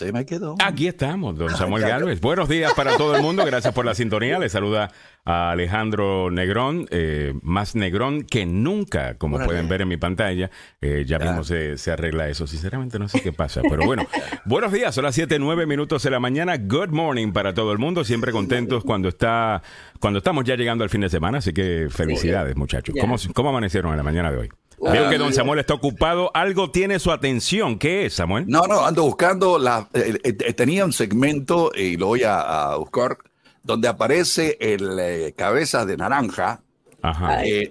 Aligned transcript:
Se 0.00 0.12
me 0.12 0.24
quedó. 0.24 0.54
Aquí 0.64 0.88
estamos, 0.88 1.36
don 1.36 1.50
Samuel 1.50 1.82
Galvez. 1.82 2.22
Buenos 2.22 2.48
días 2.48 2.72
para 2.72 2.96
todo 2.96 3.16
el 3.16 3.20
mundo. 3.20 3.44
Gracias 3.44 3.74
por 3.74 3.84
la 3.84 3.94
sintonía. 3.94 4.38
Le 4.38 4.48
saluda 4.48 4.90
a 5.26 5.50
Alejandro 5.50 6.30
Negrón, 6.30 6.86
eh, 6.90 7.34
más 7.42 7.74
Negrón 7.74 8.22
que 8.22 8.46
nunca, 8.46 9.18
como 9.18 9.38
pueden 9.38 9.68
ver 9.68 9.82
en 9.82 9.88
mi 9.88 9.98
pantalla. 9.98 10.50
Eh, 10.80 11.04
ya 11.06 11.18
mismo 11.18 11.44
se, 11.44 11.76
se, 11.76 11.90
arregla 11.92 12.30
eso. 12.30 12.46
Sinceramente 12.46 12.98
no 12.98 13.08
sé 13.08 13.20
qué 13.20 13.34
pasa, 13.34 13.60
pero 13.60 13.84
bueno. 13.84 14.06
buenos 14.46 14.72
días, 14.72 14.94
son 14.94 15.04
las 15.04 15.14
7, 15.14 15.38
9 15.38 15.66
minutos 15.66 16.02
de 16.02 16.08
la 16.08 16.18
mañana. 16.18 16.56
Good 16.56 16.88
morning 16.88 17.32
para 17.32 17.52
todo 17.52 17.70
el 17.70 17.76
mundo. 17.76 18.02
Siempre 18.02 18.32
contentos 18.32 18.84
cuando 18.84 19.10
está 19.10 19.62
cuando 19.98 20.20
estamos 20.20 20.46
ya 20.46 20.56
llegando 20.56 20.82
al 20.82 20.88
fin 20.88 21.02
de 21.02 21.10
semana. 21.10 21.38
Así 21.38 21.52
que 21.52 21.88
felicidades, 21.90 22.56
muchachos. 22.56 22.94
¿Cómo, 22.98 23.16
¿Cómo 23.34 23.50
amanecieron 23.50 23.90
en 23.90 23.98
la 23.98 24.02
mañana 24.02 24.32
de 24.32 24.38
hoy? 24.38 24.50
Veo 24.80 25.10
que 25.10 25.18
don 25.18 25.32
Samuel 25.32 25.60
está 25.60 25.74
ocupado. 25.74 26.30
Algo 26.34 26.70
tiene 26.70 26.98
su 26.98 27.12
atención. 27.12 27.78
¿Qué 27.78 28.06
es, 28.06 28.14
Samuel? 28.14 28.44
No, 28.48 28.66
no, 28.66 28.84
ando 28.84 29.02
buscando 29.02 29.58
la. 29.58 29.88
Eh, 29.92 30.18
eh, 30.22 30.52
tenía 30.54 30.84
un 30.84 30.92
segmento 30.92 31.70
y 31.74 31.96
lo 31.96 32.06
voy 32.06 32.22
a, 32.24 32.74
buscar 32.76 33.18
donde 33.62 33.88
aparece 33.88 34.56
el 34.60 34.98
eh, 34.98 35.34
cabeza 35.36 35.84
de 35.84 35.96
naranja 35.96 36.62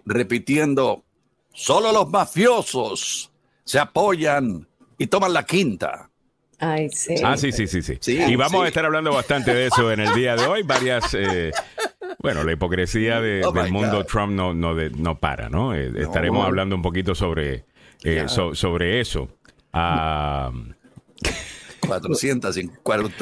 repitiendo: 0.05 1.04
solo 1.54 1.91
los 1.91 2.09
mafiosos 2.09 3.32
se 3.63 3.80
apoyan 3.80 4.68
y 4.98 5.07
toman 5.07 5.34
la 5.34 5.46
quinta. 5.46 6.10
Ay, 6.60 6.90
sí. 6.90 7.16
Ah, 7.23 7.38
sí, 7.38 7.52
sí, 7.52 7.68
sí, 7.68 7.82
sí. 7.82 7.98
y 8.12 8.35
vamos 8.35 8.66
a 8.66 8.68
estar 8.68 8.85
hablando 8.85 9.13
bastante 9.13 9.54
de 9.54 9.68
eso 9.68 9.91
en 9.91 10.02
el 10.02 10.13
día 10.13 10.35
de 10.35 10.46
hoy. 10.46 10.63
Varias 10.63 11.16
bueno, 12.20 12.44
la 12.44 12.52
hipocresía 12.52 13.22
de, 13.22 13.46
oh 13.46 13.52
del 13.52 13.72
mundo 13.72 14.04
Trump 14.05 14.34
no, 14.34 14.54
no, 14.54 14.76
no 14.76 15.20
para, 15.20 15.50
¿no? 15.50 15.73
Eh, 15.73 15.91
estaremos 15.98 16.46
hablando 16.46 16.76
un 16.76 16.82
poquito 16.82 17.16
sobre, 17.16 17.64
eh, 18.04 18.26
sobre 18.27 19.00
eso. 19.00 19.30
400, 19.72 22.58
ah, 22.58 22.62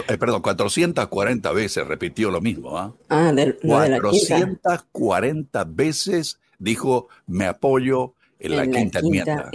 eh, 0.08 0.18
perdón, 0.18 0.42
440 0.42 1.52
veces 1.52 1.86
repitió 1.88 2.32
lo 2.32 2.42
mismo. 2.42 2.76
¿ah? 2.78 2.96
ah 3.10 3.32
de, 3.34 3.56
440 3.56 5.64
veces 5.66 6.40
dijo 6.58 7.08
me 7.28 7.46
apoyo 7.46 8.16
en, 8.40 8.58
la, 8.58 8.66
quinta, 8.68 9.00
enmienda. 9.00 9.52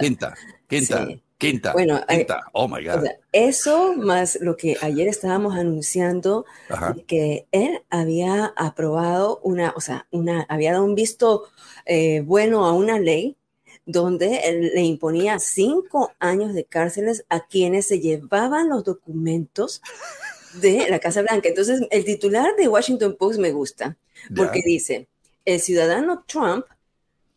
Quinta, 0.00 0.34
quinta. 0.68 1.06
Quinta. 1.38 1.72
Bueno, 1.74 2.00
eh, 2.08 2.18
quinta. 2.18 2.46
oh 2.52 2.66
my 2.66 2.82
God. 2.82 3.04
eso 3.30 3.94
más 3.94 4.38
lo 4.40 4.56
que 4.56 4.76
ayer 4.80 5.06
estábamos 5.06 5.54
anunciando, 5.54 6.46
que 7.06 7.46
él 7.52 7.82
había 7.90 8.54
aprobado 8.56 9.40
una, 9.42 9.74
o 9.76 9.80
sea, 9.80 10.06
una, 10.10 10.46
había 10.48 10.72
dado 10.72 10.84
un 10.84 10.94
visto 10.94 11.44
eh, 11.84 12.22
bueno 12.24 12.64
a 12.64 12.72
una 12.72 12.98
ley 12.98 13.36
donde 13.84 14.40
él 14.48 14.72
le 14.74 14.82
imponía 14.82 15.38
cinco 15.38 16.12
años 16.18 16.54
de 16.54 16.64
cárceles 16.64 17.24
a 17.28 17.46
quienes 17.46 17.86
se 17.86 18.00
llevaban 18.00 18.70
los 18.70 18.82
documentos 18.82 19.82
de 20.54 20.88
la 20.88 20.98
Casa 20.98 21.22
Blanca. 21.22 21.48
Entonces, 21.48 21.82
el 21.90 22.04
titular 22.04 22.56
de 22.56 22.66
Washington 22.66 23.14
Post 23.16 23.38
me 23.38 23.52
gusta, 23.52 23.96
porque 24.34 24.62
dice, 24.64 25.06
el 25.44 25.60
ciudadano 25.60 26.24
Trump 26.26 26.64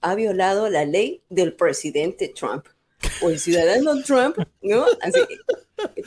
ha 0.01 0.15
violado 0.15 0.69
la 0.69 0.85
ley 0.85 1.21
del 1.29 1.53
presidente 1.53 2.29
Trump 2.29 2.65
o 3.21 3.29
el 3.29 3.39
ciudadano 3.39 4.01
Trump, 4.03 4.37
¿no? 4.61 4.85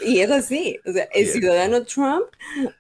y 0.05 0.21
es 0.21 0.31
así, 0.31 0.79
o 0.87 0.93
sea, 0.93 1.09
el 1.15 1.27
ciudadano 1.27 1.83
Trump... 1.85 2.25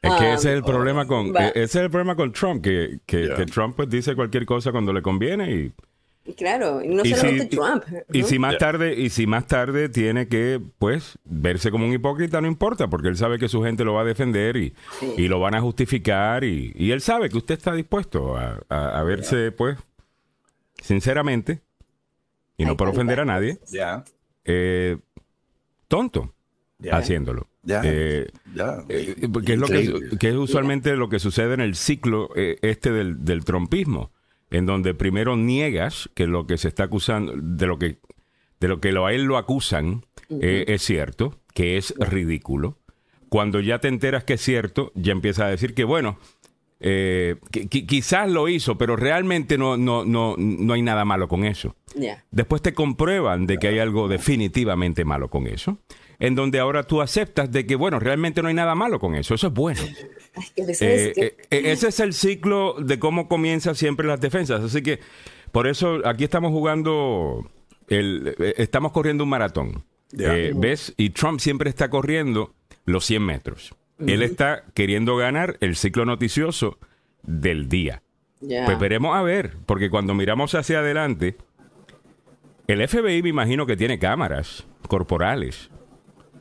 Es 0.03 0.13
que 0.15 0.33
ese 0.33 0.35
es 0.35 0.45
el 0.57 0.61
um, 0.61 0.67
problema 0.67 1.07
con, 1.07 1.37
e, 1.37 1.49
ese 1.51 1.63
es 1.63 1.77
el 1.77 1.91
problema 1.91 2.17
con 2.17 2.33
Trump, 2.33 2.63
que, 2.63 3.01
que, 3.07 3.29
Trump 3.47 3.77
pues, 3.77 3.89
dice 3.89 4.15
cualquier 4.15 4.47
cosa 4.47 4.73
cuando 4.73 4.93
le 4.93 5.03
conviene 5.03 5.51
y... 5.51 5.73
Claro, 6.37 6.81
y 6.85 6.89
no 6.89 7.05
solamente 7.05 7.47
Trump. 7.47 7.83
Y 8.13 8.23
si 8.23 8.39
más 8.39 8.57
tarde, 8.57 8.95
y 8.95 9.11
si 9.11 9.27
más 9.27 9.49
tarde 9.49 9.89
tiene 9.89 10.29
que, 10.29 10.61
pues, 10.79 11.19
verse 11.25 11.73
como 11.73 11.85
un 11.85 11.93
hipócrita, 11.93 12.41
no 12.41 12.47
importa, 12.47 12.89
porque 12.89 13.09
él 13.09 13.17
sabe 13.17 13.41
que 13.41 13.49
su 13.49 13.61
gente 13.61 13.83
lo 13.83 13.95
va 13.95 14.03
a 14.03 14.05
defender 14.05 14.57
y, 14.57 14.73
y 15.17 15.27
lo 15.27 15.41
van 15.41 15.57
a 15.57 15.61
justificar 15.61 16.45
y, 16.45 16.73
y, 16.77 16.93
él 16.93 17.01
sabe 17.01 17.29
que 17.29 17.39
usted 17.39 17.57
está 17.57 17.75
dispuesto 17.75 18.37
a, 18.37 18.61
a, 18.69 19.03
verse, 19.03 19.51
pues, 19.51 19.79
sinceramente, 20.81 21.63
y 22.63 22.67
no 22.67 22.77
por 22.77 22.89
ofender 22.89 23.21
a 23.21 23.25
nadie, 23.25 23.59
eh, 24.45 24.97
tonto 25.89 26.35
haciéndolo. 26.91 27.49
Eh, 27.69 28.29
eh, 28.89 29.29
que 29.45 29.53
es 29.53 29.59
lo 29.59 29.69
que, 29.69 30.29
es 30.29 30.35
usualmente 30.35 30.97
lo 30.97 31.09
que 31.09 31.21
sucede 31.21 31.55
en 31.55 31.61
el 31.61 31.77
ciclo 31.77 32.31
este 32.35 32.91
del, 32.91 33.25
del, 33.25 33.45
trompismo, 33.45 34.11
en 34.51 34.67
donde 34.67 34.95
primero 34.95 35.37
niegas 35.37 36.11
que 36.15 36.27
lo 36.27 36.47
que 36.47 36.59
se 36.59 36.69
está 36.69 36.85
acusando, 36.85 37.35
de 37.37 37.67
lo 37.67 37.79
que 37.79 37.99
de 38.59 38.69
lo 38.69 38.81
que 38.81 38.91
a 38.91 39.13
él 39.13 39.25
lo 39.25 39.39
acusan 39.39 40.05
es 40.29 40.83
cierto, 40.83 41.41
que 41.53 41.77
es 41.77 41.95
ridículo. 41.99 42.79
Cuando 43.29 43.61
ya 43.61 43.81
te 43.81 43.89
enteras 43.89 44.25
que 44.25 44.35
es 44.35 44.41
cierto, 44.41 44.93
ya 44.95 45.13
empiezas 45.13 45.47
a 45.47 45.49
decir 45.49 45.75
que 45.75 45.85
bueno, 45.85 46.19
eh, 46.85 47.37
quizás 47.69 48.29
lo 48.29 48.49
hizo, 48.49 48.77
pero 48.77 48.97
realmente 48.97 49.57
no, 49.57 49.77
no, 49.77 50.05
no, 50.05 50.35
no 50.37 50.73
hay 50.73 50.83
nada 50.83 51.05
malo 51.05 51.29
con 51.29 51.45
eso. 51.45 51.77
Después 52.33 52.61
te 52.61 52.75
comprueban 52.75 53.47
de 53.47 53.59
que 53.59 53.69
hay 53.69 53.79
algo 53.79 54.09
definitivamente 54.09 55.05
malo 55.05 55.29
con 55.29 55.47
eso, 55.47 55.79
en 56.19 56.35
donde 56.35 56.59
ahora 56.59 56.83
tú 56.83 57.01
aceptas 57.01 57.53
de 57.53 57.67
que, 57.67 57.77
bueno, 57.77 58.01
realmente 58.01 58.43
no 58.43 58.49
hay 58.49 58.55
nada 58.55 58.75
malo 58.75 58.99
con 58.99 59.15
eso, 59.15 59.35
eso 59.35 59.47
es 59.47 59.53
bueno. 59.55 59.81
Eh, 60.81 61.13
eh, 61.19 61.37
ese 61.51 61.89
es 61.89 62.01
el 62.01 62.15
ciclo 62.15 62.77
de 62.79 62.99
cómo 62.99 63.29
comienzan 63.29 63.75
siempre 63.75 64.07
las 64.07 64.19
defensas. 64.19 64.65
Así 64.65 64.81
que 64.81 64.99
por 65.51 65.67
eso 65.67 66.01
aquí 66.07 66.25
estamos 66.25 66.53
jugando, 66.53 67.51
el, 67.89 68.35
estamos 68.57 68.93
corriendo 68.93 69.25
un 69.25 69.31
maratón. 69.31 69.85
¿Ves? 70.11 70.95
Y 70.97 71.11
Trump 71.11 71.39
siempre 71.39 71.69
está 71.69 71.91
corriendo 71.91 72.55
los 72.87 73.05
100 73.05 73.23
metros. 73.23 73.75
Él 73.99 74.23
está 74.23 74.65
queriendo 74.75 75.17
ganar 75.17 75.57
el 75.61 75.77
ciclo 75.77 76.05
noticioso 76.05 76.79
del 77.23 77.69
día. 77.69 78.03
Pues 78.41 78.79
veremos 78.79 79.17
a 79.17 79.23
ver, 79.23 79.57
porque 79.67 79.89
cuando 79.89 80.15
miramos 80.15 80.55
hacia 80.55 80.81
adelante, 80.81 81.37
el 82.67 82.87
FBI 82.87 83.23
me 83.23 83.29
imagino 83.29 83.67
que 83.67 83.77
tiene 83.77 83.99
cámaras 83.99 84.67
corporales. 84.89 85.71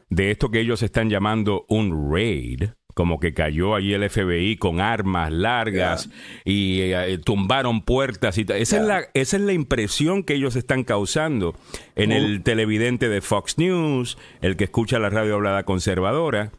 De 0.10 0.32
esto 0.32 0.50
que 0.50 0.60
ellos 0.60 0.82
están 0.82 1.10
llamando 1.10 1.66
un 1.70 2.12
raid, 2.12 2.70
como 2.94 3.20
que 3.20 3.34
cayó 3.34 3.76
allí 3.76 3.94
el 3.94 4.10
FBI 4.10 4.58
con 4.58 4.82
armas 4.82 5.32
largas 5.32 6.10
y 6.44 6.82
eh, 6.82 7.18
tumbaron 7.24 7.82
puertas 7.84 8.38
y 8.38 8.46
esa 8.50 8.78
es 8.78 8.84
la 8.84 9.06
esa 9.14 9.38
es 9.38 9.44
la 9.44 9.54
impresión 9.54 10.24
que 10.24 10.34
ellos 10.34 10.58
están 10.58 10.84
causando 10.84 11.56
en 11.96 12.12
el 12.12 12.44
televidente 12.44 13.08
de 13.08 13.22
Fox 13.22 13.58
News, 13.58 14.18
el 14.42 14.58
que 14.58 14.66
escucha 14.66 15.00
la 15.00 15.10
radio 15.10 15.36
hablada 15.36 15.64
conservadora 15.64 16.52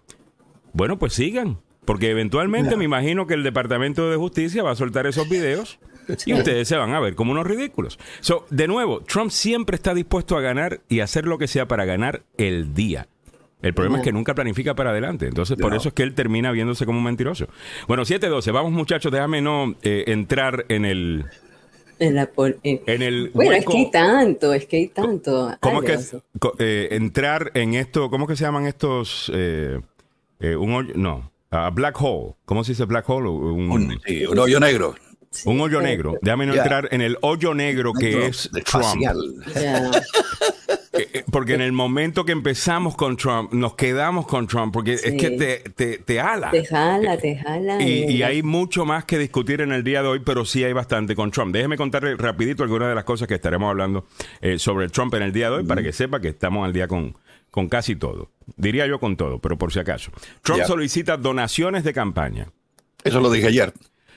bueno, 0.72 0.98
pues 0.98 1.12
sigan, 1.14 1.58
porque 1.84 2.10
eventualmente 2.10 2.76
me 2.76 2.84
imagino 2.84 3.26
que 3.26 3.34
el 3.34 3.42
Departamento 3.42 4.10
de 4.10 4.16
Justicia 4.16 4.62
va 4.62 4.72
a 4.72 4.76
soltar 4.76 5.06
esos 5.06 5.28
videos 5.28 5.78
y 6.26 6.34
ustedes 6.34 6.68
se 6.68 6.76
van 6.76 6.94
a 6.94 7.00
ver 7.00 7.14
como 7.14 7.32
unos 7.32 7.46
ridículos. 7.46 7.98
So, 8.20 8.46
de 8.50 8.68
nuevo, 8.68 9.00
Trump 9.00 9.30
siempre 9.30 9.76
está 9.76 9.94
dispuesto 9.94 10.36
a 10.36 10.40
ganar 10.40 10.80
y 10.88 11.00
hacer 11.00 11.26
lo 11.26 11.38
que 11.38 11.48
sea 11.48 11.66
para 11.66 11.84
ganar 11.84 12.22
el 12.36 12.74
día. 12.74 13.08
El 13.62 13.74
problema 13.74 13.98
es 13.98 14.04
que 14.04 14.12
nunca 14.12 14.34
planifica 14.34 14.74
para 14.74 14.90
adelante. 14.90 15.26
Entonces, 15.26 15.56
por 15.56 15.72
eso 15.72 15.88
es 15.88 15.94
que 15.94 16.02
él 16.02 16.14
termina 16.14 16.50
viéndose 16.50 16.84
como 16.84 16.98
un 16.98 17.04
mentiroso. 17.04 17.46
Bueno, 17.86 18.02
7-12. 18.02 18.52
Vamos, 18.52 18.72
muchachos, 18.72 19.12
déjame 19.12 19.40
no 19.40 19.76
eh, 19.82 20.04
entrar 20.08 20.66
en 20.68 20.84
el. 20.84 21.24
En, 22.00 22.16
la 22.16 22.28
en 22.64 23.02
el. 23.02 23.30
Bueno, 23.32 23.52
es 23.52 23.64
que 23.64 23.76
hay 23.76 23.90
tanto, 23.92 24.52
es 24.52 24.66
que 24.66 24.76
hay 24.78 24.88
tanto. 24.88 25.56
¿Cómo 25.60 25.80
es 25.84 26.10
que 26.10 26.18
eh, 26.58 26.88
entrar 26.90 27.52
en 27.54 27.74
esto? 27.74 28.10
¿Cómo 28.10 28.24
es 28.24 28.30
que 28.30 28.36
se 28.36 28.44
llaman 28.44 28.66
estos? 28.66 29.30
Eh, 30.42 30.56
un 30.56 30.74
hoyo, 30.74 30.92
no, 30.96 31.30
a 31.52 31.70
black 31.70 31.96
hole. 32.02 32.34
¿Cómo 32.44 32.64
se 32.64 32.72
dice 32.72 32.84
black 32.84 33.08
hole? 33.08 33.28
Un, 33.28 33.70
un, 33.70 34.38
hoyo 34.38 34.58
negro. 34.58 34.96
Un 35.44 35.60
hoyo 35.60 35.80
negro. 35.80 36.18
Déjame 36.20 36.46
no 36.46 36.54
entrar 36.54 36.88
en 36.90 37.00
el 37.00 37.16
hoyo 37.20 37.54
negro 37.54 37.92
que 37.92 38.26
es 38.26 38.50
Trump. 38.64 39.00
Eh, 40.94 41.08
eh, 41.14 41.24
porque 41.30 41.54
en 41.54 41.62
el 41.62 41.72
momento 41.72 42.26
que 42.26 42.32
empezamos 42.32 42.94
con 42.96 43.16
Trump, 43.16 43.50
nos 43.54 43.76
quedamos 43.76 44.26
con 44.26 44.46
Trump, 44.46 44.74
porque 44.74 44.92
es 44.92 45.14
que 45.14 45.30
te, 45.30 45.70
te, 45.70 45.96
te 45.96 46.20
jala. 46.20 46.50
Te 46.50 46.66
jala, 46.66 47.16
te 47.16 47.34
jala. 47.34 47.80
Y, 47.82 48.22
hay 48.22 48.42
mucho 48.42 48.84
más 48.84 49.06
que 49.06 49.16
discutir 49.16 49.62
en 49.62 49.72
el 49.72 49.84
día 49.84 50.02
de 50.02 50.08
hoy, 50.08 50.20
pero 50.20 50.44
sí 50.44 50.62
hay 50.64 50.74
bastante 50.74 51.16
con 51.16 51.30
Trump. 51.30 51.54
Déjeme 51.54 51.78
contarle 51.78 52.14
rapidito 52.16 52.62
algunas 52.62 52.90
de 52.90 52.94
las 52.94 53.04
cosas 53.04 53.26
que 53.26 53.36
estaremos 53.36 53.70
hablando 53.70 54.04
sobre 54.58 54.90
Trump 54.90 55.14
en 55.14 55.22
el 55.22 55.32
día 55.32 55.48
de 55.48 55.56
hoy, 55.56 55.64
para 55.64 55.82
que 55.82 55.94
sepa 55.94 56.20
que 56.20 56.28
estamos 56.28 56.66
al 56.66 56.74
día 56.74 56.86
con, 56.86 57.16
con 57.52 57.68
casi 57.68 57.94
todo. 57.94 58.30
Diría 58.56 58.86
yo 58.88 58.98
con 58.98 59.16
todo, 59.16 59.38
pero 59.38 59.56
por 59.56 59.72
si 59.72 59.78
acaso. 59.78 60.10
Trump 60.42 60.64
solicita 60.64 61.16
donaciones 61.16 61.84
de 61.84 61.92
campaña. 61.92 62.48
Eso 63.04 63.20
lo 63.20 63.30
dije 63.30 63.46
ayer. 63.48 63.72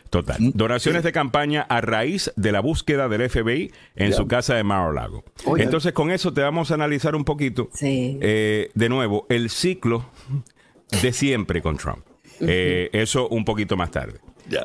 Total. 0.10 0.38
Mm. 0.40 0.52
Donaciones 0.54 1.04
de 1.04 1.12
campaña 1.12 1.62
a 1.64 1.82
raíz 1.82 2.32
de 2.38 2.52
la 2.54 2.62
búsqueda 2.62 3.10
del 3.10 3.30
FBI 3.30 3.72
en 3.96 4.14
su 4.14 4.28
casa 4.28 4.56
de 4.56 4.64
Mar-a-Lago. 4.64 5.26
Entonces, 5.58 5.92
con 5.92 6.12
eso 6.12 6.34
te 6.34 6.42
vamos 6.42 6.72
a 6.72 6.76
analizar 6.76 7.16
un 7.16 7.26
poquito, 7.26 7.70
eh, 7.82 8.72
de 8.74 8.90
nuevo, 8.90 9.26
el 9.30 9.50
ciclo 9.50 10.10
de 11.02 11.12
siempre 11.12 11.62
con 11.62 11.76
Trump. 11.78 12.06
Eh, 12.40 12.90
eso 12.94 13.28
un 13.28 13.44
poquito 13.44 13.76
más 13.76 13.92
tarde. 13.92 14.20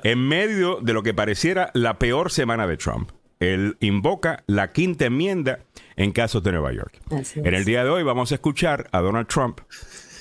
En 0.05 0.21
medio 0.21 0.79
de 0.81 0.93
lo 0.93 1.03
que 1.03 1.13
pareciera 1.13 1.73
la 1.75 1.99
peor 1.99 2.31
semana 2.31 2.69
de 2.69 2.77
Trump, 2.77 3.11
él 3.41 3.77
invoca 3.81 4.45
la 4.47 4.71
quinta 4.71 5.07
enmienda 5.07 5.61
en 5.97 6.13
casos 6.13 6.43
de 6.43 6.53
Nueva 6.53 6.73
York. 6.73 7.01
en 7.11 7.55
el 7.55 7.65
día 7.65 7.83
de 7.83 7.91
hoy 7.91 8.03
vamos 8.03 8.31
a 8.31 8.37
escuchar 8.37 8.89
a 8.93 9.01
Donald 9.01 9.27
Trump 9.27 9.61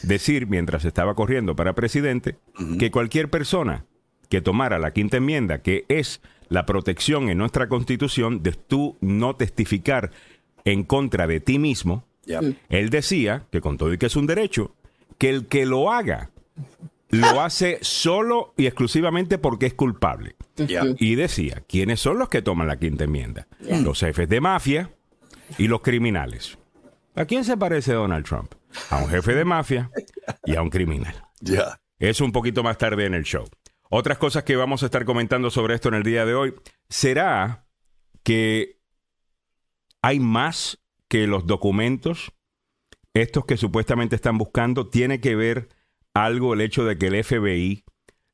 decir, 0.04 0.48
mientras 0.48 0.86
estaba 0.86 1.13
corriendo 1.13 1.56
para 1.56 1.75
presidente, 1.75 2.38
que 2.80 2.89
cualquier 2.89 3.30
persona 3.30 3.86
que 4.30 4.42
tomara 4.42 4.80
la 4.80 4.94
quinta 4.94 5.18
enmienda, 5.18 5.62
que 5.62 5.86
es 5.89 6.21
la 6.48 6.66
protección 6.66 7.30
en 7.30 7.38
nuestra 7.38 7.68
constitución 7.68 8.42
de 8.42 8.54
tú 8.54 8.98
no 9.01 9.36
testificar 9.36 10.12
en 10.63 10.83
contra 10.83 11.27
de 11.27 11.42
ti 11.42 11.60
mismo, 11.60 12.06
él 12.69 12.89
decía, 12.89 13.45
que 13.51 13.60
con 13.60 13.77
todo 13.77 13.94
y 13.94 13.98
que 13.98 14.06
es 14.06 14.16
un 14.16 14.27
derecho, 14.27 14.74
que 15.18 15.30
el 15.30 15.48
que 15.48 15.66
lo 15.66 15.92
haga 15.92 16.31
lo 17.10 17.42
hace 17.42 17.80
solo 17.81 18.54
y 18.56 18.68
exclusivamente 18.68 19.38
porque 19.38 19.66
es 19.66 19.74
culpable. 19.74 20.36
Y 20.97 21.15
decía, 21.15 21.63
¿quiénes 21.67 22.00
son 22.00 22.19
los 22.19 22.29
que 22.29 22.41
toman 22.41 22.67
la 22.67 22.77
quinta 22.77 23.06
enmienda? 23.06 23.47
Los 23.59 24.00
jefes 24.00 24.27
de 24.29 24.41
mafia 24.41 24.91
y 25.57 25.67
los 25.67 25.81
criminales. 25.81 26.57
¿A 27.15 27.25
quién 27.25 27.44
se 27.44 27.57
parece 27.57 27.94
Donald 27.94 28.25
Trump? 28.25 28.53
A 28.89 28.97
un 28.97 29.09
jefe 29.09 29.33
de 29.33 29.45
mafia 29.45 29.91
y 30.45 30.56
a 30.56 30.61
un 30.61 30.69
criminal. 30.69 31.15
Ya. 31.41 31.79
Es 31.97 32.21
un 32.21 32.31
poquito 32.31 32.63
más 32.63 32.77
tarde 32.77 33.06
en 33.06 33.13
el 33.13 33.23
show. 33.23 33.45
Otras 33.89 34.17
cosas 34.17 34.44
que 34.44 34.56
vamos 34.56 34.83
a 34.83 34.85
estar 34.85 35.03
comentando 35.03 35.50
sobre 35.50 35.75
esto 35.75 35.89
en 35.89 35.95
el 35.95 36.03
día 36.03 36.25
de 36.25 36.35
hoy. 36.35 36.53
¿Será 36.88 37.65
que 38.23 38.79
hay 40.01 40.19
más 40.19 40.79
que 41.07 41.27
los 41.27 41.47
documentos, 41.47 42.31
estos 43.13 43.45
que 43.45 43.57
supuestamente 43.57 44.15
están 44.15 44.38
buscando, 44.38 44.88
tiene 44.88 45.19
que 45.19 45.35
ver 45.35 45.69
algo 46.13 46.53
el 46.53 46.61
hecho 46.61 46.85
de 46.85 46.97
que 46.97 47.07
el 47.07 47.23
FBI 47.23 47.83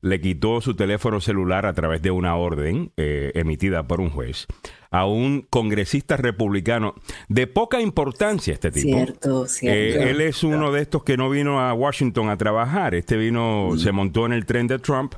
le 0.02 0.20
quitó 0.20 0.60
su 0.60 0.74
teléfono 0.74 1.20
celular 1.20 1.66
a 1.66 1.72
través 1.72 2.02
de 2.02 2.10
una 2.10 2.36
orden 2.36 2.92
eh, 2.96 3.32
emitida 3.34 3.86
por 3.86 4.00
un 4.00 4.10
juez 4.10 4.46
a 4.90 5.06
un 5.06 5.42
congresista 5.42 6.16
republicano 6.16 6.94
de 7.28 7.46
poca 7.46 7.80
importancia 7.80 8.54
este 8.54 8.70
tipo. 8.70 8.96
Cierto, 8.96 9.46
cierto. 9.46 9.78
Eh, 9.78 10.10
él 10.10 10.20
es 10.20 10.42
uno 10.42 10.72
de 10.72 10.82
estos 10.82 11.04
que 11.04 11.16
no 11.16 11.28
vino 11.28 11.60
a 11.60 11.74
Washington 11.74 12.30
a 12.30 12.36
trabajar. 12.36 12.94
Este 12.94 13.16
vino, 13.16 13.72
se 13.76 13.92
montó 13.92 14.26
en 14.26 14.32
el 14.32 14.46
tren 14.46 14.66
de 14.66 14.78
Trump 14.78 15.14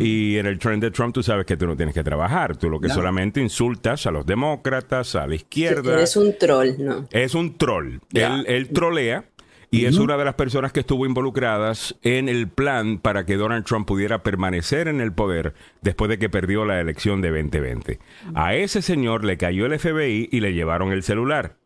y 0.00 0.36
en 0.36 0.46
el 0.46 0.58
tren 0.58 0.80
de 0.80 0.90
Trump 0.90 1.14
tú 1.14 1.22
sabes 1.22 1.46
que 1.46 1.56
tú 1.56 1.66
no 1.66 1.76
tienes 1.76 1.94
que 1.94 2.04
trabajar. 2.04 2.56
Tú 2.56 2.68
lo 2.68 2.80
que 2.80 2.88
solamente 2.88 3.40
insultas 3.40 4.06
a 4.06 4.10
los 4.10 4.26
demócratas, 4.26 5.14
a 5.14 5.26
la 5.26 5.34
izquierda. 5.34 6.02
Es 6.02 6.16
un 6.16 6.36
troll, 6.38 6.72
¿no? 6.78 7.08
Es 7.10 7.34
un 7.34 7.56
troll. 7.56 7.98
Él, 8.12 8.44
él 8.46 8.68
trolea 8.70 9.24
y 9.72 9.86
es 9.86 9.96
una 9.96 10.18
de 10.18 10.24
las 10.26 10.34
personas 10.34 10.70
que 10.70 10.80
estuvo 10.80 11.06
involucradas 11.06 11.96
en 12.02 12.28
el 12.28 12.46
plan 12.46 12.98
para 12.98 13.24
que 13.24 13.36
Donald 13.36 13.64
Trump 13.64 13.88
pudiera 13.88 14.22
permanecer 14.22 14.86
en 14.86 15.00
el 15.00 15.14
poder 15.14 15.54
después 15.80 16.10
de 16.10 16.18
que 16.18 16.28
perdió 16.28 16.66
la 16.66 16.78
elección 16.78 17.22
de 17.22 17.30
2020. 17.30 17.98
A 18.34 18.54
ese 18.54 18.82
señor 18.82 19.24
le 19.24 19.38
cayó 19.38 19.64
el 19.64 19.78
FBI 19.78 20.28
y 20.30 20.40
le 20.40 20.52
llevaron 20.52 20.92
el 20.92 21.02
celular. 21.02 21.56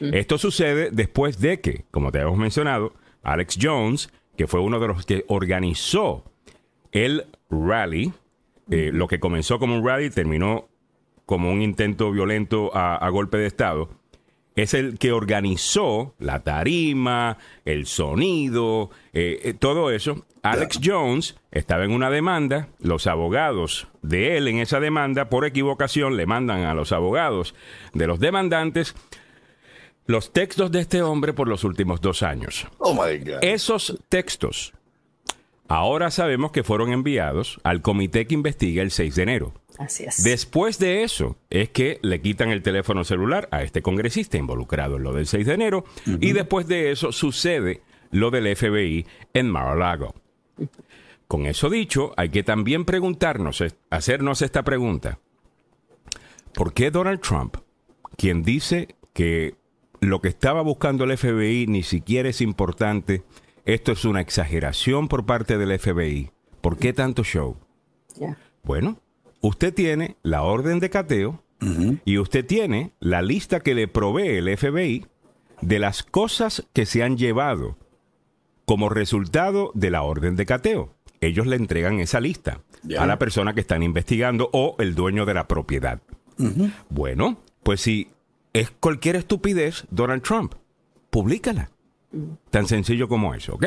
Esto 0.00 0.38
sucede 0.38 0.90
después 0.90 1.38
de 1.38 1.60
que, 1.60 1.84
como 1.92 2.10
te 2.10 2.18
hemos 2.18 2.36
mencionado, 2.36 2.94
Alex 3.22 3.58
Jones, 3.62 4.12
que 4.36 4.48
fue 4.48 4.58
uno 4.58 4.80
de 4.80 4.88
los 4.88 5.06
que 5.06 5.24
organizó 5.28 6.24
el 6.90 7.26
rally, 7.48 8.12
eh, 8.70 8.90
lo 8.92 9.06
que 9.06 9.20
comenzó 9.20 9.60
como 9.60 9.76
un 9.78 9.86
rally 9.86 10.10
terminó 10.10 10.68
como 11.26 11.52
un 11.52 11.62
intento 11.62 12.10
violento 12.10 12.74
a 12.74 13.08
golpe 13.08 13.36
de 13.38 13.46
Estado 13.46 13.88
es 14.56 14.72
el 14.72 14.98
que 14.98 15.12
organizó 15.12 16.14
la 16.18 16.40
tarima, 16.42 17.36
el 17.64 17.86
sonido, 17.86 18.90
eh, 19.12 19.40
eh, 19.44 19.54
todo 19.54 19.90
eso. 19.90 20.24
Alex 20.42 20.80
Jones 20.82 21.36
estaba 21.50 21.84
en 21.84 21.90
una 21.90 22.08
demanda, 22.08 22.68
los 22.80 23.06
abogados 23.06 23.88
de 24.02 24.38
él 24.38 24.48
en 24.48 24.58
esa 24.58 24.80
demanda, 24.80 25.28
por 25.28 25.44
equivocación, 25.44 26.16
le 26.16 26.24
mandan 26.26 26.64
a 26.64 26.74
los 26.74 26.92
abogados 26.92 27.54
de 27.92 28.06
los 28.06 28.18
demandantes 28.18 28.94
los 30.06 30.32
textos 30.32 30.70
de 30.70 30.80
este 30.80 31.02
hombre 31.02 31.32
por 31.32 31.48
los 31.48 31.64
últimos 31.64 32.00
dos 32.00 32.22
años. 32.22 32.66
Oh 32.78 32.94
my 32.94 33.18
God. 33.18 33.38
Esos 33.42 33.98
textos 34.08 34.72
ahora 35.68 36.10
sabemos 36.10 36.52
que 36.52 36.62
fueron 36.62 36.92
enviados 36.92 37.60
al 37.64 37.82
comité 37.82 38.26
que 38.26 38.34
investiga 38.34 38.82
el 38.82 38.90
6 38.90 39.14
de 39.16 39.22
enero. 39.22 39.52
Así 39.78 40.04
es. 40.04 40.22
Después 40.22 40.78
de 40.78 41.02
eso 41.02 41.36
es 41.50 41.70
que 41.70 41.98
le 42.02 42.20
quitan 42.20 42.50
el 42.50 42.62
teléfono 42.62 43.04
celular 43.04 43.48
a 43.50 43.62
este 43.62 43.82
congresista 43.82 44.36
involucrado 44.36 44.96
en 44.96 45.02
lo 45.02 45.12
del 45.12 45.26
6 45.26 45.46
de 45.46 45.54
enero 45.54 45.84
y 46.06 46.32
después 46.32 46.66
de 46.66 46.90
eso 46.90 47.12
sucede 47.12 47.82
lo 48.10 48.30
del 48.30 48.54
FBI 48.56 49.06
en 49.34 49.50
Mar-a-Lago. 49.50 50.14
Con 51.28 51.46
eso 51.46 51.68
dicho, 51.68 52.12
hay 52.16 52.28
que 52.28 52.42
también 52.42 52.84
preguntarnos, 52.84 53.62
hacernos 53.90 54.42
esta 54.42 54.62
pregunta. 54.62 55.18
¿Por 56.54 56.72
qué 56.72 56.90
Donald 56.90 57.20
Trump, 57.20 57.56
quien 58.16 58.42
dice 58.42 58.94
que 59.12 59.56
lo 60.00 60.20
que 60.20 60.28
estaba 60.28 60.62
buscando 60.62 61.04
el 61.04 61.16
FBI 61.16 61.66
ni 61.66 61.82
siquiera 61.82 62.28
es 62.28 62.40
importante, 62.40 63.24
esto 63.64 63.92
es 63.92 64.04
una 64.04 64.20
exageración 64.20 65.08
por 65.08 65.26
parte 65.26 65.58
del 65.58 65.78
FBI, 65.78 66.30
¿por 66.60 66.78
qué 66.78 66.92
tanto 66.92 67.24
show? 67.24 67.56
Bueno, 68.62 68.98
usted 69.40 69.74
tiene 69.74 70.16
la 70.22 70.42
orden 70.42 70.80
de 70.80 70.90
cateo 70.90 71.42
y 72.04 72.18
usted 72.18 72.44
tiene 72.44 72.92
la 73.00 73.22
lista 73.22 73.60
que 73.60 73.74
le 73.74 73.88
provee 73.88 74.36
el 74.36 74.56
FBI 74.56 75.06
de 75.62 75.78
las 75.78 76.02
cosas 76.02 76.64
que 76.72 76.86
se 76.86 77.02
han 77.02 77.16
llevado 77.16 77.76
como 78.66 78.88
resultado 78.88 79.70
de 79.74 79.90
la 79.90 80.02
orden 80.02 80.36
de 80.36 80.44
cateo. 80.46 80.94
Ellos 81.20 81.46
le 81.46 81.56
entregan 81.56 81.98
esa 82.00 82.20
lista 82.20 82.60
a 82.98 83.06
la 83.06 83.18
persona 83.18 83.54
que 83.54 83.60
están 83.60 83.82
investigando 83.82 84.50
o 84.52 84.76
el 84.78 84.94
dueño 84.94 85.24
de 85.24 85.34
la 85.34 85.48
propiedad. 85.48 86.00
Bueno, 86.90 87.38
pues 87.62 87.80
si 87.80 88.08
es 88.52 88.70
cualquier 88.70 89.16
estupidez, 89.16 89.86
Donald 89.90 90.22
Trump, 90.22 90.54
públicala. 91.10 91.70
Tan 92.50 92.66
sencillo 92.66 93.08
como 93.08 93.34
eso, 93.34 93.54
¿ok? 93.54 93.66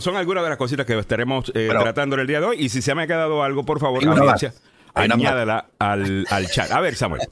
son 0.00 0.16
algunas 0.16 0.44
de 0.44 0.50
las 0.50 0.58
cositas 0.58 0.86
que 0.86 0.96
estaremos 0.98 1.50
eh, 1.54 1.68
tratando 1.70 2.14
en 2.14 2.20
el 2.20 2.26
día 2.26 2.40
de 2.40 2.46
hoy. 2.46 2.56
Y 2.58 2.68
si 2.68 2.82
se 2.82 2.94
me 2.94 3.02
ha 3.02 3.06
quedado 3.06 3.42
algo, 3.42 3.64
por 3.64 3.80
favor, 3.80 4.04
audiencia, 4.06 4.54
añádala 4.98 5.70
al, 5.78 6.26
al 6.30 6.50
chat. 6.50 6.70
A 6.70 6.80
ver, 6.80 6.94
Samuel. 6.94 7.22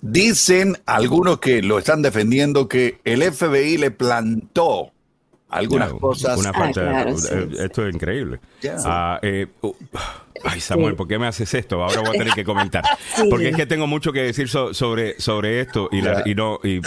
Dicen 0.00 0.78
algunos 0.86 1.38
que 1.38 1.62
lo 1.62 1.78
están 1.78 2.02
defendiendo 2.02 2.68
que 2.68 2.98
el 3.04 3.22
FBI 3.22 3.78
le 3.78 3.90
plantó 3.90 4.92
algunas 5.52 5.92
cosas. 5.92 6.38
Una 6.38 6.52
falta, 6.52 7.04
esto 7.08 7.86
es 7.86 7.94
increíble. 7.94 8.40
Ah, 8.84 9.18
eh, 9.22 9.46
uh, 9.60 9.74
ay, 10.44 10.60
Samuel, 10.60 10.96
¿por 10.96 11.06
qué 11.06 11.18
me 11.18 11.26
haces 11.26 11.52
esto? 11.54 11.82
Ahora 11.82 12.00
voy 12.00 12.16
a 12.16 12.18
tener 12.18 12.32
que 12.32 12.44
comentar. 12.44 12.82
Porque 13.30 13.50
es 13.50 13.56
que 13.56 13.66
tengo 13.66 13.86
mucho 13.86 14.12
que 14.12 14.22
decir 14.22 14.48
sobre, 14.48 15.20
sobre 15.20 15.60
esto 15.60 15.88
y, 15.92 15.98
y 16.30 16.34
no 16.34 16.58
y 16.64 16.80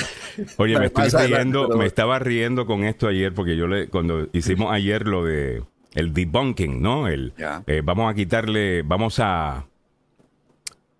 oye, 0.57 0.79
me 0.79 0.87
estoy 0.87 1.09
riendo, 1.09 1.69
me 1.77 1.85
estaba 1.85 2.19
riendo 2.19 2.65
con 2.65 2.83
esto 2.83 3.07
ayer 3.07 3.33
porque 3.33 3.55
yo 3.55 3.67
le 3.67 3.87
cuando 3.87 4.27
hicimos 4.33 4.73
ayer 4.73 5.07
lo 5.07 5.23
de 5.23 5.63
el 5.93 6.13
debunking, 6.13 6.81
¿no? 6.81 7.07
El 7.07 7.33
eh, 7.67 7.81
vamos 7.83 8.11
a 8.11 8.15
quitarle, 8.15 8.81
vamos 8.81 9.19
a 9.19 9.65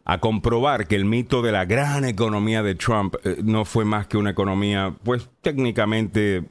a 0.05 0.19
comprobar 0.19 0.87
que 0.87 0.95
el 0.95 1.03
mito 1.03 1.41
de 1.41 1.51
la 1.51 1.65
gran 1.65 2.05
economía 2.05 2.61
de 2.61 2.75
Trump 2.75 3.15
eh, 3.23 3.37
no 3.43 3.65
fue 3.65 3.85
más 3.85 4.05
que 4.05 4.17
una 4.17 4.29
economía, 4.29 4.95
pues 5.03 5.29
técnicamente, 5.41 6.43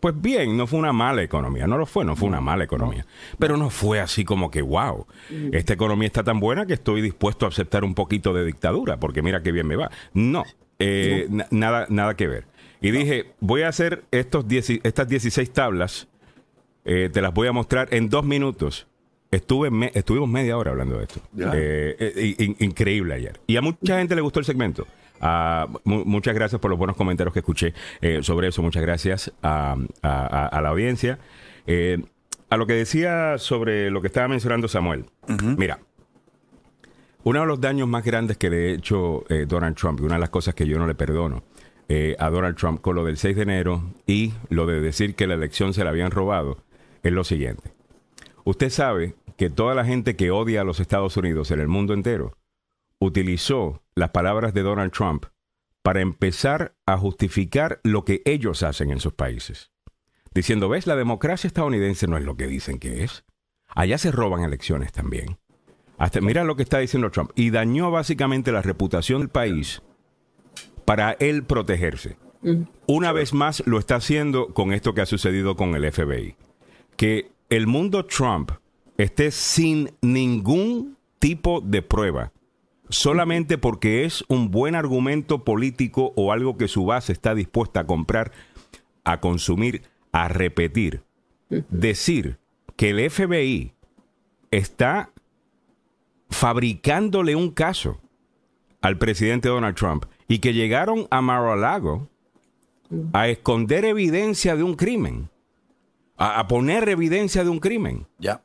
pues 0.00 0.14
bien, 0.18 0.56
no 0.56 0.66
fue 0.66 0.78
una 0.78 0.94
mala 0.94 1.22
economía, 1.22 1.66
no 1.66 1.76
lo 1.76 1.84
fue, 1.84 2.06
no 2.06 2.16
fue 2.16 2.26
una 2.26 2.40
mala 2.40 2.64
economía, 2.64 3.06
pero 3.38 3.58
no 3.58 3.68
fue 3.68 4.00
así 4.00 4.24
como 4.24 4.50
que, 4.50 4.62
wow, 4.62 5.06
esta 5.52 5.74
economía 5.74 6.06
está 6.06 6.24
tan 6.24 6.40
buena 6.40 6.64
que 6.64 6.72
estoy 6.72 7.02
dispuesto 7.02 7.44
a 7.44 7.50
aceptar 7.50 7.84
un 7.84 7.94
poquito 7.94 8.32
de 8.32 8.46
dictadura, 8.46 8.98
porque 8.98 9.20
mira 9.20 9.42
qué 9.42 9.52
bien 9.52 9.66
me 9.66 9.76
va. 9.76 9.90
No, 10.14 10.44
eh, 10.78 11.28
nada, 11.50 11.86
nada 11.90 12.16
que 12.16 12.26
ver. 12.26 12.46
Y 12.80 12.92
dije, 12.92 13.34
voy 13.40 13.62
a 13.62 13.68
hacer 13.68 14.04
estos 14.10 14.46
estas 14.50 15.06
16 15.06 15.52
tablas, 15.52 16.08
eh, 16.86 17.10
te 17.12 17.20
las 17.20 17.34
voy 17.34 17.48
a 17.48 17.52
mostrar 17.52 17.88
en 17.90 18.08
dos 18.08 18.24
minutos 18.24 18.86
Estuve 19.36 19.90
estuvimos 19.92 20.30
media 20.30 20.56
hora 20.56 20.70
hablando 20.70 20.96
de 20.96 21.04
esto. 21.04 21.20
Eh, 21.38 21.94
eh, 21.98 22.56
increíble 22.60 23.12
ayer. 23.12 23.38
Y 23.46 23.58
a 23.58 23.60
mucha 23.60 23.98
gente 23.98 24.14
le 24.14 24.22
gustó 24.22 24.40
el 24.40 24.46
segmento. 24.46 24.86
Ah, 25.20 25.68
muchas 25.84 26.34
gracias 26.34 26.58
por 26.58 26.70
los 26.70 26.78
buenos 26.78 26.96
comentarios 26.96 27.34
que 27.34 27.40
escuché 27.40 27.74
eh, 28.00 28.20
sobre 28.22 28.48
eso. 28.48 28.62
Muchas 28.62 28.80
gracias 28.80 29.30
a, 29.42 29.76
la 30.02 30.68
audiencia. 30.70 31.18
a 32.48 32.56
lo 32.56 32.66
que 32.66 32.72
decía 32.72 33.36
sobre 33.36 33.90
lo 33.90 34.00
que 34.00 34.06
estaba 34.06 34.26
mencionando 34.26 34.68
Samuel. 34.68 35.04
Mira, 35.58 35.80
uno 37.24 37.40
de 37.40 37.46
los 37.46 37.60
daños 37.60 37.88
más 37.88 38.04
grandes 38.04 38.38
que 38.38 38.48
le 38.48 38.70
ha 38.70 38.72
hecho 38.72 39.24
Donald 39.48 39.76
Trump, 39.76 40.00
y 40.00 40.04
una 40.04 40.14
de 40.14 40.20
las 40.20 40.30
cosas 40.30 40.54
que 40.54 40.66
yo 40.66 40.78
no 40.78 40.86
le 40.86 40.94
perdono 40.94 41.42
a 42.18 42.30
Donald 42.30 42.56
Trump 42.56 42.80
con 42.80 42.96
lo 42.96 43.04
del 43.04 43.18
6 43.18 43.36
de 43.36 43.42
enero 43.42 43.82
y 44.06 44.32
lo 44.48 44.64
de 44.64 44.80
decir 44.80 45.14
que 45.14 45.26
la 45.26 45.34
elección 45.34 45.74
se 45.74 45.84
la 45.84 45.90
habían 45.90 46.10
robado, 46.10 46.56
es 47.02 47.12
lo 47.12 47.22
siguiente. 47.22 47.70
Usted 48.44 48.70
sabe 48.70 49.14
que 49.36 49.50
toda 49.50 49.74
la 49.74 49.84
gente 49.84 50.16
que 50.16 50.30
odia 50.30 50.62
a 50.62 50.64
los 50.64 50.80
Estados 50.80 51.16
Unidos 51.16 51.50
en 51.50 51.60
el 51.60 51.68
mundo 51.68 51.94
entero 51.94 52.36
utilizó 52.98 53.82
las 53.94 54.10
palabras 54.10 54.54
de 54.54 54.62
Donald 54.62 54.92
Trump 54.92 55.26
para 55.82 56.00
empezar 56.00 56.74
a 56.86 56.98
justificar 56.98 57.80
lo 57.84 58.04
que 58.04 58.22
ellos 58.24 58.62
hacen 58.62 58.90
en 58.90 59.00
sus 59.00 59.12
países. 59.12 59.70
Diciendo, 60.34 60.68
ves, 60.68 60.86
la 60.86 60.96
democracia 60.96 61.48
estadounidense 61.48 62.06
no 62.06 62.16
es 62.16 62.24
lo 62.24 62.36
que 62.36 62.46
dicen 62.46 62.78
que 62.78 63.04
es. 63.04 63.24
Allá 63.68 63.96
se 63.98 64.10
roban 64.10 64.42
elecciones 64.42 64.92
también. 64.92 65.38
Hasta, 65.98 66.20
mira 66.20 66.44
lo 66.44 66.56
que 66.56 66.62
está 66.62 66.78
diciendo 66.78 67.10
Trump. 67.10 67.30
Y 67.34 67.50
dañó 67.50 67.90
básicamente 67.90 68.52
la 68.52 68.62
reputación 68.62 69.20
del 69.20 69.28
país 69.28 69.82
para 70.84 71.12
él 71.12 71.44
protegerse. 71.44 72.16
Una 72.86 73.12
vez 73.12 73.32
más 73.32 73.62
lo 73.66 73.78
está 73.78 73.96
haciendo 73.96 74.48
con 74.54 74.72
esto 74.72 74.94
que 74.94 75.00
ha 75.00 75.06
sucedido 75.06 75.56
con 75.56 75.74
el 75.74 75.90
FBI. 75.90 76.36
que 76.96 77.30
el 77.48 77.66
mundo 77.66 78.06
Trump 78.06 78.52
esté 78.98 79.30
sin 79.30 79.90
ningún 80.00 80.96
tipo 81.18 81.60
de 81.60 81.82
prueba, 81.82 82.32
solamente 82.88 83.58
porque 83.58 84.04
es 84.04 84.24
un 84.28 84.50
buen 84.50 84.74
argumento 84.74 85.44
político 85.44 86.12
o 86.16 86.32
algo 86.32 86.56
que 86.56 86.68
su 86.68 86.84
base 86.84 87.12
está 87.12 87.34
dispuesta 87.34 87.80
a 87.80 87.86
comprar, 87.86 88.32
a 89.04 89.20
consumir, 89.20 89.82
a 90.12 90.28
repetir. 90.28 91.02
Decir 91.70 92.38
que 92.74 92.90
el 92.90 93.10
FBI 93.10 93.72
está 94.50 95.10
fabricándole 96.28 97.36
un 97.36 97.50
caso 97.50 98.00
al 98.80 98.98
presidente 98.98 99.48
Donald 99.48 99.76
Trump 99.76 100.04
y 100.28 100.38
que 100.38 100.52
llegaron 100.52 101.06
a 101.10 101.20
Mar-a-Lago 101.20 102.08
a 103.12 103.28
esconder 103.28 103.84
evidencia 103.84 104.56
de 104.56 104.62
un 104.62 104.74
crimen, 104.74 105.28
a, 106.16 106.46
poner 106.46 106.88
evidencia 106.88 107.44
de 107.44 107.50
un 107.50 107.58
crimen. 107.58 108.06
Ya. 108.18 108.42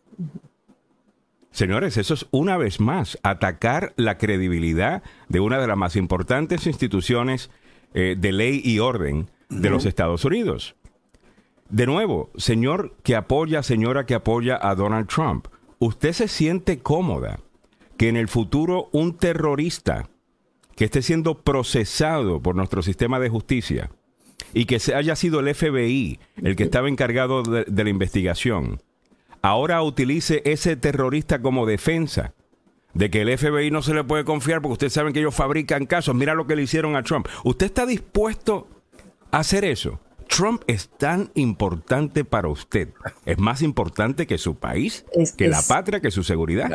Señores, 1.52 1.98
eso 1.98 2.14
es 2.14 2.28
una 2.32 2.58
vez 2.58 2.80
más 2.80 3.20
atacar 3.24 3.94
la 3.98 4.18
credibilidad 4.18 5.04
de 5.28 5.40
una 5.42 5.60
de 5.60 5.68
las 5.68 5.78
más 5.78 5.96
importantes 5.96 6.66
instituciones 6.66 7.52
eh, 7.94 8.16
de 8.18 8.32
ley 8.32 8.62
y 8.64 8.80
orden 8.80 9.30
de 9.50 9.70
los 9.70 9.86
Estados 9.86 10.24
Unidos. 10.24 10.76
De 11.70 11.86
nuevo, 11.86 12.32
señor 12.36 12.96
que 13.04 13.16
apoya, 13.16 13.64
señora 13.64 14.06
que 14.06 14.16
apoya 14.16 14.60
a 14.62 14.76
Donald 14.76 15.08
Trump, 15.08 15.48
¿usted 15.80 16.14
se 16.14 16.28
siente 16.28 16.80
cómoda 16.80 17.40
que 17.98 18.10
en 18.10 18.18
el 18.18 18.28
futuro 18.28 18.90
un 18.94 19.18
terrorista 19.18 20.10
que 20.76 20.86
esté 20.86 21.02
siendo 21.02 21.44
procesado 21.44 22.42
por 22.42 22.56
nuestro 22.56 22.82
sistema 22.82 23.20
de 23.20 23.30
justicia 23.30 23.92
y 24.54 24.66
que 24.66 24.80
se 24.80 24.96
haya 24.96 25.16
sido 25.16 25.40
el 25.40 25.54
FBI 25.54 26.20
el 26.44 26.56
que 26.56 26.64
estaba 26.64 26.90
encargado 26.90 27.44
de, 27.44 27.84
la 27.84 27.90
investigación, 27.90 28.82
ahora 29.42 29.82
utilice 29.84 30.42
ese 30.46 30.76
terrorista 30.76 31.42
como 31.42 31.66
defensa 31.66 32.34
de 32.94 33.10
que 33.10 33.22
el 33.22 33.38
FBI 33.38 33.72
no 33.72 33.82
se 33.82 33.94
le 33.94 34.04
puede 34.04 34.26
confiar 34.26 34.62
porque 34.62 34.74
ustedes 34.74 34.94
saben 34.94 35.14
que 35.14 35.20
ellos 35.20 35.36
fabrican 35.36 35.86
casos. 35.86 36.16
Mira 36.16 36.34
lo 36.34 36.48
que 36.48 36.56
le 36.56 36.64
hicieron 36.64 36.96
a 36.96 37.04
Trump. 37.04 37.28
¿Usted 37.44 37.68
está 37.68 37.86
dispuesto 37.86 38.68
a 39.32 39.40
hacer 39.40 39.66
eso? 39.66 40.00
Trump 40.28 40.64
es 40.68 40.90
tan 40.98 41.30
importante 41.36 42.24
para 42.24 42.48
usted. 42.48 42.90
Es 43.26 43.38
más 43.38 43.62
importante 43.62 44.28
que 44.28 44.38
su 44.38 44.56
país, 44.56 45.06
que 45.38 45.48
la 45.50 45.62
patria, 45.62 46.00
que 46.00 46.12
su 46.12 46.24
seguridad. 46.24 46.70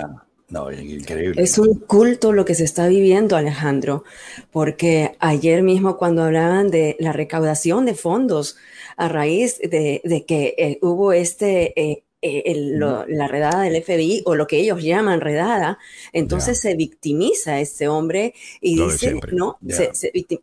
No, 0.49 0.71
increíble. 0.71 1.43
Es 1.43 1.59
un 1.59 1.81
culto 1.81 2.33
lo 2.33 2.45
que 2.45 2.55
se 2.55 2.65
está 2.65 2.87
viviendo, 2.87 3.37
Alejandro, 3.37 4.05
porque 4.53 5.17
ayer 5.19 5.63
mismo 5.63 5.97
cuando 5.97 6.23
hablaban 6.23 6.71
de 6.71 6.97
la 7.01 7.13
recaudación 7.13 7.85
de 7.85 7.95
fondos 7.95 8.57
a 8.97 9.09
raíz 9.09 9.59
de, 9.59 10.25
que 10.27 10.55
eh, 10.59 10.79
hubo 10.83 11.13
este... 11.13 11.81
Eh, 11.81 12.03
eh, 12.23 12.55
la 12.57 13.29
redada 13.29 13.63
del 13.63 13.83
FBI 13.83 14.23
o 14.25 14.35
lo 14.35 14.47
que 14.47 14.59
ellos 14.59 14.83
llaman 14.83 15.21
redada, 15.21 15.79
entonces 16.13 16.61
se 16.61 16.75
victimiza 16.75 17.61
este 17.61 17.89
hombre 17.89 18.35
y 18.61 18.81
dice, 18.81 19.21
no, 19.33 19.59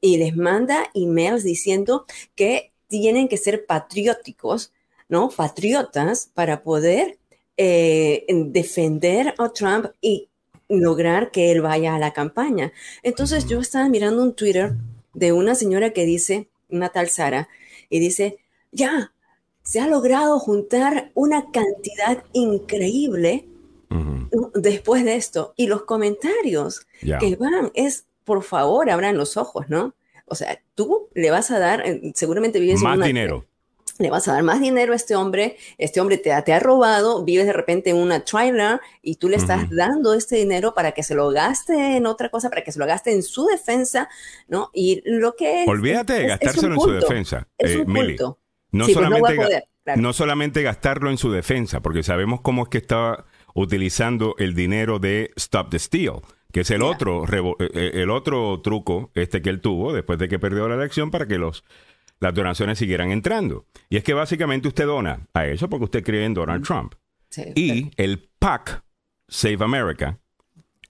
y 0.01 0.17
les 0.17 0.35
manda 0.35 0.89
emails 0.93 1.43
diciendo 1.43 2.05
que 2.35 2.71
tienen 2.87 3.27
que 3.27 3.37
ser 3.37 3.65
patrióticos, 3.65 4.71
¿no? 5.09 5.29
Patriotas 5.29 6.29
para 6.33 6.61
poder 6.63 7.17
eh, 7.57 8.25
defender 8.29 9.33
a 9.37 9.49
Trump 9.49 9.87
y 10.01 10.29
lograr 10.69 11.31
que 11.31 11.51
él 11.51 11.61
vaya 11.61 11.95
a 11.95 11.99
la 11.99 12.13
campaña. 12.13 12.71
Entonces 13.03 13.47
yo 13.47 13.59
estaba 13.59 13.89
mirando 13.89 14.23
un 14.23 14.35
Twitter 14.35 14.73
de 15.13 15.31
una 15.33 15.55
señora 15.55 15.91
que 15.91 16.05
dice, 16.05 16.47
una 16.69 16.89
tal 16.89 17.09
Sara, 17.09 17.49
y 17.89 17.99
dice, 17.99 18.37
ya, 18.71 19.12
se 19.63 19.79
ha 19.79 19.87
logrado 19.87 20.39
juntar 20.39 21.11
una 21.13 21.49
cantidad 21.51 22.23
increíble 22.33 23.47
después 24.55 25.05
de 25.05 25.15
esto. 25.15 25.53
Y 25.55 25.67
los 25.67 25.83
comentarios 25.83 26.85
que 26.99 27.35
van 27.37 27.71
es, 27.73 28.05
por 28.23 28.43
favor, 28.43 28.89
abran 28.89 29.17
los 29.17 29.37
ojos, 29.37 29.69
¿no? 29.69 29.95
O 30.25 30.35
sea, 30.35 30.59
tú 30.75 31.09
le 31.13 31.31
vas 31.31 31.51
a 31.51 31.59
dar, 31.59 31.85
eh, 31.85 32.11
seguramente 32.15 32.59
vives 32.59 32.81
más 32.81 32.99
dinero. 33.05 33.45
le 33.99 34.09
vas 34.09 34.27
a 34.27 34.33
dar 34.33 34.41
más 34.41 34.61
dinero 34.61 34.93
a 34.93 34.95
este 34.95 35.15
hombre, 35.15 35.57
este 35.77 35.99
hombre 35.99 36.17
te, 36.17 36.31
te 36.43 36.53
ha 36.53 36.59
robado, 36.59 37.23
vives 37.23 37.45
de 37.45 37.53
repente 37.53 37.89
en 37.91 37.97
una 37.97 38.23
trailer 38.23 38.79
y 39.01 39.15
tú 39.15 39.29
le 39.29 39.35
estás 39.35 39.69
dando 39.69 40.13
este 40.13 40.37
dinero 40.37 40.73
para 40.73 40.93
que 40.93 41.03
se 41.03 41.13
lo 41.13 41.29
gaste 41.29 41.97
en 41.97 42.05
otra 42.07 42.29
cosa, 42.29 42.49
para 42.49 42.63
que 42.63 42.71
se 42.71 42.79
lo 42.79 42.87
gaste 42.87 43.11
en 43.11 43.21
su 43.21 43.45
defensa, 43.45 44.09
¿no? 44.47 44.71
Y 44.73 45.03
lo 45.05 45.35
que... 45.35 45.65
Olvídate 45.67 46.13
de 46.13 46.27
gastárselo 46.27 46.75
en 46.75 46.79
su 46.79 46.91
defensa, 46.91 47.47
eh, 47.59 47.83
No, 48.73 48.83
pues 48.85 48.95
solamente, 48.95 49.63
no, 49.95 50.11
solamente 50.11 50.61
gastarlo 50.61 51.09
en 51.09 51.17
su 51.17 51.31
defensa, 51.31 51.81
porque 51.81 52.03
sabemos 52.03 52.41
cómo 52.41 52.63
es 52.63 52.69
que 52.69 52.79
estaba 52.79 53.25
utilizando 53.53 54.35
el 54.37 54.53
dinero 54.53 54.99
de 54.99 55.31
Stop 55.37 55.69
the 55.69 55.79
Steal 55.79 56.21
que 56.51 56.59
es 56.59 56.69
el 56.69 56.83
otro 56.83 57.25
eh, 57.25 57.69
eh, 57.73 57.91
el 57.95 58.11
otro 58.11 58.61
truco 58.61 59.09
este 59.15 59.41
que 59.41 59.49
él 59.49 59.59
tuvo 59.59 59.91
después 59.91 60.19
de 60.19 60.29
que 60.29 60.37
perdió 60.37 60.67
la 60.69 60.75
elección 60.75 61.09
para 61.09 61.27
que 61.27 61.39
los 61.39 61.63
las 62.19 62.33
donaciones 62.33 62.79
siguieran 62.79 63.11
entrando. 63.11 63.65
Y 63.89 63.97
es 63.97 64.03
que 64.03 64.13
básicamente 64.13 64.67
usted 64.67 64.85
dona 64.85 65.27
a 65.33 65.45
eso 65.45 65.69
porque 65.69 65.85
usted 65.85 66.03
cree 66.03 66.25
en 66.25 66.33
Donald 66.33 66.63
Trump. 66.63 66.95
y 67.55 67.91
el 67.97 68.29
PAC, 68.39 68.83
Save 69.27 69.57
America, 69.63 70.19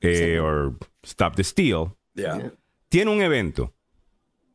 eh, 0.01 0.39
o 0.39 0.77
Stop 1.01 1.35
the 1.35 1.43
Steal, 1.43 1.95
tiene 2.89 3.11
un 3.11 3.21
evento 3.21 3.73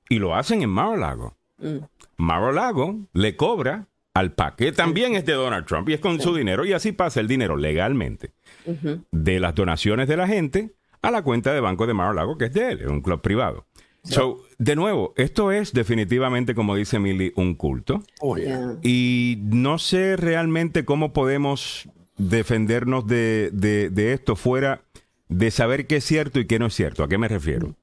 y 0.08 0.18
lo 0.18 0.36
hacen 0.36 0.62
en 0.62 0.70
Mar-a-Lago. 0.70 1.37
Mm. 1.58 1.78
Mar-a-Lago 2.16 3.08
le 3.12 3.36
cobra 3.36 3.86
al 4.14 4.32
PAC, 4.32 4.56
que 4.56 4.72
también 4.72 5.14
es 5.14 5.24
de 5.24 5.34
Donald 5.34 5.66
Trump 5.66 5.88
y 5.88 5.92
es 5.92 6.00
con 6.00 6.20
su 6.20 6.34
dinero, 6.34 6.64
y 6.64 6.72
así 6.72 6.92
pasa 6.92 7.20
el 7.20 7.28
dinero 7.28 7.56
legalmente 7.56 8.32
de 9.12 9.40
las 9.40 9.54
donaciones 9.54 10.08
de 10.08 10.16
la 10.16 10.26
gente 10.26 10.74
a 11.02 11.10
la 11.10 11.22
cuenta 11.22 11.54
de 11.54 11.60
banco 11.60 11.86
de 11.86 11.94
Mar-a-Lago, 11.94 12.36
que 12.36 12.46
es 12.46 12.52
de 12.52 12.72
él, 12.72 12.80
es 12.80 12.88
un 12.88 13.00
club 13.00 13.20
privado. 13.20 13.66
So, 14.04 14.42
de 14.58 14.74
nuevo, 14.74 15.12
esto 15.16 15.52
es 15.52 15.72
definitivamente, 15.72 16.54
como 16.54 16.74
dice 16.74 16.98
Milly, 16.98 17.32
un 17.36 17.54
culto. 17.54 18.02
Oh, 18.20 18.36
y 18.82 19.38
no 19.42 19.78
sé 19.78 20.16
realmente 20.16 20.84
cómo 20.84 21.12
podemos 21.12 21.88
defendernos 22.16 23.06
de, 23.06 23.50
de, 23.52 24.12
esto 24.12 24.34
fuera 24.34 24.82
de 25.28 25.50
saber 25.50 25.86
qué 25.86 25.96
es 25.96 26.04
cierto 26.04 26.40
y 26.40 26.46
qué 26.46 26.58
no 26.58 26.66
es 26.66 26.74
cierto. 26.74 27.04
¿A 27.04 27.08
qué 27.08 27.18
me 27.18 27.28
refiero? 27.28 27.74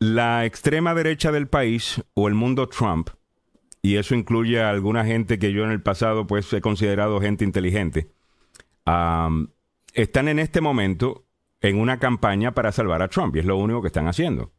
La 0.00 0.46
extrema 0.46 0.94
derecha 0.94 1.30
del 1.30 1.46
país 1.46 2.02
o 2.14 2.26
el 2.26 2.34
mundo 2.34 2.70
Trump, 2.70 3.10
y 3.82 3.96
eso 3.96 4.14
incluye 4.14 4.62
a 4.62 4.70
alguna 4.70 5.04
gente 5.04 5.38
que 5.38 5.52
yo 5.52 5.62
en 5.62 5.70
el 5.70 5.82
pasado 5.82 6.26
pues 6.26 6.50
he 6.54 6.62
considerado 6.62 7.20
gente 7.20 7.44
inteligente, 7.44 8.10
están 9.92 10.28
en 10.28 10.38
este 10.38 10.62
momento 10.62 11.26
en 11.60 11.78
una 11.78 11.98
campaña 11.98 12.54
para 12.54 12.72
salvar 12.72 13.02
a 13.02 13.08
Trump 13.08 13.36
y 13.36 13.40
es 13.40 13.44
lo 13.44 13.58
único 13.58 13.82
que 13.82 13.88
están 13.88 14.08
haciendo. 14.08 14.52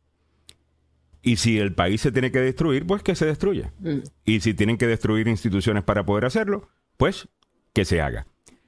Y 1.24 1.38
si 1.38 1.57
el 1.57 1.74
país 1.74 2.01
se 2.01 2.12
tiene 2.12 2.31
que 2.31 2.39
destruir, 2.39 2.86
pues 2.86 3.01
que 3.01 3.15
se 3.15 3.25
destruya. 3.25 3.74
Mm. 3.79 4.00
Y 4.25 4.39
si 4.41 4.53
tienen 4.53 4.77
que 4.77 4.88
destruir 4.88 5.27
instituciones 5.27 5.83
para 5.83 6.05
poder 6.05 6.25
hacerlo, 6.25 6.69
pues 6.98 7.27
que 7.74 7.86
se 7.86 8.00
haga. 8.01 8.27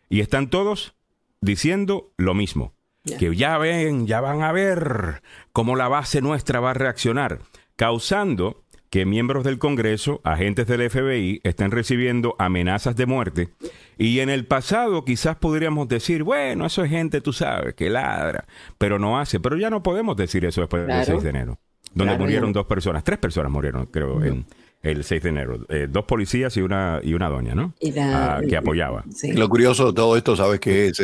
Y 0.09 0.21
están 0.21 0.49
todos 0.49 0.95
diciendo 1.39 2.13
lo 2.17 2.33
mismo. 2.33 2.73
Que 3.03 3.35
ya 3.35 3.57
ven, 3.57 4.07
ya 4.07 4.21
van 4.21 4.41
a 4.41 4.51
ver 4.51 5.21
cómo 5.51 5.75
la 5.75 5.87
base 5.87 6.21
nuestra 6.21 6.59
va 6.59 6.71
a 6.71 6.73
reaccionar, 6.73 7.39
causando 7.75 8.63
que 8.89 9.05
miembros 9.05 9.43
del 9.43 9.57
Congreso, 9.57 10.21
agentes 10.23 10.67
del 10.67 10.89
FBI, 10.89 11.41
estén 11.43 11.71
recibiendo 11.71 12.35
amenazas 12.37 12.95
de 12.95 13.07
muerte. 13.07 13.49
Y 13.97 14.19
en 14.19 14.29
el 14.29 14.45
pasado 14.45 15.03
quizás 15.03 15.35
podríamos 15.35 15.87
decir, 15.87 16.23
bueno, 16.23 16.65
eso 16.67 16.83
es 16.83 16.91
gente, 16.91 17.19
tú 17.19 17.33
sabes, 17.33 17.73
que 17.73 17.89
ladra, 17.89 18.45
pero 18.77 18.99
no 18.99 19.19
hace. 19.19 19.39
Pero 19.39 19.57
ya 19.57 19.69
no 19.69 19.81
podemos 19.81 20.15
decir 20.15 20.45
eso 20.45 20.61
después 20.61 20.85
del 20.85 21.03
6 21.03 21.23
de 21.23 21.29
enero 21.29 21.59
donde 21.93 22.17
murieron 22.17 22.53
dos 22.53 22.65
personas, 22.65 23.03
tres 23.03 23.19
personas 23.19 23.51
murieron, 23.51 23.85
creo, 23.87 24.23
en 24.23 24.45
el 24.83 25.03
6 25.05 25.23
de 25.23 25.29
enero. 25.29 25.65
Eh, 25.69 25.87
dos 25.89 26.03
policías 26.03 26.55
y 26.57 26.61
una, 26.61 26.99
y 27.01 27.13
una 27.13 27.29
doña, 27.29 27.55
¿no? 27.55 27.73
Ah, 27.97 28.41
que 28.47 28.57
apoyaba. 28.57 29.05
Lo 29.33 29.47
curioso 29.49 29.87
de 29.87 29.93
todo 29.93 30.17
esto, 30.17 30.35
¿sabes 30.35 30.59
qué 30.59 30.87
es? 30.87 30.97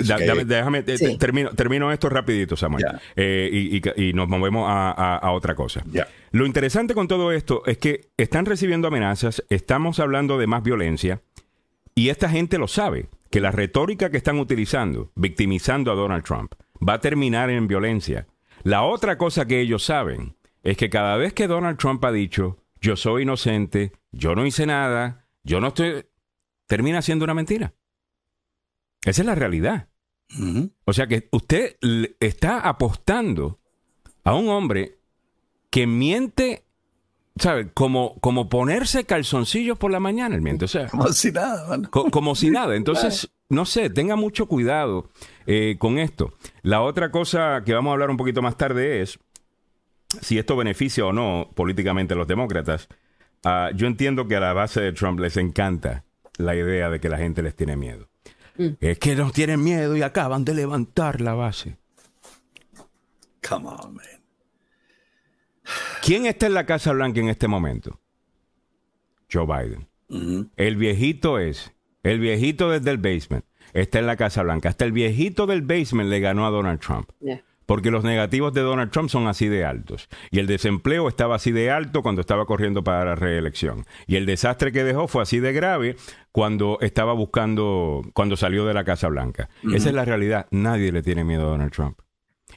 déjame, 0.45 0.83
termino, 0.83 1.51
termino 1.51 1.91
esto 1.91 2.09
rapidito, 2.09 2.57
Samuel. 2.57 2.85
Eh, 3.15 3.81
y, 3.95 4.13
nos 4.13 4.27
movemos 4.27 4.65
a, 4.67 5.31
otra 5.31 5.55
cosa. 5.55 5.83
Lo 6.31 6.45
interesante 6.45 6.93
con 6.93 7.07
todo 7.07 7.31
esto 7.31 7.63
es 7.65 7.77
que 7.77 8.09
están 8.17 8.45
recibiendo 8.45 8.89
amenazas, 8.89 9.43
estamos 9.49 9.99
hablando 9.99 10.37
de 10.37 10.47
más 10.47 10.61
violencia, 10.61 11.21
y 11.95 12.09
esta 12.09 12.29
gente 12.29 12.57
lo 12.57 12.67
sabe, 12.67 13.07
que 13.29 13.39
la 13.39 13.51
retórica 13.51 14.09
que 14.09 14.17
están 14.17 14.39
utilizando, 14.39 15.11
victimizando 15.15 15.91
a 15.91 15.95
Donald 15.95 16.23
Trump, 16.23 16.53
va 16.87 16.93
a 16.93 16.99
terminar 16.99 17.49
en 17.49 17.67
violencia. 17.67 18.27
La 18.63 18.83
otra 18.83 19.17
cosa 19.17 19.45
que 19.45 19.61
ellos 19.61 19.83
saben 19.83 20.35
es 20.63 20.75
que 20.77 20.89
cada 20.89 21.15
vez 21.15 21.33
que 21.33 21.47
Donald 21.47 21.77
Trump 21.77 22.03
ha 22.03 22.11
dicho, 22.11 22.58
yo 22.81 22.95
soy 22.95 23.23
inocente, 23.23 23.91
yo 24.11 24.35
no 24.35 24.45
hice 24.45 24.65
nada, 24.65 25.27
yo 25.43 25.59
no 25.59 25.67
estoy, 25.67 26.05
termina 26.67 27.01
siendo 27.01 27.25
una 27.25 27.33
mentira. 27.33 27.73
Esa 29.03 29.21
es 29.21 29.25
la 29.25 29.35
realidad. 29.35 29.89
O 30.85 30.93
sea 30.93 31.07
que 31.07 31.27
usted 31.31 31.77
está 32.19 32.59
apostando 32.59 33.59
a 34.23 34.35
un 34.35 34.49
hombre 34.49 34.99
que 35.71 35.87
miente 35.87 36.69
¿sabes? 37.39 37.67
Como, 37.73 38.19
como 38.19 38.49
ponerse 38.49 39.05
calzoncillos 39.05 39.77
por 39.77 39.91
la 39.91 39.99
mañana, 39.99 40.35
el 40.35 40.41
miente. 40.41 40.65
O 40.65 40.67
sea, 40.67 40.87
como 40.87 41.07
si 41.07 41.31
nada, 41.31 41.79
como 41.89 42.35
si 42.35 42.51
nada. 42.51 42.75
Entonces, 42.75 43.31
no 43.49 43.65
sé, 43.65 43.89
tenga 43.89 44.15
mucho 44.15 44.47
cuidado 44.47 45.09
eh, 45.47 45.77
con 45.79 45.97
esto. 45.97 46.33
La 46.61 46.81
otra 46.81 47.11
cosa 47.11 47.63
que 47.65 47.73
vamos 47.73 47.91
a 47.91 47.93
hablar 47.93 48.09
un 48.09 48.17
poquito 48.17 48.41
más 48.41 48.57
tarde 48.57 49.01
es 49.01 49.19
si 50.21 50.37
esto 50.37 50.55
beneficia 50.55 51.05
o 51.05 51.13
no 51.13 51.51
políticamente 51.55 52.13
a 52.13 52.17
los 52.17 52.27
demócratas. 52.27 52.87
Ah, 53.43 53.71
yo 53.75 53.87
entiendo 53.87 54.27
que 54.27 54.35
a 54.35 54.39
la 54.39 54.53
base 54.53 54.81
de 54.81 54.91
Trump 54.91 55.19
les 55.19 55.37
encanta 55.37 56.03
la 56.37 56.55
idea 56.55 56.89
de 56.89 56.99
que 56.99 57.09
la 57.09 57.17
gente 57.17 57.41
les 57.41 57.55
tiene 57.55 57.75
miedo. 57.75 58.09
Mm. 58.57 58.69
Es 58.79 58.99
que 58.99 59.15
nos 59.15 59.33
tienen 59.33 59.63
miedo 59.63 59.95
y 59.95 60.01
acaban 60.01 60.43
de 60.45 60.53
levantar 60.53 61.21
la 61.21 61.33
base. 61.33 61.77
Come 63.47 63.67
on, 63.69 63.95
man. 63.95 64.05
¿Quién 66.01 66.25
está 66.25 66.47
en 66.47 66.53
la 66.53 66.65
Casa 66.65 66.91
Blanca 66.91 67.19
en 67.19 67.29
este 67.29 67.47
momento? 67.47 67.99
Joe 69.31 69.45
Biden. 69.45 69.87
El 70.55 70.75
viejito 70.77 71.37
es, 71.37 71.71
el 72.01 72.19
viejito 72.19 72.71
desde 72.71 72.89
el 72.89 72.97
basement, 72.97 73.45
está 73.73 73.99
en 73.99 74.07
la 74.07 74.15
Casa 74.15 74.41
Blanca. 74.41 74.69
Hasta 74.69 74.85
el 74.85 74.91
viejito 74.91 75.45
del 75.45 75.61
basement 75.61 76.09
le 76.09 76.19
ganó 76.19 76.47
a 76.47 76.49
Donald 76.49 76.79
Trump. 76.79 77.11
Porque 77.69 77.91
los 77.91 78.03
negativos 78.03 78.51
de 78.51 78.61
Donald 78.61 78.89
Trump 78.89 79.09
son 79.09 79.27
así 79.27 79.47
de 79.47 79.63
altos. 79.63 80.09
Y 80.31 80.39
el 80.39 80.47
desempleo 80.47 81.07
estaba 81.07 81.35
así 81.35 81.51
de 81.51 81.69
alto 81.69 82.01
cuando 82.01 82.19
estaba 82.19 82.47
corriendo 82.47 82.83
para 82.83 83.05
la 83.05 83.13
reelección. 83.13 83.85
Y 84.07 84.15
el 84.15 84.25
desastre 84.25 84.71
que 84.71 84.83
dejó 84.83 85.07
fue 85.07 85.21
así 85.21 85.39
de 85.39 85.53
grave 85.53 85.95
cuando 86.31 86.79
estaba 86.81 87.13
buscando, 87.13 88.01
cuando 88.15 88.37
salió 88.37 88.65
de 88.65 88.73
la 88.73 88.85
Casa 88.85 89.07
Blanca. 89.07 89.51
Esa 89.71 89.89
es 89.89 89.93
la 89.93 90.03
realidad. 90.03 90.47
Nadie 90.49 90.91
le 90.91 91.03
tiene 91.03 91.23
miedo 91.23 91.43
a 91.43 91.51
Donald 91.51 91.71
Trump. 91.71 91.99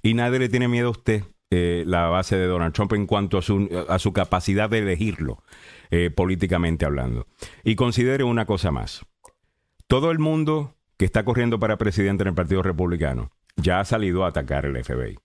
Y 0.02 0.14
nadie 0.14 0.38
le 0.38 0.49
tiene 0.49 0.66
miedo 0.66 0.88
a 0.88 0.92
usted. 0.92 1.25
Eh, 1.50 1.85
la 1.87 2.07
base 2.07 2.37
de 2.37 2.47
Donald 2.47 2.73
Trump 2.73 2.95
en 2.95 3.07
cuanto 3.07 3.37
a 3.37 3.42
su, 3.42 3.69
a 3.90 3.99
su 3.99 4.14
capacidad 4.14 4.71
de 4.71 4.78
elegirlo, 4.78 5.42
eh, 5.90 6.09
políticamente 6.09 6.87
hablando. 6.87 7.26
Y 7.64 7.75
considere 7.75 8.25
una 8.25 8.47
cosa 8.47 8.71
más. 8.71 9.04
Todo 9.88 10.11
el 10.11 10.19
mundo 10.19 10.75
que 10.97 11.04
está 11.04 11.23
corriendo 11.23 11.61
para 11.61 11.76
presidente 11.76 12.23
en 12.23 12.28
el 12.28 12.35
Partido 12.35 12.62
Republicano 12.62 13.31
ya 13.56 13.80
ha 13.80 13.85
salido 13.85 14.25
a 14.25 14.28
atacar 14.28 14.66
el 14.66 14.82
FBI. 14.82 15.18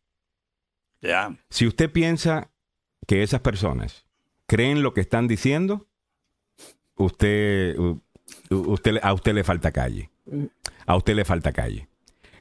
Ya. 1.01 1.37
Si 1.49 1.67
usted 1.67 1.91
piensa 1.91 2.49
que 3.05 3.23
esas 3.23 3.41
personas 3.41 4.05
creen 4.47 4.83
lo 4.83 4.93
que 4.93 5.01
están 5.01 5.27
diciendo, 5.27 5.87
usted, 6.95 7.77
usted, 8.49 8.99
a 9.01 9.13
usted 9.13 9.33
le 9.33 9.43
falta 9.43 9.71
calle. 9.71 10.09
A 10.85 10.95
usted 10.95 11.15
le 11.15 11.25
falta 11.25 11.53
calle. 11.53 11.87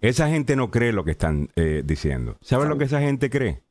Esa 0.01 0.29
gente 0.29 0.57
no 0.57 0.71
cree 0.71 0.93
lo 0.93 1.05
que 1.05 1.13
están 1.13 1.51
eh, 1.57 1.83
diciendo. 1.85 2.37
¿Sabe 2.41 2.67
lo 2.67 2.79
que 2.79 2.85
esa 2.85 3.01
gente 3.01 3.31
cree? 3.31 3.63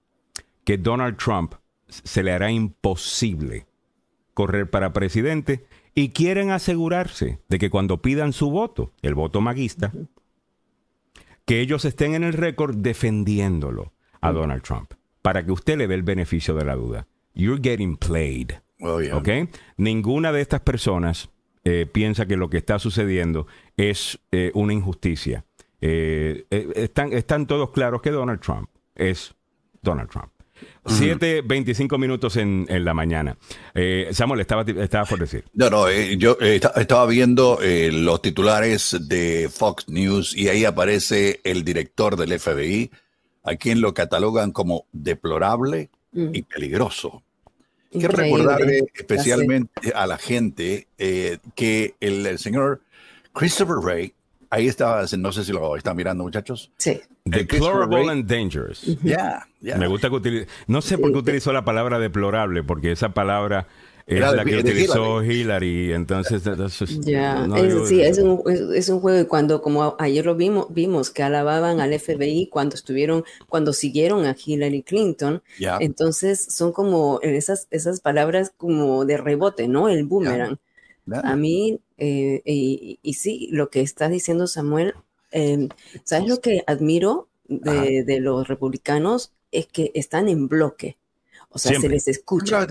que 0.65 0.77
Donald 0.77 1.15
Trump 1.15 1.53
se 1.87 2.23
le 2.23 2.33
hará 2.33 2.51
imposible 2.51 3.67
correr 4.33 4.69
para 4.69 4.91
presidente 4.91 5.65
y 5.93 6.09
quieren 6.09 6.51
asegurarse 6.51 7.39
de 7.47 7.59
que 7.59 7.69
cuando 7.69 8.01
pidan 8.01 8.33
su 8.33 8.49
voto, 8.49 8.91
el 9.01 9.15
voto 9.15 9.39
maguista, 9.39 9.93
que 11.45 11.61
ellos 11.61 11.85
estén 11.85 12.15
en 12.15 12.23
el 12.23 12.33
récord 12.33 12.75
defendiéndolo 12.75 13.93
a 14.21 14.31
Donald 14.31 14.63
Trump, 14.63 14.93
para 15.21 15.45
que 15.45 15.51
usted 15.51 15.77
le 15.77 15.87
dé 15.87 15.95
el 15.95 16.03
beneficio 16.03 16.55
de 16.55 16.65
la 16.65 16.75
duda. 16.75 17.07
You're 17.33 17.61
getting 17.61 17.97
played. 17.97 18.53
Oh, 18.81 18.99
Ninguna 19.77 20.31
de 20.31 20.41
estas 20.41 20.61
personas 20.61 21.29
eh, 21.63 21.85
piensa 21.91 22.25
que 22.25 22.37
lo 22.37 22.49
que 22.49 22.57
está 22.57 22.79
sucediendo 22.79 23.47
es 23.77 24.19
eh, 24.31 24.51
una 24.53 24.73
injusticia. 24.73 25.45
Eh, 25.81 26.45
están, 26.49 27.13
están 27.13 27.45
todos 27.47 27.71
claros 27.71 28.01
que 28.01 28.11
Donald 28.11 28.39
Trump 28.39 28.69
es 28.95 29.35
Donald 29.81 30.09
Trump. 30.09 30.31
7.25 30.85 31.97
minutos 31.97 32.37
en, 32.37 32.67
la 32.69 32.93
mañana. 32.93 33.37
Eh, 33.73 34.09
Samuel, 34.11 34.41
estaba, 34.41 34.63
estaba 34.63 35.05
por 35.05 35.19
decir. 35.19 35.45
No, 35.53 35.69
no, 35.69 35.89
eh, 35.89 36.17
yo 36.17 36.37
eh, 36.39 36.59
estaba 36.75 37.05
viendo 37.07 37.59
los 37.61 38.21
titulares 38.21 38.97
de 39.01 39.49
Fox 39.53 39.87
News 39.87 40.35
y 40.35 40.49
ahí 40.49 40.65
aparece 40.65 41.41
el 41.43 41.63
director 41.63 42.15
del 42.15 42.39
FBI, 42.39 42.91
a 43.43 43.55
quien 43.55 43.81
lo 43.81 43.93
catalogan 43.93 44.51
como 44.51 44.85
deplorable 44.91 45.89
y 46.13 46.43
peligroso. 46.43 47.23
Quiero 47.91 48.15
recordarle 48.15 48.85
especialmente 48.93 49.91
a 49.93 50.07
la 50.07 50.17
gente 50.17 50.87
que 50.97 51.95
el, 51.99 52.25
el 52.25 52.39
señor 52.39 52.81
Christopher 53.33 53.77
Wray 53.77 54.14
ahí 54.55 54.67
estaba, 54.67 55.05
no 55.17 55.31
sé 55.31 55.43
si 55.43 55.51
lo 55.51 55.75
están 55.75 55.97
mirando, 55.97 56.23
muchachos. 56.23 56.71
Sí. 56.77 57.01
Deplorable 57.25 58.09
and 58.09 58.25
dangerous. 58.25 58.85
Ya, 59.03 59.45
Me 59.59 59.87
gusta 59.87 60.09
que 60.09 60.15
utilice. 60.15 60.47
No 60.67 60.81
sé 60.81 60.97
por 60.97 61.11
qué 61.11 61.17
utilizó 61.17 61.51
la 61.51 61.65
palabra 61.65 61.99
deplorable, 61.99 62.63
porque 62.63 62.91
esa 62.91 63.13
palabra 63.13 63.67
es 64.07 64.19
la 64.19 64.45
que 64.45 64.57
utilizó 64.57 65.23
Hillary. 65.23 65.91
entonces... 65.93 66.43
Ya, 67.01 67.47
sí, 67.85 68.01
es 68.01 68.19
un, 68.19 68.43
es, 68.73 68.87
un, 68.89 68.99
juego 69.01 69.19
y 69.19 69.25
cuando, 69.25 69.61
como 69.61 69.95
ayer 69.99 70.25
lo 70.25 70.35
vimos, 70.35 70.67
vimos 70.69 71.09
que 71.09 71.23
alababan 71.23 71.81
al 71.81 71.99
FBI 71.99 72.47
cuando 72.47 72.75
estuvieron, 72.75 73.25
cuando 73.49 73.73
siguieron 73.73 74.25
a 74.25 74.35
Hillary 74.43 74.83
Clinton, 74.83 75.41
entonces 75.79 76.45
son 76.49 76.71
como 76.71 77.19
esas, 77.23 77.67
esas 77.71 77.99
palabras 77.99 78.53
como 78.55 79.03
de 79.05 79.17
rebote, 79.17 79.67
¿no? 79.67 79.89
El 79.89 80.05
boomerang. 80.05 80.57
A 81.11 81.35
mí, 81.35 81.79
eh, 81.97 82.41
y, 82.45 83.13
sí, 83.13 83.49
lo 83.51 83.69
que 83.69 83.81
está 83.81 84.09
diciendo 84.09 84.47
Samuel, 84.47 84.95
em, 85.31 85.69
¿sabes 86.03 86.27
lo 86.27 86.41
que 86.41 86.63
admiro 86.67 87.27
de, 87.47 88.19
los 88.19 88.47
republicanos? 88.47 89.31
Es 89.51 89.67
que 89.67 89.91
están 89.93 90.27
en 90.27 90.47
bloque. 90.47 90.97
O 91.49 91.59
sea, 91.59 91.79
se 91.79 91.87
les 91.87 92.07
escucha. 92.07 92.65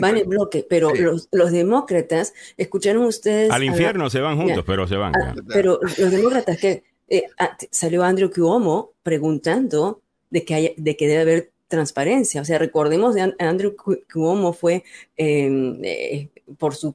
Van 0.00 0.16
en 0.16 0.28
bloque, 0.28 0.64
pero 0.68 0.92
los, 1.32 1.52
demócratas, 1.52 2.32
escucharon 2.56 3.04
ustedes. 3.04 3.50
Al 3.50 3.64
infierno 3.64 4.08
se 4.10 4.20
van 4.20 4.36
juntos, 4.36 4.64
pero 4.66 4.86
se 4.86 4.96
van. 4.96 5.12
pero 5.48 5.80
los 5.82 6.10
demócratas 6.10 6.58
que 6.58 6.84
eh, 7.08 7.24
ah, 7.38 7.56
salió 7.70 8.02
Andrew 8.02 8.30
Cuomo 8.30 8.92
preguntando 9.02 10.00
de 10.30 10.44
que, 10.44 10.54
hay, 10.54 10.74
de 10.76 10.96
que 10.96 11.08
debe 11.08 11.22
haber 11.22 11.50
transparencia. 11.68 12.40
O 12.40 12.44
sea, 12.44 12.58
recordemos 12.58 13.14
de 13.14 13.34
Andrew 13.38 13.74
Cuomo 14.12 14.52
fue 14.52 14.84
em, 15.16 15.78
eh, 15.82 16.28
por 16.58 16.74
su 16.74 16.94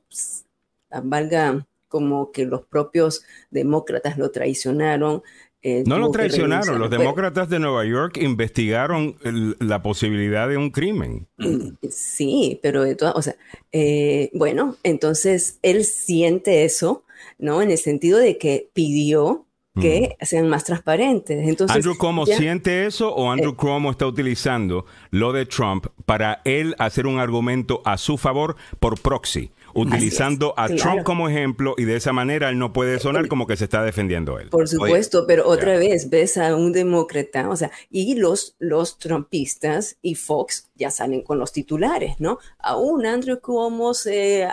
valga 1.03 1.65
como 1.87 2.31
que 2.31 2.45
los 2.45 2.65
propios 2.65 3.23
demócratas 3.49 4.17
lo 4.17 4.31
traicionaron. 4.31 5.23
Eh, 5.61 5.83
no 5.85 5.97
lo 5.97 6.09
traicionaron, 6.09 6.79
los 6.79 6.89
demócratas 6.89 7.49
de 7.49 7.59
Nueva 7.59 7.83
York 7.83 8.17
investigaron 8.17 9.17
la 9.59 9.81
posibilidad 9.81 10.47
de 10.47 10.55
un 10.55 10.69
crimen. 10.69 11.27
Sí, 11.89 12.59
pero 12.61 12.83
de 12.83 12.95
todas, 12.95 13.15
o 13.15 13.21
sea, 13.21 13.35
eh, 13.71 14.29
bueno, 14.33 14.77
entonces 14.83 15.57
él 15.63 15.83
siente 15.83 16.63
eso, 16.63 17.03
¿no? 17.37 17.61
En 17.61 17.71
el 17.71 17.77
sentido 17.77 18.19
de 18.19 18.37
que 18.37 18.69
pidió 18.73 19.47
que 19.81 20.17
sean 20.21 20.49
más 20.49 20.65
transparentes. 20.65 21.47
Entonces, 21.47 21.75
¿Andrew 21.75 21.97
Cuomo 21.97 22.25
siente 22.25 22.85
eso 22.85 23.13
o 23.13 23.31
Andrew 23.31 23.51
eh, 23.51 23.55
Cuomo 23.55 23.91
está 23.91 24.05
utilizando 24.05 24.85
lo 25.11 25.31
de 25.31 25.45
Trump 25.45 25.87
para 26.05 26.41
él 26.43 26.75
hacer 26.79 27.07
un 27.07 27.19
argumento 27.19 27.81
a 27.85 27.97
su 27.97 28.17
favor 28.17 28.55
por 28.79 28.99
proxy? 28.99 29.51
Utilizando 29.73 30.53
a 30.57 30.67
Trump 30.69 31.03
como 31.03 31.29
ejemplo 31.29 31.75
y 31.77 31.85
de 31.85 31.95
esa 31.95 32.13
manera 32.13 32.49
él 32.49 32.57
no 32.57 32.73
puede 32.73 32.99
sonar 32.99 33.27
como 33.27 33.47
que 33.47 33.57
se 33.57 33.65
está 33.65 33.83
defendiendo 33.83 34.39
él. 34.39 34.49
Por 34.49 34.67
supuesto, 34.67 35.25
pero 35.27 35.47
otra 35.47 35.77
vez 35.77 36.09
ves 36.09 36.37
a 36.37 36.55
un 36.55 36.71
demócrata, 36.71 37.49
o 37.49 37.55
sea, 37.55 37.71
y 37.89 38.15
los, 38.15 38.55
los 38.59 38.97
trumpistas 38.97 39.97
y 40.01 40.15
Fox 40.15 40.69
ya 40.75 40.89
salen 40.89 41.21
con 41.21 41.37
los 41.39 41.51
titulares, 41.51 42.15
¿no? 42.19 42.39
Aún 42.59 43.05
Andrew 43.05 43.39
Cuomo 43.39 43.93
se, 43.93 44.47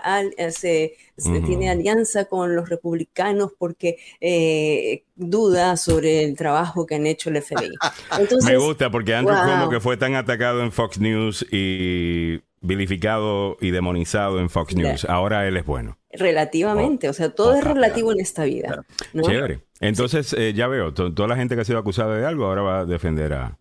se, 0.51 0.93
tiene 1.17 1.71
alianza 1.71 2.27
con 2.27 2.55
los 2.55 2.69
republicanos 2.69 3.53
porque 3.57 3.97
eh, 4.21 5.05
duda 5.15 5.77
sobre 5.77 6.25
el 6.25 6.37
trabajo 6.37 6.85
que 6.85 6.97
han 6.97 7.07
hecho 7.07 7.31
el 7.31 7.43
FBI. 7.43 7.73
Me 8.45 8.57
gusta 8.57 8.91
porque 8.91 9.15
Andrew 9.15 9.37
Cuomo 9.37 9.71
que 9.71 9.81
fue 9.81 9.97
tan 9.97 10.15
atacado 10.15 10.63
en 10.63 10.73
Fox 10.73 10.99
News 10.99 11.47
y 11.51 12.41
vilificado 12.67 13.57
y 13.61 13.71
demonizado 13.71 14.41
en 14.41 14.51
Fox 14.51 14.75
News. 14.75 15.05
Ahora 15.07 15.47
él 15.47 15.57
es 15.57 15.65
bueno. 15.65 15.99
Relativamente, 16.11 17.09
o 17.09 17.13
sea, 17.13 17.31
todo 17.31 17.55
es 17.55 17.65
relativo 17.65 18.13
en 18.13 18.21
esta 18.21 18.45
vida. 18.45 18.85
Chévere. 19.21 19.61
Entonces, 19.81 20.33
eh, 20.33 20.55
ya 20.55 20.67
veo, 20.69 20.95
toda 20.95 21.29
la 21.29 21.37
gente 21.37 21.55
que 21.55 21.61
ha 21.61 21.65
sido 21.65 21.79
acusada 21.79 22.17
de 22.17 22.27
algo 22.27 22.47
ahora 22.47 22.63
va 22.63 22.81
a 22.81 22.85
defender 22.87 23.35
a, 23.35 23.59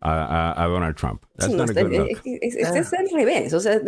a, 0.00 0.66
Donald 0.68 0.96
Trump. 0.96 1.22
es, 1.38 2.92
al 2.92 3.10
revés, 3.10 3.52
o 3.54 3.60
sea, 3.60 3.80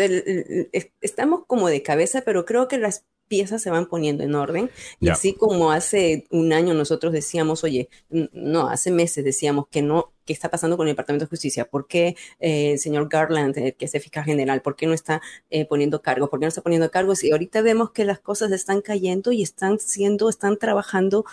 estamos 1.00 1.44
como 1.46 1.68
de 1.68 1.82
cabeza, 1.82 2.22
pero 2.24 2.44
creo 2.44 2.68
que 2.68 2.78
las 2.78 3.04
piezas 3.28 3.62
se 3.62 3.70
van 3.70 3.86
poniendo 3.86 4.24
en 4.24 4.34
orden. 4.34 4.70
Y 4.98 5.08
así 5.08 5.34
como 5.34 5.70
hace 5.70 6.26
un 6.30 6.52
año 6.52 6.74
nosotros 6.74 7.12
decíamos, 7.12 7.62
oye, 7.62 7.88
no, 8.10 8.68
hace 8.68 8.90
meses 8.90 9.24
decíamos 9.24 9.68
que 9.68 9.82
no, 9.82 10.12
qué 10.30 10.34
está 10.34 10.48
pasando 10.48 10.76
con 10.76 10.86
el 10.86 10.92
Departamento 10.92 11.24
de 11.24 11.28
Justicia, 11.28 11.64
por 11.64 11.88
qué 11.88 12.16
eh, 12.38 12.72
el 12.72 12.78
señor 12.78 13.08
Garland, 13.08 13.54
que 13.54 13.84
es 13.84 13.94
el 13.94 14.00
fiscal 14.00 14.24
general, 14.24 14.62
por 14.62 14.76
qué 14.76 14.86
no 14.86 14.92
está 14.92 15.20
poniendo 15.68 16.02
cargos, 16.02 16.28
por 16.28 16.38
qué 16.38 16.44
no 16.44 16.48
está 16.48 16.62
poniendo 16.62 16.90
cargos. 16.90 17.24
Y 17.24 17.32
ahorita 17.32 17.62
vemos 17.62 17.90
que 17.90 18.04
las 18.04 18.20
cosas 18.20 18.52
están 18.52 18.80
cayendo 18.80 19.32
y 19.32 19.42
están 19.42 19.78
siendo, 19.78 20.28
están 20.28 20.56
trabajando 20.56 21.24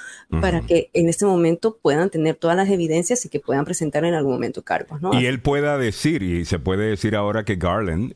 para 0.42 0.62
que 0.62 0.90
en 0.94 1.10
este 1.10 1.26
momento 1.26 1.78
puedan 1.82 2.10
tener 2.10 2.36
todas 2.36 2.58
las 2.58 2.70
evidencias 2.70 3.24
y 3.26 3.30
que 3.30 3.40
puedan 3.40 3.66
presentar 3.66 4.04
en 4.06 4.16
algún 4.16 4.34
momento 4.34 4.64
cargos. 4.64 5.02
¿no? 5.02 5.14
Y 5.14 5.26
él 5.28 5.42
pueda 5.42 5.78
decir, 5.78 6.24
y 6.24 6.46
se 6.46 6.60
puede 6.60 6.90
decir 6.90 7.16
ahora 7.16 7.46
que 7.46 7.56
Garland 7.56 8.16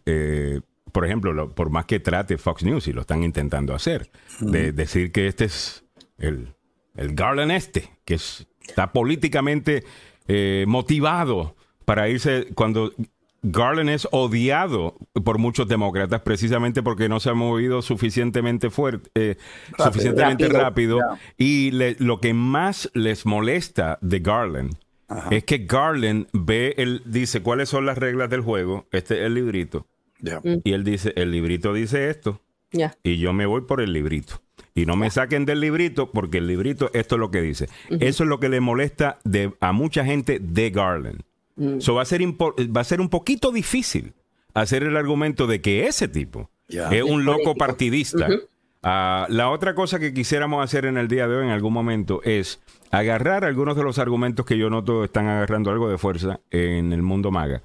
por 0.91 1.05
ejemplo, 1.05 1.49
por 1.53 1.69
más 1.69 1.85
que 1.85 1.99
trate 1.99 2.37
Fox 2.37 2.63
News, 2.63 2.87
y 2.87 2.93
lo 2.93 3.01
están 3.01 3.23
intentando 3.23 3.73
hacer, 3.73 4.11
de 4.39 4.71
decir 4.71 5.11
que 5.11 5.27
este 5.27 5.45
es 5.45 5.83
el, 6.17 6.53
el 6.95 7.15
Garland 7.15 7.51
este, 7.51 7.89
que 8.05 8.15
está 8.15 8.91
políticamente 8.91 9.83
eh, 10.27 10.65
motivado 10.67 11.55
para 11.85 12.09
irse 12.09 12.47
cuando 12.55 12.93
Garland 13.43 13.89
es 13.89 14.07
odiado 14.11 14.95
por 15.23 15.39
muchos 15.39 15.67
demócratas 15.67 16.21
precisamente 16.21 16.83
porque 16.83 17.09
no 17.09 17.19
se 17.19 17.31
ha 17.31 17.33
movido 17.33 17.81
suficientemente 17.81 18.69
fuerte, 18.69 19.09
eh, 19.15 19.37
suficientemente 19.77 20.47
rápido. 20.47 20.99
Y 21.37 21.71
lo 21.99 22.19
que 22.19 22.33
más 22.33 22.89
les 22.93 23.25
molesta 23.25 23.97
de 24.01 24.19
Garland 24.19 24.75
es 25.29 25.43
que 25.43 25.59
Garland 25.59 26.27
ve, 26.33 26.75
el, 26.77 27.01
dice 27.05 27.41
cuáles 27.41 27.69
son 27.69 27.85
las 27.85 27.97
reglas 27.97 28.29
del 28.29 28.41
juego, 28.41 28.87
este 28.91 29.19
es 29.19 29.25
el 29.25 29.33
librito. 29.33 29.87
Y 30.63 30.73
él 30.73 30.83
dice, 30.83 31.13
el 31.15 31.31
librito 31.31 31.73
dice 31.73 32.09
esto. 32.09 32.41
Y 33.03 33.17
yo 33.17 33.33
me 33.33 33.45
voy 33.45 33.61
por 33.61 33.81
el 33.81 33.93
librito. 33.93 34.41
Y 34.73 34.85
no 34.85 34.95
me 34.95 35.09
saquen 35.09 35.45
del 35.45 35.59
librito 35.59 36.11
porque 36.11 36.37
el 36.37 36.47
librito, 36.47 36.89
esto 36.93 37.15
es 37.15 37.19
lo 37.19 37.31
que 37.31 37.41
dice. 37.41 37.67
Eso 37.89 38.23
es 38.23 38.29
lo 38.29 38.39
que 38.39 38.49
le 38.49 38.61
molesta 38.61 39.19
de, 39.23 39.53
a 39.59 39.73
mucha 39.73 40.05
gente 40.05 40.39
de 40.39 40.69
Garland. 40.69 41.23
Mm. 41.55 41.79
va, 41.95 42.01
a 42.01 42.05
ser 42.05 42.21
va 42.23 42.81
a 42.81 42.85
ser 42.85 43.01
un 43.01 43.09
poquito 43.09 43.51
difícil 43.51 44.13
hacer 44.53 44.83
el 44.83 44.95
argumento 44.95 45.47
de 45.47 45.61
que 45.61 45.87
ese 45.87 46.07
tipo 46.07 46.49
es 46.69 47.03
un 47.03 47.25
loco 47.25 47.55
partidista. 47.55 48.27
Ah, 48.83 49.27
la 49.29 49.49
otra 49.49 49.75
cosa 49.75 49.99
que 49.99 50.13
quisiéramos 50.13 50.63
hacer 50.63 50.85
en 50.85 50.97
el 50.97 51.07
día 51.07 51.27
de 51.27 51.35
hoy, 51.35 51.45
en 51.45 51.51
algún 51.51 51.73
momento, 51.73 52.21
es 52.23 52.61
agarrar 52.89 53.45
algunos 53.45 53.75
de 53.75 53.83
los 53.83 53.99
argumentos 53.99 54.45
que 54.45 54.57
yo 54.57 54.69
noto 54.69 55.03
están 55.03 55.27
agarrando 55.27 55.69
algo 55.69 55.89
de 55.89 55.97
fuerza 55.97 56.39
en 56.49 56.91
el 56.93 57.03
mundo 57.03 57.29
maga 57.29 57.61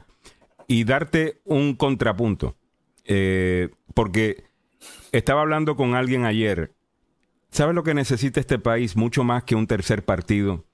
y 0.67 0.85
darte 0.85 1.41
un 1.45 1.75
contrapunto. 1.75 2.57
Eh, 3.05 3.71
porque 3.95 4.45
estaba 5.13 5.43
hablando 5.43 5.77
con 5.77 5.95
alguien 5.95 6.25
ayer. 6.25 6.73
¿Sabes 7.51 7.75
lo 7.75 7.83
que 7.83 7.95
necesita 7.95 8.41
este 8.41 8.59
país? 8.59 8.97
Mucho 8.97 9.25
más 9.25 9.45
que 9.45 9.55
un 9.55 9.67
tercer 9.67 10.05
partido 10.05 10.65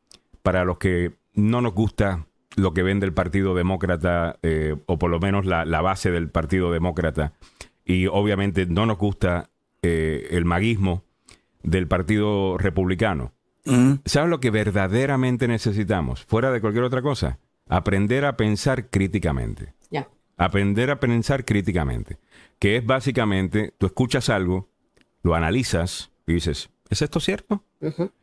para 0.43 0.65
los 0.65 0.79
que 0.79 1.13
no 1.35 1.61
nos 1.61 1.75
gusta 1.75 2.27
lo 2.57 2.75
que 2.75 2.83
vende 2.83 3.07
el 3.07 3.15
Partido 3.15 3.55
Demócrata, 3.55 4.39
eh, 4.43 4.77
o 4.87 4.99
por 4.99 5.11
lo 5.11 5.21
menos 5.21 5.47
la, 5.47 5.81
base 5.81 6.11
del 6.11 6.29
Partido 6.29 6.71
Demócrata, 6.71 7.33
y 7.85 8.07
obviamente 8.07 8.67
no 8.67 8.87
nos 8.87 8.99
gusta 8.99 9.51
eh, 9.83 10.29
el 10.31 10.45
maguismo 10.45 11.05
del 11.63 11.89
Partido 11.89 12.59
Republicano. 12.59 13.33
Mm. 13.65 13.95
¿Sabes 14.05 14.31
lo 14.31 14.41
que 14.41 14.51
verdaderamente 14.51 15.49
necesitamos? 15.49 16.25
Fuera 16.25 16.51
de 16.51 16.61
cualquier 16.61 16.85
otra 16.85 17.03
cosa, 17.03 17.39
aprender 17.69 18.25
a 18.25 18.37
pensar 18.37 18.89
críticamente. 18.91 19.75
Aprender 20.39 20.91
a 20.91 20.99
pensar 20.99 21.45
críticamente. 21.45 22.19
Que 22.63 22.77
es 22.77 22.87
básicamente, 22.87 23.75
tú 23.77 23.87
escuchas 23.87 24.29
algo, 24.29 24.69
lo 25.25 25.35
analizas 25.35 26.13
y 26.29 26.35
dices, 26.35 26.71
¿es 26.91 27.03
esto 27.03 27.19
cierto? 27.19 27.65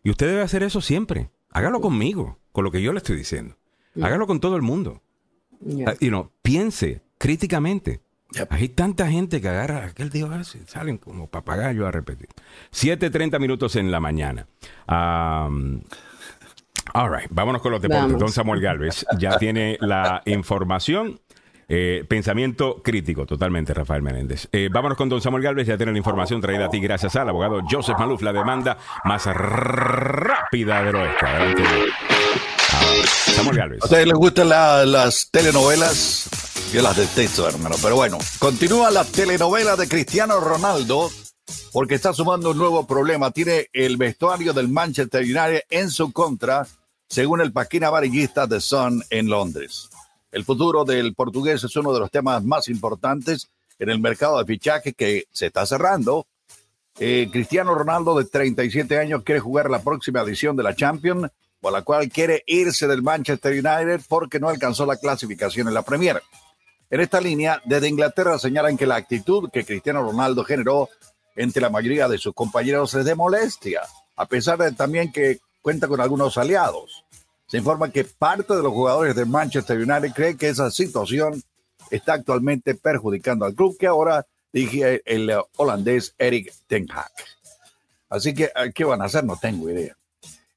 Y 0.01 0.11
usted 0.11 0.27
debe 0.27 0.41
hacer 0.41 0.63
eso 0.63 0.79
siempre. 0.79 1.29
Hágalo 1.49 1.81
conmigo, 1.81 2.39
con 2.53 2.63
lo 2.63 2.71
que 2.71 2.81
yo 2.81 2.93
le 2.93 2.99
estoy 2.99 3.17
diciendo. 3.17 3.57
Hágalo 4.01 4.27
con 4.27 4.39
todo 4.39 4.55
el 4.55 4.61
mundo. 4.61 5.01
Y 5.59 5.83
ah, 5.83 5.93
no, 6.09 6.31
piense 6.41 7.01
críticamente. 7.17 7.99
Hay 8.49 8.69
tanta 8.69 9.11
gente 9.11 9.41
que 9.41 9.49
agarra 9.49 9.87
aquel 9.87 10.09
día 10.09 10.25
y 10.25 10.67
salen 10.69 10.99
como 10.99 11.27
papagayos 11.27 11.85
a 11.85 11.91
repetir. 11.91 12.29
7.30 12.71 13.41
minutos 13.41 13.75
en 13.75 13.91
la 13.91 13.99
mañana. 13.99 14.47
all 14.87 15.81
right, 16.95 17.27
vámonos 17.29 17.61
con 17.61 17.73
los 17.73 17.81
deportes. 17.81 18.17
Don 18.17 18.31
Samuel 18.31 18.61
Galvez 18.61 19.05
ya 19.17 19.37
tiene 19.37 19.77
la 19.81 20.21
información. 20.25 21.19
Eh, 21.71 22.03
pensamiento 22.07 22.81
crítico, 22.83 23.27
totalmente, 23.27 23.75
Rafael 23.75 24.01
Menéndez. 24.01 24.49
Eh, 24.51 24.69
vámonos 24.71 24.97
con 24.97 25.07
don 25.07 25.21
Samuel 25.21 25.43
Galvez, 25.43 25.67
ya 25.67 25.77
tiene 25.77 25.91
la 25.91 25.99
información 25.99 26.41
traída 26.41 26.65
a 26.65 26.69
ti 26.69 26.79
gracias 26.79 27.15
al 27.15 27.29
abogado 27.29 27.61
Joseph 27.69 27.99
Maluf, 27.99 28.23
la 28.23 28.33
demanda 28.33 28.79
más 29.03 29.25
rápida 29.27 30.81
del 30.83 30.95
oeste. 30.95 31.25
Samuel 33.35 33.57
Galvez. 33.57 33.81
¿A 33.83 33.85
ustedes 33.85 34.07
les 34.07 34.15
gustan 34.15 34.49
las 34.49 35.29
telenovelas? 35.31 36.27
Yo 36.73 36.81
las 36.81 36.97
detesto, 36.97 37.47
hermano. 37.47 37.75
Pero 37.81 37.95
bueno, 37.95 38.17
continúa 38.39 38.89
la 38.89 39.03
telenovela 39.03 39.75
de 39.75 39.87
Cristiano 39.87 40.39
Ronaldo 40.39 41.09
porque 41.71 41.95
está 41.95 42.13
sumando 42.13 42.51
un 42.51 42.57
nuevo 42.57 42.85
problema. 42.85 43.31
Tiene 43.31 43.67
el 43.73 43.97
vestuario 43.97 44.53
del 44.53 44.69
Manchester 44.69 45.23
United 45.23 45.61
en 45.69 45.89
su 45.89 46.11
contra, 46.11 46.67
según 47.07 47.41
el 47.41 47.51
paquín 47.51 47.83
amarillista 47.83 48.47
de 48.47 48.59
Sun 48.59 49.03
en 49.09 49.29
Londres. 49.29 49.88
El 50.31 50.45
futuro 50.45 50.85
del 50.85 51.15
portugués 51.15 51.63
es 51.63 51.75
uno 51.75 51.91
de 51.91 51.99
los 51.99 52.11
temas 52.11 52.43
más 52.43 52.67
importantes 52.67 53.49
en 53.79 53.89
el 53.89 53.99
mercado 53.99 54.37
de 54.37 54.45
fichaje 54.45 54.93
que 54.93 55.25
se 55.31 55.47
está 55.47 55.65
cerrando. 55.65 56.27
Eh, 56.99 57.29
Cristiano 57.31 57.73
Ronaldo, 57.73 58.17
de 58.17 58.25
37 58.25 58.99
años, 58.99 59.23
quiere 59.23 59.39
jugar 59.39 59.69
la 59.69 59.81
próxima 59.81 60.21
edición 60.21 60.55
de 60.55 60.63
la 60.63 60.75
Champions, 60.75 61.31
por 61.59 61.73
la 61.73 61.81
cual 61.81 62.09
quiere 62.09 62.43
irse 62.45 62.87
del 62.87 63.01
Manchester 63.01 63.53
United 63.53 64.01
porque 64.07 64.39
no 64.39 64.49
alcanzó 64.49 64.85
la 64.85 64.97
clasificación 64.97 65.67
en 65.67 65.73
la 65.73 65.81
Premier. 65.81 66.21
En 66.89 67.01
esta 67.01 67.21
línea, 67.21 67.61
desde 67.65 67.87
Inglaterra 67.87 68.37
señalan 68.37 68.77
que 68.77 68.87
la 68.87 68.95
actitud 68.95 69.49
que 69.51 69.65
Cristiano 69.65 70.03
Ronaldo 70.03 70.43
generó 70.43 70.89
entre 71.35 71.61
la 71.61 71.69
mayoría 71.69 72.07
de 72.07 72.17
sus 72.17 72.33
compañeros 72.33 72.93
es 72.95 73.05
de 73.05 73.15
molestia, 73.15 73.81
a 74.15 74.25
pesar 74.25 74.57
de 74.57 74.71
también 74.73 75.11
que 75.11 75.39
cuenta 75.61 75.87
con 75.87 76.01
algunos 76.01 76.37
aliados. 76.37 77.05
Se 77.49 77.57
informa 77.57 77.91
que 77.91 78.03
parte 78.03 78.55
de 78.55 78.61
los 78.61 78.71
jugadores 78.71 79.15
del 79.15 79.25
Manchester 79.25 79.77
United 79.77 80.13
cree 80.13 80.37
que 80.37 80.49
esa 80.49 80.69
situación 80.69 81.41
está 81.89 82.13
actualmente 82.13 82.75
perjudicando 82.75 83.43
al 83.43 83.55
club 83.55 83.75
que 83.75 83.87
ahora 83.87 84.27
dirige 84.53 85.01
el 85.03 85.33
holandés 85.57 86.13
Eric 86.19 86.53
Ten 86.67 86.85
Hag. 86.91 87.11
Así 88.07 88.35
que, 88.35 88.51
¿qué 88.75 88.85
van 88.85 89.01
a 89.01 89.05
hacer? 89.05 89.23
No 89.23 89.35
tengo 89.35 89.67
idea. 89.67 89.97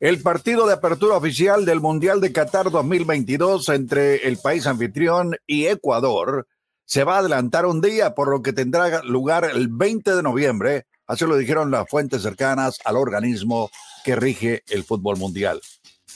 El 0.01 0.21
partido 0.21 0.67
de 0.67 0.75
apertura 0.75 1.17
oficial 1.17 1.65
del 1.65 1.81
Mundial 1.81 2.21
de 2.21 2.31
Qatar 2.31 2.71
2022 2.71 3.71
entre 3.71 4.29
el 4.29 4.37
país 4.37 4.67
anfitrión 4.67 5.35
y 5.47 5.69
Ecuador 5.69 6.47
se 6.85 7.05
va 7.05 7.17
a 7.17 7.19
adelantar 7.21 7.65
un 7.65 7.81
día, 7.81 8.15
por 8.15 8.29
lo 8.29 8.43
que 8.43 8.53
tendrá 8.53 9.03
lugar 9.03 9.45
el 9.45 9.69
20 9.69 10.15
de 10.15 10.23
noviembre. 10.23 10.87
Así 11.07 11.25
lo 11.25 11.39
dijeron 11.39 11.71
las 11.71 11.89
fuentes 11.89 12.21
cercanas 12.21 12.81
al 12.85 12.99
organismo 12.99 13.71
que 14.05 14.15
rige 14.15 14.63
el 14.69 14.85
fútbol 14.85 15.17
mundial. 15.17 15.63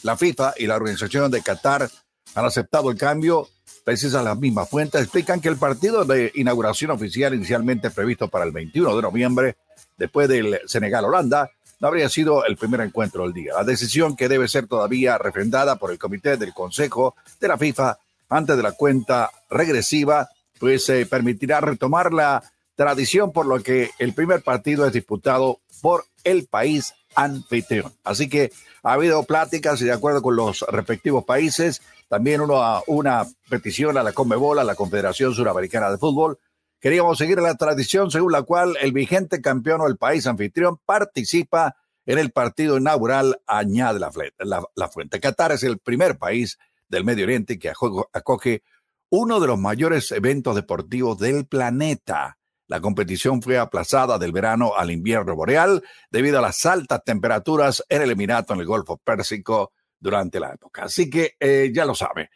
La 0.07 0.17
FIFA 0.17 0.55
y 0.57 0.69
la 0.69 0.77
organización 0.77 1.33
de 1.33 1.43
Qatar 1.43 1.91
han 2.37 2.45
aceptado 2.45 2.93
el 2.93 2.97
cambio. 2.97 3.49
Precisas 3.85 4.23
las 4.23 4.39
mismas 4.39 4.71
fuentes 4.71 5.03
explican 5.03 5.41
que 5.41 5.49
el 5.49 5.57
partido 5.57 6.05
de 6.05 6.31
inauguración 6.37 6.93
oficial 6.93 7.35
inicialmente 7.35 7.91
previsto 7.91 8.29
para 8.29 8.45
el 8.45 8.53
21 8.53 8.95
de 8.95 9.03
noviembre, 9.03 9.57
después 9.97 10.29
del 10.29 10.61
Senegal-Holanda, 10.67 11.51
no 11.81 11.89
habría 11.89 12.09
sido 12.09 12.45
el 12.45 12.57
primer 12.57 12.83
encuentro 12.83 13.25
del 13.25 13.33
día. 13.33 13.55
La 13.55 13.65
decisión 13.65 14.15
que 14.15 14.29
debe 14.29 14.47
ser 14.47 14.69
todavía 14.69 15.19
refrendada 15.19 15.75
por 15.75 15.91
el 15.91 15.99
comité 15.99 16.37
del 16.37 16.55
Consejo 16.55 17.17
de 17.41 17.49
la 17.49 17.59
FIFA 17.59 17.99
antes 18.29 18.57
de 18.57 18.63
la 18.63 18.73
cuenta 18.73 19.33
regresiva, 19.51 20.31
pues 20.61 20.89
eh, 20.89 21.05
permitirá 21.07 21.61
retomar 21.61 22.13
la 22.13 22.45
tradición 22.77 23.33
por 23.33 23.47
lo 23.47 23.63
que 23.63 23.91
el 23.99 24.13
primer 24.13 24.43
partido 24.43 24.87
es 24.87 24.93
disputado 24.93 25.61
por 25.83 26.05
el 26.25 26.47
país 26.47 26.95
anfitrión. 27.15 27.93
Así 28.05 28.29
que 28.29 28.53
ha 28.83 28.93
habido 28.93 29.25
pláticas 29.25 29.81
y 29.81 29.87
de 29.87 29.93
acuerdo 29.93 30.23
con 30.23 30.37
los 30.37 30.61
respectivos 30.69 31.25
países, 31.25 31.83
también 32.09 32.41
uno, 32.41 32.83
una 32.87 33.27
petición 33.49 33.99
a 33.99 34.03
la 34.03 34.13
Conmebol, 34.13 34.59
a 34.59 34.65
la 34.65 34.75
Confederación 34.75 35.35
Suramericana 35.35 35.91
de 35.91 35.99
Fútbol. 35.99 36.39
Queríamos 36.79 37.19
seguir 37.19 37.39
la 37.41 37.55
tradición 37.55 38.11
según 38.11 38.33
la 38.33 38.43
cual 38.43 38.77
el 38.81 38.93
vigente 38.93 39.41
campeón 39.41 39.81
o 39.81 39.89
el 39.89 39.97
país 39.97 40.27
anfitrión 40.27 40.79
participa 40.85 41.77
en 42.05 42.19
el 42.19 42.31
partido 42.31 42.77
inaugural, 42.77 43.41
añade 43.47 43.99
la, 43.99 44.63
la 44.77 44.89
fuente. 44.89 45.19
Qatar 45.19 45.51
es 45.53 45.65
el 45.65 45.79
primer 45.79 46.19
país 46.19 46.59
del 46.89 47.05
Medio 47.05 47.25
Oriente 47.25 47.59
que 47.59 47.73
acoge 48.13 48.63
uno 49.11 49.41
de 49.41 49.47
los 49.47 49.59
mayores 49.59 50.13
eventos 50.13 50.55
deportivos 50.55 51.19
del 51.19 51.47
planeta. 51.47 52.39
La 52.69 52.81
competición 52.81 53.43
fue 53.43 53.59
aplazada 53.59 54.19
del 54.19 54.33
verano 54.33 54.73
al 54.77 54.91
invierno 54.91 55.37
boreal 55.37 55.83
debido 56.11 56.39
a 56.39 56.43
las 56.43 56.67
altas 56.67 57.03
temperaturas 57.05 57.85
en 57.89 58.03
el 58.03 58.11
Emirato, 58.11 58.55
en 58.55 58.61
el 58.61 58.67
Golfo 58.67 58.97
Pérsico, 58.97 59.73
durante 59.99 60.41
la 60.41 60.53
época. 60.53 60.85
Así 60.85 61.09
que 61.09 61.37
eh, 61.39 61.71
ya 61.73 61.85
lo 61.85 61.95
sabe. 61.95 62.31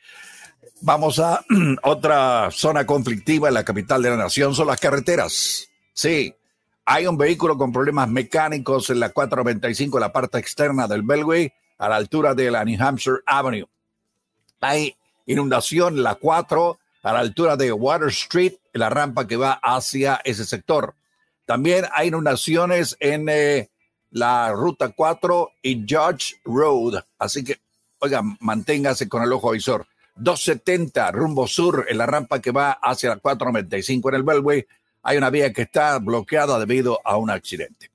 Vamos 0.82 1.18
a 1.18 1.44
otra 1.82 2.50
zona 2.50 2.86
conflictiva 2.86 3.48
en 3.48 3.54
la 3.54 3.64
capital 3.64 4.02
de 4.02 4.10
la 4.10 4.16
nación, 4.16 4.54
son 4.54 4.66
las 4.66 4.80
carreteras. 4.80 5.68
Sí, 5.92 6.34
hay 6.84 7.06
un 7.06 7.18
vehículo 7.18 7.58
con 7.58 7.72
problemas 7.72 8.08
mecánicos 8.08 8.90
en 8.90 9.00
la 9.00 9.10
495, 9.10 9.98
en 9.98 10.00
la 10.00 10.12
parte 10.12 10.38
externa 10.38 10.88
del 10.88 11.02
Belway, 11.02 11.52
a 11.78 11.88
la 11.88 11.96
altura 11.96 12.34
de 12.34 12.50
la 12.50 12.64
New 12.64 12.82
Hampshire 12.82 13.18
Avenue. 13.26 13.66
Hay 14.60 14.96
inundación 15.26 16.02
la 16.02 16.14
4 16.14 16.78
a 17.02 17.12
la 17.12 17.18
altura 17.20 17.56
de 17.56 17.72
Water 17.72 18.08
Street, 18.08 18.54
la 18.72 18.88
rampa 18.88 19.26
que 19.26 19.36
va 19.36 19.52
hacia 19.62 20.20
ese 20.24 20.44
sector. 20.44 20.94
También 21.44 21.86
hay 21.92 22.08
inundaciones 22.08 22.96
en 23.00 23.28
eh, 23.28 23.70
la 24.10 24.52
ruta 24.52 24.90
4 24.90 25.50
y 25.62 25.80
Judge 25.88 26.40
Road. 26.44 27.02
Así 27.18 27.44
que, 27.44 27.60
oiga, 27.98 28.22
manténgase 28.40 29.08
con 29.08 29.22
el 29.22 29.32
ojo 29.32 29.52
visor. 29.52 29.86
270 30.16 31.12
rumbo 31.12 31.46
sur 31.46 31.86
en 31.88 31.98
la 31.98 32.06
rampa 32.06 32.40
que 32.40 32.50
va 32.50 32.72
hacia 32.72 33.08
la 33.10 33.16
495 33.16 34.08
en 34.10 34.14
el 34.14 34.22
Beltway. 34.22 34.66
Hay 35.02 35.16
una 35.16 35.30
vía 35.30 35.52
que 35.52 35.62
está 35.62 35.98
bloqueada 35.98 36.58
debido 36.58 37.00
a 37.04 37.16
un 37.16 37.30
accidente. 37.30 37.90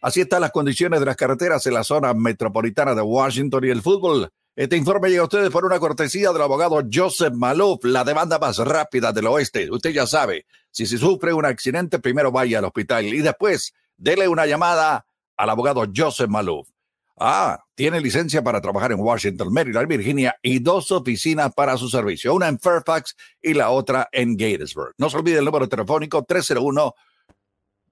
Así 0.00 0.20
están 0.20 0.42
las 0.42 0.52
condiciones 0.52 1.00
de 1.00 1.06
las 1.06 1.16
carreteras 1.16 1.66
en 1.66 1.74
la 1.74 1.82
zona 1.82 2.14
metropolitana 2.14 2.94
de 2.94 3.02
Washington 3.02 3.64
y 3.64 3.70
el 3.70 3.82
fútbol. 3.82 4.30
Este 4.58 4.76
informe 4.76 5.08
llega 5.08 5.20
a 5.20 5.26
ustedes 5.26 5.50
por 5.50 5.64
una 5.64 5.78
cortesía 5.78 6.32
del 6.32 6.42
abogado 6.42 6.82
Joseph 6.92 7.32
Malouf, 7.32 7.84
la 7.84 8.02
demanda 8.02 8.40
más 8.40 8.58
rápida 8.58 9.12
del 9.12 9.28
oeste. 9.28 9.70
Usted 9.70 9.90
ya 9.90 10.04
sabe, 10.04 10.46
si 10.72 10.84
se 10.84 10.98
sufre 10.98 11.32
un 11.32 11.44
accidente, 11.44 12.00
primero 12.00 12.32
vaya 12.32 12.58
al 12.58 12.64
hospital 12.64 13.04
y 13.04 13.20
después 13.20 13.72
dele 13.96 14.26
una 14.26 14.46
llamada 14.46 15.06
al 15.36 15.50
abogado 15.50 15.84
Joseph 15.94 16.28
Malouf. 16.28 16.68
Ah, 17.16 17.60
tiene 17.76 18.00
licencia 18.00 18.42
para 18.42 18.60
trabajar 18.60 18.90
en 18.90 18.98
Washington, 18.98 19.52
Maryland, 19.52 19.86
Virginia 19.86 20.36
y 20.42 20.58
dos 20.58 20.90
oficinas 20.90 21.54
para 21.54 21.76
su 21.76 21.88
servicio, 21.88 22.34
una 22.34 22.48
en 22.48 22.58
Fairfax 22.58 23.14
y 23.40 23.54
la 23.54 23.70
otra 23.70 24.08
en 24.10 24.36
Gatesburg. 24.36 24.92
No 24.98 25.08
se 25.08 25.18
olvide 25.18 25.38
el 25.38 25.44
número 25.44 25.68
telefónico 25.68 26.24
301 26.24 26.94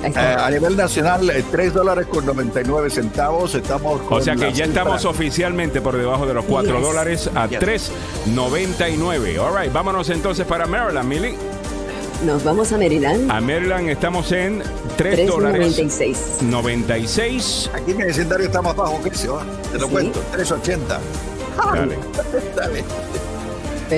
Eh, 0.04 0.12
a 0.16 0.50
nivel 0.50 0.76
nacional, 0.76 1.30
eh, 1.30 1.44
3 1.50 1.72
dólares 1.74 2.06
con 2.08 2.26
99 2.26 2.90
centavos. 2.90 3.54
Estamos 3.54 4.02
con 4.02 4.18
O 4.18 4.20
sea 4.20 4.34
que 4.34 4.52
ya 4.52 4.64
cifra- 4.64 4.66
estamos 4.66 5.04
oficialmente 5.04 5.80
por 5.80 5.96
debajo 5.96 6.26
de 6.26 6.34
los 6.34 6.44
4 6.44 6.74
Yes. 6.78 6.82
dólares 6.82 7.30
a 7.36 7.46
Yes. 7.46 7.60
3.99. 7.60 9.38
All 9.38 9.56
right, 9.56 9.72
vámonos 9.72 10.10
entonces 10.10 10.44
para 10.44 10.66
Maryland, 10.66 11.08
Millie. 11.08 11.34
Nos 12.26 12.42
vamos 12.44 12.72
a 12.72 12.78
Maryland. 12.78 13.30
A 13.30 13.40
Maryland 13.40 13.88
estamos 13.90 14.30
en 14.32 14.62
3 14.96 15.26
dólares 15.28 15.76
3.96. 15.76 16.42
96. 16.42 17.70
Aquí 17.74 17.92
en 17.92 18.00
el 18.00 18.06
vecindario 18.08 18.46
está 18.46 18.60
más 18.62 18.74
bajo 18.76 18.98
precio, 18.98 19.38
¿ah? 19.38 19.44
te 19.72 19.78
lo 19.78 19.86
Sí. 19.86 19.92
cuento, 19.92 20.20
3.80. 20.32 20.98
Dale. 21.74 21.98
Dale. 22.56 22.84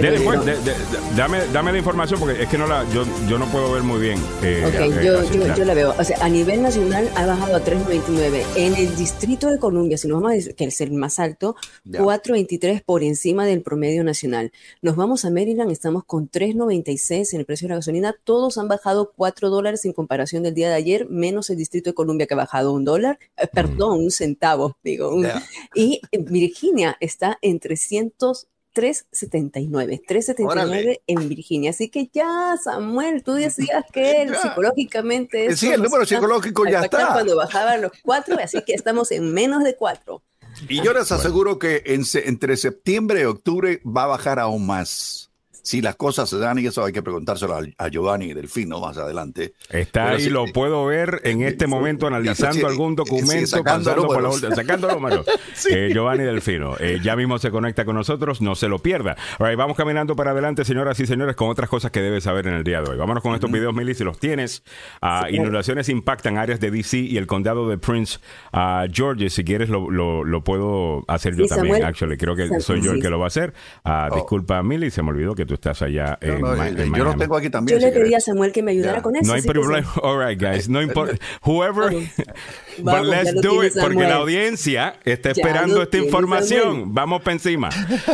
Dele, 0.00 0.20
pues, 0.20 0.44
de- 0.44 0.52
de- 0.56 0.60
de- 0.60 1.16
dame, 1.16 1.38
dame 1.52 1.72
la 1.72 1.78
información 1.78 2.18
porque 2.20 2.42
es 2.42 2.48
que 2.48 2.58
no 2.58 2.66
la, 2.66 2.84
yo, 2.92 3.04
yo 3.28 3.38
no 3.38 3.46
puedo 3.46 3.72
ver 3.72 3.82
muy 3.82 4.00
bien. 4.00 4.18
eh, 4.42 4.64
Ok, 4.66 4.74
eh, 4.74 5.04
yo, 5.04 5.54
yo, 5.56 5.64
la 5.64 5.74
veo. 5.74 5.94
O 5.98 6.04
sea, 6.04 6.18
a 6.24 6.28
nivel 6.28 6.62
nacional 6.62 7.10
ha 7.16 7.26
bajado 7.26 7.56
a 7.56 7.60
3.99. 7.64 8.44
En 8.56 8.74
el 8.74 8.94
distrito 8.96 9.48
de 9.50 9.58
Columbia, 9.58 9.96
si 9.98 10.08
nos 10.08 10.16
vamos 10.16 10.32
a 10.32 10.34
decir 10.34 10.54
que 10.54 10.64
es 10.64 10.80
el 10.80 10.92
más 10.92 11.18
alto, 11.18 11.56
Ya. 11.84 12.00
4.23 12.00 12.82
por 12.84 13.02
encima 13.02 13.46
del 13.46 13.62
promedio 13.62 14.04
nacional. 14.04 14.52
Nos 14.82 14.96
vamos 14.96 15.24
a 15.24 15.30
Maryland, 15.30 15.70
estamos 15.70 16.04
con 16.04 16.28
3.96 16.28 17.32
en 17.34 17.40
el 17.40 17.46
precio 17.46 17.66
de 17.66 17.70
la 17.70 17.76
gasolina. 17.76 18.14
Todos 18.24 18.58
han 18.58 18.68
bajado 18.68 19.12
4 19.16 19.50
dólares 19.50 19.84
en 19.84 19.92
comparación 19.92 20.42
del 20.42 20.54
día 20.54 20.68
de 20.68 20.74
ayer, 20.74 21.06
menos 21.08 21.50
el 21.50 21.56
distrito 21.56 21.90
de 21.90 21.94
Columbia 21.94 22.26
que 22.26 22.34
ha 22.34 22.36
bajado 22.36 22.72
un 22.72 22.84
dólar, 22.84 23.18
eh, 23.36 23.46
perdón, 23.52 24.00
un 24.00 24.10
centavo, 24.10 24.76
digo. 24.82 25.08
un-. 25.14 25.24
Y 25.74 26.00
Virginia 26.18 26.96
está 27.00 27.38
en 27.42 27.58
300. 27.60 28.46
379, 28.74 30.02
379 30.06 30.82
Órale. 30.82 31.02
en 31.06 31.28
Virginia. 31.28 31.70
Así 31.70 31.88
que 31.88 32.10
ya, 32.12 32.56
Samuel, 32.62 33.22
tú 33.22 33.32
decías 33.32 33.84
que 33.92 34.22
él 34.22 34.34
psicológicamente. 34.36 35.56
Sí, 35.56 35.70
el 35.70 35.82
número 35.82 36.04
psicológico 36.04 36.66
ya 36.66 36.82
está. 36.82 37.12
Cuando 37.12 37.36
bajaban 37.36 37.82
los 37.82 37.92
cuatro, 38.02 38.36
así 38.42 38.62
que 38.62 38.74
estamos 38.74 39.10
en 39.12 39.32
menos 39.32 39.62
de 39.62 39.76
cuatro. 39.76 40.22
Y 40.68 40.82
yo 40.82 40.92
les 40.92 41.10
aseguro 41.10 41.58
que 41.58 41.82
en 41.86 42.04
entre 42.24 42.56
septiembre 42.56 43.22
y 43.22 43.24
octubre 43.24 43.80
va 43.84 44.04
a 44.04 44.08
bajar 44.08 44.38
aún 44.38 44.66
más. 44.66 45.30
Si 45.64 45.80
las 45.82 45.96
cosas 45.96 46.28
se 46.30 46.38
dan, 46.38 46.58
y 46.58 46.66
eso 46.66 46.84
hay 46.84 46.92
que 46.92 47.02
preguntárselo 47.02 47.54
a, 47.56 47.62
a 47.78 47.88
Giovanni 47.88 48.26
y 48.26 48.34
Delfino 48.34 48.80
más 48.80 48.98
adelante. 48.98 49.54
Está 49.70 50.04
Pero 50.04 50.16
ahí, 50.16 50.22
sí, 50.24 50.30
lo 50.30 50.44
sí. 50.46 50.52
puedo 50.52 50.84
ver 50.84 51.22
en 51.24 51.42
este 51.42 51.66
momento 51.66 52.06
analizando 52.06 52.60
sí, 52.60 52.64
algún 52.66 52.90
sí, 52.92 52.96
documento, 52.96 53.46
sacando 53.46 53.84
pasando 53.90 54.06
por 54.06 54.22
la 54.22 54.28
números. 54.28 54.42
ulti- 54.42 54.54
sacando 54.54 54.92
números. 54.92 55.26
Eh, 55.70 55.90
Giovanni 55.92 56.24
Delfino, 56.24 56.74
eh, 56.78 56.98
ya 57.02 57.16
mismo 57.16 57.38
se 57.38 57.50
conecta 57.50 57.84
con 57.84 57.94
nosotros, 57.96 58.40
no 58.42 58.54
se 58.54 58.68
lo 58.68 58.78
pierda. 58.80 59.16
Right, 59.38 59.56
vamos 59.56 59.76
caminando 59.76 60.14
para 60.16 60.32
adelante, 60.32 60.64
señoras 60.64 61.00
y 61.00 61.06
señores, 61.06 61.34
con 61.36 61.48
otras 61.48 61.70
cosas 61.70 61.90
que 61.90 62.00
debes 62.00 62.24
saber 62.24 62.46
en 62.48 62.54
el 62.54 62.64
día 62.64 62.82
de 62.82 62.90
hoy. 62.90 62.96
Vámonos 62.98 63.22
con 63.22 63.34
estos 63.34 63.50
videos, 63.50 63.72
Milly, 63.74 63.94
si 63.94 64.04
los 64.04 64.18
tienes. 64.18 64.62
Ah, 65.00 65.28
inundaciones 65.30 65.88
impactan 65.88 66.36
áreas 66.38 66.60
de 66.60 66.70
DC 66.70 66.98
y 66.98 67.16
el 67.16 67.26
condado 67.26 67.68
de 67.68 67.78
Prince 67.78 68.18
ah, 68.52 68.86
George. 68.92 69.30
Si 69.30 69.44
quieres, 69.44 69.70
lo, 69.70 69.90
lo- 69.90 70.24
lo 70.24 70.44
puedo 70.44 71.04
hacer 71.08 71.34
yo 71.36 71.46
también, 71.46 71.74
Samuel. 71.76 71.84
actually. 71.88 72.16
Creo 72.18 72.36
que 72.36 72.60
soy 72.60 72.82
yo 72.82 72.92
el 72.92 73.00
que 73.00 73.08
lo 73.10 73.18
va 73.18 73.26
a 73.26 73.28
hacer. 73.28 73.54
Ah, 73.84 74.08
Oh. 74.10 74.16
Disculpa, 74.16 74.62
Milly, 74.62 74.90
se 74.90 75.02
me 75.02 75.10
olvidó 75.10 75.34
que 75.34 75.46
tú 75.46 75.53
estás 75.54 75.82
allá 75.82 76.18
en, 76.20 76.40
No, 76.40 76.50
no, 76.52 76.56
Ma- 76.56 76.66
eh, 76.68 76.70
en 76.70 76.76
yo 76.76 76.86
Miami. 76.86 77.04
los 77.10 77.16
tengo 77.16 77.36
aquí 77.36 77.50
también. 77.50 77.78
Yo 77.78 77.86
si 77.86 77.92
le 77.94 78.00
pedí 78.00 78.14
a 78.14 78.20
Samuel 78.20 78.52
que 78.52 78.62
me 78.62 78.72
ayudara 78.72 78.98
Ya. 78.98 79.02
con 79.02 79.16
eso. 79.16 79.26
No 79.26 79.32
hay 79.34 79.42
problema. 79.42 79.92
All 80.02 80.18
right, 80.26 80.40
guys. 80.40 80.68
No 80.68 80.80
importa. 80.82 81.16
Whoever. 81.44 81.90
But 82.78 82.84
Vamos, 82.84 83.08
ya 83.10 83.22
let's 83.22 83.32
lo 83.34 83.40
do 83.42 83.64
it. 83.64 83.72
Porque 83.80 84.02
la 84.02 84.16
audiencia 84.16 84.96
está 85.04 85.30
esperando 85.30 85.76
lo 85.76 85.82
esta 85.82 85.90
tiene 85.92 86.06
información. 86.06 86.62
Samuel. 86.62 86.84
Vamos 86.88 87.22
para 87.22 87.32
encima. 87.34 87.68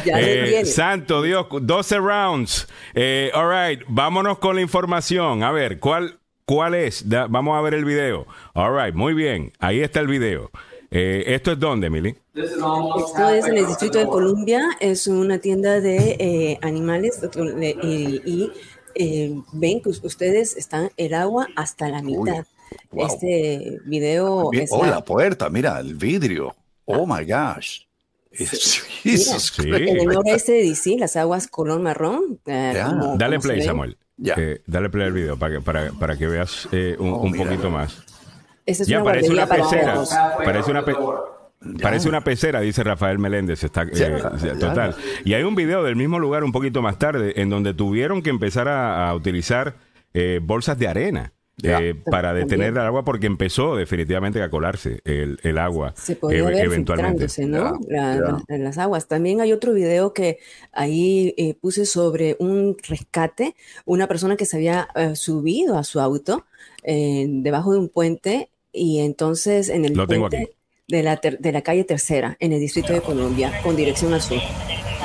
Lo 0.05 0.17
Eh, 0.17 0.65
santo 0.67 1.23
Dios, 1.23 1.47
12 1.63 1.99
rounds. 1.99 2.69
Eh, 2.95 3.31
all 3.35 3.49
right, 3.51 3.83
vámonos 3.89 4.39
con 4.39 4.57
la 4.57 4.61
información. 4.63 5.43
A 5.43 5.51
ver, 5.53 5.79
¿cuál, 5.79 6.19
cuál 6.45 6.75
es? 6.75 7.09
Da- 7.09 7.27
vamos 7.29 7.57
a 7.59 7.63
ver 7.63 7.75
el 7.75 7.85
video. 7.85 8.27
All 8.55 8.77
right, 8.77 8.95
muy 8.95 9.15
bien. 9.15 9.53
Ahí 9.59 9.81
está 9.81 10.01
el 10.01 10.09
video. 10.09 10.51
Eh, 10.91 11.23
¿Esto 11.35 11.53
es 11.53 11.59
dónde, 11.61 11.87
Emily? 11.87 12.17
Esto 12.35 13.29
es 13.31 13.47
en 13.47 13.57
el 13.59 13.67
distrito 13.67 13.99
de 13.99 14.07
Columbia, 14.07 14.63
es 14.81 15.07
una 15.07 15.39
tienda 15.39 15.81
de 15.81 16.17
eh, 16.19 16.59
animales 16.63 17.21
y, 17.83 17.87
y, 18.25 18.51
eh, 18.97 19.41
ven 19.53 19.81
que 19.81 19.91
ustedes 19.91 20.57
están 20.57 20.91
el 20.97 21.15
agua 21.15 21.47
hasta 21.55 21.89
la 21.89 22.03
mitad. 22.03 22.45
wow. 22.91 23.07
Este 23.07 23.79
video 23.85 24.51
Bien. 24.51 24.65
es 24.65 24.71
Oh, 24.73 24.85
la 24.85 25.05
puerta, 25.05 25.49
mira, 25.49 25.79
el 25.79 25.95
vidrio. 25.95 26.55
Oh 26.87 27.07
my 27.07 27.25
gosh. 27.25 27.83
Jesus 28.33 29.53
Sí. 29.55 29.63
Christ. 29.63 29.89
en 29.89 29.97
el 30.01 30.07
noreste 30.07 30.53
de 30.53 30.63
DC, 30.65 30.97
las 30.99 31.15
aguas 31.17 31.47
color 31.47 31.81
marrón. 31.81 32.41
eh, 32.47 32.83
como- 32.85 33.17
Dale 33.17 33.37
como 33.37 33.43
play. 33.49 33.63
Samuel. 33.63 33.97
Ya. 34.17 34.35
Eh, 34.37 34.61
dale 34.67 34.91
play 34.91 35.07
al 35.07 35.13
video 35.13 35.39
para 35.39 35.55
que, 35.55 35.61
para, 35.63 35.93
para 35.93 36.17
que 36.17 36.27
veas 36.27 36.69
eh, 36.73 36.97
un, 36.99 37.11
Oh, 37.13 37.21
un 37.21 37.31
mira. 37.33 37.45
poquito 37.45 37.71
más. 37.71 38.03
Esta 38.67 38.83
es 38.85 38.89
Ya 38.89 38.97
una 38.99 39.05
parece 39.05 39.31
una 39.31 39.47
para 39.47 39.63
pecera. 39.65 39.95
Parece 40.45 40.71
una, 40.71 40.85
pe- 40.85 40.95
parece 41.83 42.09
una 42.09 42.21
pecera, 42.23 42.61
dice 42.61 42.83
Rafael 42.85 43.19
Meléndez. 43.19 43.65
Está, 43.65 43.83
eh, 43.83 43.89
Ya, 43.93 44.39
sí, 44.39 44.47
ya. 44.47 44.59
total. 44.59 44.95
Y 45.25 45.35
hay 45.35 45.43
un 45.43 45.55
video 45.55 45.83
del 45.83 45.97
mismo 45.97 46.19
lugar 46.19 46.45
un 46.45 46.53
poquito 46.53 46.83
más 46.83 46.99
tarde 46.99 47.35
en 47.37 47.51
donde 47.51 47.75
tuvieron 47.75 48.23
que 48.23 48.31
empezar 48.31 48.69
a, 48.69 49.09
a 49.09 49.15
utilizar 49.15 49.75
eh, 50.15 50.41
bolsas 50.43 50.79
de 50.79 50.89
arena. 50.89 51.33
eh, 51.63 51.95
para 52.11 52.33
detener 52.33 52.69
el 52.73 52.79
agua 52.79 53.05
porque 53.05 53.27
empezó 53.27 53.77
definitivamente 53.77 54.43
a 54.43 54.49
colarse 54.49 55.01
el, 55.05 55.39
el 55.43 55.59
agua 55.59 55.93
Se 55.95 56.17
podía 56.17 56.43
ver 56.45 56.65
eventualmente. 56.65 57.27
¿no? 57.47 57.79
en 58.49 58.65
las 58.65 58.79
aguas. 58.79 59.09
También 59.09 59.43
hay 59.43 59.53
otro 59.53 59.75
video 59.75 60.15
que 60.15 60.39
ahí 60.73 61.35
eh, 61.37 61.55
puse 61.61 61.85
sobre 61.85 62.35
un 62.39 62.77
rescate, 62.89 63.55
una 63.85 64.07
persona 64.09 64.37
que 64.37 64.47
se 64.47 64.57
había 64.57 64.89
eh, 64.95 65.15
subido 65.17 65.77
a 65.77 65.85
su 65.85 66.01
auto 66.01 66.47
debajo 66.83 67.73
de 67.73 67.79
un 67.79 67.89
puente 67.89 68.51
y 68.73 69.01
entonces 69.01 69.69
en 69.69 69.85
el 69.85 69.95
Lo 69.95 70.07
tengo 70.07 70.27
aquí. 70.27 70.49
De 70.89 71.05
la, 71.05 71.17
de 71.17 71.53
la 71.53 71.63
calle 71.63 71.85
Tercera, 71.85 72.37
en 72.41 72.53
el 72.53 72.59
Distrito 72.59 72.93
de 72.93 73.01
Colombia, 73.01 73.53
con 73.63 73.77
dirección 73.77 74.13
al 74.13 74.23
sur 74.23 74.41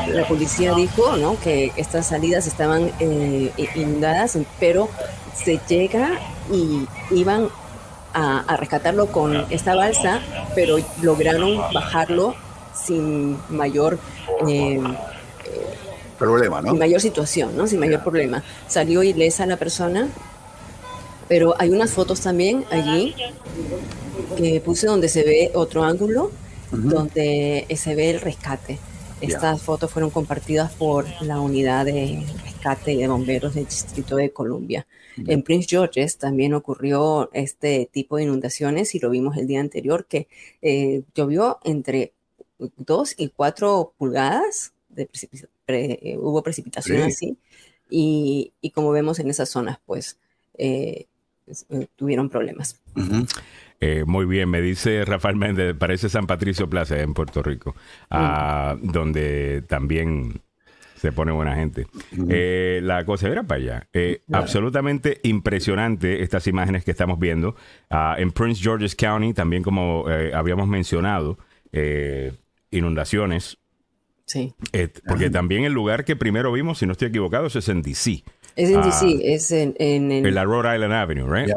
la 0.08 0.28
policía 0.28 0.74
dijo 0.74 1.18
¿no? 1.18 1.40
que 1.40 1.72
estas 1.78 2.08
salidas 2.08 2.48
estaban 2.48 2.92
inundadas, 3.76 4.38
pero 4.60 4.90
se 5.36 5.60
llega 5.68 6.20
y 6.52 6.88
iban 7.12 7.50
a, 8.14 8.58
rescatarlo 8.58 9.08
con 9.08 9.46
esta 9.50 9.76
balsa, 9.76 10.22
pero 10.54 10.78
lograron 11.02 11.58
bajarlo 11.74 12.36
sin 12.74 13.38
mayor 13.50 14.00
eh, 14.48 14.80
problema, 16.18 16.62
¿no? 16.62 16.70
Sin 16.70 16.80
mayor 16.80 17.02
situación, 17.02 17.58
¿no? 17.58 17.68
Sin 17.68 17.80
mayor 17.80 18.04
problema. 18.04 18.44
Salió 18.68 19.04
ilesa 19.04 19.46
la 19.46 19.58
persona, 19.58 20.08
pero 21.28 21.56
hay 21.60 21.70
unas 21.70 21.92
fotos 21.92 22.22
también 22.22 22.66
allí 22.72 23.16
que 24.38 24.62
puse 24.62 24.88
donde 24.88 25.10
se 25.10 25.24
ve 25.24 25.52
otro 25.54 25.84
ángulo, 25.84 26.32
donde 26.72 27.66
se 27.76 27.96
ve 27.96 28.12
el 28.12 28.22
rescate. 28.22 28.80
Estas 29.22 29.62
fotos 29.62 29.92
fueron 29.92 30.10
compartidas 30.10 30.74
por 30.74 31.06
la 31.22 31.40
unidad 31.40 31.86
de 31.86 32.26
rescate 32.44 32.96
de 32.96 33.08
bomberos 33.08 33.56
del 33.56 33.66
Distrito 33.66 34.18
de 34.18 34.32
Columbia. 34.32 34.86
En 35.18 35.44
Prince 35.44 35.68
George's 35.70 36.18
también 36.18 36.54
ocurrió 36.54 37.30
este 37.34 37.90
tipo 37.92 38.18
de 38.18 38.24
inundaciones 38.24 38.94
y 38.96 39.00
lo 39.00 39.10
vimos 39.10 39.38
el 39.38 39.48
día 39.48 39.62
anterior 39.62 40.06
que 40.06 40.28
eh, 40.62 41.04
llovió 41.16 41.60
entre 41.64 42.14
2 42.58 43.16
y 43.18 43.30
4 43.30 43.94
pulgadas, 43.98 44.74
de 44.90 45.10
eh, 45.68 46.18
hubo 46.20 46.44
precipitación 46.44 47.02
así 47.02 47.38
y, 47.90 48.52
como 48.74 48.92
vemos 48.92 49.20
en 49.20 49.30
esas 49.30 49.50
zonas 49.50 49.80
pues 49.86 50.18
eh, 50.58 51.06
tuvieron 51.96 52.30
problemas. 52.30 52.82
muy 54.06 54.26
bien, 54.26 54.50
me 54.50 54.62
dice 54.62 55.06
Rafael 55.06 55.36
Méndez, 55.36 55.76
parece 55.78 56.10
San 56.10 56.28
Patricio 56.28 56.70
Plaza 56.70 57.00
en 57.00 57.14
Puerto 57.14 57.44
Rico, 57.44 57.76
ah, 58.10 58.76
donde 58.82 59.64
también 59.68 60.42
se 61.06 61.12
pone 61.12 61.32
buena 61.32 61.56
gente. 61.56 61.86
Eh, 62.30 62.80
la 62.82 63.06
cosa 63.06 63.28
era 63.28 63.44
para 63.44 63.62
allá. 63.62 63.88
Eh, 63.94 64.22
absolutamente 64.32 65.20
impresionante 65.24 66.24
estas 66.24 66.48
imágenes 66.48 66.84
que 66.84 66.92
estamos 66.92 67.20
viendo. 67.20 67.56
Ah, 67.90 68.16
en 68.18 68.32
Prince 68.32 68.62
George's 68.62 68.96
County, 68.96 69.34
también 69.34 69.62
como 69.62 70.10
eh, 70.10 70.32
habíamos 70.34 70.68
mencionado, 70.68 71.38
inundaciones. 72.72 73.60
Sí. 74.26 74.56
porque 75.08 75.30
también 75.30 75.66
el 75.66 75.74
lugar 75.74 76.04
que 76.04 76.16
primero 76.16 76.52
vimos, 76.52 76.80
si 76.80 76.88
no 76.88 76.94
estoy 76.94 77.10
equivocado, 77.10 77.46
es 77.46 77.70
en 77.70 77.84
DC. 77.84 78.24
Es 78.56 78.70
en 78.70 78.82
DC, 78.82 79.06
ah, 79.06 79.20
es 79.24 79.52
en, 79.52 79.76
en, 79.80 80.34
la 80.34 80.46
Rhode 80.46 80.76
Island 80.76 80.94
Avenue, 80.94 81.28
right? 81.30 81.54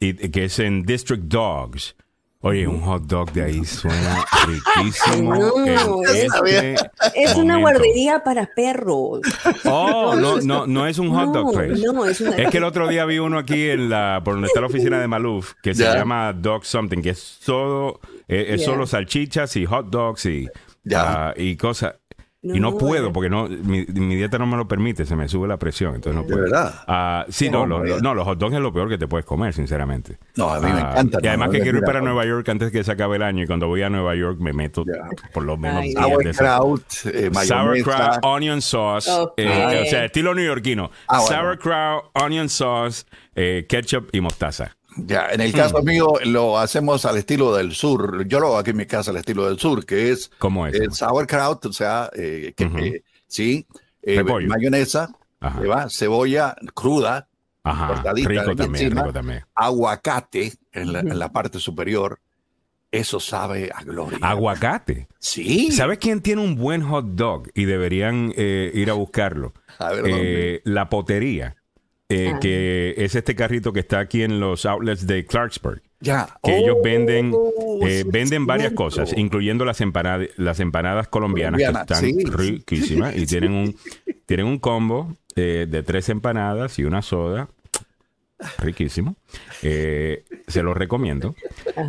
y, 0.00 0.28
que 0.30 0.44
es 0.44 0.58
en 0.58 0.82
District 0.82 1.24
Dogs. 1.24 1.94
Oye, 2.42 2.66
un 2.66 2.80
hot 2.80 3.02
dog 3.02 3.30
de 3.32 3.42
ahí 3.42 3.64
suena 3.66 4.24
riquísimo. 4.46 5.34
No, 5.34 6.02
este 6.04 6.74
es, 7.14 7.34
una 7.36 7.58
guardería 7.58 8.24
para 8.24 8.46
perros. 8.46 9.20
Oh, 9.66 10.14
no, 10.18 10.40
no, 10.40 10.66
no 10.66 10.86
es 10.86 10.98
un 10.98 11.10
hot 11.10 11.34
dog 11.34 11.52
place. 11.52 11.82
No, 11.82 12.06
es, 12.06 12.18
una... 12.22 12.36
es 12.36 12.48
que 12.48 12.56
el 12.56 12.64
otro 12.64 12.88
día 12.88 13.04
vi 13.04 13.18
uno 13.18 13.38
aquí 13.38 13.68
en 13.68 13.90
la, 13.90 14.22
por 14.24 14.34
donde 14.34 14.46
está 14.46 14.62
la 14.62 14.68
oficina 14.68 14.98
de 14.98 15.06
Maluf, 15.06 15.52
que 15.62 15.74
se 15.74 15.84
llama 15.84 16.32
Dog 16.32 16.64
Something, 16.64 17.02
que 17.02 17.10
es 17.10 17.18
solo, 17.18 18.00
eh, 18.26 18.46
es 18.54 18.64
solo 18.64 18.86
salchichas 18.86 19.54
y 19.56 19.66
hot 19.66 19.90
dogs 19.90 20.24
y, 20.24 20.46
uh, 20.46 21.32
y 21.36 21.56
cosas 21.56 21.96
y 22.42 22.58
no, 22.58 22.78
puedo, 22.78 23.12
porque 23.12 23.28
no 23.28 23.48
mi, 23.48 23.84
dieta 23.84 24.38
no 24.38 24.46
me 24.46 24.56
lo 24.56 24.66
permite, 24.66 25.04
se 25.04 25.14
me 25.14 25.28
sube 25.28 25.46
la 25.46 25.58
presión, 25.58 25.94
entonces 25.94 26.20
no 26.20 26.26
puedo. 26.26 26.44
¿De 26.44 26.50
verdad? 26.50 26.74
Ah, 26.86 27.26
sí, 27.28 27.50
no, 27.50 27.66
no, 27.66 28.14
los 28.14 28.24
hot 28.24 28.38
dogs 28.38 28.54
es 28.54 28.60
lo 28.60 28.72
peor 28.72 28.88
que 28.88 28.96
te 28.96 29.06
puedes 29.06 29.26
comer, 29.26 29.52
sinceramente. 29.52 30.16
No, 30.36 30.48
a 30.48 30.58
mí 30.58 30.72
me 30.72 30.80
ah, 30.80 30.90
encanta. 30.92 31.18
Y 31.22 31.26
además 31.26 31.50
que 31.50 31.60
quiero 31.60 31.78
ir 31.78 31.84
para 31.84 32.00
Nueva 32.00 32.24
York 32.24 32.48
antes 32.48 32.72
que 32.72 32.82
se 32.82 32.92
acabe 32.92 33.16
el 33.16 33.22
año, 33.22 33.44
y 33.44 33.46
cuando 33.46 33.68
voy 33.68 33.82
a 33.82 33.90
Nueva 33.90 34.14
York 34.14 34.38
me 34.40 34.54
meto 34.54 34.84
por 35.34 35.44
lo 35.44 35.58
menos 35.58 35.84
Sauerkraut, 35.92 36.82
eh, 37.04 37.30
Sauerkraut, 37.32 38.24
onion 38.24 38.62
sauce, 38.62 39.10
eh, 39.36 39.82
o 39.82 39.90
sea, 39.90 40.06
estilo 40.06 40.34
neoyorquino. 40.34 40.90
Ah, 41.08 41.20
Sauerkraut, 41.20 42.06
onion 42.14 42.48
sauce, 42.48 43.04
eh, 43.34 43.66
ketchup 43.68 44.08
y 44.12 44.20
mostaza. 44.22 44.76
Ya, 44.96 45.28
en 45.30 45.40
el 45.40 45.52
caso 45.52 45.82
hmm. 45.82 45.84
mío 45.84 46.14
lo 46.24 46.58
hacemos 46.58 47.04
al 47.04 47.16
estilo 47.16 47.54
del 47.54 47.72
sur. 47.72 48.26
Yo 48.26 48.40
lo 48.40 48.48
hago 48.48 48.58
aquí 48.58 48.70
en 48.70 48.76
mi 48.76 48.86
casa 48.86 49.10
al 49.10 49.16
estilo 49.16 49.46
del 49.46 49.58
sur, 49.58 49.84
que 49.84 50.10
es, 50.10 50.30
¿Cómo 50.38 50.66
es? 50.66 50.74
el 50.74 50.92
sauerkraut, 50.92 51.64
o 51.66 51.72
sea, 51.72 52.10
eh, 52.14 52.52
que, 52.56 53.02
sí, 53.26 53.66
eh, 54.02 54.22
mayonesa, 54.22 55.12
va, 55.42 55.88
cebolla 55.88 56.56
cruda, 56.74 57.28
cortadita, 57.62 58.28
rico 58.28 58.56
también, 58.56 58.90
rico 58.96 59.12
también. 59.12 59.44
aguacate 59.54 60.52
en 60.72 60.92
la, 60.92 61.00
en 61.00 61.18
la, 61.18 61.30
parte 61.30 61.58
superior. 61.58 62.18
Eso 62.92 63.20
sabe 63.20 63.70
a 63.72 63.84
gloria. 63.84 64.18
¿Aguacate? 64.20 65.06
Sí. 65.20 65.70
¿Sabes 65.70 65.98
quién 65.98 66.22
tiene 66.22 66.42
un 66.42 66.56
buen 66.56 66.82
hot 66.82 67.04
dog? 67.10 67.48
Y 67.54 67.64
deberían 67.64 68.34
eh, 68.36 68.72
ir 68.74 68.90
a 68.90 68.94
buscarlo. 68.94 69.52
A 69.78 69.92
ver, 69.92 70.60
la 70.64 70.88
potería. 70.88 71.54
Eh, 72.10 72.34
que 72.40 72.94
es 72.96 73.14
este 73.14 73.36
carrito 73.36 73.72
que 73.72 73.78
está 73.78 74.00
aquí 74.00 74.24
en 74.24 74.40
los 74.40 74.66
outlets 74.66 75.06
de 75.06 75.24
Clarksburg. 75.24 75.80
Ya. 76.00 76.28
Que 76.42 76.58
ellos 76.58 76.78
venden, 76.82 77.32
oh, 77.32 77.86
eh, 77.86 78.04
venden 78.04 78.46
varias 78.46 78.72
cosas, 78.72 79.12
incluyendo 79.16 79.64
las 79.64 79.80
empanadas, 79.80 80.28
las 80.36 80.58
empanadas 80.58 81.06
colombianas 81.06 81.60
que 81.60 81.66
están 81.66 82.32
riquísimas 82.32 83.16
y 83.16 83.26
tienen 83.26 83.52
un, 83.52 83.76
tienen 84.26 84.46
un 84.46 84.58
combo 84.58 85.14
eh, 85.36 85.68
de 85.70 85.82
tres 85.84 86.08
empanadas 86.08 86.80
y 86.80 86.84
una 86.84 87.00
soda. 87.00 87.48
Riquísimo. 88.58 89.16
se 89.60 90.24
los 90.62 90.76
recomiendo. 90.76 91.36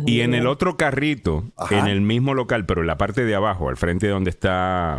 Y 0.06 0.20
en 0.20 0.34
el 0.34 0.46
otro 0.46 0.76
carrito, 0.76 1.46
en 1.70 1.86
el 1.86 2.02
mismo 2.02 2.34
local, 2.34 2.66
pero 2.66 2.82
en 2.82 2.86
la 2.86 2.98
parte 2.98 3.24
de 3.24 3.34
abajo, 3.34 3.70
al 3.70 3.78
frente 3.78 4.06
de 4.06 4.12
donde 4.12 4.30
está, 4.30 4.98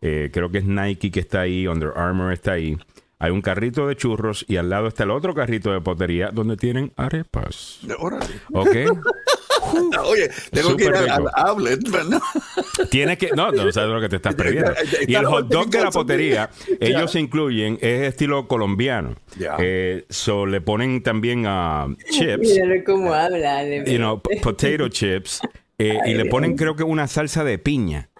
creo 0.00 0.50
que 0.50 0.58
es 0.58 0.64
Nike 0.64 1.12
que 1.12 1.20
está 1.20 1.42
ahí, 1.42 1.68
Under 1.68 1.92
Armour 1.96 2.32
está 2.32 2.52
ahí 2.52 2.76
hay 3.22 3.30
un 3.30 3.40
carrito 3.40 3.86
de 3.86 3.94
churros 3.94 4.44
y 4.48 4.56
al 4.56 4.68
lado 4.68 4.88
está 4.88 5.04
el 5.04 5.12
otro 5.12 5.32
carrito 5.32 5.72
de 5.72 5.80
potería 5.80 6.30
donde 6.32 6.56
tienen 6.56 6.92
arepas. 6.96 7.78
Órale. 7.98 8.26
¿Ok? 8.52 8.76
Oye, 10.04 10.28
tengo 10.50 10.76
que 10.76 10.84
ir 10.86 10.94
al 10.94 11.28
outlet, 11.34 11.80
¿no? 12.08 12.20
Tienes 12.90 13.18
que, 13.18 13.30
no, 13.30 13.52
no 13.52 13.70
sabes 13.70 13.90
lo 13.90 14.00
que 14.00 14.08
te 14.08 14.16
estás 14.16 14.34
perdiendo. 14.34 14.72
Y 15.06 15.14
el 15.14 15.24
hot 15.24 15.48
dog 15.48 15.70
de 15.70 15.82
la 15.82 15.90
potería, 15.90 16.50
ellos 16.80 17.14
incluyen, 17.14 17.78
es 17.80 18.08
estilo 18.08 18.48
colombiano. 18.48 19.14
Eh, 19.60 20.04
so 20.08 20.46
le 20.46 20.60
ponen 20.60 21.04
también 21.04 21.44
a 21.46 21.86
chips. 22.10 22.40
Mira 22.40 22.82
cómo 22.84 23.14
habla. 23.14 23.64
You 23.84 23.98
know, 23.98 24.20
potato 24.42 24.88
chips. 24.88 25.40
Eh, 25.78 25.96
y 26.06 26.14
le 26.14 26.26
ponen, 26.26 26.56
creo 26.56 26.76
que 26.76 26.82
una 26.82 27.06
salsa 27.06 27.44
de 27.44 27.58
piña. 27.58 28.10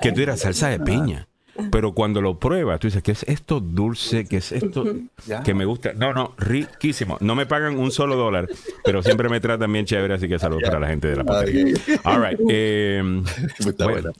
Que 0.00 0.12
tú 0.12 0.20
dirás, 0.20 0.40
salsa 0.40 0.68
de 0.68 0.78
piña. 0.78 1.28
Pero 1.70 1.92
cuando 1.92 2.20
lo 2.20 2.38
pruebas, 2.38 2.80
tú 2.80 2.86
dices, 2.86 3.02
¿qué 3.02 3.12
es 3.12 3.24
esto 3.24 3.60
dulce? 3.60 4.26
¿Qué 4.26 4.38
es 4.38 4.52
esto 4.52 4.84
que 5.44 5.54
me 5.54 5.64
gusta? 5.64 5.92
No, 5.92 6.12
no, 6.12 6.34
riquísimo. 6.38 7.18
No 7.20 7.34
me 7.34 7.46
pagan 7.46 7.78
un 7.78 7.90
solo 7.90 8.16
dólar, 8.16 8.48
pero 8.84 9.02
siempre 9.02 9.28
me 9.28 9.40
tratan 9.40 9.72
bien 9.72 9.84
chévere, 9.84 10.14
así 10.14 10.28
que 10.28 10.38
saludos 10.38 10.62
para 10.64 10.80
la 10.80 10.88
gente 10.88 11.08
de 11.08 11.16
la 11.16 11.24
pantalla. 11.24 11.64
All 12.04 12.22
right. 12.22 12.40
Em, 12.48 13.24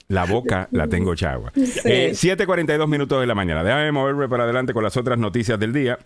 la 0.09 0.25
boca 0.25 0.67
la 0.71 0.87
tengo 0.87 1.15
chagua. 1.15 1.51
7.42 1.53 2.87
minutos 2.87 3.19
de 3.19 3.27
la 3.27 3.35
mañana. 3.35 3.63
Déjame 3.63 3.91
moverme 3.91 4.29
para 4.29 4.43
adelante 4.43 4.73
con 4.73 4.83
las 4.83 4.95
otras 4.97 5.17
noticias 5.17 5.59
del 5.59 5.73
día 5.73 5.99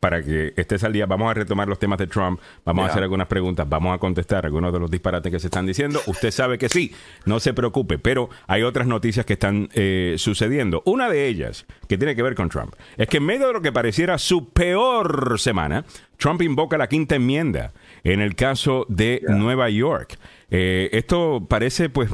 para 0.00 0.22
que 0.22 0.52
estés 0.56 0.84
al 0.84 0.92
día. 0.92 1.06
Vamos 1.06 1.30
a 1.30 1.34
retomar 1.34 1.68
los 1.68 1.78
temas 1.78 1.98
de 1.98 2.06
Trump, 2.06 2.40
vamos 2.64 2.86
a 2.86 2.90
hacer 2.90 3.02
algunas 3.02 3.26
preguntas, 3.26 3.68
vamos 3.68 3.94
a 3.94 3.98
contestar 3.98 4.44
algunos 4.44 4.72
de 4.72 4.78
los 4.78 4.90
disparates 4.90 5.32
que 5.32 5.38
se 5.38 5.46
están 5.48 5.66
diciendo. 5.66 6.00
Usted 6.06 6.30
sabe 6.30 6.58
que 6.58 6.68
sí, 6.68 6.94
no 7.24 7.40
se 7.40 7.54
preocupe, 7.54 7.98
pero 7.98 8.30
hay 8.46 8.62
otras 8.62 8.86
noticias 8.86 9.26
que 9.26 9.34
están 9.34 9.68
eh, 9.74 10.14
sucediendo. 10.18 10.82
Una 10.86 11.08
de 11.08 11.26
ellas, 11.26 11.66
que 11.88 11.98
tiene 11.98 12.14
que 12.14 12.22
ver 12.22 12.34
con 12.34 12.48
Trump, 12.48 12.74
es 12.96 13.08
que 13.08 13.18
en 13.18 13.24
medio 13.24 13.48
de 13.48 13.52
lo 13.52 13.62
que 13.62 13.72
pareciera 13.72 14.18
su 14.18 14.50
peor 14.50 15.38
semana, 15.38 15.84
Trump 16.16 16.42
invoca 16.42 16.78
la 16.78 16.88
quinta 16.88 17.16
enmienda 17.16 17.72
en 18.04 18.20
el 18.20 18.34
caso 18.34 18.86
de 18.88 19.22
Nueva 19.28 19.68
York. 19.70 20.18
Eh, 20.50 20.90
esto 20.92 21.46
parece 21.48 21.88
pues 21.88 22.10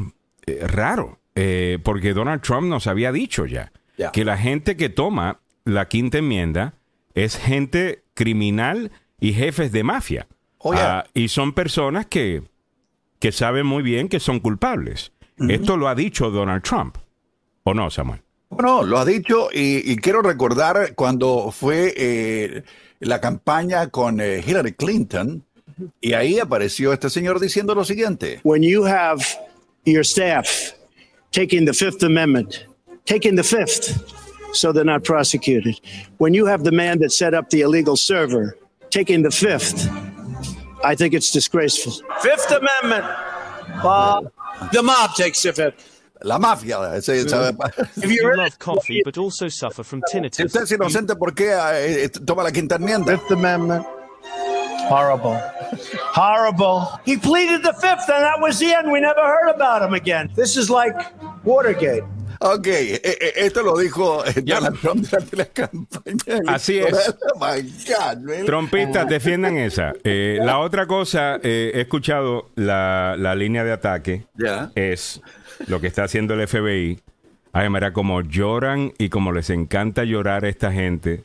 eh, 0.46 0.66
raro, 0.66 1.18
porque 1.82 2.12
Donald 2.12 2.42
Trump 2.42 2.68
nos 2.68 2.87
había 2.87 3.11
dicho 3.11 3.46
ya 3.46 3.72
que 4.12 4.24
la 4.24 4.37
gente 4.37 4.76
que 4.76 4.88
toma 4.88 5.40
la 5.64 5.88
quinta 5.88 6.18
enmienda 6.18 6.74
es 7.14 7.37
gente 7.37 8.03
criminal 8.14 8.90
y 9.20 9.33
jefes 9.33 9.72
de 9.72 9.85
mafia. 9.85 10.27
Oh, 10.59 10.72
ah, 10.75 11.05
y 11.14 11.29
son 11.29 11.53
personas 11.53 12.07
que, 12.07 12.42
que 13.19 13.33
saben 13.33 13.67
muy 13.67 13.83
bien 13.83 14.08
que 14.08 14.21
son 14.21 14.40
culpables. 14.40 15.13
Esto 15.48 15.77
lo 15.77 15.88
ha 15.88 15.94
dicho 15.94 16.31
Donald 16.31 16.63
Trump. 16.63 16.98
¿O 17.65 17.75
no, 17.75 17.90
Samuel? 17.90 18.21
No, 18.58 18.83
lo 18.83 18.98
ha 18.98 19.04
dicho 19.04 19.48
y, 19.52 19.96
quiero 19.96 20.23
recordar 20.23 20.94
cuando 20.94 21.50
fue 21.50 21.94
eh, 21.96 22.63
la 23.00 23.21
campaña 23.21 23.88
con 23.88 24.21
eh, 24.21 24.42
Hillary 24.46 24.73
Clinton 24.73 25.44
y 26.00 26.13
ahí 26.13 26.38
apareció 26.38 26.92
este 26.92 27.10
señor 27.10 27.40
diciendo 27.40 27.75
lo 27.75 27.85
siguiente. 27.85 28.40
When 28.44 28.63
you 28.63 28.85
have 28.85 29.25
your 29.85 30.04
staff 30.04 30.75
taking 31.31 31.65
the 31.65 31.73
Fifth 31.73 32.02
Amendment, 32.02 32.67
taking 33.04 33.37
the 33.37 33.42
Fifth, 33.42 34.02
so 34.53 34.73
they're 34.73 34.85
not 34.85 35.05
prosecuted. 35.05 35.81
When 36.19 36.35
you 36.35 36.46
have 36.46 36.65
the 36.65 36.73
man 36.73 36.98
that 37.00 37.13
set 37.13 37.35
up 37.35 37.50
the 37.50 37.63
illegal 37.63 37.96
server 37.96 38.57
taking 38.90 39.23
the 39.23 39.31
Fifth, 39.31 39.88
I 40.85 40.94
think 40.94 41.15
it's 41.15 41.31
disgraceful. 41.31 41.92
Fifth 42.21 42.50
Amendment. 42.50 43.05
Uh, 43.83 44.23
the 44.73 44.83
mob 44.83 45.15
takes 45.15 45.42
the 45.42 45.53
Fifth. 45.53 46.00
La 46.25 46.38
mafia. 46.38 46.79
Ese, 46.94 47.29
sabe, 47.29 47.57
If 47.96 48.11
you 48.11 48.37
love 48.37 48.59
coffee 48.59 49.03
but 49.05 49.19
also 49.19 49.48
suffer 49.48 49.83
from 49.83 50.03
tinnitus, 50.03 50.44
usted 50.44 50.63
es 50.63 50.71
inocente, 50.73 51.17
¿por 51.17 51.35
qué 51.35 51.50
eh, 51.50 52.05
eh, 52.05 52.09
toma 52.25 52.44
la 52.44 52.53
quinta 52.53 52.77
enmienda? 52.77 53.19
Fifth 53.19 53.31
Amendment. 53.33 53.85
Horrible. 54.88 55.37
Horrible. 56.13 57.00
He 57.05 57.17
pleaded 57.17 57.63
the 57.63 57.73
fifth, 57.73 58.09
and 58.09 58.23
that 58.23 58.40
was 58.40 58.59
the 58.59 58.73
end. 58.73 58.90
We 58.90 59.00
never 59.00 59.23
heard 59.23 59.48
about 59.48 59.83
him 59.83 59.94
again. 59.94 60.31
This 60.35 60.57
is 60.57 60.69
like 60.69 60.94
Watergate. 61.44 62.03
Ok, 62.45 62.67
eh, 62.67 63.01
eh, 63.05 63.33
esto 63.37 63.63
lo 63.63 63.79
dijo 63.79 64.25
eh, 64.27 64.43
Donald 64.43 64.79
Trump 64.81 65.07
durante 65.09 65.37
la 65.37 65.47
campaña. 65.47 66.40
Así 66.49 66.79
es. 66.79 67.15
Oh 67.35 67.38
my 67.38 67.63
God, 67.63 68.19
man. 68.23 68.45
Trompistas, 68.47 69.09
defiendan 69.09 69.57
esa. 69.59 69.93
Eh, 70.03 70.38
la 70.43 70.59
otra 70.59 70.87
cosa, 70.87 71.37
eh, 71.43 71.71
he 71.75 71.81
escuchado 71.83 72.51
la, 72.57 73.15
la 73.19 73.35
línea 73.35 73.63
de 73.65 73.73
ataque, 73.73 74.27
Ya. 74.37 74.71
es 74.75 75.21
lo 75.69 75.81
que 75.81 75.87
está 75.87 76.05
haciendo 76.05 76.35
el 76.35 76.47
FBI. 76.49 76.99
Ay, 77.53 77.69
mira, 77.71 77.93
como 77.93 78.23
lloran 78.23 78.93
y 78.99 79.09
como 79.09 79.31
les 79.33 79.51
encanta 79.51 80.05
llorar 80.05 80.45
a 80.45 80.49
esta 80.49 80.73
gente, 80.73 81.25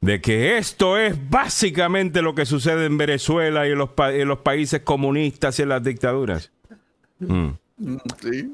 de 0.00 0.20
que 0.20 0.56
esto 0.56 0.96
es 0.98 1.14
básicamente 1.30 2.22
lo 2.22 2.34
que 2.34 2.46
sucede 2.46 2.86
en 2.86 2.96
Venezuela 2.96 3.66
y 3.68 3.72
en 3.72 3.78
los, 3.78 3.90
pa- 3.90 4.12
en 4.14 4.28
los 4.28 4.38
países 4.38 4.80
comunistas 4.82 5.58
y 5.58 5.62
en 5.62 5.68
las 5.68 5.82
dictaduras. 5.82 6.50
Mm. 7.18 7.48
Mm, 7.78 7.96
Sí. 8.20 8.52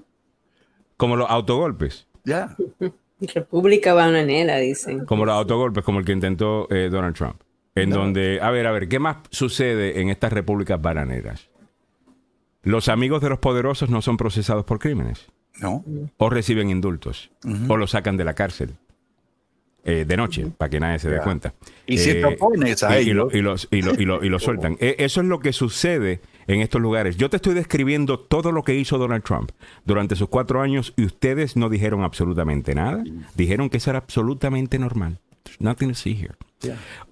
Como 0.99 1.17
los 1.17 1.31
autogolpes. 1.31 2.07
Ya. 2.25 2.55
República 3.35 3.95
bananera, 3.95 4.59
dicen. 4.59 5.07
Como 5.07 5.25
los 5.25 5.35
autogolpes, 5.35 5.83
como 5.83 5.99
el 6.01 6.05
que 6.05 6.13
intentó 6.13 6.69
eh, 6.71 6.89
Donald 6.91 7.17
Trump. 7.17 7.41
En 7.75 7.91
donde, 7.91 8.41
a 8.43 8.51
ver, 8.51 8.67
a 8.67 8.73
ver, 8.73 8.89
¿qué 8.89 8.99
más 8.99 9.19
sucede 9.31 10.01
en 10.01 10.09
estas 10.11 10.33
repúblicas 10.33 10.81
bananeras? 10.83 11.49
Los 12.63 12.89
amigos 12.89 13.23
de 13.23 13.29
los 13.29 13.39
poderosos 13.39 13.89
no 13.89 14.03
son 14.03 14.17
procesados 14.17 14.65
por 14.65 14.79
crímenes. 14.81 15.27
No. 15.61 15.85
O 16.17 16.29
reciben 16.31 16.71
indultos. 16.71 17.31
O 17.69 17.77
los 17.77 17.93
sacan 17.93 18.17
de 18.17 18.25
la 18.25 18.35
cárcel. 18.35 18.75
eh, 19.85 20.05
de 20.07 20.17
noche, 20.17 20.47
para 20.59 20.69
que 20.69 20.81
nadie 20.81 20.99
se 20.99 21.09
dé 21.09 21.19
cuenta. 21.21 21.55
Y 21.87 21.97
si 21.99 22.13
te 22.15 22.25
opones 22.25 22.83
a 22.83 23.01
y, 23.01 23.11
y 23.11 23.13
lo- 23.15 23.31
ellos- 23.31 23.35
y 23.35 23.41
los, 23.43 23.69
y 23.71 23.83
lo- 23.83 23.95
y 23.95 24.05
lo- 24.05 24.25
y 24.25 24.29
lo 24.29 24.39
sueltan. 24.41 24.77
Eh, 24.81 24.97
eso 24.99 25.21
es 25.23 25.27
lo 25.29 25.39
que 25.41 25.53
sucede 25.55 26.21
en 26.49 26.61
estos 26.63 26.81
lugares. 26.81 27.17
Yo 27.17 27.31
te 27.31 27.37
estoy 27.37 27.55
describiendo 27.55 28.19
todo 28.19 28.51
lo 28.51 28.65
que 28.65 28.75
hizo 28.75 28.99
Donald 28.99 29.23
Trump 29.23 29.53
durante 29.85 30.17
sus 30.17 30.29
cuatro 30.29 30.61
años 30.61 30.95
y 30.97 31.05
ustedes 31.05 31.57
no 31.57 31.69
dijeron 31.69 32.03
absolutamente 32.03 32.75
nada. 32.75 33.05
Dijeron 33.37 33.71
que 33.71 33.77
eso 33.77 33.91
era 33.91 34.01
absolutamente 34.01 34.79
normal. 34.79 35.21
There's 35.45 35.61
nothing 35.61 35.89
to 35.89 35.95
see 35.95 36.15
here. 36.15 36.35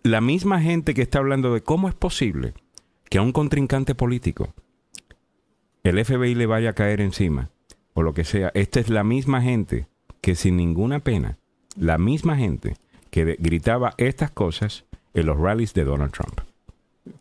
La 0.02 0.20
misma 0.20 0.60
gente 0.60 0.94
que 0.94 1.02
está 1.02 1.18
hablando 1.18 1.54
de 1.54 1.62
cómo 1.62 1.88
es 1.88 1.94
posible 1.94 2.54
que 3.08 3.18
a 3.18 3.22
un 3.22 3.32
contrincante 3.32 3.94
político 3.94 4.52
el 5.84 6.04
FBI 6.04 6.34
le 6.34 6.46
vaya 6.46 6.70
a 6.70 6.74
caer 6.74 7.00
encima 7.00 7.50
o 7.94 8.02
lo 8.02 8.12
que 8.12 8.24
sea. 8.24 8.50
Esta 8.54 8.80
es 8.80 8.88
la 8.88 9.04
misma 9.04 9.42
gente 9.42 9.86
que 10.20 10.34
sin 10.34 10.56
ninguna 10.56 11.00
pena, 11.00 11.38
la 11.76 11.98
misma 11.98 12.36
gente 12.36 12.74
que 13.10 13.36
gritaba 13.38 13.94
estas 13.98 14.30
cosas 14.30 14.86
en 15.14 15.26
los 15.26 15.38
rallies 15.38 15.74
de 15.74 15.84
Donald 15.84 16.12
Trump. 16.12 16.40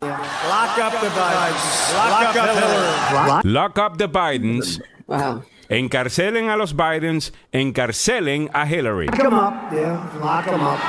Lock 0.00 0.78
up 0.78 0.92
the 1.00 1.08
Bidens. 1.08 1.94
Lock, 1.94 2.36
up 2.36 2.46
Hillary. 2.56 3.52
Lock 3.52 3.78
up 3.78 3.96
the 3.98 4.08
Bidens, 4.08 4.80
Wow. 5.06 5.42
encarcelen 5.68 6.48
a 6.50 6.56
los 6.56 6.74
Bidens, 6.74 7.32
encarcelen 7.52 8.50
a 8.52 8.66
Hillary. 8.66 9.06
Lock 9.06 9.20
'em 9.20 9.34
up. 9.34 9.72
Yeah, 9.72 9.98
lock 10.20 10.46
'em 10.48 10.60
up. 10.60 10.80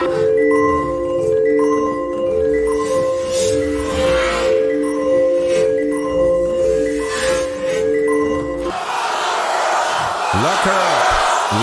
Lock 10.43 10.59
her 10.63 10.71
up. 10.71 11.05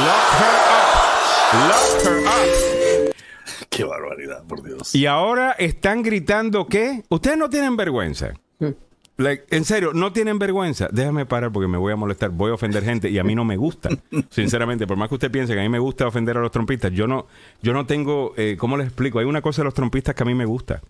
Lock 0.04 0.30
her 0.40 0.56
up. 0.74 0.88
Lock 1.70 2.02
her 2.04 2.18
up. 2.26 2.63
Qué 3.74 3.82
barbaridad, 3.82 4.44
por 4.46 4.62
Dios. 4.62 4.94
Y 4.94 5.06
ahora 5.06 5.52
están 5.52 6.02
gritando 6.02 6.66
que 6.66 7.02
ustedes 7.08 7.36
no 7.36 7.50
tienen 7.50 7.76
vergüenza. 7.76 8.34
Like, 9.16 9.44
en 9.50 9.64
serio, 9.64 9.92
no 9.92 10.12
tienen 10.12 10.38
vergüenza. 10.38 10.88
Déjame 10.92 11.24
parar 11.26 11.52
porque 11.52 11.68
me 11.68 11.78
voy 11.78 11.92
a 11.92 11.96
molestar. 11.96 12.30
Voy 12.30 12.50
a 12.50 12.54
ofender 12.54 12.84
gente 12.84 13.10
y 13.10 13.18
a 13.18 13.24
mí 13.24 13.34
no 13.34 13.44
me 13.44 13.56
gusta. 13.56 13.88
Sinceramente, 14.30 14.86
por 14.86 14.96
más 14.96 15.08
que 15.08 15.14
usted 15.14 15.30
piense 15.30 15.54
que 15.54 15.60
a 15.60 15.62
mí 15.62 15.68
me 15.68 15.78
gusta 15.78 16.06
ofender 16.06 16.36
a 16.36 16.40
los 16.40 16.50
trompistas, 16.50 16.92
yo 16.92 17.06
no, 17.06 17.26
yo 17.62 17.72
no 17.72 17.86
tengo, 17.86 18.32
eh, 18.36 18.56
¿cómo 18.58 18.76
les 18.76 18.86
explico? 18.86 19.18
Hay 19.18 19.24
una 19.24 19.42
cosa 19.42 19.62
de 19.62 19.66
los 19.66 19.74
trompistas 19.74 20.14
que 20.14 20.22
a 20.22 20.26
mí 20.26 20.34
me 20.34 20.46
gusta 20.46 20.82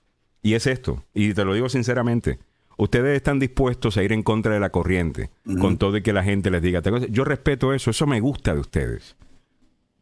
y 0.42 0.54
es 0.54 0.66
esto. 0.66 1.04
Y 1.14 1.32
te 1.32 1.44
lo 1.44 1.54
digo 1.54 1.68
sinceramente. 1.68 2.38
Ustedes 2.76 3.16
están 3.16 3.38
dispuestos 3.38 3.96
a 3.96 4.02
ir 4.02 4.12
en 4.12 4.22
contra 4.22 4.52
de 4.52 4.60
la 4.60 4.70
corriente 4.70 5.30
con 5.60 5.78
todo 5.78 5.96
y 5.96 6.02
que 6.02 6.12
la 6.12 6.24
gente 6.24 6.50
les 6.50 6.60
diga. 6.60 6.82
tal 6.82 6.94
cosa. 6.94 7.06
Yo 7.08 7.24
respeto 7.24 7.72
eso. 7.72 7.90
Eso 7.90 8.06
me 8.06 8.20
gusta 8.20 8.52
de 8.52 8.60
ustedes. 8.60 9.16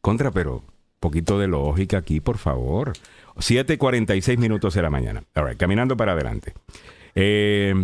Contra, 0.00 0.30
pero 0.30 0.64
poquito 1.02 1.38
de 1.38 1.48
lógica 1.48 1.98
aquí, 1.98 2.20
por 2.20 2.38
favor. 2.38 2.94
7.46 3.36 4.38
minutos 4.38 4.72
de 4.72 4.82
la 4.82 4.88
mañana. 4.88 5.24
All 5.34 5.46
right, 5.46 5.58
caminando 5.58 5.96
para 5.96 6.12
adelante. 6.12 6.54
Eh, 7.14 7.74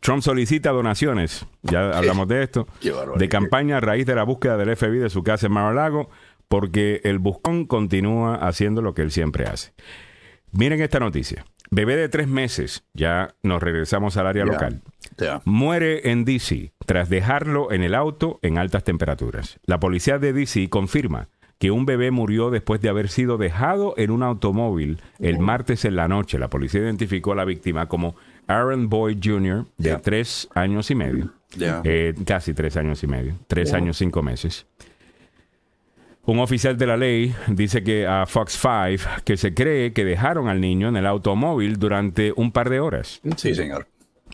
Trump 0.00 0.22
solicita 0.22 0.70
donaciones, 0.70 1.46
ya 1.62 1.90
hablamos 1.90 2.26
de 2.28 2.42
esto, 2.42 2.66
de 3.16 3.28
campaña 3.28 3.78
a 3.78 3.80
raíz 3.80 4.06
de 4.06 4.14
la 4.14 4.24
búsqueda 4.24 4.56
del 4.56 4.76
FBI 4.76 4.98
de 4.98 5.10
su 5.10 5.22
casa 5.22 5.46
en 5.46 5.52
Mar-a-Lago, 5.52 6.10
porque 6.48 7.00
el 7.04 7.18
buscón 7.18 7.66
continúa 7.66 8.34
haciendo 8.34 8.82
lo 8.82 8.94
que 8.94 9.02
él 9.02 9.10
siempre 9.10 9.44
hace. 9.44 9.72
Miren 10.52 10.80
esta 10.80 10.98
noticia. 10.98 11.44
Bebé 11.70 11.94
de 11.94 12.08
tres 12.08 12.26
meses, 12.26 12.82
ya 12.94 13.36
nos 13.44 13.62
regresamos 13.62 14.16
al 14.16 14.26
área 14.26 14.44
local, 14.44 14.82
muere 15.44 16.10
en 16.10 16.24
DC 16.24 16.72
tras 16.84 17.08
dejarlo 17.08 17.70
en 17.70 17.84
el 17.84 17.94
auto 17.94 18.40
en 18.42 18.58
altas 18.58 18.82
temperaturas. 18.82 19.60
La 19.66 19.78
policía 19.78 20.18
de 20.18 20.32
DC 20.32 20.68
confirma 20.68 21.28
que 21.60 21.70
un 21.70 21.84
bebé 21.84 22.10
murió 22.10 22.48
después 22.50 22.80
de 22.80 22.88
haber 22.88 23.10
sido 23.10 23.36
dejado 23.36 23.92
en 23.98 24.10
un 24.10 24.22
automóvil 24.22 24.98
el 25.18 25.38
martes 25.38 25.84
en 25.84 25.94
la 25.94 26.08
noche. 26.08 26.38
La 26.38 26.48
policía 26.48 26.80
identificó 26.80 27.32
a 27.32 27.36
la 27.36 27.44
víctima 27.44 27.86
como 27.86 28.16
Aaron 28.46 28.88
Boyd 28.88 29.18
Jr., 29.22 29.66
de 29.76 29.96
tres 29.98 30.48
años 30.54 30.90
y 30.90 30.94
medio. 30.94 31.34
Ya. 31.56 31.82
Eh, 31.84 32.14
casi 32.24 32.54
tres 32.54 32.78
años 32.78 33.02
y 33.04 33.06
medio. 33.06 33.34
Tres 33.46 33.74
años, 33.74 33.98
cinco 33.98 34.22
meses. 34.22 34.66
Un 36.24 36.38
oficial 36.38 36.78
de 36.78 36.86
la 36.86 36.96
ley 36.96 37.34
dice 37.48 37.82
que 37.82 38.06
a 38.06 38.24
Fox 38.24 38.58
5 38.58 39.10
que 39.24 39.36
se 39.36 39.52
cree 39.52 39.92
que 39.92 40.04
dejaron 40.04 40.48
al 40.48 40.60
niño 40.62 40.88
en 40.88 40.96
el 40.96 41.06
automóvil 41.06 41.78
durante 41.78 42.32
un 42.36 42.52
par 42.52 42.70
de 42.70 42.80
horas. 42.80 43.20
Sí, 43.36 43.54
señor. 43.54 43.86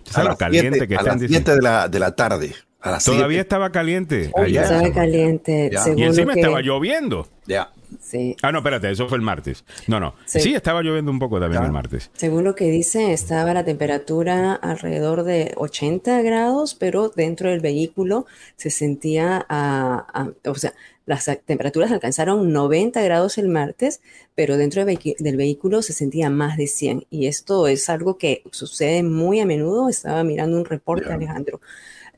¿Sabes 0.04 0.30
lo 0.30 0.36
caliente 0.36 0.70
siete- 0.78 0.88
que 0.88 0.94
a 0.94 0.98
están 0.98 1.14
las 1.14 1.20
diciendo? 1.22 1.50
7 1.52 1.56
de 1.56 1.62
la, 1.62 1.88
de 1.88 1.98
la 1.98 2.14
tarde. 2.14 2.54
A 2.86 2.90
las 2.92 3.04
Todavía 3.04 3.26
siete. 3.28 3.40
estaba 3.40 3.70
caliente. 3.72 4.30
Oh, 4.34 4.42
ayer. 4.42 4.62
Estaba 4.62 4.92
caliente. 4.92 5.70
Según 5.82 5.98
Y 5.98 6.02
encima 6.04 6.34
que, 6.34 6.40
estaba 6.40 6.60
lloviendo. 6.60 7.28
Ya. 7.46 7.70
sí. 8.00 8.36
Ah, 8.42 8.52
no, 8.52 8.58
espérate, 8.58 8.90
eso 8.90 9.08
fue 9.08 9.16
el 9.18 9.22
martes. 9.22 9.64
No, 9.86 10.00
no. 10.00 10.14
Sí, 10.24 10.40
Sí. 10.40 10.54
estaba 10.54 10.82
lloviendo 10.82 11.10
un 11.10 11.18
poco 11.18 11.38
también 11.40 11.62
el 11.64 11.72
martes. 11.72 12.10
Según 12.14 12.44
lo 12.44 12.54
que 12.54 12.70
dice, 12.70 13.12
estaba 13.12 13.54
la 13.54 13.64
temperatura 13.64 14.54
alrededor 14.54 15.22
de 15.24 15.52
80 15.56 16.22
grados, 16.22 16.74
pero 16.74 17.08
dentro 17.14 17.50
del 17.50 17.60
vehículo 17.60 18.26
se 18.56 18.70
sentía, 18.70 19.44
a- 19.48 20.06
a- 20.12 20.50
o 20.50 20.54
sea, 20.56 20.72
las 21.06 21.30
temperaturas 21.44 21.92
alcanzaron 21.92 22.52
90 22.52 23.00
grados 23.02 23.38
el 23.38 23.46
martes, 23.48 24.00
pero 24.34 24.56
dentro 24.56 24.84
del, 24.84 24.96
vehi- 24.98 25.16
del 25.18 25.36
vehículo 25.36 25.80
se 25.82 25.92
sentía 25.92 26.30
más 26.30 26.56
de 26.56 26.66
100. 26.66 27.06
Y 27.10 27.26
esto 27.28 27.68
es 27.68 27.88
algo 27.88 28.18
que 28.18 28.42
sucede 28.50 29.04
muy 29.04 29.38
a 29.38 29.46
menudo. 29.46 29.88
Estaba 29.88 30.24
mirando 30.24 30.56
un 30.58 30.64
reporte, 30.64 31.06
Ya. 31.08 31.14
Alejandro. 31.14 31.60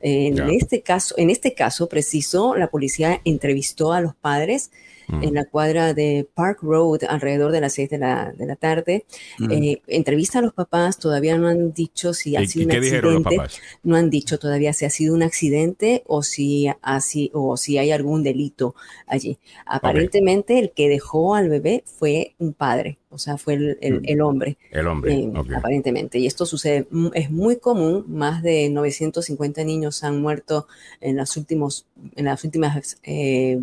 En 0.01 0.49
este 0.49 0.81
caso, 0.81 1.15
en 1.17 1.29
este 1.29 1.53
caso 1.53 1.89
preciso, 1.89 2.55
la 2.55 2.69
policía 2.69 3.21
entrevistó 3.25 3.91
a 3.93 4.01
los 4.01 4.15
padres 4.15 4.71
Mm. 5.09 5.23
en 5.23 5.33
la 5.33 5.45
cuadra 5.45 5.93
de 5.93 6.27
Park 6.33 6.59
Road 6.61 6.99
alrededor 7.09 7.51
de 7.51 7.61
las 7.61 7.73
6 7.73 7.89
de 7.89 7.97
la, 7.97 8.31
de 8.37 8.45
la 8.45 8.55
tarde. 8.55 9.05
Mm. 9.39 9.51
Eh, 9.51 9.81
entrevista 9.87 10.39
a 10.39 10.41
los 10.43 10.53
papás, 10.53 10.97
todavía 10.99 11.37
no 11.37 11.47
han 11.47 11.73
dicho 11.73 12.13
si 12.13 12.35
ha 12.35 12.41
¿Y, 12.43 12.47
sido 12.47 12.65
un 12.67 12.71
accidente, 12.75 13.37
no 13.83 13.95
han 13.95 14.09
dicho 14.09 14.37
todavía 14.39 14.71
si 14.73 14.85
ha 14.85 14.89
sido 14.89 15.13
un 15.15 15.23
accidente 15.23 16.03
o 16.05 16.21
si, 16.23 16.67
ha 16.81 17.01
si- 17.01 17.31
o 17.33 17.57
si 17.57 17.77
hay 17.77 17.91
algún 17.91 18.21
delito 18.23 18.75
allí. 19.07 19.37
Aparentemente 19.65 20.59
el 20.59 20.71
que 20.71 20.89
dejó 20.89 21.35
al 21.35 21.49
bebé 21.49 21.83
fue 21.85 22.35
un 22.37 22.53
padre, 22.53 22.97
o 23.09 23.17
sea, 23.17 23.37
fue 23.37 23.53
el, 23.55 23.77
el- 23.81 24.01
Mm. 24.01 24.05
el 24.05 24.21
hombre. 24.21 24.57
El 24.71 24.87
hombre. 24.87 25.13
Eh. 25.13 25.31
Aparentemente, 25.55 26.19
y 26.19 26.27
esto 26.27 26.45
sucede, 26.45 26.87
es 27.13 27.31
muy 27.31 27.57
común, 27.57 28.05
más 28.07 28.43
de 28.43 28.69
950 28.69 29.63
niños 29.63 30.03
han 30.03 30.21
muerto 30.21 30.67
en 31.01 31.15
las, 31.17 31.35
últimos, 31.37 31.85
en 32.15 32.25
las 32.25 32.43
últimas 32.43 32.97
eh, 33.03 33.59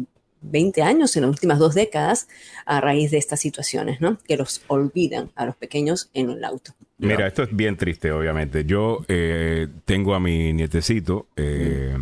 20 0.51 0.83
años, 0.83 1.17
en 1.17 1.23
las 1.23 1.31
últimas 1.31 1.59
dos 1.59 1.75
décadas, 1.75 2.29
a 2.65 2.81
raíz 2.81 3.11
de 3.11 3.19
estas 3.19 3.41
situaciones, 3.41 4.01
¿no? 4.01 4.19
Que 4.27 4.37
los 4.37 4.63
olvidan 4.69 5.31
a 5.35 5.47
los 5.47 5.57
pequeños 5.57 6.11
en 6.15 6.31
el 6.31 6.45
auto. 6.45 6.73
Mira, 6.99 7.27
esto 7.27 7.43
es 7.43 7.55
bien 7.55 7.77
triste, 7.77 8.11
obviamente. 8.11 8.65
Yo 8.65 9.05
eh, 9.09 9.69
tengo 9.85 10.15
a 10.15 10.21
mi 10.21 10.53
nietecito, 10.53 11.27
eh, 11.37 11.97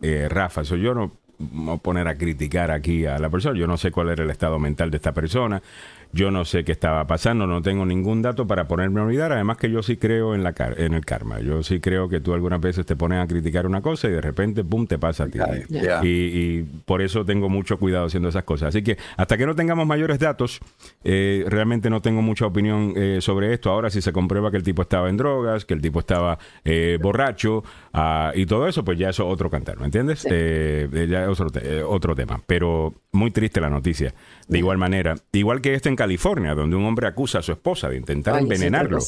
eh, 0.00 0.28
Rafa, 0.28 0.64
soy 0.64 0.82
yo 0.82 0.94
no 0.94 1.12
a 1.68 1.76
poner 1.76 2.08
a 2.08 2.16
criticar 2.16 2.70
aquí 2.70 3.06
a 3.06 3.18
la 3.18 3.28
persona. 3.28 3.58
Yo 3.58 3.66
no 3.66 3.76
sé 3.76 3.90
cuál 3.90 4.10
era 4.10 4.24
el 4.24 4.30
estado 4.30 4.58
mental 4.58 4.90
de 4.90 4.96
esta 4.96 5.12
persona. 5.12 5.62
Yo 6.12 6.30
no 6.30 6.44
sé 6.44 6.64
qué 6.64 6.72
estaba 6.72 7.06
pasando, 7.06 7.46
no 7.46 7.62
tengo 7.62 7.84
ningún 7.84 8.22
dato 8.22 8.46
para 8.46 8.66
ponerme 8.68 9.00
a 9.00 9.04
olvidar. 9.04 9.32
Además 9.32 9.58
que 9.58 9.70
yo 9.70 9.82
sí 9.82 9.96
creo 9.96 10.34
en, 10.34 10.42
la 10.42 10.54
en 10.76 10.94
el 10.94 11.04
karma. 11.04 11.40
Yo 11.40 11.62
sí 11.62 11.80
creo 11.80 12.08
que 12.08 12.20
tú 12.20 12.32
algunas 12.34 12.60
veces 12.60 12.86
te 12.86 12.96
pones 12.96 13.22
a 13.22 13.26
criticar 13.26 13.66
una 13.66 13.82
cosa 13.82 14.08
y 14.08 14.12
de 14.12 14.20
repente, 14.20 14.64
¡pum!, 14.64 14.86
te 14.86 14.98
pasa 14.98 15.24
a 15.24 15.28
ti. 15.28 15.38
Y, 16.02 16.62
por 16.84 17.02
eso 17.02 17.24
tengo 17.24 17.48
mucho 17.48 17.78
cuidado 17.78 18.06
haciendo 18.06 18.28
esas 18.28 18.44
cosas. 18.44 18.68
Así 18.68 18.82
que 18.82 18.96
hasta 19.16 19.36
que 19.36 19.46
no 19.46 19.54
tengamos 19.54 19.86
mayores 19.86 20.18
datos, 20.18 20.60
eh, 21.04 21.44
realmente 21.48 21.90
no 21.90 22.00
tengo 22.00 22.22
mucha 22.22 22.46
opinión 22.46 22.94
eh, 22.96 23.18
sobre 23.20 23.52
esto. 23.52 23.70
Ahora, 23.70 23.90
si 23.90 24.00
se 24.00 24.12
comprueba 24.12 24.50
que 24.50 24.56
el 24.56 24.62
tipo 24.62 24.82
estaba 24.82 25.08
en 25.08 25.16
drogas, 25.16 25.64
que 25.64 25.74
el 25.74 25.82
tipo 25.82 26.00
estaba 26.00 26.38
eh, 26.64 26.98
borracho 27.00 27.64
ah, 27.92 28.32
y 28.34 28.46
todo 28.46 28.68
eso, 28.68 28.84
pues 28.84 28.98
ya 28.98 29.10
eso 29.10 29.26
es 29.26 29.32
otro 29.32 29.50
cantar, 29.50 29.78
¿me 29.78 29.86
entiendes? 29.86 30.22
ya 30.24 31.24
es 31.24 31.40
otro, 31.40 31.50
otro 31.88 32.14
tema. 32.14 32.40
Pero 32.46 32.94
muy 33.16 33.30
triste 33.30 33.60
la 33.60 33.70
noticia. 33.70 34.14
De 34.46 34.58
igual 34.58 34.78
manera, 34.78 35.16
igual 35.32 35.60
que 35.60 35.74
este 35.74 35.88
en 35.88 35.96
California, 35.96 36.54
donde 36.54 36.76
un 36.76 36.84
hombre 36.84 37.08
acusa 37.08 37.40
a 37.40 37.42
su 37.42 37.52
esposa 37.52 37.88
de 37.88 37.96
intentar 37.96 38.38
envenenarlo 38.38 38.98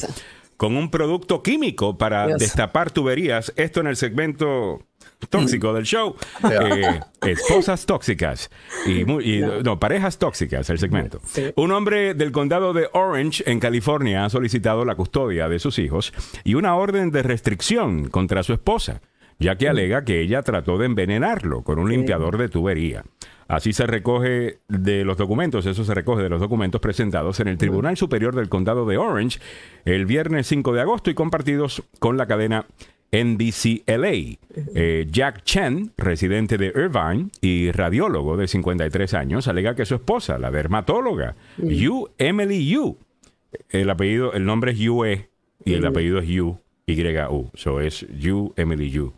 con 0.58 0.76
un 0.76 0.90
producto 0.90 1.42
químico 1.42 1.96
para 1.96 2.26
destapar 2.36 2.90
tuberías. 2.90 3.52
Esto 3.56 3.80
en 3.80 3.86
el 3.86 3.96
segmento 3.96 4.82
tóxico 5.30 5.72
del 5.72 5.84
show. 5.84 6.16
Eh, 6.50 7.00
esposas 7.26 7.86
tóxicas 7.86 8.50
y, 8.86 9.04
no. 9.04 9.78
parejas 9.78 10.18
tóxicas, 10.18 10.68
el 10.70 10.78
segmento. 10.78 11.20
Un 11.56 11.72
hombre 11.72 12.14
del 12.14 12.32
condado 12.32 12.72
de 12.72 12.88
Orange, 12.92 13.44
en 13.46 13.60
California, 13.60 14.24
ha 14.24 14.30
solicitado 14.30 14.84
la 14.84 14.96
custodia 14.96 15.48
de 15.48 15.58
sus 15.58 15.78
hijos 15.78 16.12
y 16.44 16.54
una 16.54 16.74
orden 16.74 17.10
de 17.10 17.22
restricción 17.22 18.08
contra 18.08 18.42
su 18.42 18.52
esposa, 18.52 19.00
ya 19.38 19.56
que 19.56 19.68
alega 19.68 20.04
que 20.04 20.20
ella 20.20 20.42
trató 20.42 20.78
de 20.78 20.86
envenenarlo 20.86 21.62
con 21.62 21.78
un 21.78 21.88
limpiador 21.88 22.36
de 22.36 22.48
tubería. 22.48 23.04
Así 23.48 23.72
se 23.72 23.86
recoge 23.86 24.58
de 24.68 25.04
los 25.04 25.16
documentos, 25.16 25.64
eso 25.64 25.82
se 25.82 25.94
recoge 25.94 26.22
de 26.22 26.28
los 26.28 26.40
documentos 26.40 26.82
presentados 26.82 27.40
en 27.40 27.48
el 27.48 27.56
Tribunal 27.56 27.96
Superior 27.96 28.36
del 28.36 28.50
Condado 28.50 28.86
de 28.86 28.98
Orange 28.98 29.40
el 29.86 30.04
viernes 30.04 30.46
5 30.48 30.74
de 30.74 30.82
agosto 30.82 31.10
y 31.10 31.14
compartidos 31.14 31.82
con 31.98 32.18
la 32.18 32.26
cadena 32.26 32.66
NBCLA. 33.10 34.36
Eh, 34.74 35.06
Jack 35.10 35.44
Chen, 35.44 35.92
residente 35.96 36.58
de 36.58 36.66
Irvine 36.66 37.30
y 37.40 37.72
radiólogo 37.72 38.36
de 38.36 38.48
53 38.48 39.14
años, 39.14 39.48
alega 39.48 39.74
que 39.74 39.86
su 39.86 39.94
esposa, 39.94 40.38
la 40.38 40.50
dermatóloga, 40.50 41.34
Yu 41.56 42.10
Emily 42.18 42.68
Yu, 42.68 42.98
el 43.70 43.88
apellido, 43.88 44.34
el 44.34 44.44
nombre 44.44 44.72
es 44.72 44.78
Yue 44.78 45.30
y 45.64 45.72
el 45.72 45.86
apellido 45.86 46.18
es 46.18 46.28
Yu, 46.28 46.58
Y-U, 46.86 47.50
so 47.54 47.80
es 47.80 48.06
Yu 48.18 48.52
Emily 48.56 48.90
Yu. 48.90 49.14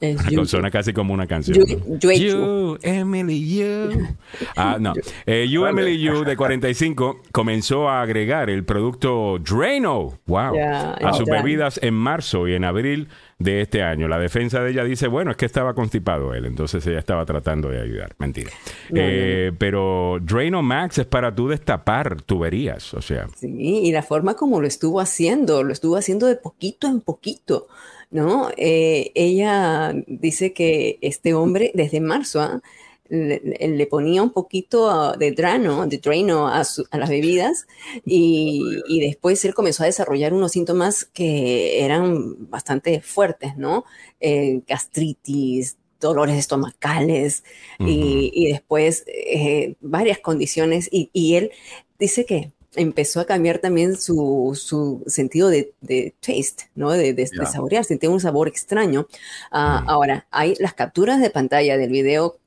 Ah, 0.00 0.44
Suena 0.44 0.70
casi 0.70 0.92
como 0.92 1.12
una 1.12 1.26
canción. 1.26 1.58
You, 2.00 2.78
Emily, 2.82 3.58
you. 3.58 4.06
Ah, 4.56 4.76
no. 4.78 4.92
Eh, 5.26 5.46
you, 5.48 5.66
Emily, 5.66 5.98
you, 5.98 6.24
de 6.24 6.36
45, 6.36 7.22
comenzó 7.32 7.88
a 7.88 8.02
agregar 8.02 8.50
el 8.50 8.64
producto 8.64 9.38
Drano, 9.38 10.18
wow, 10.26 10.54
a 10.58 11.12
sus 11.14 11.26
bebidas 11.26 11.80
en 11.82 11.94
marzo 11.94 12.46
y 12.46 12.54
en 12.54 12.64
abril 12.64 13.08
de 13.38 13.60
este 13.60 13.82
año. 13.82 14.08
La 14.08 14.18
defensa 14.18 14.60
de 14.60 14.70
ella 14.70 14.84
dice, 14.84 15.08
bueno, 15.08 15.30
es 15.30 15.36
que 15.36 15.46
estaba 15.46 15.74
constipado 15.74 16.34
él, 16.34 16.44
entonces 16.44 16.86
ella 16.86 16.98
estaba 16.98 17.24
tratando 17.24 17.68
de 17.68 17.80
ayudar. 17.80 18.14
Mentira. 18.18 18.50
Eh, 18.94 19.52
pero 19.58 20.18
Drano 20.20 20.62
Max 20.62 20.98
es 20.98 21.06
para 21.06 21.34
tú 21.34 21.48
destapar 21.48 22.22
tuberías, 22.22 22.94
o 22.94 23.02
sea. 23.02 23.28
Sí, 23.36 23.48
y 23.48 23.92
la 23.92 24.02
forma 24.02 24.34
como 24.34 24.60
lo 24.60 24.66
estuvo 24.66 25.00
haciendo, 25.00 25.62
lo 25.62 25.72
estuvo 25.72 25.96
haciendo 25.96 26.26
de 26.26 26.36
poquito 26.36 26.88
en 26.88 27.00
poquito. 27.00 27.68
¿No? 28.10 28.50
Eh, 28.56 29.12
ella 29.14 29.94
dice 30.06 30.52
que 30.52 30.98
este 31.02 31.34
hombre 31.34 31.70
desde 31.74 32.00
marzo 32.00 32.40
¿ah? 32.40 32.62
le, 33.08 33.86
ponía 33.86 34.22
un 34.22 34.30
poquito 34.30 35.12
de 35.12 35.32
drano, 35.32 35.86
de 35.86 35.98
drano 35.98 36.48
a, 36.48 36.62
las 36.92 37.08
bebidas 37.08 37.66
y, 38.04 39.00
después 39.00 39.44
él 39.44 39.54
comenzó 39.54 39.82
a 39.82 39.86
desarrollar 39.86 40.32
unos 40.32 40.52
síntomas 40.52 41.04
que 41.04 41.84
eran 41.84 42.50
bastante 42.50 43.00
fuertes, 43.00 43.56
¿no? 43.56 43.84
Eh, 44.20 44.62
gastritis, 44.66 45.76
dolores 46.00 46.36
estomacales 46.36 47.44
y, 47.78 48.50
después 48.52 49.04
eh, 49.06 49.74
varias 49.80 50.18
condiciones 50.18 50.88
y, 50.90 51.10
y 51.12 51.34
él 51.34 51.50
dice 51.98 52.24
que 52.24 52.52
empezó 52.74 53.20
a 53.20 53.24
cambiar 53.24 53.58
también 53.58 53.96
su, 53.96 54.58
su 54.60 55.02
sentido 55.06 55.48
de, 55.48 55.72
de, 55.80 56.14
taste, 56.20 56.70
¿no? 56.74 56.90
De, 56.90 57.14
de, 57.14 57.26
saborear, 57.26 57.84
sentía 57.84 58.10
un 58.10 58.20
sabor 58.20 58.48
extraño. 58.48 59.06
Ah, 59.50 59.82
mm. 59.84 59.90
Ahora, 59.90 60.26
hay 60.30 60.54
las 60.58 60.74
capturas 60.74 61.20
de 61.20 61.30
pantalla 61.30 61.76
del 61.76 61.90
video 61.90 62.38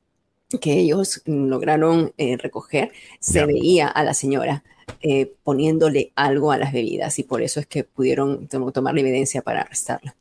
que 0.60 0.74
ellos 0.74 1.22
lograron 1.26 2.14
eh, 2.18 2.38
recoger, 2.38 2.92
se 3.20 3.46
veía 3.46 3.88
a 3.88 4.04
la 4.04 4.14
señora 4.14 4.64
eh, 5.02 5.34
poniéndole 5.44 6.12
algo 6.16 6.52
a 6.52 6.58
las 6.58 6.74
bebidas 6.74 7.18
y 7.20 7.24
por 7.24 7.42
eso 7.42 7.60
es 7.60 7.68
que 7.68 7.86
pudieron 7.86 8.48
tomar 8.48 8.94
la 8.94 9.00
evidencia 9.00 9.42
para 9.42 9.62
arrestarla. 9.62 10.16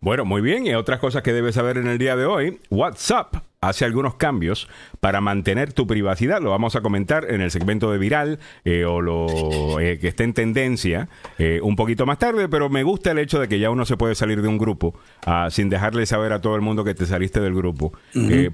Bueno, 0.00 0.24
muy 0.24 0.42
bien. 0.42 0.66
Y 0.66 0.74
otras 0.74 1.00
cosas 1.00 1.22
que 1.22 1.32
debes 1.32 1.54
saber 1.54 1.78
en 1.78 1.86
el 1.86 1.98
día 1.98 2.16
de 2.16 2.26
hoy. 2.26 2.60
WhatsApp 2.70 3.36
hace 3.68 3.84
algunos 3.84 4.14
cambios 4.14 4.68
para 5.00 5.20
mantener 5.20 5.72
tu 5.72 5.86
privacidad. 5.86 6.40
Lo 6.40 6.50
vamos 6.50 6.76
a 6.76 6.80
comentar 6.80 7.26
en 7.30 7.40
el 7.40 7.50
segmento 7.50 7.90
de 7.90 7.98
viral 7.98 8.38
eh, 8.64 8.84
o 8.84 9.00
lo 9.00 9.80
eh, 9.80 9.98
que 9.98 10.08
esté 10.08 10.24
en 10.24 10.34
tendencia 10.34 11.08
eh, 11.38 11.60
un 11.62 11.76
poquito 11.76 12.06
más 12.06 12.18
tarde, 12.18 12.48
pero 12.48 12.68
me 12.68 12.82
gusta 12.82 13.10
el 13.10 13.18
hecho 13.18 13.40
de 13.40 13.48
que 13.48 13.58
ya 13.58 13.70
uno 13.70 13.84
se 13.84 13.96
puede 13.96 14.14
salir 14.14 14.42
de 14.42 14.48
un 14.48 14.58
grupo 14.58 14.94
ah, 15.26 15.48
sin 15.50 15.68
dejarle 15.68 16.06
saber 16.06 16.32
a 16.32 16.40
todo 16.40 16.56
el 16.56 16.62
mundo 16.62 16.84
que 16.84 16.94
te 16.94 17.06
saliste 17.06 17.40
del 17.40 17.54
grupo. 17.54 17.92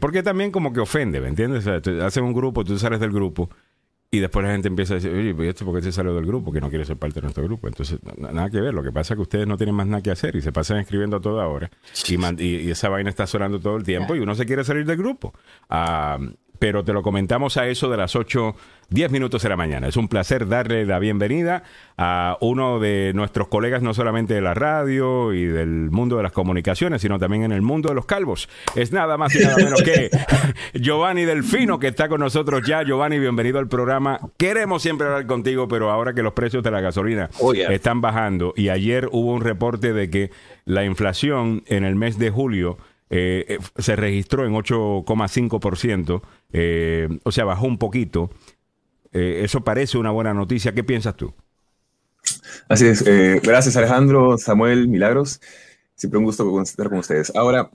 porque 0.01 0.23
también 0.23 0.51
como 0.51 0.73
que 0.73 0.81
ofende, 0.81 1.21
¿me 1.21 1.29
entiendes? 1.29 1.67
O 1.67 1.81
sea, 1.81 2.07
hacen 2.07 2.25
un 2.25 2.33
grupo, 2.33 2.65
tú 2.65 2.79
sales 2.79 3.01
del 3.01 3.13
grupo 3.13 3.51
y 4.13 4.19
después 4.19 4.45
la 4.45 4.53
gente 4.53 4.67
empieza 4.67 4.95
a 4.95 4.97
decir, 4.97 5.13
oye, 5.13 5.35
¿y 5.39 5.49
esto 5.49 5.65
por 5.65 5.77
qué 5.77 5.83
se 5.83 5.93
salió 5.93 6.13
del 6.15 6.27
grupo? 6.27 6.51
Que 6.51 6.61
no 6.61 6.69
quiere 6.69 6.85
ser 6.85 6.97
parte 6.97 7.17
de 7.17 7.23
nuestro 7.23 7.45
grupo. 7.45 7.69
Entonces, 7.69 8.01
nada 8.17 8.51
que 8.51 8.61
ver. 8.61 8.75
Lo 8.75 8.83
que 8.83 8.91
pasa 8.91 9.15
es 9.15 9.19
que 9.19 9.23
ustedes 9.23 9.47
no 9.47 9.57
tienen 9.57 9.75
más 9.77 9.87
nada 9.87 10.03
que 10.03 10.11
hacer 10.11 10.35
y 10.35 10.43
se 10.43 10.51
pasan 10.51 10.79
escribiendo 10.79 11.19
a 11.19 11.21
toda 11.21 11.47
hora. 11.47 11.71
Y, 12.09 12.45
y, 12.45 12.71
esa 12.71 12.89
vaina 12.89 13.09
está 13.09 13.29
sonando 13.29 13.61
todo 13.61 13.77
el 13.77 13.85
tiempo 13.85 14.17
y 14.17 14.19
uno 14.19 14.35
se 14.35 14.47
quiere 14.47 14.65
salir 14.65 14.85
del 14.85 14.97
grupo. 14.97 15.33
Ah, 15.69 16.19
pero 16.61 16.85
te 16.85 16.93
lo 16.93 17.03
comentamos 17.03 17.57
a 17.57 17.67
eso 17.67 17.91
de 17.91 17.97
las 17.97 18.15
8 18.15 18.55
10 18.91 19.13
minutos 19.13 19.43
de 19.43 19.49
la 19.49 19.57
mañana. 19.57 19.87
Es 19.87 19.97
un 19.97 20.09
placer 20.09 20.49
darle 20.49 20.85
la 20.85 20.99
bienvenida 20.99 21.63
a 21.97 22.37
uno 22.41 22.81
de 22.81 23.13
nuestros 23.15 23.47
colegas, 23.47 23.83
no 23.83 23.95
solamente 23.95 24.35
de 24.35 24.41
la 24.41 24.53
radio 24.53 25.33
y 25.33 25.45
del 25.45 25.91
mundo 25.91 26.17
de 26.17 26.25
las 26.25 26.33
comunicaciones, 26.33 27.01
sino 27.01 27.19
también 27.19 27.45
en 27.45 27.53
el 27.53 27.63
mundo 27.63 27.89
de 27.89 27.95
los 27.95 28.05
calvos. 28.05 28.49
Es 28.75 28.93
nada 28.93 29.17
más 29.17 29.35
y 29.37 29.45
nada 29.45 29.57
menos 29.57 29.83
que 29.83 30.11
Giovanni 30.75 31.25
Delfino, 31.25 31.79
que 31.79 31.87
está 31.87 32.09
con 32.09 32.21
nosotros 32.21 32.63
ya. 32.67 32.83
Giovanni, 32.83 33.21
bienvenido 33.21 33.61
al 33.61 33.69
programa. 33.69 34.21
Queremos 34.37 34.83
siempre 34.83 35.07
hablar 35.07 35.27
contigo, 35.27 35.69
pero 35.69 35.91
ahora 35.91 36.13
que 36.13 36.23
los 36.23 36.33
precios 36.33 36.65
de 36.65 36.73
la 36.73 36.81
gasolina 36.81 37.31
oh, 37.39 37.55
están 37.55 38.01
bajando 38.01 38.53
y 38.57 38.71
ayer 38.71 39.09
hubo 39.13 39.33
un 39.33 39.41
reporte 39.41 39.93
de 39.93 40.11
que 40.11 40.31
la 40.65 40.85
inflación 40.85 41.63
en 41.67 41.85
el 41.85 41.95
mes 41.95 42.19
de 42.19 42.31
julio 42.31 42.77
eh, 43.13 43.45
eh, 43.49 43.59
se 43.77 43.97
registró 43.97 44.47
en 44.47 44.53
8,5%, 44.53 46.23
eh, 46.53 47.09
o 47.25 47.33
sea, 47.33 47.45
bajó 47.45 47.67
un 47.67 47.79
poquito. 47.79 48.31
Eh, 49.13 49.43
eso 49.45 49.63
parece 49.63 49.99
una 49.99 50.11
buena 50.11 50.35
noticia. 50.35 50.73
¿Qué 50.73 50.85
piensas 50.85 51.17
tú? 51.17 51.35
Así 52.69 52.87
es. 52.87 53.05
Eh, 53.07 53.41
gracias 53.43 53.77
Alejandro, 53.77 54.39
Samuel, 54.39 54.89
Milagros. 54.89 55.41
Siempre 55.95 56.19
un 56.19 56.25
gusto 56.25 56.63
estar 56.63 56.89
con 56.89 56.99
ustedes. 56.99 57.35
Ahora, 57.35 57.71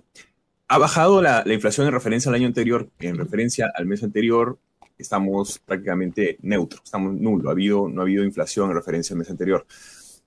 ha 0.68 0.78
bajado 0.78 1.22
la, 1.22 1.44
inflación 1.46 1.88
en 1.88 1.94
referencia 1.94 2.30
al 2.30 2.36
año 2.36 2.48
anterior, 2.48 2.90
en 3.00 3.18
referencia 3.18 3.72
al 3.76 3.86
mes 3.86 4.04
anterior, 4.04 4.58
estamos 4.98 5.60
prácticamente 5.60 6.38
neutros, 6.42 6.82
estamos 6.84 7.14
nulo, 7.14 7.50
ha 7.50 7.52
habido, 7.52 7.88
no 7.88 8.02
ha 8.02 8.04
habido 8.04 8.24
inflación 8.24 8.70
en 8.70 8.76
referencia 8.76 9.14
al 9.14 9.20
mes 9.20 9.30
anterior. 9.30 9.66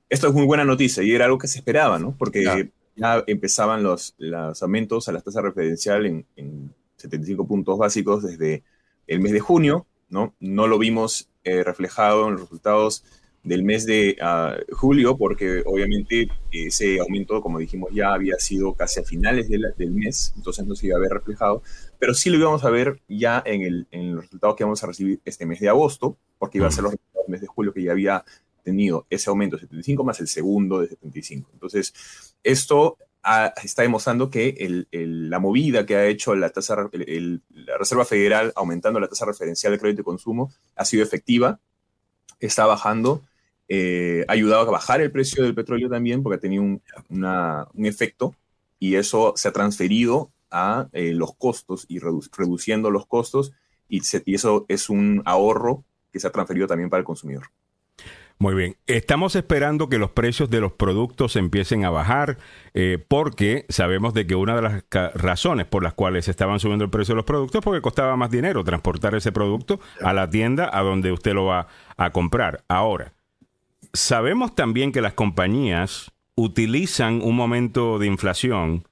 Esto 0.09 0.29
es 0.29 0.35
muy 0.35 0.47
buena 0.47 0.65
noticia 0.65 1.03
y 1.03 1.13
era 1.13 1.25
algo 1.25 1.39
que 1.39 1.49
se 1.49 1.59
esperaba, 1.59 1.99
¿no? 1.99 2.15
Porque 2.17 2.45
ya 2.45 3.25
empezaban 3.27 3.83
los, 3.83 4.15
los 4.19 4.63
aumentos 4.63 5.09
a 5.09 5.13
la 5.13 5.21
tasa 5.21 5.41
referencial 5.41 6.07
en, 6.07 6.25
en 6.37 6.73
75 6.99 7.47
puntos 7.47 7.79
básicos 7.79 8.23
desde 8.23 8.63
el 9.07 9.21
mes 9.21 9.33
de 9.33 9.41
junio, 9.41 9.87
¿no? 10.11 10.35
lo 10.41 10.79
vimos 10.79 11.31
eh, 11.45 11.65
reflejado 11.65 12.27
en 12.27 12.33
los 12.33 12.43
resultados 12.43 13.05
del 13.43 13.63
mes 13.63 13.87
de 13.87 14.17
ah, 14.21 14.57
julio, 14.73 15.17
porque 15.17 15.63
obviamente 15.65 16.29
ese 16.53 16.99
aumento, 17.01 17.41
como 17.41 17.59
dijimos, 17.59 17.91
ya 17.95 18.13
había 18.13 18.39
sido 18.39 18.75
casi 18.75 19.01
a 19.01 19.05
finales 19.05 19.49
del, 19.49 19.91
mes, 19.93 20.35
entonces 20.37 20.67
no 20.67 20.75
se 20.75 20.89
iba 20.89 20.97
a 20.97 21.01
ver 21.01 21.13
reflejado, 21.13 21.63
pero 21.99 22.15
sí 22.15 22.31
lo 22.31 22.37
íbamos 22.37 22.65
a 22.65 22.71
ver 22.71 23.01
ya 23.09 23.43
en, 23.47 23.63
el, 23.63 23.87
en 23.91 24.15
los 24.15 24.25
resultados 24.25 24.57
que 24.57 24.65
vamos 24.65 24.83
a 24.85 24.89
recibir 24.89 25.21
este 25.25 25.47
mes 25.47 25.61
de 25.61 25.69
agosto, 25.69 26.19
porque 26.39 26.59
iba 26.59 26.67
a 26.67 26.71
ser 26.71 26.83
los 26.83 26.93
resultados 26.93 27.27
del 27.27 27.33
mes 27.33 27.41
de 27.41 27.47
julio 27.47 27.73
que 27.73 27.83
ya 27.83 27.93
había 27.93 28.25
tenido 28.63 29.07
ese 29.09 29.31
aumento 29.31 29.57
de 29.57 29.63
75 29.63 30.05
más 30.05 30.21
el 30.21 30.29
segundo 30.29 30.81
de 30.81 30.89
75. 30.89 31.51
Entonces, 31.55 31.95
esto 32.43 32.99
está 33.63 33.83
demostrando 33.83 34.31
que 34.31 34.87
la 34.91 35.39
movida 35.39 35.87
que 35.87 35.97
ha 35.97 36.07
hecho 36.07 36.35
la, 36.35 36.51
tasa, 36.51 36.89
la 36.93 37.79
Reserva 37.79 38.05
Federal 38.05 38.53
aumentando 38.57 39.01
la 39.01 39.09
tasa 39.09 39.27
referencial 39.27 39.73
de 39.73 39.79
crédito 39.79 40.01
y 40.03 40.05
consumo 40.05 40.53
ha 40.77 40.85
sido 40.85 41.03
efectiva, 41.03 41.61
está 42.41 42.67
bajando, 42.67 43.23
eh, 43.69 44.25
ha 44.29 44.33
ayudado 44.33 44.63
a 44.63 44.71
bajar 44.71 45.01
el 45.01 45.11
precio 45.11 45.43
del 45.43 45.55
petróleo 45.55 45.89
también 45.89 46.23
porque 46.23 46.37
ha 46.37 46.41
tenido 46.41 46.63
un, 46.63 46.83
un 47.11 47.87
efecto 47.87 48.35
y 48.79 48.95
eso 48.95 49.35
se 49.37 49.49
ha 49.49 49.53
transferido 49.53 50.31
a 50.51 50.89
eh, 50.93 51.13
los 51.13 51.35
costos 51.35 51.85
y 51.89 51.99
reduciendo 51.99 52.91
los 52.91 53.07
costos 53.07 53.53
y, 53.89 54.01
y 54.25 54.35
eso 54.35 54.65
es 54.69 54.89
un 54.89 55.23
ahorro 55.25 55.85
que 56.13 56.21
se 56.21 56.27
ha 56.27 56.33
transferido 56.33 56.67
también 56.67 56.89
para 56.89 57.01
el 57.01 57.05
consumidor. 57.05 57.51
Muy 58.41 58.55
bien. 58.55 58.77
Estamos 58.87 59.35
esperando 59.35 59.89
que 59.89 59.99
los 59.99 60.13
precios 60.13 60.49
de 60.49 60.61
los 60.61 60.73
productos 60.73 61.35
empiecen 61.35 61.85
a 61.85 61.91
bajar 61.91 62.39
eh, 62.73 63.05
porque 63.09 63.67
sabemos 63.69 64.15
de 64.15 64.29
que 64.29 64.37
una 64.37 64.55
de 64.55 64.63
las 64.63 64.85
razones 65.15 65.67
por 65.67 65.83
las 65.83 65.95
cuales 65.95 66.29
estaban 66.29 66.61
subiendo 66.61 66.85
el 66.85 66.91
precio 66.91 67.15
de 67.15 67.17
los 67.17 67.25
productos 67.25 67.59
es 67.59 67.65
porque 67.65 67.81
costaba 67.81 68.17
más 68.17 68.31
dinero 68.31 68.63
transportar 68.63 69.17
ese 69.17 69.33
producto 69.33 69.81
a 70.03 70.13
la 70.13 70.31
tienda 70.31 70.71
a 70.73 70.83
donde 70.83 71.11
usted 71.11 71.35
lo 71.35 71.47
va 71.47 71.67
a 71.97 72.11
comprar. 72.11 72.63
Ahora, 72.69 73.13
sabemos 73.93 74.55
también 74.55 74.93
que 74.93 75.01
las 75.01 75.15
compañías 75.15 76.13
utilizan 76.37 77.21
un 77.23 77.35
momento 77.35 77.99
de 77.99 78.07
inflación 78.07 78.87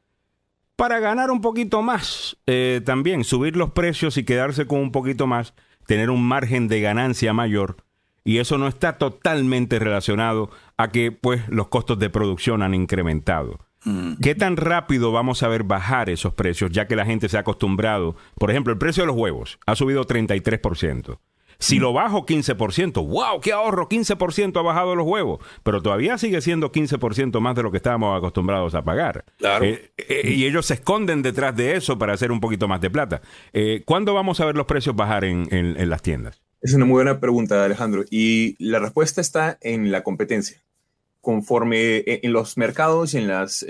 para 0.75 0.99
ganar 0.99 1.31
un 1.31 1.41
poquito 1.41 1.83
más 1.83 2.37
eh, 2.49 2.81
también, 2.85 3.23
subir 3.23 3.57
los 3.57 3.71
precios 3.71 4.17
y 4.17 4.25
quedarse 4.25 4.67
con 4.67 4.81
un 4.81 4.91
poquito 4.91 5.29
más, 5.29 5.55
tener 5.87 6.11
un 6.11 6.25
margen 6.27 6.67
de 6.67 6.81
ganancia 6.81 7.33
mayor 7.33 7.86
y 8.27 8.39
eso 8.39 8.59
no 8.59 8.67
está 8.67 8.99
totalmente 8.99 9.79
relacionado 9.79 10.51
a 10.77 10.89
que 10.89 11.13
pues 11.13 11.49
los 11.49 11.69
costos 11.69 11.99
de 11.99 12.11
producción 12.11 12.63
han 12.63 12.75
incrementado. 12.75 13.61
Mm. 13.85 14.15
¿Qué 14.21 14.35
tan 14.35 14.57
rápido 14.57 15.13
vamos 15.13 15.45
a 15.45 15.49
ver 15.49 15.63
bajar 15.63 16.11
esos 16.11 16.35
precios 16.35 16.73
ya 16.73 16.89
que 16.89 16.97
la 16.97 17.07
gente 17.07 17.29
se 17.29 17.37
ha 17.37 17.41
acostumbrado? 17.41 18.17
Por 18.35 18.51
ejemplo, 18.51 18.73
el 18.73 18.79
precio 18.79 19.05
de 19.05 19.07
los 19.07 19.17
huevos 19.17 19.61
ha 19.65 19.77
subido 19.77 20.05
33%. 20.05 21.19
Si 21.59 21.79
lo 21.79 21.93
bajo 21.93 22.27
15%, 22.27 23.07
wow, 23.07 23.41
qué 23.41 23.53
ahorro, 23.53 23.89
15% 23.89 24.59
ha 24.59 24.63
bajado 24.63 24.95
los 24.95 25.07
huevos, 25.07 25.41
pero 25.63 25.81
todavía 25.81 26.19
sigue 26.19 26.41
siendo 26.43 26.71
15% 26.71 27.41
más 27.41 27.55
de 27.55 27.63
lo 27.63 27.71
que 27.71 27.79
estábamos 27.79 28.19
acostumbrados 28.19 28.75
a 28.75 28.83
pagar. 28.83 29.25
Claro. 29.39 29.65
Eh, 29.65 29.93
eh, 29.97 30.33
y 30.35 30.45
ellos 30.45 30.67
se 30.67 30.75
esconden 30.75 31.23
detrás 31.23 31.57
de 31.57 31.77
eso 31.77 31.97
para 31.97 32.13
hacer 32.13 32.31
un 32.31 32.41
poquito 32.41 32.69
más 32.69 32.81
de 32.81 32.91
plata. 32.91 33.23
Eh, 33.55 33.83
¿Cuándo 33.87 34.13
vamos 34.13 34.41
a 34.41 34.47
ver 34.47 34.57
los 34.57 34.67
precios 34.67 34.95
bajar 34.97 35.25
en, 35.25 35.49
en 35.51 35.89
las 35.89 36.03
tiendas? 36.03 36.46
Es 36.61 36.75
una 36.75 36.85
muy 36.85 36.95
buena 36.95 37.21
pregunta, 37.21 37.65
Alejandro. 37.65 38.05
Y 38.11 38.57
la 38.65 38.79
respuesta 38.79 39.21
está 39.21 39.59
en 39.61 39.93
la 39.93 40.03
competencia. 40.03 40.63
Conforme 41.21 42.05
en 42.07 42.33
los 42.33 42.57
mercados 42.57 43.15
y 43.15 43.19
en 43.19 43.29
las 43.29 43.67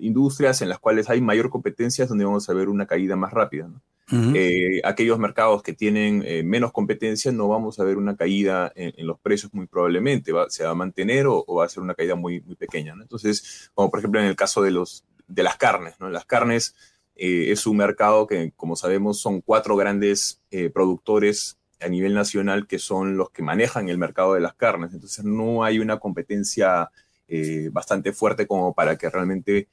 industrias 0.00 0.60
en 0.60 0.68
las 0.68 0.80
cuales 0.80 1.08
hay 1.08 1.20
mayor 1.20 1.50
competencia 1.50 2.02
es 2.02 2.08
donde 2.08 2.24
vamos 2.24 2.48
a 2.48 2.52
ver 2.52 2.68
una 2.68 2.86
caída 2.86 3.14
más 3.14 3.32
rápida. 3.32 3.68
¿no? 3.68 3.80
Eh, 4.12 4.80
aquellos 4.82 5.18
mercados 5.18 5.62
que 5.62 5.72
tienen 5.72 6.24
eh, 6.26 6.42
menos 6.42 6.72
competencia 6.72 7.30
no 7.30 7.46
vamos 7.46 7.78
a 7.78 7.84
ver 7.84 7.96
una 7.96 8.16
caída 8.16 8.72
en, 8.74 9.06
los 9.06 9.20
precios 9.20 9.54
muy 9.54 9.66
probablemente, 9.66 10.32
se 10.48 10.64
va 10.64 10.70
a 10.70 10.74
mantener 10.74 11.26
o, 11.28 11.44
va 11.46 11.64
a 11.64 11.68
ser 11.68 11.82
una 11.82 11.94
caída 11.94 12.16
muy, 12.16 12.40
muy 12.40 12.56
pequeña. 12.56 12.94
Entonces, 13.00 13.70
como 13.74 13.90
por 13.90 14.00
ejemplo 14.00 14.20
en 14.20 14.26
el 14.26 14.36
caso 14.36 14.62
de, 14.62 14.72
los, 14.72 15.04
de 15.28 15.42
las 15.42 15.56
carnes, 15.56 15.94
¿no? 16.00 16.10
las 16.10 16.24
carnes 16.24 16.74
eh, 17.14 17.52
es 17.52 17.66
un 17.66 17.76
mercado 17.76 18.26
que, 18.26 18.52
como 18.56 18.74
sabemos, 18.74 19.20
son 19.20 19.40
cuatro 19.42 19.76
grandes 19.76 20.40
productores 20.72 21.58
a 21.80 21.88
nivel 21.88 22.14
nacional 22.14 22.66
que 22.66 22.78
son 22.78 23.16
los 23.16 23.30
que 23.30 23.42
manejan 23.42 23.88
el 23.88 23.98
mercado 23.98 24.34
de 24.34 24.40
las 24.40 24.54
carnes. 24.54 24.92
Entonces, 24.92 25.24
no 25.24 25.64
hay 25.64 25.78
una 25.78 25.98
competencia 25.98 26.90
bastante 27.70 28.12
fuerte 28.12 28.44
como 28.48 28.74
para 28.74 28.98
que 28.98 29.08
realmente 29.08 29.68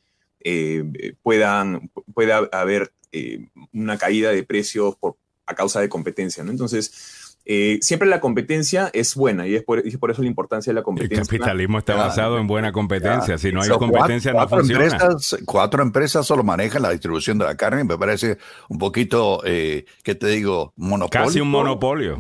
puedan, 1.23 1.89
pueda 2.13 2.47
haber 2.51 2.91
eh, 3.11 3.47
una 3.73 3.97
caída 3.97 4.31
de 4.31 4.43
precios 4.43 4.95
por, 4.97 5.17
a 5.45 5.55
causa 5.55 5.79
de 5.79 5.87
competencia. 5.87 6.43
Entonces, 6.43 7.26
eh, 7.49 7.79
siempre 7.81 8.09
la 8.09 8.19
competencia 8.19 8.89
es 8.91 9.15
buena 9.15 9.47
y 9.47 9.55
es 9.55 9.63
por, 9.63 9.79
eso 9.79 10.21
la 10.21 10.27
importancia 10.27 10.71
de 10.71 10.75
la 10.75 10.83
competencia. 10.83 11.21
El 11.21 11.27
capitalismo 11.27 11.79
está 11.79 11.95
basado 11.95 12.39
en 12.39 12.45
buena 12.45 12.73
competencia. 12.73 13.37
Si 13.37 13.53
no 13.53 13.61
hay 13.61 13.69
competencia, 13.69 14.33
no 14.33 14.49
funciona. 14.49 14.83
Empresas, 14.83 15.37
cuatro 15.45 15.81
empresas 15.81 16.27
solo 16.27 16.43
manejan 16.43 16.81
la 16.81 16.91
distribución 16.91 17.37
de 17.37 17.45
la 17.45 17.55
carne. 17.55 17.85
Me 17.85 17.97
parece 17.97 18.37
un 18.67 18.77
poquito, 18.77 19.41
eh, 19.45 19.85
¿qué 20.03 20.13
te 20.13 20.27
digo? 20.27 20.73
Monopolio. 20.75 21.25
Casi 21.25 21.39
un 21.39 21.49
monopolio. 21.49 22.17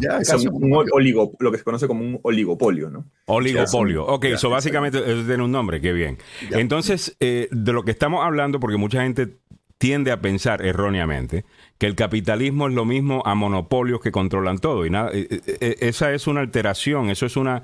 lo 1.39 1.51
que 1.51 1.57
se 1.57 1.63
conoce 1.65 1.87
como 1.87 2.05
un 2.05 2.19
oligopolio, 2.23 2.89
¿no? 2.89 3.03
Oligopolio. 3.25 4.05
Ok, 4.05 4.25
eso 4.25 4.49
básicamente 4.49 4.99
eso 4.99 5.27
tiene 5.27 5.43
un 5.43 5.51
nombre. 5.51 5.81
Qué 5.81 5.91
bien. 5.91 6.19
Entonces, 6.51 7.17
de 7.19 7.73
lo 7.73 7.83
que 7.83 7.91
estamos 7.91 8.25
hablando, 8.25 8.61
porque 8.61 8.77
mucha 8.77 9.03
gente 9.03 9.35
tiende 9.77 10.11
a 10.11 10.21
pensar 10.21 10.65
erróneamente 10.65 11.45
que 11.77 11.85
el 11.85 11.95
capitalismo 11.95 12.67
es 12.67 12.73
lo 12.73 12.85
mismo 12.85 13.21
a 13.25 13.35
monopolios 13.35 14.01
que 14.01 14.11
controlan 14.11 14.57
todo. 14.57 14.85
Y 14.85 14.89
nada, 14.89 15.11
eh, 15.13 15.27
eh, 15.29 15.57
eh, 15.59 15.75
esa 15.81 16.13
es 16.13 16.27
una 16.27 16.41
alteración, 16.41 17.09
eso 17.09 17.25
es 17.25 17.37
una... 17.37 17.61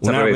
una 0.00 0.28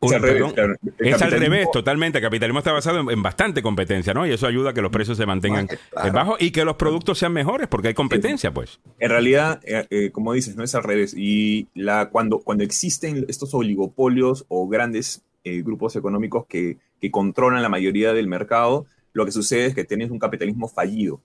es 0.00 1.22
al 1.22 1.30
revés, 1.30 1.68
totalmente. 1.72 2.18
El 2.18 2.24
capitalismo 2.24 2.58
está 2.58 2.72
basado 2.72 3.10
en, 3.10 3.22
bastante 3.22 3.62
competencia, 3.62 4.14
¿no? 4.14 4.26
Y 4.26 4.32
eso 4.32 4.46
ayuda 4.46 4.70
a 4.70 4.72
que 4.72 4.82
los 4.82 4.90
precios 4.90 5.16
se 5.16 5.26
mantengan 5.26 5.68
bajos 6.12 6.40
y 6.40 6.50
que 6.50 6.64
los 6.64 6.76
productos 6.76 7.18
sean 7.18 7.32
mejores, 7.32 7.68
porque 7.68 7.88
hay 7.88 7.94
competencia, 7.94 8.52
pues. 8.52 8.80
En 8.98 9.10
realidad, 9.10 9.60
como 10.12 10.32
dices, 10.32 10.56
no 10.56 10.64
es 10.64 10.74
al 10.74 10.84
revés. 10.84 11.14
Y 11.16 11.68
la, 11.74 12.10
cuando, 12.10 12.38
cuando 12.38 12.62
existen 12.64 13.26
estos 13.28 13.54
oligopolios 13.54 14.44
o 14.48 14.68
grandes 14.68 15.22
grupos 15.44 15.96
económicos 15.96 16.46
que, 16.46 16.78
que 17.00 17.10
controlan 17.10 17.62
la 17.62 17.68
mayoría 17.68 18.12
del 18.12 18.28
mercado, 18.28 18.86
lo 19.12 19.24
que 19.24 19.32
sucede 19.32 19.66
es 19.66 19.74
que 19.74 19.84
tienes 19.84 20.10
un 20.10 20.18
capitalismo 20.18 20.68
fallido. 20.68 21.20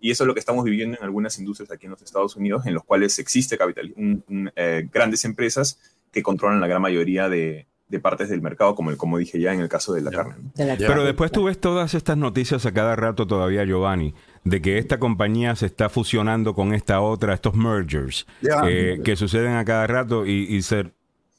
y 0.00 0.10
eso 0.10 0.24
es 0.24 0.26
lo 0.26 0.34
que 0.34 0.40
estamos 0.40 0.64
viviendo 0.64 0.96
en 0.96 1.04
algunas 1.04 1.38
industrias 1.38 1.70
aquí 1.70 1.86
en 1.86 1.92
los 1.92 2.02
Estados 2.02 2.36
Unidos, 2.36 2.66
en 2.66 2.74
los 2.74 2.84
cuales 2.84 3.18
existe 3.18 3.58
capitalismo, 3.58 4.22
eh, 4.56 4.88
grandes 4.92 5.24
empresas 5.24 5.78
que 6.10 6.22
controlan 6.22 6.60
la 6.60 6.66
gran 6.66 6.82
mayoría 6.82 7.28
de, 7.28 7.66
partes 8.02 8.28
del 8.28 8.40
mercado, 8.40 8.74
como, 8.74 8.96
como 8.96 9.18
dije 9.18 9.38
ya 9.40 9.52
en 9.52 9.60
el 9.60 9.68
caso 9.68 9.92
de 9.92 10.00
la 10.00 10.10
carne. 10.10 10.36
Pero 10.56 11.04
después 11.04 11.32
tú 11.32 11.44
ves 11.44 11.60
todas 11.60 11.94
estas 11.94 12.16
noticias 12.16 12.64
a 12.64 12.72
cada 12.72 12.96
rato 12.96 13.26
todavía, 13.26 13.64
Giovanni, 13.64 14.14
de 14.44 14.62
que 14.62 14.78
esta 14.78 14.98
compañía 14.98 15.54
se 15.56 15.66
está 15.66 15.88
fusionando 15.88 16.54
con 16.54 16.72
esta 16.72 17.00
otra, 17.00 17.34
estos 17.34 17.54
mergers, 17.54 18.26
eh, 18.66 19.00
que 19.04 19.16
suceden 19.16 19.54
a 19.54 19.64
cada 19.64 19.86
rato 19.86 20.24
y, 20.24 20.60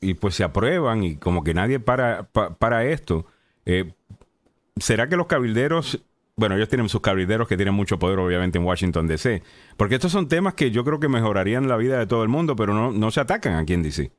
y 0.02 0.14
pues 0.16 0.36
se 0.36 0.44
aprueban 0.44 1.04
y 1.04 1.16
como 1.16 1.44
que 1.44 1.54
nadie 1.54 1.80
para, 1.80 2.24
para 2.24 2.86
esto. 2.86 3.26
Eh, 3.66 3.94
¿será 4.78 5.08
que 5.10 5.18
los 5.18 5.28
cabilderos, 5.28 6.04
bueno, 6.36 6.56
ellos 6.56 6.70
tienen 6.70 6.90
sus 6.90 7.02
cabilderos 7.02 7.48
que 7.48 7.56
tienen 7.56 7.74
mucho 7.74 8.00
poder 8.00 8.20
obviamente 8.20 8.58
en 8.58 8.66
Washington 8.66 9.08
DC, 9.08 9.44
porque 9.78 9.96
estos 9.96 10.12
son 10.12 10.28
temas 10.28 10.54
que 10.54 10.72
yo 10.72 10.84
creo 10.84 11.00
que 11.00 11.08
mejorarían 11.08 11.68
la 11.68 11.78
vida 11.78 12.00
de 12.00 12.08
todo 12.08 12.24
el 12.24 12.30
mundo, 12.30 12.56
pero 12.56 12.74
no, 12.74 12.92
no 12.92 13.12
se 13.12 13.20
atacan 13.20 13.56
aquí 13.56 13.74
en 13.74 13.84
DC. 13.84 14.12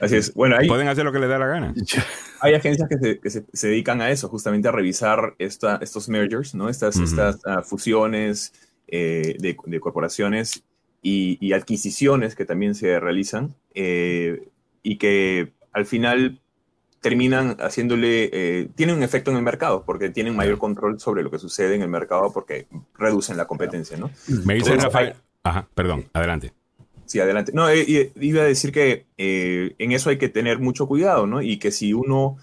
Así 0.00 0.16
es. 0.16 0.34
Bueno, 0.34 0.56
Pueden 0.66 0.88
hacer 0.88 1.04
lo 1.04 1.12
que 1.12 1.18
les 1.18 1.28
dé 1.28 1.38
la 1.38 1.46
gana. 1.46 1.74
Hay 2.40 2.54
agencias 2.54 2.88
que 2.88 3.30
se, 3.30 3.68
dedican 3.68 4.00
a 4.00 4.10
eso, 4.10 4.28
justamente 4.28 4.68
a 4.68 4.72
revisar 4.72 5.34
esta, 5.38 5.78
estos 5.80 6.08
mergers, 6.08 6.54
¿no? 6.54 6.68
Estas, 6.68 6.98
estas 6.98 7.40
ah, 7.46 7.62
fusiones 7.62 8.52
eh, 8.88 9.36
de, 9.38 9.80
corporaciones 9.80 10.62
y, 11.02 11.52
adquisiciones 11.52 12.34
que 12.34 12.44
también 12.44 12.74
se 12.74 13.00
realizan 13.00 13.54
eh, 13.74 14.48
y 14.82 14.98
que 14.98 15.52
al 15.72 15.86
final 15.86 16.40
terminan 17.00 17.56
haciéndole, 17.60 18.30
eh, 18.32 18.68
tienen 18.74 18.96
un 18.96 19.02
efecto 19.02 19.30
en 19.30 19.36
el 19.36 19.42
mercado, 19.42 19.84
porque 19.84 20.10
tienen 20.10 20.34
mayor 20.34 20.58
control 20.58 20.98
sobre 20.98 21.22
lo 21.22 21.30
que 21.30 21.38
sucede 21.38 21.74
en 21.74 21.82
el 21.82 21.88
mercado 21.88 22.32
porque 22.32 22.66
reducen 22.98 23.36
la 23.36 23.46
competencia, 23.46 23.96
¿no? 23.96 24.10
Me 24.44 24.54
dice 24.54 24.76
Rafael. 24.76 25.14
Ajá, 25.42 25.68
perdón, 25.74 26.06
adelante. 26.12 26.52
Sí, 27.04 27.20
adelante. 27.20 27.52
No, 27.54 27.68
eh, 27.70 28.12
iba 28.16 28.42
a 28.42 28.46
decir 28.46 28.72
que 28.72 29.06
eh, 29.16 29.74
en 29.78 29.92
eso 29.92 30.10
hay 30.10 30.18
que 30.18 30.28
tener 30.28 30.58
mucho 30.58 30.88
cuidado, 30.88 31.26
¿no? 31.26 31.40
Y 31.42 31.58
que 31.58 31.70
si 31.70 31.92
uno 31.92 32.38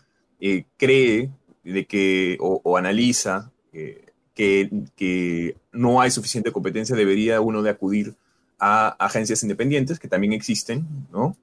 cree 0.77 1.29
de 1.63 1.85
que, 1.85 2.37
o, 2.39 2.77
analiza 2.77 3.51
que, 3.71 4.69
que, 4.95 5.55
no 5.71 6.01
hay 6.01 6.11
suficiente 6.11 6.51
competencia, 6.51 6.95
debería 6.95 7.39
uno 7.41 7.63
de 7.63 7.69
acudir 7.69 8.15
a 8.59 8.89
agencias 8.99 9.41
independientes, 9.43 9.99
que 9.99 10.07
también 10.07 10.33
existen, 10.33 10.85
¿no? 11.11 11.37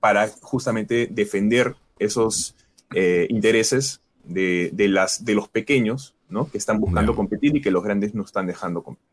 para 0.00 0.28
justamente 0.40 1.08
defender 1.08 1.76
esos 2.04 2.54
eh, 2.94 3.26
intereses 3.30 4.00
de, 4.24 4.70
de, 4.72 4.88
las, 4.88 5.24
de 5.24 5.34
los 5.34 5.48
pequeños, 5.48 6.14
¿no? 6.28 6.50
Que 6.50 6.58
están 6.58 6.80
buscando 6.80 7.14
competir 7.14 7.54
y 7.56 7.60
que 7.60 7.70
los 7.70 7.84
grandes 7.84 8.14
no 8.14 8.22
están 8.24 8.46
dejando 8.46 8.82
competir. 8.82 9.12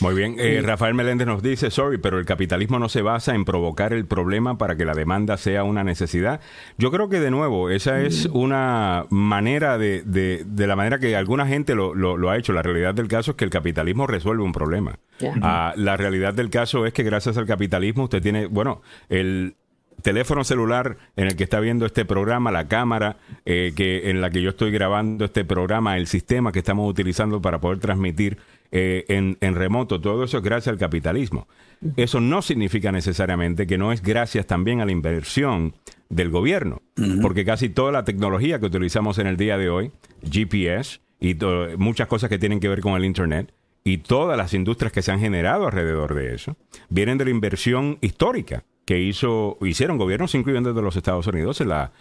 Muy 0.00 0.14
bien. 0.14 0.34
Eh, 0.38 0.60
Rafael 0.62 0.94
Meléndez 0.94 1.26
nos 1.26 1.42
dice, 1.42 1.70
sorry, 1.70 1.98
pero 1.98 2.18
el 2.18 2.26
capitalismo 2.26 2.78
no 2.78 2.88
se 2.88 3.02
basa 3.02 3.34
en 3.34 3.44
provocar 3.44 3.92
el 3.92 4.04
problema 4.04 4.58
para 4.58 4.76
que 4.76 4.84
la 4.84 4.94
demanda 4.94 5.36
sea 5.36 5.64
una 5.64 5.84
necesidad. 5.84 6.40
Yo 6.76 6.90
creo 6.90 7.08
que 7.08 7.20
de 7.20 7.30
nuevo, 7.30 7.70
esa 7.70 8.00
es 8.00 8.26
una 8.26 9.06
manera 9.08 9.78
de, 9.78 10.02
de, 10.02 10.44
de 10.44 10.66
la 10.66 10.76
manera 10.76 10.98
que 10.98 11.16
alguna 11.16 11.46
gente 11.46 11.74
lo, 11.74 11.94
lo, 11.94 12.30
ha 12.30 12.36
hecho. 12.36 12.52
La 12.52 12.62
realidad 12.62 12.94
del 12.94 13.08
caso 13.08 13.32
es 13.32 13.36
que 13.36 13.44
el 13.44 13.50
capitalismo 13.50 14.06
resuelve 14.06 14.42
un 14.42 14.52
problema. 14.52 14.98
Ah, 15.42 15.74
la 15.76 15.96
realidad 15.96 16.34
del 16.34 16.50
caso 16.50 16.84
es 16.86 16.92
que 16.92 17.02
gracias 17.02 17.36
al 17.36 17.46
capitalismo 17.46 18.04
usted 18.04 18.22
tiene, 18.22 18.46
bueno, 18.46 18.82
el, 19.08 19.54
teléfono 20.02 20.44
celular 20.44 20.96
en 21.16 21.26
el 21.26 21.36
que 21.36 21.44
está 21.44 21.60
viendo 21.60 21.86
este 21.86 22.04
programa, 22.04 22.50
la 22.50 22.68
cámara 22.68 23.16
eh, 23.44 23.72
que 23.74 24.10
en 24.10 24.20
la 24.20 24.30
que 24.30 24.42
yo 24.42 24.50
estoy 24.50 24.70
grabando 24.70 25.24
este 25.24 25.44
programa, 25.44 25.96
el 25.96 26.06
sistema 26.06 26.52
que 26.52 26.60
estamos 26.60 26.88
utilizando 26.88 27.40
para 27.40 27.60
poder 27.60 27.78
transmitir 27.78 28.38
eh, 28.72 29.04
en, 29.08 29.36
en, 29.40 29.54
remoto, 29.54 30.00
todo 30.00 30.24
eso 30.24 30.38
es 30.38 30.44
gracias 30.44 30.72
al 30.72 30.78
capitalismo. 30.78 31.48
Eso 31.96 32.20
no 32.20 32.42
significa 32.42 32.92
necesariamente 32.92 33.66
que 33.66 33.78
no 33.78 33.92
es 33.92 34.02
gracias 34.02 34.46
también 34.46 34.80
a 34.80 34.84
la 34.84 34.92
inversión 34.92 35.74
del 36.08 36.30
gobierno, 36.30 36.82
porque 37.22 37.44
casi 37.44 37.68
toda 37.68 37.92
la 37.92 38.04
tecnología 38.04 38.58
que 38.58 38.66
utilizamos 38.66 39.18
en 39.18 39.26
el 39.26 39.36
día 39.36 39.56
de 39.56 39.70
hoy, 39.70 39.92
GPS 40.30 41.00
y 41.20 41.36
muchas 41.78 42.08
cosas 42.08 42.28
que 42.28 42.38
tienen 42.38 42.60
que 42.60 42.68
ver 42.68 42.80
con 42.80 42.94
el 42.94 43.04
Internet, 43.04 43.52
y 43.84 43.98
todas 43.98 44.36
las 44.36 44.52
industrias 44.52 44.92
que 44.92 45.02
se 45.02 45.12
han 45.12 45.20
generado 45.20 45.66
alrededor 45.66 46.14
de 46.14 46.34
eso, 46.34 46.56
vienen 46.88 47.18
de 47.18 47.24
la 47.24 47.30
inversión 47.30 47.98
histórica 48.00 48.64
que 48.90 48.98
hizo, 48.98 49.56
hicieron 49.60 49.98
gobiernos, 49.98 50.34
incluyendo 50.34 50.74
de 50.74 50.82
los 50.82 50.96
Estados 50.96 51.24
Unidos, 51.28 51.60
en 51.60 51.68
la, 51.68 51.92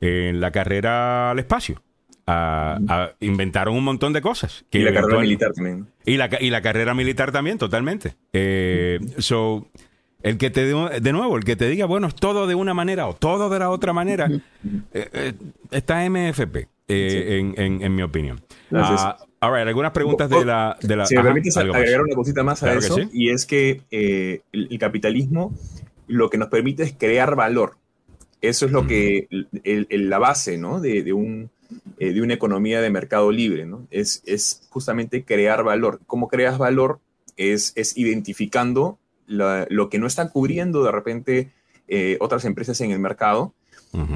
en 0.00 0.40
la 0.40 0.50
carrera 0.50 1.32
al 1.32 1.38
espacio. 1.38 1.82
inventaron 3.20 3.76
un 3.76 3.84
montón 3.84 4.14
de 4.14 4.22
cosas. 4.22 4.64
y 4.70 4.78
la 4.78 4.94
carrera 4.94 5.20
militar 5.20 5.52
también. 5.52 5.88
Y 6.06 6.16
la, 6.16 6.30
y 6.40 6.48
la 6.48 6.62
carrera 6.62 6.94
militar 6.94 7.30
también, 7.30 7.58
totalmente. 7.58 8.14
Eh, 8.32 9.00
so, 9.18 9.68
el 10.22 10.38
que 10.38 10.48
te 10.48 10.64
de 10.64 11.12
nuevo, 11.12 11.36
el 11.36 11.44
que 11.44 11.56
te 11.56 11.68
diga, 11.68 11.84
bueno, 11.84 12.06
es 12.06 12.14
todo 12.14 12.46
de 12.46 12.54
una 12.54 12.72
manera 12.72 13.06
o 13.06 13.12
todo 13.12 13.50
de 13.50 13.58
la 13.58 13.68
otra 13.68 13.92
manera, 13.92 14.30
eh, 14.94 15.10
eh, 15.12 15.32
está 15.70 16.08
MFP, 16.08 16.68
en, 16.88 17.82
en, 17.82 17.94
mi 17.94 18.00
opinión. 18.00 18.40
Ah, 18.72 19.18
Ahora, 19.42 19.62
algunas 19.62 19.92
preguntas 19.92 20.28
de 20.28 20.44
la... 20.44 20.76
De 20.82 20.96
la 20.96 21.06
si 21.06 21.16
me 21.16 21.22
permites 21.22 21.56
agregar 21.56 22.02
una 22.02 22.14
cosita 22.14 22.42
más 22.42 22.62
a 22.62 22.74
eso, 22.74 22.98
y 23.10 23.30
es 23.30 23.46
que 23.46 23.80
eh, 23.90 24.42
el, 24.52 24.78
capitalismo 24.78 25.54
lo 26.10 26.28
que 26.28 26.38
nos 26.38 26.48
permite 26.48 26.82
es 26.82 26.92
crear 26.92 27.36
valor. 27.36 27.76
Eso 28.40 28.66
es 28.66 28.72
lo 28.72 28.86
que, 28.86 29.28
la 29.90 30.18
base 30.18 30.56
¿no? 30.58 30.80
de, 30.80 31.12
un, 31.12 31.50
eh, 31.98 32.12
de 32.12 32.22
una 32.22 32.34
economía 32.34 32.80
de 32.80 32.90
mercado 32.90 33.30
libre, 33.30 33.66
¿no? 33.66 33.86
Es, 33.90 34.22
es 34.24 34.66
justamente 34.70 35.24
crear 35.24 35.62
valor. 35.62 36.00
¿Cómo 36.06 36.28
creas 36.28 36.58
valor? 36.58 37.00
Es, 37.36 37.72
es 37.76 37.96
identificando 37.96 38.98
lo 39.26 39.88
que 39.88 39.98
no 40.00 40.08
están 40.08 40.28
cubriendo 40.28 40.82
de 40.82 40.90
repente 40.90 41.52
eh, 41.86 42.16
otras 42.20 42.44
empresas 42.44 42.80
en 42.80 42.90
el 42.90 42.98
mercado 42.98 43.54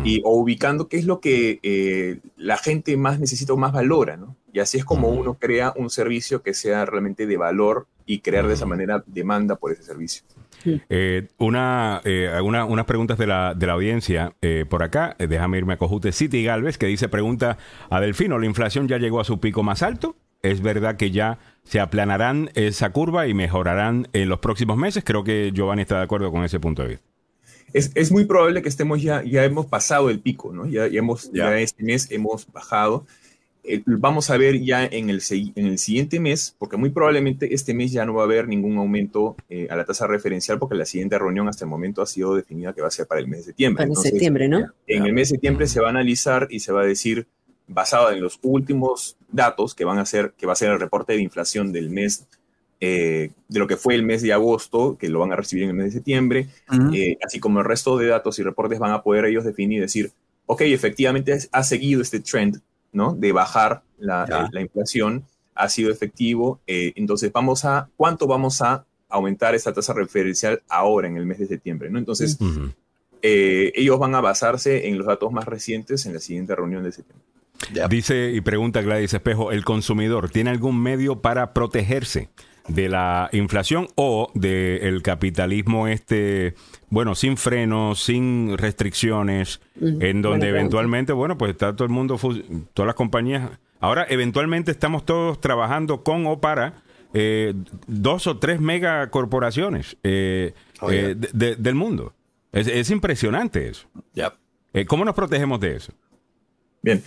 y, 0.05 0.23
o 0.25 0.37
ubicando 0.37 0.89
qué 0.89 0.99
es 0.99 1.05
lo 1.05 1.21
que 1.21 2.21
la 2.37 2.57
gente 2.57 2.97
más 2.97 3.21
necesita 3.21 3.53
o 3.53 3.57
más 3.57 3.73
valora, 3.73 4.17
¿no? 4.17 4.37
Y 4.53 4.61
así 4.61 4.79
es 4.79 4.85
como 4.85 5.09
uno 5.09 5.35
crea 5.35 5.73
un 5.77 5.91
servicio 5.91 6.43
que 6.43 6.55
sea 6.55 6.85
realmente 6.87 7.27
de 7.27 7.37
valor 7.37 7.89
y 8.07 8.21
crear 8.21 8.47
de 8.47 8.55
esa 8.55 8.67
manera 8.67 9.03
demanda 9.07 9.57
por 9.57 9.73
ese 9.73 9.83
servicio. 9.83 10.23
Eh, 10.89 11.29
una, 11.39 12.01
eh, 12.05 12.41
unas 12.41 12.85
preguntas 12.87 13.19
de 13.19 13.27
la, 13.27 13.55
de 13.55 13.67
la 13.67 13.75
audiencia 13.75 14.35
eh, 14.43 14.65
por 14.69 14.83
acá. 14.83 15.17
Eh, 15.19 15.27
déjame 15.27 15.59
irme 15.59 15.75
a 15.75 15.77
Cojute 15.77 16.13
City 16.13 16.43
Galvez, 16.43 16.79
que 16.79 16.87
dice, 16.87 17.09
pregunta 17.09 17.59
a 17.91 18.01
Delfino, 18.01 18.39
¿la 18.39 18.47
inflación 18.47 18.89
ya 18.89 18.99
llegó 18.99 19.21
a 19.21 19.25
su 19.25 19.41
pico 19.41 19.63
más 19.63 19.83
alto? 19.83 20.17
¿Es 20.43 20.61
verdad 20.61 20.97
que 20.97 21.11
ya 21.11 21.39
se 21.63 21.81
aplanarán 21.81 22.51
esa 22.55 22.91
curva 22.91 23.27
y 23.27 23.35
mejorarán 23.35 24.09
en 24.13 24.29
los 24.29 24.41
próximos 24.41 24.77
meses? 24.77 25.03
Creo 25.05 25.25
que 25.25 25.53
Giovanni 25.55 25.83
está 25.83 25.97
de 25.97 26.05
acuerdo 26.05 26.31
con 26.31 26.45
ese 26.45 26.61
punto 26.61 26.83
de 26.83 26.89
vista. 26.89 27.07
Es, 27.73 27.91
es 27.95 28.13
muy 28.13 28.25
probable 28.25 28.63
que 28.63 28.69
estemos 28.69 29.03
ya, 29.03 29.23
ya 29.25 29.43
hemos 29.45 29.67
pasado 29.67 30.11
el 30.11 30.21
pico, 30.21 30.53
¿no? 30.53 30.67
Ya, 30.67 30.87
ya 30.87 30.99
hemos, 30.99 31.33
ya 31.33 31.59
este 31.59 31.83
mes 31.83 32.11
hemos 32.11 32.47
bajado. 32.53 33.07
Eh, 33.67 33.83
vamos 33.87 34.29
a 34.29 34.37
ver 34.37 34.61
ya 34.61 34.85
en 34.85 35.09
el, 35.09 35.23
en 35.31 35.67
el 35.67 35.79
siguiente 35.79 36.21
mes, 36.21 36.55
porque 36.59 36.77
muy 36.77 36.91
probablemente 36.91 37.55
este 37.55 37.73
mes 37.73 37.93
ya 37.93 38.05
no 38.05 38.13
va 38.13 38.23
a 38.23 38.25
haber 38.27 38.47
ningún 38.47 38.77
aumento 38.77 39.37
eh, 39.49 39.67
a 39.71 39.77
la 39.77 39.87
tasa 39.87 40.07
referencial, 40.07 40.59
porque 40.59 40.75
la 40.75 40.85
siguiente 40.85 41.19
reunión 41.19 41.49
hasta 41.49 41.65
el 41.65 41.71
momento 41.71 42.03
ha 42.03 42.07
sido 42.07 42.35
definida 42.35 42.75
que 42.75 42.83
va 42.83 42.89
a 42.89 42.91
ser 42.91 43.07
para 43.07 43.23
el 43.23 43.27
mes 43.27 43.41
de 43.41 43.45
septiembre. 43.47 43.87
Para 43.87 44.01
septiembre, 44.01 44.49
¿no? 44.49 44.67
En 44.87 45.07
el 45.07 45.15
mes 45.15 45.31
de 45.31 45.37
septiembre 45.37 45.67
se 45.67 45.81
va 45.81 45.87
a 45.87 45.91
analizar 45.91 46.47
y 46.51 46.61
se 46.61 46.73
va 46.73 46.83
a 46.83 46.85
decir, 46.85 47.27
basado 47.67 48.13
en 48.13 48.21
los 48.21 48.39
últimos 48.43 49.17
datos 49.33 49.75
que 49.75 49.87
van 49.87 49.99
a 49.99 50.05
ser, 50.05 50.35
que 50.37 50.47
va 50.47 50.53
a 50.53 50.57
ser 50.57 50.71
el 50.71 50.79
reporte 50.79 51.15
de 51.15 51.23
inflación 51.23 51.73
del 51.73 51.89
mes, 51.89 52.27
eh, 52.81 53.31
de 53.49 53.59
lo 53.59 53.67
que 53.67 53.79
fue 53.79 53.95
el 53.95 54.03
mes 54.03 54.21
de 54.21 54.35
agosto, 54.35 54.99
que 54.99 55.09
lo 55.09 55.21
van 55.21 55.33
a 55.33 55.37
recibir 55.37 55.65
en 55.65 55.71
el 55.71 55.77
mes 55.77 55.87
de 55.87 55.93
septiembre, 55.93 56.49
así 57.25 57.41
como 57.41 57.61
el 57.61 57.65
resto 57.65 57.97
de 57.97 58.09
datos 58.09 58.39
y 58.39 58.43
reportes 58.43 58.79
van 58.79 58.93
a 58.93 59.03
poder 59.03 59.25
ellos 59.25 59.45
definir 59.45 59.79
y 59.79 59.81
decir, 59.81 60.13
ok, 60.45 60.61
efectivamente 60.63 61.39
ha 61.51 61.65
seguido 61.65 62.03
este 62.03 62.21
trend 62.21 62.61
¿no? 62.95 63.15
De 63.15 63.33
bajar 63.33 63.83
la, 63.99 64.49
la 64.51 64.61
inflación 64.61 65.25
ha 65.55 65.69
sido 65.69 65.91
efectivo. 65.91 66.61
Eh, 66.67 66.93
entonces, 66.97 67.33
vamos 67.33 67.65
a, 67.65 67.89
¿cuánto 67.97 68.27
vamos 68.27 68.61
a 68.63 68.85
aumentar 69.09 69.55
esa 69.55 69.73
tasa 69.73 69.93
referencial 69.93 70.63
ahora 70.69 71.09
en 71.09 71.17
el 71.17 71.27
mes 71.27 71.39
de 71.39 71.47
septiembre? 71.47 71.91
¿no? 71.91 71.99
Entonces, 71.99 72.39
eh, 73.23 73.73
ellos 73.75 73.99
van 73.99 74.15
a 74.15 74.21
basarse 74.21 74.89
en 74.89 74.99
los 74.99 75.07
datos 75.07 75.33
más 75.33 75.45
recientes 75.45 76.07
en 76.07 76.15
la 76.15 76.21
siguiente 76.21 76.55
reunión 76.55 76.83
de 76.83 76.93
septiembre. 76.93 77.25
Dice 77.89 78.33
y 78.33 78.41
pregunta 78.41 78.83
Gladys 78.83 79.15
Espejo, 79.15 79.53
¿el 79.53 79.65
consumidor 79.65 80.29
tiene 80.29 80.51
algún 80.51 80.83
medio 80.83 81.21
para 81.23 81.55
protegerse 81.55 82.29
de 82.69 82.89
la 82.89 83.29
inflación 83.33 83.89
o 83.95 84.31
del 84.35 85.03
capitalismo 85.03 85.87
este, 85.87 86.55
bueno, 86.89 87.15
sin 87.15 87.37
frenos, 87.37 88.03
sin 88.03 88.57
restricciones, 88.57 89.61
en 89.81 90.23
donde 90.23 90.49
eventualmente, 90.49 91.13
bueno, 91.13 91.37
pues 91.37 91.53
está 91.53 91.75
todo 91.75 91.85
el 91.85 91.93
mundo, 91.93 92.19
todas 92.73 92.87
las 92.87 92.95
compañías. 92.95 93.51
Ahora, 93.81 94.07
eventualmente 94.09 94.71
estamos 94.71 95.05
todos 95.05 95.41
trabajando 95.41 96.03
con 96.03 96.27
o 96.27 96.41
para 96.41 96.83
eh, 97.13 97.55
dos 97.87 98.27
o 98.27 98.39
tres 98.39 98.61
megacorporaciones 98.61 99.97
eh, 100.03 100.55
oh, 100.81 100.91
eh 100.91 101.15
del 101.15 101.75
mundo. 101.75 102.15
Es, 102.51 102.91
impresionante 102.91 103.69
eso. 103.69 103.89
Eh, 104.73 104.87
¿Cómo 104.87 105.05
nos 105.05 105.15
protegemos 105.15 105.61
de 105.61 105.77
eso? 105.77 105.93
Bien, 106.83 107.03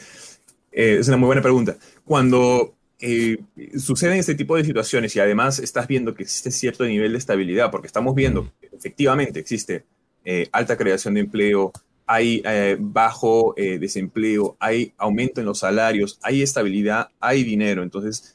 es 0.71 1.07
una 1.07 1.17
muy 1.17 1.27
buena 1.27 1.41
pregunta. 1.41 1.77
Cuando 2.03 2.76
eh, 2.99 3.37
suceden 3.77 4.17
este 4.17 4.33
tipo 4.33 4.55
de 4.55 4.63
situaciones 4.63 5.15
y 5.15 5.19
además 5.19 5.59
estás 5.59 5.87
viendo 5.87 6.15
que 6.15 6.23
existe 6.23 6.51
cierto 6.51 6.83
nivel 6.85 7.11
de 7.11 7.17
estabilidad, 7.19 7.69
porque 7.69 7.87
estamos 7.87 8.15
viendo 8.15 8.51
que 8.59 8.69
efectivamente 8.75 9.39
existe 9.39 9.85
eh, 10.25 10.49
alta 10.51 10.77
creación 10.77 11.13
de 11.13 11.21
empleo, 11.21 11.71
hay 12.05 12.41
eh, 12.45 12.77
bajo 12.79 13.53
desempleo, 13.57 14.55
hay 14.59 14.93
aumento 14.97 15.41
en 15.41 15.45
los 15.45 15.59
salarios, 15.59 16.19
hay 16.23 16.41
estabilidad, 16.41 17.09
hay 17.19 17.43
dinero. 17.43 17.83
Entonces, 17.83 18.33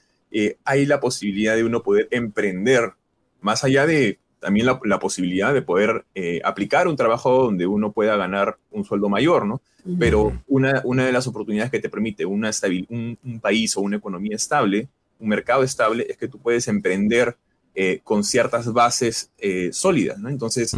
hay 0.64 0.86
la 0.86 1.00
posibilidad 1.00 1.56
de 1.56 1.64
uno 1.64 1.82
poder 1.82 2.08
emprender 2.10 2.92
más 3.40 3.64
allá 3.64 3.86
de 3.86 4.18
también 4.42 4.66
la, 4.66 4.98
posibilidad 4.98 5.54
de 5.54 5.62
poder 5.62 6.04
eh, 6.16 6.40
aplicar 6.44 6.88
un 6.88 6.96
trabajo 6.96 7.44
donde 7.44 7.64
uno 7.66 7.92
pueda 7.92 8.16
ganar 8.16 8.58
un 8.72 8.84
sueldo 8.84 9.08
mayor, 9.08 9.46
¿no? 9.46 9.62
Pero 9.98 10.32
una, 10.48 10.82
una 10.84 11.06
de 11.06 11.12
las 11.12 11.26
oportunidades 11.26 11.70
que 11.70 11.78
te 11.78 11.88
permite 11.88 12.26
una 12.26 12.50
un, 12.88 13.18
un, 13.24 13.40
país 13.40 13.76
o 13.76 13.80
una 13.80 13.96
economía 13.96 14.36
estable, 14.36 14.88
un 15.18 15.28
mercado 15.28 15.62
estable, 15.62 16.06
es 16.08 16.16
que 16.16 16.28
tú 16.28 16.38
puedes 16.38 16.66
emprender 16.68 17.36
eh, 17.74 18.00
con 18.02 18.24
ciertas 18.24 18.72
bases 18.72 19.30
eh, 19.38 19.70
sólidas, 19.72 20.18
¿no? 20.18 20.28
Entonces, 20.28 20.74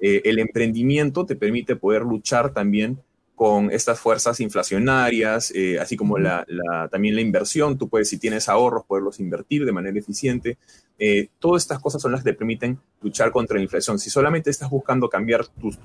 el 0.00 0.38
emprendimiento 0.38 1.24
te 1.24 1.36
permite 1.36 1.76
poder 1.76 2.02
luchar 2.02 2.52
también 2.52 2.98
con 3.34 3.70
estas 3.72 3.98
fuerzas 3.98 4.40
inflacionarias, 4.40 5.52
eh, 5.54 5.78
así 5.78 5.96
como 5.96 6.18
la, 6.18 6.46
también 6.90 7.16
la 7.16 7.20
inversión. 7.20 7.76
Tú 7.76 7.88
puedes, 7.88 8.08
si 8.08 8.18
tienes 8.18 8.48
ahorros, 8.48 8.84
poderlos 8.84 9.18
invertir 9.20 9.64
de 9.64 9.72
manera 9.72 9.98
eficiente. 9.98 10.56
Eh, 10.98 11.28
todas 11.38 11.62
estas 11.62 11.80
cosas 11.80 12.00
son 12.00 12.12
las 12.12 12.22
que 12.22 12.30
te 12.30 12.38
permiten 12.38 12.78
luchar 13.02 13.30
contra 13.32 13.56
la 13.56 13.62
inflación. 13.62 13.98
Si 13.98 14.10
solamente 14.10 14.50
estás 14.50 14.70
buscando 14.70 15.08
cambiar 15.08 15.46
tus, 15.46 15.78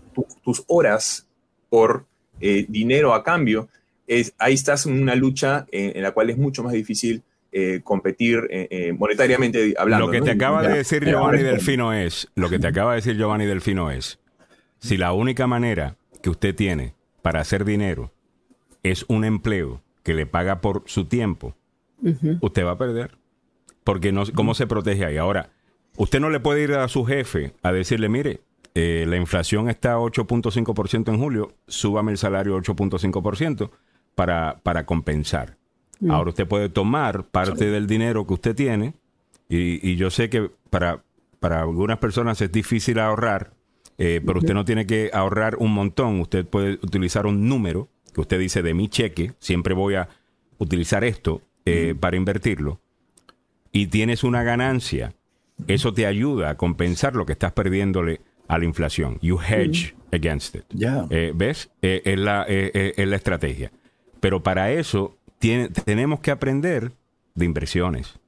tus 0.43 0.64
horas 0.68 1.28
por 1.70 2.05
eh, 2.39 2.66
dinero 2.68 3.14
a 3.14 3.24
cambio, 3.24 3.70
es, 4.07 4.34
ahí 4.38 4.53
estás 4.53 4.86
en 4.86 5.01
una 5.01 5.16
lucha 5.16 5.66
en, 5.72 6.01
la 6.01 6.12
cual 6.12 6.30
es 6.30 6.38
mucho 6.38 6.64
más 6.64 6.74
difícil 6.74 7.24
competir 7.84 8.47
monetariamente 8.95 9.74
hablando. 9.76 10.05
Lo 10.05 10.12
que 10.12 10.22
te 10.22 10.30
acaba 10.30 10.62
de 10.62 10.78
decir 10.78 11.03
Giovanni 11.03 11.41
Delfino 11.41 11.93
es, 11.93 12.28
lo 12.36 12.47
que 12.47 12.60
te 12.60 12.68
acaba 12.68 12.91
de 12.91 12.97
decir 12.97 13.18
Giovanni 13.18 13.47
Delfino 13.47 13.89
es, 13.89 14.20
si 14.80 14.97
la 14.97 15.14
única 15.14 15.47
manera 15.47 15.97
que 16.22 16.30
usted 16.30 16.55
tiene 16.55 16.93
para 17.24 17.41
hacer 17.41 17.66
dinero 17.66 18.12
es 18.84 19.05
un 19.07 19.26
empleo 19.26 19.82
que 20.03 20.14
le 20.14 20.26
paga 20.26 20.62
por 20.62 20.84
su 20.86 21.05
tiempo, 21.05 21.55
usted 22.41 22.66
va 22.66 22.72
a 22.72 22.78
perder. 22.78 23.18
Porque 23.90 24.12
no, 24.12 24.24
¿cómo 24.36 24.54
se 24.54 24.68
protege 24.68 25.06
ahí? 25.06 25.18
Ahora, 25.18 25.50
usted 25.98 26.20
no 26.20 26.30
le 26.30 26.40
puede 26.40 26.64
ir 26.64 26.74
a 26.74 26.88
su 26.88 27.06
jefe 27.06 27.54
a 27.64 27.72
decirle, 27.72 28.10
mire, 28.10 28.42
eh, 28.76 29.06
la 29.08 29.18
inflación 29.18 29.70
está 29.70 29.94
a 29.94 29.98
8.5% 29.98 31.10
en 31.10 31.20
julio, 31.20 31.54
súbame 31.68 32.12
el 32.12 32.18
salario 32.18 32.56
8.5% 32.58 33.72
para, 34.16 34.60
para 34.62 34.86
compensar. 34.86 35.58
Mm. 36.00 36.12
Ahora 36.12 36.30
usted 36.30 36.48
puede 36.48 36.70
tomar 36.70 37.26
parte 37.26 37.66
del 37.66 37.88
dinero 37.88 38.28
que 38.28 38.34
usted 38.34 38.56
tiene 38.56 38.94
y, 39.48 39.90
y 39.90 39.96
yo 39.96 40.12
sé 40.12 40.30
que 40.30 40.52
para, 40.70 41.04
para 41.40 41.62
algunas 41.62 41.98
personas 41.98 42.40
es 42.42 42.52
difícil 42.52 43.00
ahorrar 43.00 43.54
eh, 44.02 44.22
pero 44.26 44.40
usted 44.40 44.54
no 44.54 44.64
tiene 44.64 44.88
que 44.88 45.12
ahorrar 45.14 45.58
un 45.58 45.74
montón. 45.74 46.22
Usted 46.22 46.46
puede 46.46 46.76
utilizar 46.76 47.26
un 47.26 47.50
número 47.50 47.90
que 48.14 48.22
usted 48.22 48.40
dice 48.40 48.64
de 48.64 48.74
mi 48.74 48.88
cheque, 48.88 49.34
siempre 49.40 49.74
voy 49.74 49.96
a 49.96 50.08
utilizar 50.58 51.04
esto 51.04 51.42
eh, 51.66 51.94
para 52.00 52.16
invertirlo, 52.16 52.80
y 53.72 53.88
tienes 53.88 54.24
una 54.24 54.43
ganancia. 54.43 55.13
Eso 55.67 55.93
te 55.93 56.05
ayuda 56.05 56.51
a 56.51 56.57
compensar 56.57 57.15
lo 57.15 57.26
que 57.26 57.34
estás 57.34 57.51
perdiéndole 57.51 58.22
a 58.47 58.57
la 58.57 58.65
inflación. 58.65 59.20
You 59.22 59.39
hedge 59.39 59.95
against 60.11 60.55
it. 60.55 60.63
Eh, 61.09 61.34
¿Ves? 61.36 61.70
Eh, 61.82 62.01
es, 62.05 62.17
la, 62.17 62.43
es 62.47 63.07
la 63.07 63.15
estrategia. 63.15 63.72
Pero 64.20 64.41
para 64.41 64.72
eso 64.72 65.17
tiene, 65.38 65.70
tenemos 65.70 66.20
que 66.22 66.32
aprender 66.32 66.93
de 67.36 67.45
inversiones. 67.45 68.20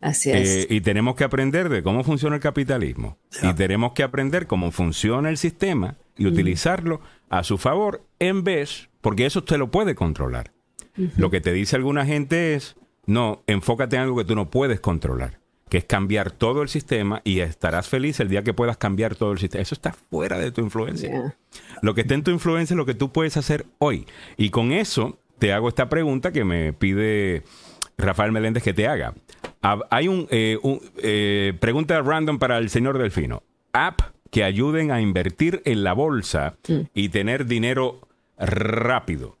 Así 0.00 0.30
es. 0.30 0.66
y 0.70 0.80
tenemos 0.80 1.16
que 1.16 1.24
aprender 1.24 1.68
de 1.68 1.82
cómo 1.82 2.04
funciona 2.04 2.36
el 2.36 2.42
capitalismo. 2.42 3.18
Y 3.42 3.52
tenemos 3.54 3.92
que 3.92 4.02
aprender 4.02 4.46
cómo 4.46 4.70
funciona 4.70 5.30
el 5.30 5.36
sistema 5.36 5.96
y 6.16 6.26
utilizarlo 6.26 7.00
a 7.28 7.42
su 7.42 7.58
favor 7.58 8.04
en 8.18 8.44
vez, 8.44 8.88
porque 9.00 9.26
eso 9.26 9.40
usted 9.40 9.56
lo 9.56 9.70
puede 9.70 9.94
controlar. 9.94 10.52
Lo 11.16 11.30
que 11.30 11.40
te 11.40 11.52
dice 11.52 11.76
alguna 11.76 12.06
gente 12.06 12.54
es, 12.54 12.76
no, 13.06 13.42
enfócate 13.46 13.96
en 13.96 14.02
algo 14.02 14.16
que 14.16 14.24
tú 14.24 14.34
no 14.34 14.50
puedes 14.50 14.80
controlar, 14.80 15.38
que 15.68 15.78
es 15.78 15.84
cambiar 15.84 16.32
todo 16.32 16.62
el 16.62 16.68
sistema 16.68 17.22
y 17.24 17.40
estarás 17.40 17.88
feliz 17.88 18.20
el 18.20 18.28
día 18.28 18.42
que 18.42 18.52
puedas 18.52 18.76
cambiar 18.76 19.14
todo 19.14 19.32
el 19.32 19.38
sistema. 19.38 19.62
Eso 19.62 19.74
está 19.74 19.92
fuera 19.92 20.38
de 20.38 20.50
tu 20.50 20.60
influencia. 20.60 21.36
Lo 21.82 21.94
que 21.94 22.02
está 22.02 22.14
en 22.14 22.24
tu 22.24 22.30
influencia 22.30 22.74
es 22.74 22.78
lo 22.78 22.86
que 22.86 22.94
tú 22.94 23.12
puedes 23.12 23.36
hacer 23.36 23.66
hoy. 23.78 24.06
Y 24.36 24.50
con 24.50 24.72
eso 24.72 25.18
te 25.38 25.52
hago 25.52 25.68
esta 25.68 25.88
pregunta 25.88 26.32
que 26.32 26.44
me 26.44 26.72
pide 26.72 27.44
Rafael 27.96 28.32
Meléndez 28.32 28.62
que 28.62 28.74
te 28.74 28.88
haga. 28.88 29.14
Hay 29.90 30.08
un, 30.08 30.28
eh, 30.30 30.58
eh, 30.98 31.54
pregunta 31.60 32.00
random 32.00 32.38
para 32.38 32.58
el 32.58 32.70
señor 32.70 32.98
Delfino. 32.98 33.42
App 33.72 34.00
que 34.30 34.44
ayuden 34.44 34.90
a 34.90 35.00
invertir 35.00 35.62
en 35.64 35.82
la 35.84 35.92
bolsa 35.92 36.56
mm. 36.68 36.80
y 36.94 37.08
tener 37.08 37.46
dinero 37.46 38.00
rápido. 38.38 39.36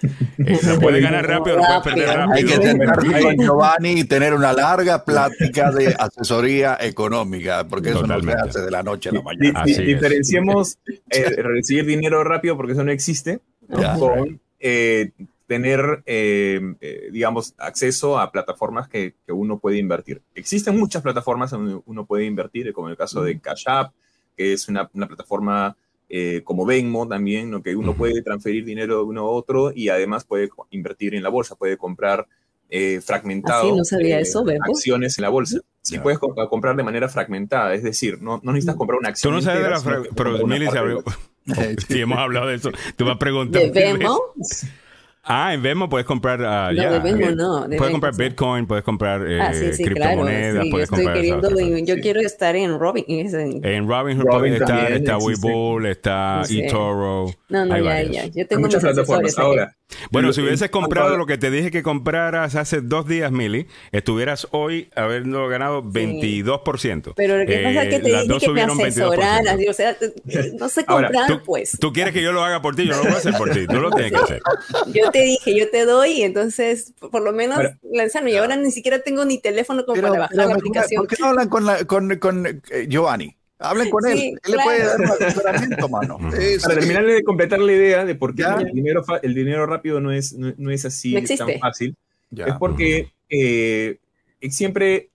Se 0.60 0.78
puede 0.78 1.00
ganar 1.00 1.26
rápido, 1.26 1.56
lo 1.56 1.62
puede 1.64 1.80
perder 1.82 2.08
rápido. 2.08 2.34
Hay 2.34 2.44
que 2.44 2.68
sentarse 2.68 3.22
con 3.22 3.36
Giovanni 3.36 4.00
y 4.00 4.04
tener 4.04 4.34
una 4.34 4.52
larga 4.52 5.04
plática 5.04 5.70
de 5.70 5.94
asesoría 5.98 6.78
económica, 6.80 7.66
porque 7.68 7.90
eso 7.90 8.06
no 8.06 8.20
se 8.20 8.32
hace 8.32 8.60
de 8.60 8.70
la 8.70 8.82
noche 8.82 9.08
a 9.08 9.12
la 9.12 9.22
mañana. 9.22 9.64
diferenciemos 9.64 10.78
eh, 11.10 11.42
recibir 11.42 11.86
dinero 11.86 12.22
rápido, 12.24 12.56
porque 12.56 12.72
eso 12.72 12.84
no 12.84 12.92
existe, 12.92 13.40
con 13.98 14.40
eh, 14.60 15.10
tener, 15.46 16.02
eh, 16.06 16.60
digamos, 17.10 17.54
acceso 17.58 18.18
a 18.18 18.30
plataformas 18.30 18.88
que, 18.88 19.14
que, 19.26 19.32
uno 19.32 19.58
puede 19.58 19.78
invertir. 19.78 20.22
Existen 20.34 20.78
muchas 20.78 21.02
plataformas 21.02 21.50
donde 21.50 21.80
uno 21.86 22.04
puede 22.04 22.24
invertir, 22.24 22.72
como 22.72 22.88
el 22.88 22.96
caso 22.96 23.22
de 23.22 23.38
Cash 23.40 23.64
App, 23.66 23.92
que 24.36 24.52
es 24.52 24.68
una, 24.68 24.88
una 24.94 25.08
plataforma 25.08 25.76
eh, 26.08 26.42
como 26.44 26.64
Venmo 26.64 27.06
también, 27.06 27.50
¿no? 27.50 27.62
que 27.62 27.76
uno 27.76 27.94
puede 27.94 28.22
transferir 28.22 28.64
dinero 28.64 28.96
de 28.96 29.02
uno 29.02 29.22
a 29.22 29.30
otro 29.30 29.72
y 29.74 29.88
además 29.88 30.24
puede 30.24 30.48
invertir 30.70 31.14
en 31.14 31.22
la 31.22 31.28
bolsa, 31.28 31.54
puede 31.54 31.76
comprar 31.76 32.26
eh, 32.70 33.00
fragmentado 33.00 33.74
no 33.74 33.84
sabía 33.84 34.18
eh, 34.18 34.22
eso, 34.22 34.44
acciones 34.66 35.18
en 35.18 35.22
la 35.22 35.30
bolsa. 35.30 35.60
Sí, 35.80 35.98
puedes 35.98 36.18
comprar 36.18 36.76
de 36.76 36.82
manera 36.82 37.08
fragmentada, 37.08 37.72
es 37.72 37.82
decir, 37.82 38.20
no, 38.20 38.40
no 38.42 38.52
necesitas 38.52 38.76
comprar 38.76 38.98
una 38.98 39.08
acción. 39.08 39.32
Tú 39.32 39.36
no 39.36 39.42
sabes 39.42 39.62
de 39.62 39.70
la 39.70 40.02
pero 40.14 40.46
Mili 40.46 40.66
sí, 41.88 42.00
hemos 42.00 42.18
hablado 42.18 42.48
de 42.48 42.56
eso. 42.56 42.70
Tú 42.96 43.06
me 43.06 43.12
has 43.12 43.16
preguntado. 43.16 43.64
¿De 43.64 43.70
Venmo? 43.70 44.20
Ah, 45.30 45.52
en 45.52 45.62
Venmo 45.62 45.90
puedes 45.90 46.06
comprar. 46.06 46.40
Uh, 46.40 46.74
no, 46.74 46.92
de 46.92 46.98
Venmo 47.00 47.30
no. 47.30 47.66
puedes 47.76 47.92
comprar 47.92 48.16
Bitcoin, 48.16 48.66
puedes 48.66 48.82
comprar 48.82 49.30
eh, 49.30 49.40
ah, 49.40 49.52
sí, 49.52 49.74
sí, 49.74 49.84
criptomonedas, 49.84 50.54
claro, 50.54 50.70
puedes 50.70 50.88
yo 50.88 50.96
comprar. 50.96 51.16
Queriendo, 51.16 51.50
yo 51.84 52.00
quiero 52.00 52.20
estar 52.20 52.56
en 52.56 52.78
Robin. 52.78 53.04
En 53.08 53.86
Robinhood 53.86 54.24
Robin 54.24 54.54
está, 54.54 54.88
está 54.88 55.18
Webull, 55.18 55.86
está 55.86 56.42
eToro. 56.48 57.26
No, 57.50 57.66
no, 57.66 57.78
ya, 57.78 58.02
ya. 58.02 58.26
Yo 58.26 58.46
tengo 58.46 58.62
muchas 58.62 58.82
plataformas 58.82 59.38
ahora. 59.38 59.77
Bueno, 60.10 60.32
si 60.32 60.40
hubieses 60.42 60.70
comprado 60.70 61.16
lo 61.16 61.26
que 61.26 61.38
te 61.38 61.50
dije 61.50 61.70
que 61.70 61.82
compraras 61.82 62.54
hace 62.54 62.80
dos 62.80 63.06
días, 63.06 63.32
Mili, 63.32 63.66
estuvieras 63.92 64.48
hoy 64.50 64.90
habiendo 64.94 65.48
ganado 65.48 65.82
22%. 65.82 67.12
Pero 67.16 67.38
lo 67.38 67.46
que 67.46 67.58
pasa 67.58 67.82
es 67.84 67.88
que 67.88 67.96
eh, 67.96 68.00
te 68.00 68.10
dije 68.10 68.38
que 68.38 68.48
me 68.50 68.62
asesoraras. 68.62 69.58
O 69.68 69.72
sea, 69.72 69.96
no 70.58 70.68
sé 70.68 70.84
comprar, 70.84 71.42
pues. 71.44 71.76
Tú 71.80 71.92
quieres 71.92 72.12
que 72.12 72.22
yo 72.22 72.32
lo 72.32 72.44
haga 72.44 72.62
por 72.62 72.76
ti, 72.76 72.86
yo 72.86 72.92
no 72.92 72.98
lo 72.98 73.04
voy 73.04 73.12
a 73.14 73.16
hacer 73.16 73.34
por 73.34 73.50
ti. 73.50 73.66
Tú 73.66 73.80
lo 73.80 73.90
tienes 73.90 74.12
que 74.12 74.18
hacer. 74.18 74.40
Yo 74.92 75.10
te 75.10 75.22
dije, 75.22 75.56
yo 75.56 75.70
te 75.70 75.84
doy, 75.84 76.22
entonces, 76.22 76.92
por 76.98 77.22
lo 77.22 77.32
menos, 77.32 77.58
lanzarme. 77.82 78.32
Y 78.32 78.36
ahora 78.36 78.56
ni 78.56 78.70
siera 78.70 79.00
tengo 79.00 79.24
ni 79.24 79.38
teléfono 79.38 79.84
como 79.84 80.00
para 80.00 80.18
bajar 80.18 80.36
la 80.36 80.54
aplicación. 80.54 81.02
¿Por 81.02 81.08
qué 81.08 81.16
no 81.20 81.28
hablan 81.28 81.48
con, 81.48 81.66
la, 81.66 81.84
con, 81.84 82.16
con 82.16 82.46
eh, 82.46 82.86
Giovanni? 82.88 83.37
Hablen 83.58 83.90
con 83.90 84.06
él. 84.06 84.18
él 84.18 84.52
le 84.52 84.62
puede 84.62 84.84
dar 84.84 85.02
asesoramiento, 85.02 85.88
mano. 85.88 86.18
Para 86.18 86.74
terminar 86.74 87.04
de 87.04 87.24
completar 87.24 87.58
la 87.58 87.72
idea 87.72 88.04
de 88.04 88.14
por 88.14 88.34
qué 88.34 88.44
el 88.44 88.72
dinero, 88.72 89.04
el 89.22 89.34
dinero 89.34 89.66
rápido 89.66 90.00
no 90.00 90.12
es, 90.12 90.32
no, 90.34 90.70
es 90.70 90.84
así 90.84 91.14
tan 91.36 91.58
fácil, 91.60 91.96
es 92.34 92.54
porque 92.58 93.12
eh, 93.28 93.98
siempre 94.50 95.10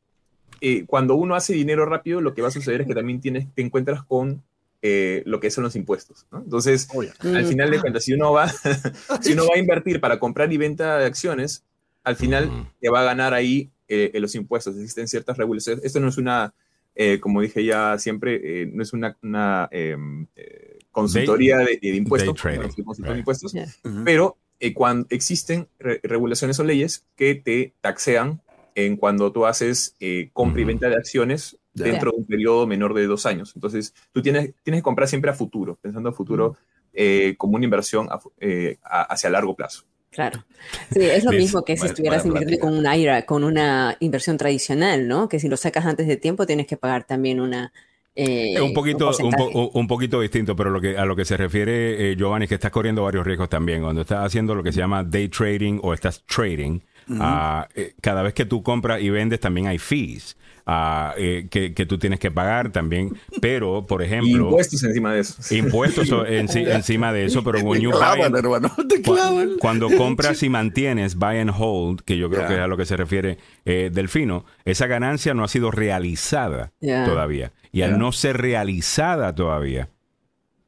eh, 0.62 0.86
cuando 0.86 1.16
uno 1.16 1.36
hace 1.36 1.54
dinero 1.54 1.86
rápido, 1.86 2.20
lo 2.20 2.34
que 2.34 2.42
va 2.42 2.50
a 2.50 2.52
suceder 2.52 2.82
es 2.82 2.88
que 2.88 2.96
también 2.96 3.22
tienes, 3.22 3.48
te 3.54 3.62
encuentras 3.62 4.04
con 4.04 4.44
eh, 4.82 5.24
lo 5.26 5.40
que 5.40 5.50
son 5.50 5.64
los 5.64 5.78
impuestos. 5.78 6.26
Entonces, 6.34 6.90
oh, 6.94 7.02
al 7.02 7.46
final 7.46 7.72
de 7.72 7.80
cuentas, 7.80 8.04
si 8.04 8.14
uno, 8.14 8.34
va, 8.34 8.50
si 9.22 9.34
uno 9.34 9.44
va 9.48 9.56
a 9.56 9.60
invertir 9.60 10.02
para 10.02 10.20
comprar 10.20 10.52
y 10.52 10.58
venta 10.58 10.98
de 10.98 11.06
acciones, 11.06 11.64
al 12.04 12.18
final 12.18 12.68
te 12.82 12.90
va 12.90 13.02
a 13.02 13.06
ganar 13.06 13.34
ahí 13.34 13.70
los 14.16 14.36
impuestos. 14.36 14.76
Existen 14.76 15.08
ciertas 15.08 15.38
regulaciones. 15.38 15.86
Esto 15.86 16.00
no 16.00 16.10
es 16.10 16.18
una 16.18 16.54
eh, 16.96 17.20
como 17.20 17.42
dije 17.42 17.64
ya 17.66 17.98
siempre, 17.98 18.62
eh, 18.62 18.70
no 18.72 18.84
es 18.84 18.94
una, 18.94 19.68
em, 19.72 20.28
eh, 20.36 20.80
consultoría 20.92 21.58
de, 21.58 21.80
impuestos, 21.82 22.40
pero 24.06 24.38
cuando 24.76 25.08
existen 25.10 25.68
regulaciones 25.80 26.60
o 26.60 26.64
leyes 26.64 27.06
que 27.16 27.36
te 27.36 27.74
taxean 27.82 28.42
en 28.76 28.96
cuando 28.96 29.32
tú 29.32 29.46
haces 29.46 29.96
compra 30.34 30.62
y 30.62 30.66
venta 30.66 30.88
de 30.88 30.96
acciones 30.96 31.58
dentro 31.74 32.12
de 32.12 32.18
un 32.18 32.26
periodo 32.26 32.68
menor 32.68 32.94
de 32.94 33.08
dos 33.08 33.26
años. 33.26 33.54
Entonces, 33.56 33.94
tú 34.12 34.22
tienes, 34.22 34.54
tienes 34.64 34.80
que 34.80 34.84
comprar 34.84 35.08
siempre 35.08 35.32
a 35.32 35.34
futuro, 35.34 35.78
pensando 35.82 36.10
a 36.10 36.14
futuro 36.14 36.56
como 37.38 37.56
una 37.56 37.66
inversión 37.66 38.08
hacia 38.84 39.30
largo 39.32 39.56
plazo. 39.56 39.84
Claro. 40.14 40.46
Sí, 40.92 41.02
es 41.02 41.24
lo 41.24 41.32
mismo 41.32 41.64
que 41.64 41.76
si 41.76 41.88
estuvieras 41.88 42.26
invirtiendo 42.26 42.60
con 42.60 42.78
una 42.78 42.96
IRA, 42.96 43.26
con 43.26 43.44
una 43.44 43.98
inversión 44.00 44.38
tradicional, 44.38 45.08
¿no? 45.08 45.28
Que 45.28 45.40
si 45.40 45.50
lo 45.50 45.58
sacas 45.58 45.86
antes 45.86 46.08
de 46.08 46.18
tiempo 46.18 46.46
tienes 46.46 46.68
que 46.68 46.78
pagar 46.78 47.04
también 47.04 47.40
una... 47.40 47.74
Eh, 48.16 48.62
un 48.62 48.76
poquito 48.76 49.10
un, 49.74 49.88
poquito 49.88 50.22
distinto, 50.22 50.56
pero 50.56 50.70
lo 50.70 50.80
que, 50.80 50.96
a 51.00 51.04
lo 51.04 51.16
que 51.16 51.26
se 51.26 51.36
refiere 51.36 52.12
eh, 52.12 52.16
Giovanni 52.16 52.44
es 52.44 52.50
que 52.50 52.56
estás 52.56 52.70
corriendo 52.70 53.02
varios 53.04 53.26
riesgos 53.26 53.50
también. 53.50 53.82
Cuando 53.82 54.02
estás 54.02 54.24
haciendo 54.24 54.54
lo 54.54 54.62
que 54.62 54.72
se 54.72 54.80
llama 54.80 55.04
day 55.04 55.30
trading 55.30 55.80
o 55.82 55.96
estás 55.96 56.24
trading, 56.28 56.80
ah, 57.20 57.68
eh, 57.76 57.94
cada 58.02 58.24
vez 58.24 58.34
que 58.34 58.46
tú 58.46 58.64
compras 58.64 59.02
y 59.02 59.10
vendes 59.10 59.40
también 59.40 59.68
hay 59.68 59.78
fees. 59.78 60.38
Ah, 60.66 61.14
eh, 61.18 61.48
que, 61.50 61.86
tú 61.86 61.98
tienes 61.98 62.20
que 62.20 62.32
pagar 62.32 62.72
también, 62.72 63.18
pero 63.42 63.86
por 63.86 64.02
ejemplo... 64.02 64.46
Impuestos 64.46 64.82
encima 64.84 65.14
de 65.14 65.20
eso. 65.20 65.54
Impuestos 65.54 66.10
encima 66.30 67.12
de 67.12 67.26
eso, 67.26 67.44
pero 67.44 67.60
cuando, 69.60 69.90
compras 69.98 70.42
y 70.42 70.48
mantienes 70.48 71.16
buy 71.16 71.40
and 71.40 71.52
hold, 71.58 72.02
que 72.04 72.18
yo 72.18 72.30
creo 72.30 72.48
que 72.48 72.54
es 72.54 72.60
a 72.62 72.68
lo 72.68 72.78
que 72.78 72.86
se 72.86 72.96
refiere 72.96 73.40
eh, 73.66 73.90
Delfino, 73.92 74.46
esa 74.64 74.88
ganancia 74.88 75.34
no 75.34 75.44
ha 75.44 75.50
sido 75.50 75.70
realizada 75.70 76.72
todavía. 76.80 77.52
Y 77.74 77.82
al 77.82 78.00
no 78.00 78.12
ser 78.14 78.38
realizada 78.38 79.36
todavía, 79.36 79.90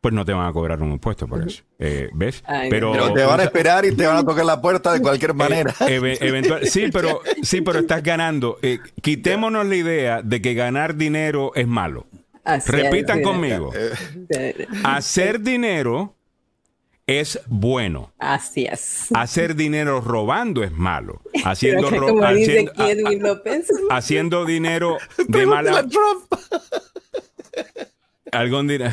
pues 0.05 0.13
no 0.13 0.23
te 0.23 0.33
van 0.33 0.45
a 0.45 0.53
cobrar 0.53 0.83
un 0.83 0.91
impuesto 0.91 1.27
por 1.27 1.47
eso. 1.47 1.63
Eh, 1.79 2.11
¿Ves? 2.13 2.43
pero, 2.69 3.11
te 3.11 3.23
van 3.23 3.39
a 3.39 3.43
esperar 3.45 3.85
y 3.85 3.95
te 3.95 4.05
van 4.05 4.17
a 4.17 4.23
tocar 4.23 4.45
la 4.45 4.61
puerta 4.61 4.93
de 4.93 5.01
cualquier 5.01 5.31
eh, 5.31 5.33
manera. 5.33 5.73
sí, 6.61 6.89
pero, 6.93 7.21
sí, 7.41 7.61
pero 7.61 7.79
estás 7.79 8.03
ganando. 8.03 8.59
Eh, 8.61 8.77
quitémonos 9.01 9.65
la 9.65 9.75
idea 9.75 10.21
de 10.21 10.43
que 10.43 10.53
ganar 10.53 10.95
dinero 10.95 11.53
es 11.55 11.65
malo. 11.65 12.05
Repitan 12.67 13.23
conmigo. 13.23 13.71
Hacer 14.83 15.41
dinero 15.41 16.13
es 17.07 17.39
bueno. 17.47 18.13
Así 18.19 18.67
es. 18.67 19.07
Hacer 19.11 19.55
dinero 19.55 20.01
robando 20.01 20.63
es 20.63 20.71
malo. 20.71 21.23
Haciendo, 21.43 21.89
haciendo, 23.89 24.45
dinero 24.45 24.99
de 25.27 25.47
mala. 25.47 25.83
Algún 28.35 28.67
día, 28.67 28.91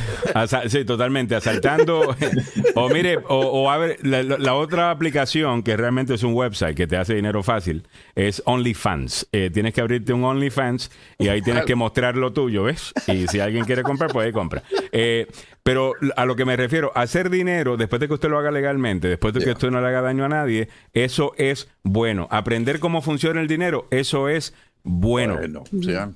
sí, 0.68 0.84
totalmente, 0.84 1.34
asaltando. 1.34 2.14
o 2.74 2.88
mire, 2.88 3.18
o, 3.28 3.70
a 3.70 3.76
ver, 3.76 3.98
la, 4.06 4.54
otra 4.54 4.90
aplicación 4.90 5.62
que 5.62 5.76
realmente 5.76 6.14
es 6.14 6.22
un 6.22 6.34
website 6.34 6.76
que 6.76 6.86
te 6.86 6.96
hace 6.96 7.14
dinero 7.14 7.42
fácil 7.42 7.86
es 8.14 8.42
OnlyFans. 8.44 9.28
Eh, 9.32 9.50
tienes 9.52 9.74
que 9.74 9.80
abrirte 9.80 10.12
un 10.12 10.24
OnlyFans 10.24 10.90
y 11.18 11.28
ahí 11.28 11.42
tienes 11.42 11.64
que 11.64 11.74
mostrar 11.74 12.16
lo 12.16 12.32
tuyo, 12.32 12.64
¿ves? 12.64 12.92
Y 13.08 13.26
si 13.26 13.40
alguien 13.40 13.64
quiere 13.64 13.82
comprar, 13.82 14.12
puede 14.12 14.32
comprar. 14.32 14.62
Eh, 14.92 15.26
pero 15.62 15.94
a 16.16 16.24
lo 16.24 16.34
que 16.34 16.44
me 16.44 16.56
refiero, 16.56 16.90
hacer 16.94 17.30
dinero 17.30 17.76
después 17.76 18.00
de 18.00 18.08
que 18.08 18.14
usted 18.14 18.28
lo 18.28 18.38
haga 18.38 18.50
legalmente, 18.50 19.08
después 19.08 19.32
de 19.34 19.44
que 19.44 19.50
usted 19.50 19.70
no 19.70 19.80
le 19.80 19.88
haga 19.88 20.02
daño 20.02 20.24
a 20.24 20.28
nadie, 20.28 20.68
eso 20.92 21.34
es 21.36 21.68
bueno. 21.82 22.26
Aprender 22.30 22.80
cómo 22.80 23.00
funciona 23.00 23.40
el 23.40 23.46
dinero, 23.46 23.86
eso 23.90 24.28
es 24.28 24.54
bueno, 24.84 25.38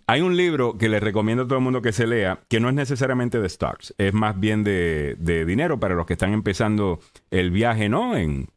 hay 0.07 0.21
un 0.21 0.37
libro 0.37 0.77
que 0.77 0.89
le 0.89 0.99
recomiendo 0.99 1.45
a 1.45 1.47
todo 1.47 1.59
el 1.59 1.65
mundo 1.65 1.83
que 1.83 1.93
se 1.93 2.07
lea, 2.07 2.41
que 2.49 2.59
no 2.59 2.69
es 2.69 2.75
necesariamente 2.75 3.41
de 3.41 3.49
stocks, 3.49 3.95
es 3.97 4.13
más 4.13 4.39
bien 4.39 4.65
de, 4.65 5.45
dinero 5.47 5.79
para 5.79 5.95
los 5.95 6.07
que 6.07 6.15
están 6.15 6.33
empezando 6.33 6.99
el 7.31 7.51
viaje, 7.51 7.89
¿no? 7.89 8.17
En 8.17 8.49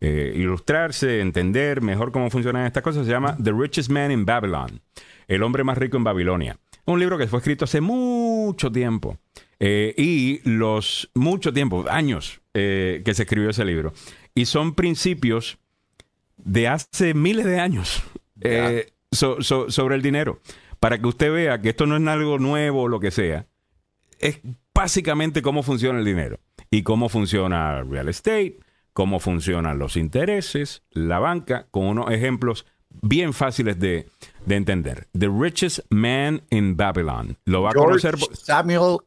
eh, 0.00 0.32
ilustrarse, 0.36 1.20
entender 1.20 1.80
mejor 1.80 2.12
cómo 2.12 2.30
funcionan 2.30 2.66
estas 2.66 2.82
cosas. 2.82 3.06
Se 3.06 3.12
llama 3.12 3.36
The 3.42 3.52
Richest 3.52 3.90
Man 3.90 4.12
in 4.12 4.24
Babylon, 4.24 4.80
El 5.26 5.42
hombre 5.42 5.64
más 5.64 5.78
rico 5.78 5.96
en 5.96 6.04
Babilonia. 6.04 6.56
Un 6.84 7.00
libro 7.00 7.18
que 7.18 7.26
fue 7.26 7.40
escrito 7.40 7.64
hace 7.64 7.80
mucho 7.80 8.70
tiempo. 8.70 9.18
Eh, 9.58 9.94
y 9.96 10.40
los 10.48 11.10
mucho 11.14 11.52
tiempo, 11.52 11.86
años 11.88 12.40
eh, 12.54 13.02
que 13.04 13.14
se 13.14 13.24
escribió 13.24 13.50
ese 13.50 13.64
libro. 13.64 13.92
Y 14.34 14.44
son 14.44 14.74
principios 14.74 15.58
de 16.36 16.68
hace 16.68 17.14
miles 17.14 17.46
de 17.46 17.58
años 17.58 18.02
eh, 18.40 18.92
sobre 19.16 19.94
el 19.94 20.02
dinero. 20.02 20.40
Para 20.80 20.98
que 20.98 21.06
usted 21.06 21.32
vea 21.32 21.60
que 21.60 21.70
esto 21.70 21.86
no 21.86 21.96
es 21.96 22.06
algo 22.06 22.38
nuevo 22.38 22.82
o 22.82 22.88
lo 22.88 23.00
que 23.00 23.10
sea. 23.10 23.46
Es 24.18 24.40
básicamente 24.74 25.42
cómo 25.42 25.62
funciona 25.62 25.98
el 25.98 26.04
dinero 26.04 26.38
y 26.70 26.82
cómo 26.82 27.08
funciona 27.08 27.78
el 27.78 27.90
real 27.90 28.08
estate, 28.08 28.58
cómo 28.92 29.20
funcionan 29.20 29.78
los 29.78 29.96
intereses, 29.96 30.82
la 30.90 31.18
banca, 31.18 31.66
con 31.70 31.84
unos 31.86 32.10
ejemplos 32.10 32.66
bien 33.02 33.32
fáciles 33.32 33.78
de, 33.78 34.08
entender. 34.48 35.08
The 35.18 35.28
Richest 35.28 35.80
Man 35.90 36.42
in 36.50 36.76
Babylon. 36.76 37.36
Lo 37.44 37.62
va 37.62 37.70
a 37.70 37.74
conocer. 37.74 38.16
Samuel 38.32 38.98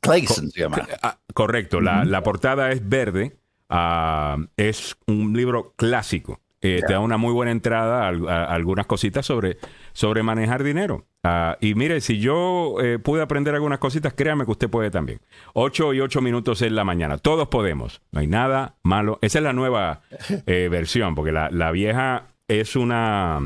Clayson 0.00 0.50
se 0.50 0.60
llama. 0.60 0.86
Ah, 1.02 1.18
correcto, 1.34 1.80
la, 1.80 2.22
portada 2.22 2.72
es 2.72 2.88
verde. 2.88 3.36
Ah, 3.68 4.36
es 4.56 4.96
un 5.06 5.34
libro 5.34 5.74
clásico. 5.76 6.40
Eh, 6.64 6.80
te 6.86 6.92
da 6.92 7.00
una 7.00 7.16
muy 7.16 7.32
buena 7.32 7.50
entrada 7.50 8.06
a, 8.06 8.44
algunas 8.44 8.86
cositas 8.86 9.26
sobre, 9.26 9.58
sobre 9.92 10.22
manejar 10.22 10.62
dinero. 10.62 11.06
Ah, 11.24 11.58
y 11.60 11.74
mire, 11.74 12.00
si 12.00 12.20
yo 12.20 12.76
eh, 12.80 13.00
pude 13.00 13.20
aprender 13.20 13.52
algunas 13.54 13.80
cositas, 13.80 14.14
créame 14.14 14.44
que 14.44 14.52
usted 14.52 14.70
puede 14.70 14.90
también. 14.90 15.20
Ocho 15.54 15.92
y 15.92 16.00
ocho 16.00 16.20
minutos 16.20 16.62
en 16.62 16.76
la 16.76 16.84
mañana. 16.84 17.18
Todos 17.18 17.48
podemos. 17.48 18.00
No 18.12 18.20
hay 18.20 18.28
nada 18.28 18.76
malo. 18.84 19.18
Esa 19.22 19.40
es 19.40 19.42
la 19.42 19.52
nueva 19.52 20.02
eh, 20.46 20.68
versión, 20.70 21.16
porque 21.16 21.32
la, 21.32 21.50
la, 21.50 21.72
vieja 21.72 22.28
es 22.46 22.76
una... 22.76 23.40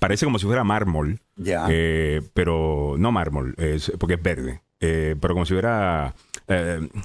Parece 0.00 0.24
como 0.24 0.38
si 0.38 0.46
fuera 0.46 0.64
mármol. 0.64 1.20
Ya. 1.36 1.66
pero 2.32 2.94
no 2.96 3.12
mármol, 3.12 3.54
es, 3.58 3.92
porque 3.98 4.14
es 4.14 4.22
verde. 4.22 4.62
pero 4.78 5.34
como 5.34 5.44
si 5.44 5.52
fuera... 5.52 6.14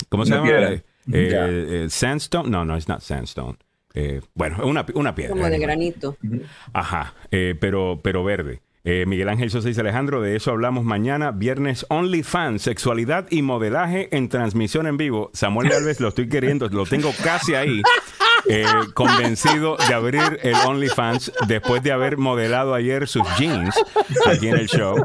¿Cómo 0.08 0.26
se 0.26 0.34
llama? 0.34 1.90
sandstone. 1.90 2.50
No, 2.50 2.64
no, 2.64 2.78
es 2.78 2.88
not 2.88 3.02
sandstone. 3.02 3.58
Eh, 4.00 4.22
bueno, 4.34 4.66
una, 4.66 4.86
una 4.94 5.14
piedra. 5.14 5.36
Como 5.36 5.50
de 5.50 5.60
granito. 5.60 6.16
Ajá, 6.72 7.16
eh, 7.32 7.56
pero, 7.60 8.00
pero 8.02 8.24
verde. 8.24 8.62
Eh, 8.86 9.04
Miguel 9.06 9.28
Ángel 9.28 9.52
Sosa 9.52 9.68
dice 9.68 9.82
Alejandro, 9.82 10.22
de 10.22 10.38
eso 10.38 10.52
hablamos 10.52 10.86
mañana, 10.86 11.32
viernes 11.32 11.86
OnlyFans, 11.90 12.62
sexualidad 12.62 13.28
y 13.30 13.42
modelaje 13.42 14.08
en 14.16 14.30
transmisión 14.30 14.88
en 14.88 14.96
vivo. 14.96 15.32
Samuel 15.34 15.70
Galvez 15.72 16.00
lo 16.00 16.08
estoy 16.08 16.30
queriendo, 16.30 16.70
lo 16.70 16.86
tengo 16.86 17.12
casi 17.22 17.56
ahí, 17.56 17.82
convencido 18.94 19.76
de 19.86 19.94
abrir 19.94 20.40
el 20.44 20.56
OnlyFans 20.56 21.34
después 21.46 21.84
de 21.84 21.92
haber 21.92 22.18
modelado 22.18 22.74
ayer 22.74 23.10
sus 23.10 23.28
jeans 23.38 23.76
aquí 24.26 24.48
en 24.48 24.56
el 24.56 24.68
show. 24.68 24.96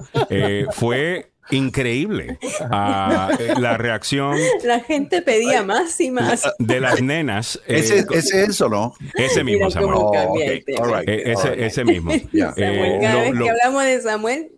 fue 0.71 1.34
increíble 1.51 2.39
eh, 2.41 3.55
la 3.59 3.77
reacción. 3.77 4.37
La 4.65 4.81
gente 4.81 5.23
pedía 5.23 5.63
más 5.63 6.01
y 6.01 6.11
más. 6.11 6.43
De 6.59 6.81
las 6.81 7.03
nenas. 7.03 7.61
Eh, 7.67 7.79
¿Ese, 7.79 7.99
¿Ese, 8.11 8.43
es 8.43 8.49
eso, 8.51 8.69
no? 8.69 8.95
Ese 9.15 9.45
mismo, 9.45 9.71
Samuel. 9.71 10.65
Eh, 11.07 11.23
ese, 11.27 11.67
ese, 11.67 11.85
mismo. 11.85 12.13
cada 12.33 12.55
vez 12.55 13.33
que 13.33 13.51
hablamos 13.51 13.85
de 13.85 14.01
Samuel, 14.01 14.53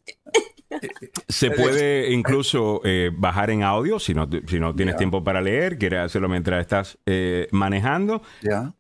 se 1.28 1.50
puede 1.52 2.12
incluso 2.12 2.80
eh, 2.84 3.10
bajar 3.14 3.50
en 3.50 3.62
audio 3.62 3.98
si 3.98 4.14
no, 4.14 4.28
si 4.46 4.58
no 4.58 4.74
tienes 4.74 4.96
tiempo 4.96 5.22
para 5.24 5.40
leer, 5.40 5.78
quieres 5.78 6.00
hacerlo 6.00 6.28
mientras 6.28 6.60
estás 6.60 6.98
eh, 7.06 7.48
manejando. 7.52 8.22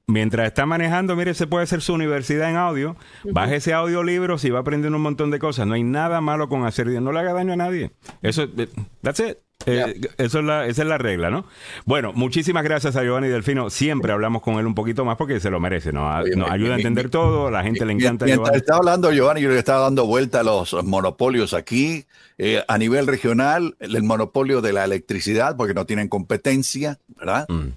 Mientras 0.08 0.46
estás 0.46 0.66
manejando, 0.66 1.16
mire, 1.16 1.34
se 1.34 1.46
puede 1.46 1.64
hacer 1.64 1.82
su 1.82 1.94
universidad 1.94 2.48
en 2.50 2.56
audio. 2.56 2.96
Baje 3.24 3.56
ese 3.56 3.72
audiolibro 3.72 4.38
si 4.38 4.50
va 4.50 4.60
aprendiendo 4.60 4.96
un 4.96 5.02
montón 5.02 5.30
de 5.30 5.38
cosas. 5.38 5.66
No 5.66 5.74
hay 5.74 5.82
nada 5.82 6.20
malo 6.20 6.48
con 6.48 6.64
hacer, 6.64 6.86
no 6.86 7.12
le 7.12 7.20
haga 7.20 7.32
daño 7.32 7.52
a 7.52 7.56
nadie. 7.56 7.90
Eso, 8.22 8.44
eh, 8.44 8.68
that's 9.02 9.20
it. 9.20 9.38
Eh, 9.64 10.00
eso 10.18 10.38
es 10.40 10.44
la, 10.44 10.66
esa 10.66 10.82
es 10.82 10.88
la 10.88 10.98
regla, 10.98 11.30
¿no? 11.30 11.46
Bueno, 11.86 12.12
muchísimas 12.14 12.62
gracias 12.62 12.94
a 12.94 13.02
Giovanni 13.02 13.28
Delfino. 13.28 13.70
Siempre 13.70 14.12
hablamos 14.12 14.42
con 14.42 14.58
él 14.58 14.66
un 14.66 14.74
poquito 14.74 15.04
más 15.04 15.16
porque 15.16 15.40
se 15.40 15.50
lo 15.50 15.58
merece, 15.58 15.92
¿no? 15.92 16.08
Nos 16.36 16.50
ayuda 16.50 16.74
a 16.74 16.76
entender 16.76 17.08
todo, 17.08 17.50
la 17.50 17.62
gente 17.62 17.84
le 17.84 17.94
encanta. 17.94 18.26
Mientras 18.26 18.54
estaba 18.54 18.78
hablando 18.78 19.10
Giovanni, 19.10 19.40
yo 19.40 19.48
le 19.48 19.58
estaba 19.58 19.80
dando 19.80 20.06
vuelta 20.06 20.40
a 20.40 20.42
los 20.44 20.72
monopolios 20.84 21.54
aquí. 21.54 22.04
Eh, 22.38 22.62
a 22.68 22.76
nivel 22.76 23.06
regional, 23.06 23.76
el 23.80 24.02
monopolio 24.02 24.60
de 24.60 24.74
la 24.74 24.84
electricidad, 24.84 25.56
porque 25.56 25.72
no 25.72 25.86
tienen 25.86 26.08
competencia, 26.08 27.00
¿verdad? 27.08 27.46
Mm. 27.48 27.68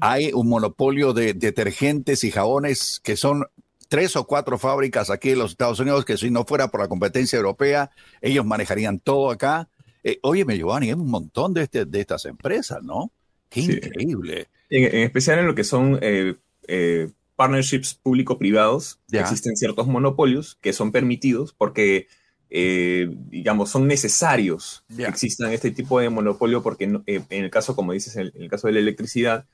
Hay 0.00 0.32
un 0.34 0.48
monopolio 0.48 1.12
de 1.12 1.34
detergentes 1.34 2.24
y 2.24 2.32
jabones 2.32 3.00
que 3.02 3.16
son 3.16 3.46
tres 3.88 4.16
o 4.16 4.26
cuatro 4.26 4.58
fábricas 4.58 5.08
aquí 5.08 5.30
en 5.30 5.38
los 5.38 5.52
Estados 5.52 5.80
Unidos 5.80 6.04
que 6.04 6.16
si 6.16 6.30
no 6.30 6.44
fuera 6.44 6.68
por 6.68 6.80
la 6.80 6.88
competencia 6.88 7.36
europea, 7.36 7.90
ellos 8.20 8.44
manejarían 8.44 8.98
todo 8.98 9.30
acá. 9.30 9.68
Eh, 10.02 10.18
óyeme, 10.22 10.56
Giovanni, 10.56 10.90
es 10.90 10.96
un 10.96 11.10
montón 11.10 11.54
de, 11.54 11.62
este, 11.62 11.84
de 11.84 12.00
estas 12.00 12.24
empresas, 12.24 12.82
¿no? 12.82 13.12
Qué 13.48 13.60
increíble. 13.60 14.48
En, 14.70 15.02
especial 15.02 15.38
en 15.38 15.46
lo 15.46 15.54
que 15.54 15.64
son 15.64 15.98
eh, 16.02 16.36
eh, 16.66 17.10
partnerships 17.36 17.94
público-privados, 17.94 19.00
existen 19.10 19.56
ciertos 19.56 19.86
monopolios 19.86 20.58
que 20.60 20.72
son 20.72 20.92
permitidos 20.92 21.54
porque, 21.54 22.08
digamos, 22.50 23.70
son 23.70 23.86
necesarios 23.86 24.84
que 24.94 25.04
existan 25.04 25.52
este 25.52 25.70
tipo 25.70 26.00
de 26.00 26.10
monopolio 26.10 26.62
porque 26.62 26.84
en 26.84 27.24
el 27.30 27.50
caso, 27.50 27.74
como 27.74 27.92
dices, 27.92 28.16
en 28.16 28.30
el 28.34 28.50
caso 28.50 28.66
de 28.66 28.74
la 28.74 28.80
electricidad, 28.80 29.46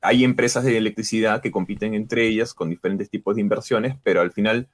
hay 0.00 0.24
empresas 0.24 0.64
de 0.64 0.76
electricidad 0.76 1.42
que 1.42 1.50
compiten 1.50 1.94
entre 1.94 2.26
ellas 2.26 2.54
con 2.54 2.70
diferentes 2.70 3.10
tipos 3.10 3.34
de 3.34 3.40
inversiones, 3.42 3.96
pero 4.02 4.20
al 4.20 4.30
final 4.30 4.68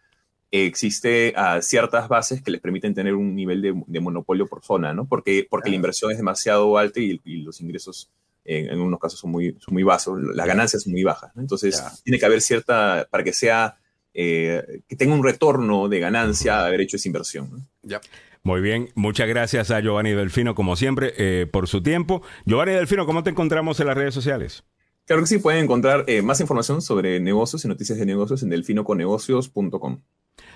existe 0.53 1.35
uh, 1.37 1.63
ciertas 1.63 2.09
bases 2.09 2.43
que 2.43 2.51
les 2.51 2.61
permiten 2.61 2.95
tener 2.95 3.15
un 3.15 3.35
nivel 3.35 3.63
de, 3.63 4.01
monopolio 4.01 4.47
por 4.47 4.63
zona, 4.63 4.93
¿no? 4.93 5.07
Porque, 5.07 5.47
porque 5.49 5.71
la 5.71 5.77
inversión 5.77 6.11
es 6.11 6.19
demasiado 6.19 6.77
alta 6.77 7.01
y, 7.01 7.19
los 7.43 7.61
ingresos 7.61 8.11
en, 8.45 8.69
en 8.69 8.81
unos 8.81 9.01
casos 9.01 9.19
son 9.19 9.31
muy, 9.31 9.57
son 9.59 9.73
muy 9.73 9.83
bajos, 9.83 10.21
las 10.35 10.47
ganancias 10.47 10.83
son 10.83 10.93
muy 10.93 11.03
bajas, 11.03 11.35
¿no? 11.35 11.41
Entonces, 11.41 11.83
tiene 12.05 12.19
que 12.19 12.27
haber 12.27 12.43
cierta, 12.43 13.09
para 13.11 13.25
que 13.25 13.33
sea, 13.33 13.79
eh, 14.13 14.83
que 14.87 14.95
tenga 14.95 15.15
un 15.15 15.25
retorno 15.25 15.89
de 15.89 16.01
ganancia 16.01 16.67
haber 16.67 16.83
hecho 16.83 16.97
esa 16.97 17.09
inversión, 17.09 17.67
¿no? 17.83 18.01
Muy 18.45 18.61
bien, 18.61 18.91
muchas 18.95 19.29
gracias 19.29 19.71
a 19.71 19.81
Giovanni 19.81 20.11
Delfino, 20.11 20.55
como 20.55 20.77
siempre, 20.77 21.15
eh, 21.17 21.47
por 21.47 21.69
su 21.69 21.83
tiempo. 21.83 22.23
Giovanni 22.45 22.73
Delfino, 22.73 23.07
¿cómo 23.07 23.23
te 23.23 23.31
encontramos 23.31 23.79
en 23.81 23.87
las 23.87 23.97
redes 23.97 24.13
sociales? 24.13 24.65
Claro 25.07 25.23
que 25.23 25.29
sí, 25.29 25.39
pueden 25.39 25.65
encontrar 25.65 26.05
eh, 26.09 26.23
más 26.23 26.41
información 26.41 26.83
sobre 26.83 27.21
negocios 27.21 27.65
y 27.65 27.69
noticias 27.69 27.99
de 27.99 28.07
negocios 28.07 28.43
en 28.43 28.51
delfinoconegocios.com. 28.51 30.01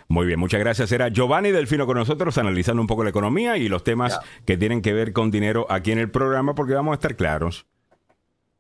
Muy 0.09 0.27
bien, 0.27 0.39
muchas 0.39 0.61
gracias. 0.61 0.93
Era 0.93 1.09
Giovanni 1.09 1.51
Delfino 1.51 1.87
con 1.87 1.97
nosotros 1.97 2.39
analizando 2.39 2.81
un 2.81 2.87
poco 2.87 3.03
la 3.05 3.11
economía 3.11 3.57
y 3.57 3.69
los 3.69 3.83
temas 3.83 4.19
que 4.45 4.57
tienen 4.57 4.83
que 4.83 4.93
ver 4.93 5.13
con 5.13 5.31
dinero 5.31 5.67
aquí 5.69 5.93
en 5.93 5.99
el 5.99 6.11
programa 6.11 6.55
porque 6.55 6.75
vamos 6.75 6.93
a 6.93 6.95
estar 6.95 7.17
claros. 7.17 7.67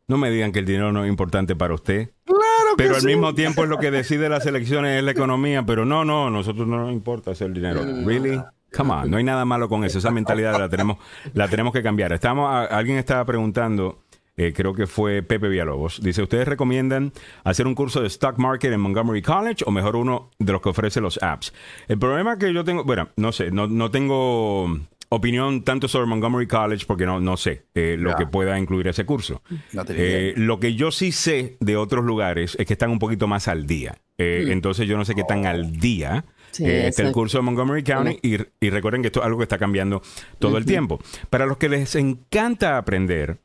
No 0.09 0.19
me 0.19 0.31
digan 0.31 0.53
que 0.53 0.61
el 0.61 0.67
dinero 0.67 0.93
no 0.93 1.05
es 1.05 1.09
importante 1.09 1.57
para 1.57 1.75
usted. 1.75 2.11
Claro 2.25 2.77
que 2.77 2.85
Pero 2.85 2.97
al 2.97 3.03
mismo 3.05 3.35
tiempo 3.35 3.65
es 3.65 3.69
lo 3.69 3.79
que 3.79 3.91
decide 3.93 4.29
las 4.29 4.47
elecciones 4.47 4.99
es 4.99 5.05
la 5.05 5.11
economía. 5.11 5.65
Pero 5.65 5.85
no, 5.85 6.05
no, 6.05 6.29
a 6.29 6.31
nosotros 6.31 6.67
no 6.67 6.79
nos 6.79 6.93
importa 6.93 7.33
hacer 7.33 7.53
dinero. 7.53 7.83
Really? 8.05 8.41
Come 8.77 8.93
on, 8.93 9.11
no 9.11 9.17
hay 9.17 9.25
nada 9.25 9.45
malo 9.45 9.69
con 9.69 9.85
eso. 9.85 9.99
Esa 9.99 10.11
mentalidad 10.11 10.59
la 10.59 10.69
tenemos, 10.69 10.99
la 11.33 11.49
tenemos 11.49 11.73
que 11.73 11.83
cambiar. 11.83 12.13
Estamos, 12.13 12.69
alguien 12.71 12.99
estaba 12.99 13.25
preguntando 13.25 14.06
eh, 14.37 14.53
creo 14.55 14.75
que 14.75 14.87
fue 14.87 15.23
Pepe 15.23 15.49
Villalobos. 15.49 16.01
Dice, 16.03 16.23
¿ustedes 16.23 16.47
recomiendan 16.47 17.13
hacer 17.45 17.67
un 17.67 17.75
curso 17.75 18.03
de 18.03 18.09
stock 18.09 18.37
market 18.39 18.73
en 18.73 18.81
Montgomery 18.81 19.23
College 19.23 19.65
o 19.67 19.71
mejor 19.71 19.97
uno 19.97 20.31
de 20.39 20.53
los 20.53 20.61
que 20.61 20.69
ofrece 20.69 21.01
los 21.01 21.23
apps? 21.23 21.55
El 21.89 21.99
problema 21.99 22.39
que 22.39 22.53
yo 22.53 22.63
tengo, 22.63 22.85
bueno, 22.85 23.09
no 23.17 23.33
sé, 23.33 23.51
no, 23.51 23.67
no 23.67 23.91
tengo 23.91 24.79
opinión 25.09 25.63
tanto 25.63 25.89
sobre 25.89 26.07
Montgomery 26.07 26.47
College 26.47 26.85
porque 26.87 27.07
no, 27.07 27.21
no 27.21 27.37
sé 27.37 27.65
eh, 27.75 27.97
lo 27.99 28.15
que 28.17 28.27
pueda 28.27 28.59
incluir 28.59 28.89
ese 28.89 29.07
curso. 29.07 29.43
Eh, 29.89 30.35
lo 30.37 30.61
que 30.61 30.75
yo 30.75 30.91
sí 30.91 31.13
sé 31.13 31.57
de 31.61 31.77
otros 31.77 32.05
lugares 32.05 32.57
es 32.59 32.67
que 32.67 32.75
están 32.75 32.91
un 32.91 32.99
poquito 32.99 33.27
más 33.27 33.49
al 33.49 33.67
día. 33.67 33.97
Mm. 34.19 34.51
Entonces 34.51 34.87
yo 34.87 34.97
no 34.97 35.05
sé 35.05 35.15
qué 35.15 35.25
tan 35.25 35.47
al 35.47 35.79
día 35.79 36.25
está 36.59 37.03
el 37.03 37.13
curso 37.13 37.39
de 37.39 37.43
Montgomery 37.43 37.83
County 37.83 38.19
y, 38.23 38.37
y, 38.61 38.71
recuerden 38.71 39.03
que 39.03 39.09
esto 39.09 39.21
es 39.21 39.27
algo 39.27 39.39
que 39.39 39.45
está 39.45 39.59
cambiando 39.59 40.03
todo 40.39 40.57
el 40.57 40.65
tiempo. 40.65 40.99
Para 41.29 41.47
los 41.47 41.59
que 41.59 41.69
les 41.69 41.95
encanta 41.97 42.79
aprender, 42.79 43.39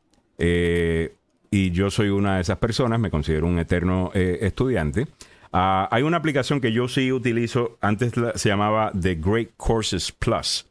eh, 0.44 1.14
y 1.52 1.70
yo 1.70 1.92
soy 1.92 2.10
una 2.10 2.36
de 2.36 2.42
esas 2.42 2.58
personas, 2.58 3.00
me 3.00 3.12
considero 3.12 3.46
un 3.46 3.60
eterno 3.60 4.10
eh, 4.16 4.40
estudiante. 4.42 5.08
Ah, 5.54 5.88
hay 5.92 6.02
una 6.02 6.18
aplicación 6.18 6.60
que 6.60 6.72
yo 6.72 6.88
sí 6.88 7.12
utilizo, 7.12 7.78
antes 7.80 8.14
se 8.36 8.50
llamaba 8.50 8.92
The 9.00 9.16
Great 9.16 9.50
Courses 9.56 10.12
Plus. 10.12 10.66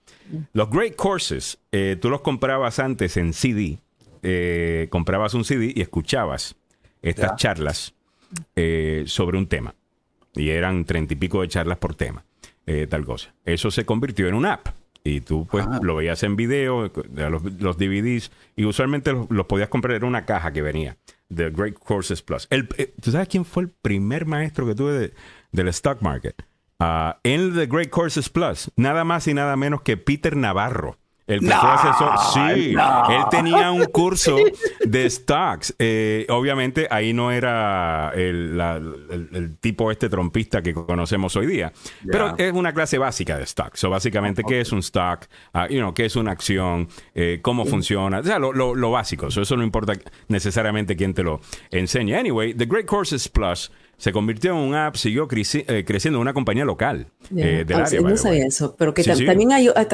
Los 0.52 0.70
Great 0.70 0.96
Courses, 0.96 1.58
eh, 1.70 1.96
tú 2.00 2.10
los 2.10 2.20
comprabas 2.22 2.80
antes 2.80 3.16
en 3.16 3.32
CD, 3.32 3.78
comprabas 4.90 5.34
un 5.34 5.44
CD 5.44 5.72
y 5.74 5.80
escuchabas 5.82 6.56
estas 7.02 7.36
charlas 7.36 7.94
sobre 9.06 9.38
un 9.38 9.46
tema. 9.46 9.74
Y 10.34 10.50
eran 10.50 10.84
treinta 10.84 11.14
y 11.14 11.16
pico 11.16 11.42
de 11.42 11.48
charlas 11.48 11.78
por 11.78 11.94
tema, 11.94 12.24
tal 12.88 13.04
cosa. 13.04 13.34
Eso 13.44 13.70
se 13.70 13.84
convirtió 13.84 14.28
en 14.28 14.34
una 14.34 14.54
app. 14.54 14.80
Y 15.03 15.20
tú, 15.22 15.46
pues, 15.51 15.66
ah. 15.66 15.80
lo 15.82 15.96
veías 15.96 16.22
en 16.22 16.36
video, 16.36 16.90
los, 17.14 17.42
los 17.61 17.78
DVDs, 17.78 18.30
y 18.57 18.64
usualmente 18.64 19.12
los, 19.12 19.46
podías 19.46 19.68
comprar 19.68 19.96
en 19.96 20.05
una 20.05 20.26
caja 20.26 20.53
que 20.53 20.62
venía, 20.62 20.98
The 21.34 21.51
Great 21.51 21.78
Courses 21.78 22.22
Plus. 22.22 22.46
El, 22.51 22.68
eh, 22.76 22.92
¿Tú 23.01 23.11
sabes 23.11 23.28
quién 23.28 23.44
fue 23.44 23.64
el 23.64 23.70
primer 23.70 24.26
maestro 24.26 24.66
que 24.66 24.74
tuve 24.74 25.12
del 25.53 25.68
stock 25.68 26.03
market? 26.03 26.42
Uh, 26.80 27.12
en 27.24 27.55
The 27.55 27.66
Great 27.66 27.90
Courses 27.90 28.28
Plus, 28.28 28.70
nada 28.76 29.05
más 29.05 29.26
y 29.26 29.34
nada 29.34 29.57
menos 29.57 29.82
que 29.82 29.96
Peter 29.96 30.36
Navarro. 30.36 30.98
El 31.31 31.41
profesor 31.41 32.12
sí, 32.35 32.74
él 32.74 33.22
tenía 33.31 33.70
un 33.70 33.85
curso 33.93 34.37
de 34.85 35.09
stocks. 35.09 35.74
Eh, 35.78 36.26
obviamente 36.28 36.89
ahí 36.91 37.12
no 37.12 37.31
era 37.31 38.12
el, 38.16 39.57
tipo 39.61 39.93
este 39.93 40.09
trompista 40.09 40.61
que 40.61 40.74
conocemos 40.74 41.37
hoy 41.37 41.47
día, 41.47 41.72
pero 42.11 42.37
es 42.37 42.53
una 42.53 42.72
clase 42.72 42.99
básica 42.99 43.39
de 43.39 43.47
stocks. 43.47 43.85
O 43.85 43.91
básicamente, 43.91 44.43
¿qué 44.43 44.61
es 44.61 44.72
un 44.72 44.81
stock? 44.81 45.26
Uh, 45.55 45.72
you 45.72 45.78
know, 45.78 45.95
¿Qué 45.95 46.07
es 46.07 46.16
una 46.16 46.33
acción? 46.33 46.89
Eh, 47.14 47.39
¿Cómo 47.43 47.64
funciona? 47.64 48.18
O 48.18 48.24
sea, 48.24 48.41
lo, 48.41 48.91
básico. 48.91 49.28
eso 49.28 49.57
no 49.57 49.62
importa 49.62 49.93
necesariamente 50.26 50.97
quién 50.97 51.14
te 51.14 51.22
lo 51.22 51.41
enseñe. 51.70 52.14
Anyway, 52.16 52.55
The 52.55 52.66
Great 52.66 52.87
Courses 52.87 53.28
Plus 53.28 53.70
se 54.01 54.12
convirtió 54.12 54.53
en 54.53 54.57
un 54.57 54.74
app, 54.74 54.96
siguió 54.96 55.28
eh, 55.30 55.84
creciendo 55.86 56.16
en 56.16 56.22
una 56.22 56.32
compañía 56.32 56.64
local 56.64 57.09
eh, 57.36 57.64
del 57.66 57.76
ah, 57.76 57.84
área. 57.84 58.01
No 58.01 58.16
sabía 58.16 58.46
eso, 58.46 58.74
pero 58.78 58.94
que 58.94 59.05
también 59.05 59.53
hay, 59.53 59.68
ah, 59.68 59.86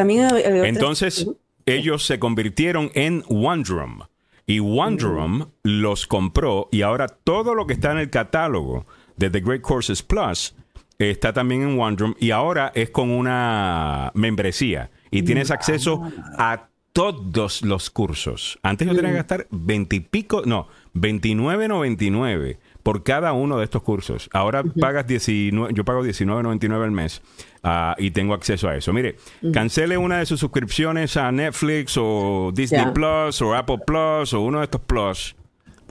Entonces, 0.64 1.26
ellos 1.66 2.06
se 2.06 2.20
convirtieron 2.20 2.92
en 2.94 3.24
OneDrum. 3.28 4.02
Y 4.46 4.60
OneDrum 4.60 5.38
mm. 5.38 5.46
los 5.64 6.06
compró 6.06 6.68
y 6.70 6.82
ahora 6.82 7.08
todo 7.08 7.56
lo 7.56 7.66
que 7.66 7.72
está 7.72 7.90
en 7.90 7.98
el 7.98 8.08
catálogo 8.08 8.86
de 9.16 9.28
The 9.28 9.40
Great 9.40 9.62
Courses 9.62 10.04
Plus 10.04 10.54
está 11.00 11.32
también 11.32 11.62
en 11.62 11.80
OneDrum 11.80 12.14
y 12.20 12.30
ahora 12.30 12.70
es 12.76 12.90
con 12.90 13.10
una 13.10 14.12
membresía 14.14 14.92
y 15.10 15.24
tienes 15.24 15.50
acceso 15.50 16.00
a 16.38 16.68
todos 16.92 17.62
los 17.62 17.90
cursos. 17.90 18.56
Antes 18.62 18.86
yo 18.86 18.94
tenía 18.94 19.10
que 19.10 19.14
mm. 19.14 19.18
gastar 19.18 19.46
20 19.50 19.96
y 19.96 20.00
pico, 20.00 20.42
no, 20.46 20.68
29.99 20.94 22.58
por 22.86 23.02
cada 23.02 23.32
uno 23.32 23.58
de 23.58 23.64
estos 23.64 23.82
cursos. 23.82 24.30
Ahora 24.32 24.62
pagas 24.62 25.08
19, 25.08 25.74
yo 25.74 25.84
pago 25.84 26.04
19.99 26.04 26.84
al 26.84 26.92
mes 26.92 27.20
uh, 27.64 28.00
y 28.00 28.12
tengo 28.12 28.32
acceso 28.32 28.68
a 28.68 28.76
eso. 28.76 28.92
Mire, 28.92 29.16
cancele 29.52 29.98
una 29.98 30.20
de 30.20 30.26
sus 30.26 30.38
suscripciones 30.38 31.16
a 31.16 31.32
Netflix 31.32 31.96
o 31.98 32.52
Disney 32.54 32.86
Plus 32.94 33.42
o 33.42 33.56
Apple 33.56 33.78
Plus 33.84 34.32
o 34.34 34.40
uno 34.40 34.58
de 34.58 34.64
estos 34.66 34.82
Plus. 34.82 35.34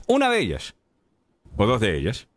Una 0.06 0.30
de 0.30 0.38
ellas 0.38 0.74
o 1.58 1.66
dos 1.66 1.82
de 1.82 1.98
ellas 1.98 2.28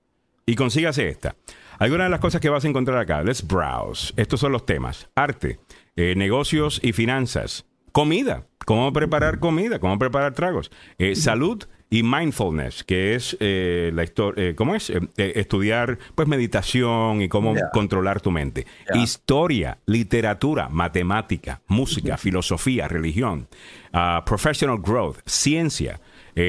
y 0.45 0.55
consígase 0.55 1.07
esta. 1.07 1.38
Algunas 1.78 2.07
de 2.07 2.12
las 2.12 2.20
cosas 2.20 2.41
que 2.41 2.49
vas 2.49 2.66
a 2.66 2.68
encontrar 2.68 2.97
acá. 2.97 3.24
Let's 3.24 3.47
browse. 3.47 4.12
Estos 4.18 4.41
son 4.41 4.51
los 4.51 4.66
temas. 4.66 5.10
Arte, 5.16 5.62
eh, 5.95 6.16
negocios 6.18 6.82
y 6.84 6.91
finanzas. 6.91 7.66
Comida. 7.93 8.45
Cómo 8.66 8.91
preparar 8.91 9.39
comida, 9.39 9.80
cómo 9.80 9.97
preparar 9.97 10.34
tragos. 10.34 10.70
Eh, 10.97 11.16
salud 11.16 11.64
y 11.89 12.03
mindfulness, 12.03 12.83
que 12.83 13.15
es 13.15 13.35
eh, 13.39 13.91
la 13.93 14.03
historia, 14.03 14.49
eh, 14.49 14.55
¿cómo 14.55 14.75
es? 14.75 14.91
Eh, 14.91 15.01
estudiar 15.17 15.97
pues 16.13 16.27
meditación 16.27 17.21
y 17.21 17.29
cómo 17.29 17.55
controlar 17.73 18.21
tu 18.21 18.29
mente. 18.29 18.67
Historia, 18.93 19.79
literatura, 19.87 20.69
matemática, 20.69 21.61
música, 21.67 22.17
filosofía, 22.17 22.87
religión, 22.87 23.47
uh, 23.93 24.23
professional 24.23 24.79
growth, 24.79 25.17
ciencia, 25.25 25.99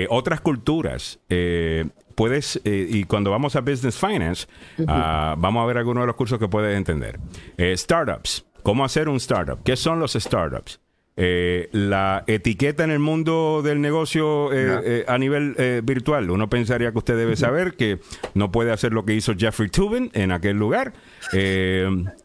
otras 0.08 0.40
culturas. 0.40 1.18
puedes, 2.14 2.60
y 2.64 3.04
cuando 3.04 3.30
vamos 3.30 3.56
a 3.56 3.60
Business 3.60 3.98
Finance, 3.98 4.46
uh, 4.78 4.84
vamos 4.86 5.62
a 5.62 5.66
ver 5.66 5.78
algunos 5.78 6.02
de 6.02 6.06
los 6.06 6.16
cursos 6.16 6.38
que 6.38 6.48
puedes 6.48 6.76
entender. 6.76 7.18
startups, 7.74 8.44
¿cómo 8.62 8.84
hacer 8.84 9.08
un 9.08 9.16
startup? 9.16 9.62
¿Qué 9.64 9.74
son 9.76 9.98
los 9.98 10.12
startups? 10.12 10.80
Eh, 11.22 11.68
la 11.72 12.24
etiqueta 12.26 12.82
en 12.82 12.90
el 12.90 12.98
mundo 12.98 13.60
del 13.62 13.82
negocio 13.82 14.50
eh, 14.54 14.80
eh, 14.84 15.04
a 15.06 15.18
nivel 15.18 15.54
virtual. 15.84 16.30
Uno 16.30 16.48
pensaría 16.48 16.92
que 16.92 16.98
usted 16.98 17.14
debe 17.14 17.36
saber 17.36 17.74
que 17.74 18.00
no 18.32 18.50
puede 18.50 18.72
hacer 18.72 18.94
lo 18.94 19.04
que 19.04 19.14
hizo 19.14 19.34
Jeffrey 19.36 19.68
Tubin 19.68 20.10
en 20.14 20.32
aquel 20.32 20.56
lugar. 20.56 20.94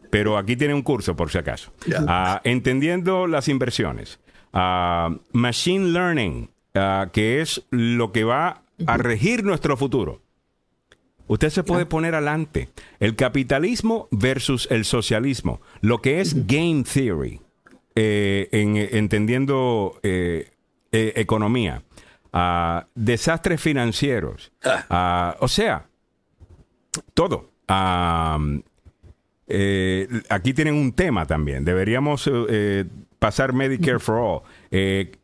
pero 0.10 0.38
aquí 0.38 0.56
tiene 0.56 0.74
un 0.74 0.82
curso 0.82 1.14
por 1.14 1.30
si 1.30 1.38
acaso. 1.38 1.74
Ah, 2.08 2.40
entendiendo 2.46 3.28
las 3.28 3.50
inversiones. 3.50 4.18
Ah, 4.54 5.14
machine 5.34 5.90
Learning, 5.90 6.50
ah, 6.74 7.10
que 7.12 7.42
es 7.42 7.64
lo 7.72 8.14
que 8.14 8.24
va 8.24 8.62
a 8.88 8.96
regir 8.96 9.44
nuestro 9.44 9.76
futuro. 9.76 10.22
Usted 11.28 11.50
se 11.50 11.64
puede 11.64 11.86
poner 11.86 12.16
adelante 12.16 12.70
el 13.02 13.18
capitalismo 13.18 14.08
versus 14.12 14.70
el 14.72 14.86
socialismo, 14.86 15.60
lo 15.82 16.02
que 16.02 16.22
es 16.22 16.48
game 16.48 16.84
theory. 16.84 17.42
Eh, 17.98 18.50
en, 18.52 18.76
entendiendo 18.76 20.02
eh, 20.04 20.50
eh, 20.92 21.14
economía, 21.16 21.82
a 22.34 22.88
desastres 22.94 23.62
financieros, 23.62 24.52
ah. 24.90 25.38
o 25.40 25.48
sea, 25.48 25.86
todo. 27.14 27.52
aquí 30.30 30.54
tienen 30.54 30.76
un 30.76 30.92
tema 30.92 31.26
también. 31.26 31.64
Deberíamos 31.64 32.30
pasar 33.18 33.54
Medicare 33.54 34.00
for 34.00 34.16
All, 34.18 34.42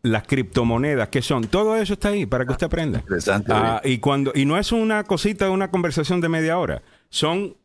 las 0.03 0.26
criptomonedas, 0.26 1.09
¿qué 1.09 1.22
son? 1.22 1.47
Todo 1.47 1.76
eso 1.76 1.95
está 1.95 2.07
ahí 2.07 2.26
para 2.26 2.45
que 2.45 2.53
usted 2.53 2.67
aprenda. 2.67 3.03
Ah, 3.49 3.82
y 3.84 3.97
cuando 3.97 4.32
y 4.34 4.45
no 4.45 4.57
es 4.57 4.72
una 4.72 5.03
cosita, 5.03 5.49
una 5.49 5.72
conversación 5.72 6.22
de 6.22 6.30
media 6.30 6.57
hora. 6.57 6.82
Son 7.09 7.57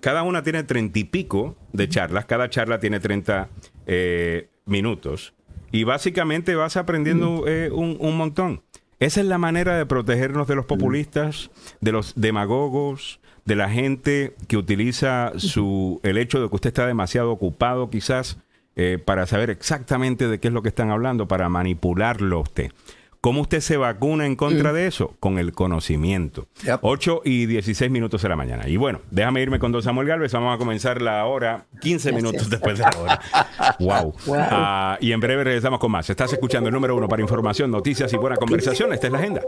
cada 0.00 0.22
una 0.22 0.42
tiene 0.42 0.62
treinta 0.62 0.98
y 0.98 1.04
pico 1.04 1.56
de 1.72 1.88
charlas, 1.88 2.24
cada 2.26 2.50
charla 2.50 2.78
tiene 2.80 3.00
treinta 3.00 3.48
eh, 3.86 4.48
minutos 4.64 5.34
y 5.72 5.84
básicamente 5.84 6.54
vas 6.54 6.76
aprendiendo 6.76 7.44
eh, 7.46 7.70
un, 7.70 8.16
montón. 8.16 8.62
Esa 8.98 9.20
es 9.20 9.26
la 9.26 9.38
manera 9.38 9.76
de 9.76 9.84
protegernos 9.84 10.48
de 10.48 10.54
los 10.54 10.64
populistas, 10.64 11.50
de 11.80 11.92
los 11.92 12.14
demagogos, 12.16 13.20
de 13.44 13.56
la 13.56 13.68
gente 13.68 14.34
que 14.48 14.56
utiliza 14.56 15.32
su, 15.36 16.00
el 16.02 16.18
hecho 16.18 16.40
de 16.40 16.48
que 16.48 16.54
usted 16.54 16.68
está 16.68 16.86
demasiado 16.86 17.30
ocupado 17.30 17.90
quizás 17.90 18.38
eh, 18.74 18.98
para 19.02 19.26
saber 19.26 19.50
exactamente 19.50 20.28
de 20.28 20.40
qué 20.40 20.48
es 20.48 20.54
lo 20.54 20.62
que 20.62 20.68
están 20.68 20.90
hablando, 20.90 21.28
para 21.28 21.48
manipularlo 21.48 22.38
a 22.38 22.40
usted. 22.40 22.72
¿Cómo 23.20 23.40
usted 23.42 23.60
se 23.60 23.76
vacuna 23.76 24.26
en 24.26 24.36
contra 24.36 24.72
mm. 24.72 24.74
de 24.74 24.86
eso? 24.86 25.16
Con 25.20 25.38
el 25.38 25.52
conocimiento. 25.52 26.46
8 26.80 27.22
y 27.24 27.46
16 27.46 27.90
minutos 27.90 28.22
de 28.22 28.28
la 28.28 28.36
mañana. 28.36 28.68
Y 28.68 28.76
bueno, 28.76 29.00
déjame 29.10 29.42
irme 29.42 29.58
con 29.58 29.72
don 29.72 29.82
Samuel 29.82 30.08
Galvez. 30.08 30.32
Vamos 30.32 30.54
a 30.54 30.58
comenzar 30.58 31.02
la 31.02 31.24
hora 31.24 31.66
15 31.80 32.12
minutos 32.12 32.48
después 32.50 32.78
de 32.78 32.84
la 32.84 33.00
hora. 33.00 33.20
wow. 33.80 34.14
Ah, 34.34 34.98
y 35.00 35.12
en 35.12 35.20
breve 35.20 35.44
regresamos 35.44 35.80
con 35.80 35.90
más. 35.90 36.08
Estás 36.08 36.32
escuchando 36.32 36.68
el 36.68 36.74
número 36.74 36.96
uno 36.96 37.08
para 37.08 37.22
información, 37.22 37.70
noticias 37.70 38.12
y 38.12 38.16
buena 38.16 38.36
conversación. 38.36 38.92
Esta 38.92 39.06
es 39.06 39.12
la 39.12 39.18
agenda. 39.18 39.42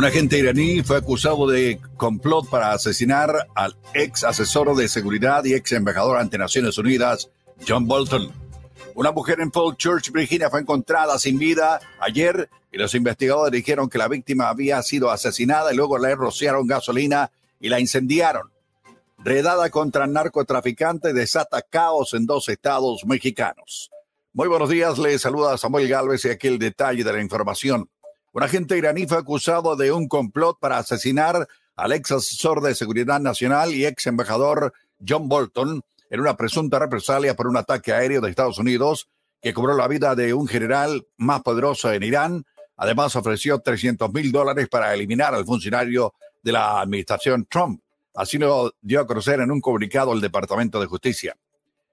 Un 0.00 0.06
agente 0.06 0.38
iraní 0.38 0.82
fue 0.82 0.96
acusado 0.96 1.46
de 1.46 1.78
complot 1.98 2.48
para 2.48 2.72
asesinar 2.72 3.48
al 3.54 3.76
ex 3.92 4.24
asesor 4.24 4.74
de 4.74 4.88
seguridad 4.88 5.44
y 5.44 5.52
ex 5.52 5.72
embajador 5.72 6.16
ante 6.16 6.38
Naciones 6.38 6.78
Unidas, 6.78 7.28
John 7.68 7.86
Bolton. 7.86 8.32
Una 8.94 9.12
mujer 9.12 9.40
en 9.40 9.52
Falls 9.52 9.76
Church, 9.76 10.10
Virginia, 10.10 10.48
fue 10.48 10.60
encontrada 10.60 11.18
sin 11.18 11.38
vida 11.38 11.80
ayer 12.00 12.48
y 12.72 12.78
los 12.78 12.94
investigadores 12.94 13.52
dijeron 13.52 13.90
que 13.90 13.98
la 13.98 14.08
víctima 14.08 14.48
había 14.48 14.82
sido 14.82 15.10
asesinada 15.10 15.70
y 15.70 15.76
luego 15.76 15.98
le 15.98 16.14
rociaron 16.14 16.66
gasolina 16.66 17.30
y 17.60 17.68
la 17.68 17.78
incendiaron. 17.78 18.50
Redada 19.18 19.68
contra 19.68 20.06
narcotraficante 20.06 21.12
desata 21.12 21.60
caos 21.60 22.14
en 22.14 22.24
dos 22.24 22.48
estados 22.48 23.04
mexicanos. 23.04 23.90
Muy 24.32 24.48
buenos 24.48 24.70
días, 24.70 24.96
le 24.96 25.18
saluda 25.18 25.58
Samuel 25.58 25.88
Galvez 25.88 26.24
y 26.24 26.30
aquí 26.30 26.46
el 26.48 26.58
detalle 26.58 27.04
de 27.04 27.12
la 27.12 27.20
información. 27.20 27.90
Un 28.32 28.44
agente 28.44 28.78
iraní 28.78 29.06
fue 29.06 29.18
acusado 29.18 29.74
de 29.74 29.90
un 29.90 30.06
complot 30.06 30.58
para 30.60 30.78
asesinar 30.78 31.48
al 31.74 31.92
ex 31.92 32.12
asesor 32.12 32.60
de 32.62 32.76
seguridad 32.76 33.18
nacional 33.18 33.74
y 33.74 33.86
ex 33.86 34.06
embajador 34.06 34.72
John 35.06 35.28
Bolton 35.28 35.82
en 36.10 36.20
una 36.20 36.36
presunta 36.36 36.78
represalia 36.78 37.34
por 37.34 37.48
un 37.48 37.56
ataque 37.56 37.92
aéreo 37.92 38.20
de 38.20 38.30
Estados 38.30 38.58
Unidos 38.58 39.08
que 39.42 39.52
cobró 39.52 39.76
la 39.76 39.88
vida 39.88 40.14
de 40.14 40.32
un 40.32 40.46
general 40.46 41.06
más 41.16 41.42
poderoso 41.42 41.92
en 41.92 42.04
Irán. 42.04 42.44
Además, 42.76 43.16
ofreció 43.16 43.58
300 43.58 44.12
mil 44.12 44.30
dólares 44.30 44.68
para 44.68 44.94
eliminar 44.94 45.34
al 45.34 45.44
funcionario 45.44 46.14
de 46.42 46.52
la 46.52 46.80
administración 46.80 47.46
Trump. 47.50 47.82
Así 48.14 48.38
lo 48.38 48.74
dio 48.80 49.00
a 49.00 49.06
conocer 49.06 49.40
en 49.40 49.50
un 49.50 49.60
comunicado 49.60 50.12
el 50.12 50.20
Departamento 50.20 50.80
de 50.80 50.86
Justicia. 50.86 51.36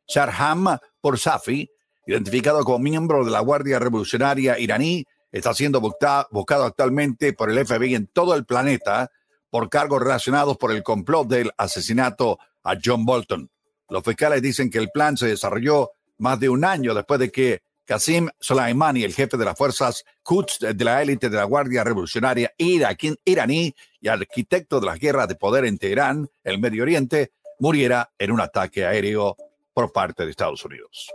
Sharham 0.08 0.78
Porsafi, 1.02 1.70
identificado 2.06 2.64
como 2.64 2.80
miembro 2.80 3.26
de 3.26 3.32
la 3.32 3.40
Guardia 3.40 3.80
Revolucionaria 3.80 4.60
iraní, 4.60 5.06
está 5.32 5.54
siendo 5.54 5.82
buscado 5.82 6.64
actualmente 6.64 7.34
por 7.34 7.50
el 7.50 7.66
FBI 7.66 7.96
en 7.96 8.08
todo 8.08 8.36
el 8.36 8.46
planeta 8.46 9.12
por 9.50 9.70
cargos 9.70 10.02
relacionados 10.02 10.58
por 10.58 10.72
el 10.72 10.84
complot 10.84 11.28
del 11.28 11.52
asesinato 11.58 12.40
a 12.64 12.76
John 12.84 13.06
Bolton. 13.06 13.50
Los 13.90 14.04
fiscales 14.04 14.42
dicen 14.42 14.70
que 14.70 14.80
el 14.80 14.92
plan 14.92 15.16
se 15.16 15.28
desarrolló 15.28 15.92
más 16.18 16.40
de 16.40 16.50
un 16.50 16.66
año 16.66 16.94
después 16.94 17.20
de 17.20 17.32
que 17.32 17.62
Qasim 17.86 18.28
Soleimani, 18.40 19.04
el 19.04 19.14
jefe 19.14 19.38
de 19.38 19.46
las 19.46 19.58
fuerzas 19.58 20.04
Quds 20.22 20.76
de 20.76 20.84
la 20.84 21.02
élite 21.02 21.30
de 21.30 21.38
la 21.38 21.46
Guardia 21.46 21.86
Revolucionaria 21.86 22.54
iraní 22.58 23.74
y 24.02 24.08
arquitecto 24.10 24.82
de 24.82 24.88
las 24.88 25.00
guerras 25.00 25.30
de 25.30 25.36
poder 25.36 25.64
en 25.64 25.78
Teherán, 25.78 26.30
el 26.44 26.60
Medio 26.60 26.84
Oriente, 26.84 27.32
muriera 27.60 28.12
en 28.20 28.32
un 28.32 28.42
ataque 28.42 28.86
aéreo 28.86 29.38
por 29.74 29.94
parte 29.94 30.26
de 30.26 30.32
Estados 30.32 30.66
Unidos. 30.66 31.10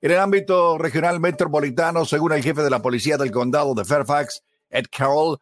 En 0.00 0.10
el 0.10 0.18
ámbito 0.18 0.78
regional 0.78 1.20
metropolitano, 1.20 2.04
según 2.04 2.32
el 2.32 2.42
jefe 2.42 2.62
de 2.62 2.70
la 2.70 2.80
policía 2.80 3.16
del 3.16 3.32
condado 3.32 3.74
de 3.74 3.84
Fairfax, 3.84 4.42
Ed 4.70 4.86
Carroll, 4.90 5.38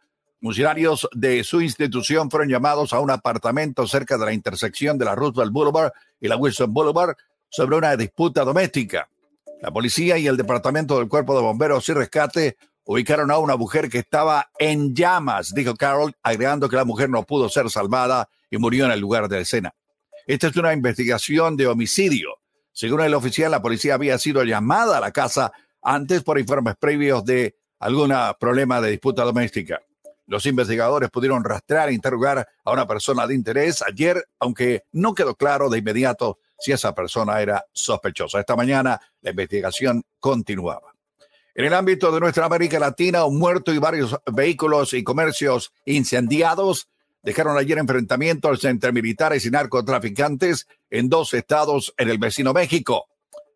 Funcionarios 0.47 1.09
de 1.13 1.43
su 1.43 1.63
institución 1.63 2.31
fueron 2.31 2.49
llamados 2.49 2.93
a 2.93 3.01
un 3.01 3.11
apartamento 3.11 3.87
cerca 3.87 4.19
de 4.19 4.27
la 4.27 4.33
intersección 4.33 4.99
de 4.99 5.07
la 5.07 5.15
Roosevelt 5.15 5.51
Boulevard 5.51 5.93
y 6.21 6.29
la 6.29 6.37
Wilson 6.37 6.73
Boulevard 6.73 7.17
sobre 7.49 7.77
una 7.77 7.97
disputa 7.97 8.45
doméstica. 8.45 9.09
La 9.63 9.73
policía 9.73 10.19
y 10.19 10.27
el 10.27 10.37
departamento 10.37 10.99
del 10.99 11.09
cuerpo 11.09 11.35
de 11.35 11.43
bomberos 11.43 11.89
y 11.89 11.95
rescate 11.95 12.59
ubicaron 12.85 13.31
a 13.31 13.39
una 13.39 13.57
mujer 13.57 13.89
que 13.89 13.99
estaba 13.99 14.51
en 14.59 14.95
llamas, 14.95 15.53
dijo 15.55 15.75
Carol, 15.75 16.15
agregando 16.23 16.69
que 16.69 16.77
la 16.77 16.85
mujer 16.85 17.09
no 17.09 17.25
pudo 17.25 17.49
ser 17.49 17.71
salvada 17.71 18.29
y 18.51 18.59
murió 18.59 18.85
en 18.85 18.93
el 18.93 19.01
lugar 19.01 19.29
de 19.29 19.37
la 19.37 19.43
escena. 19.43 19.75
Esta 20.27 20.49
es 20.49 20.57
una 20.57 20.75
investigación 20.75 21.57
de 21.57 21.67
homicidio. 21.67 22.37
Según 22.77 23.01
el 23.01 23.15
oficial, 23.15 23.51
la 23.51 23.63
policía 23.63 23.95
había 23.95 24.19
sido 24.19 24.45
llamada 24.45 24.99
a 24.99 25.01
la 25.01 25.11
casa 25.11 25.51
antes 25.81 26.23
por 26.23 26.39
informes 26.39 26.75
previos 26.79 27.25
de 27.25 27.57
algún 27.79 28.13
problema 28.39 28.83
de 28.83 28.91
disputa 28.91 29.25
doméstica. 29.25 29.81
Los 30.27 30.45
investigadores 30.45 31.09
pudieron 31.09 31.43
rastrear 31.43 31.89
e 31.89 31.95
interrogar 31.95 32.47
a 32.63 32.71
una 32.71 32.87
persona 32.87 33.27
de 33.27 33.35
interés 33.35 33.81
ayer, 33.81 34.29
aunque 34.39 34.83
no 34.93 35.15
quedó 35.15 35.37
claro 35.37 35.71
de 35.71 35.79
inmediato 35.79 36.39
si 36.59 36.73
esa 36.73 36.95
persona 36.95 37.41
era 37.41 37.65
sospechosa. 37.73 38.41
Esta 38.41 38.57
mañana 38.57 39.01
la 39.23 39.31
investigación 39.31 40.05
continuaba. 40.21 40.93
En 41.55 41.65
el 41.65 41.73
ámbito 41.73 42.13
de 42.13 42.21
nuestra 42.21 42.45
América 42.45 42.79
Latina, 42.79 43.25
un 43.25 43.39
muerto 43.39 43.73
y 43.73 43.79
varios 43.79 44.15
vehículos 44.31 44.93
y 44.93 45.03
comercios 45.03 45.73
incendiados 45.87 46.91
dejaron 47.27 47.59
ayer 47.59 47.77
enfrentamientos 47.77 48.65
entre 48.65 48.93
militares 48.93 49.45
y 49.45 49.51
narcotraficantes 49.51 50.69
en 50.91 51.09
dos 51.09 51.35
estados 51.35 51.93
en 51.99 52.09
el 52.09 52.19
vecino 52.19 52.53
México. 52.53 53.07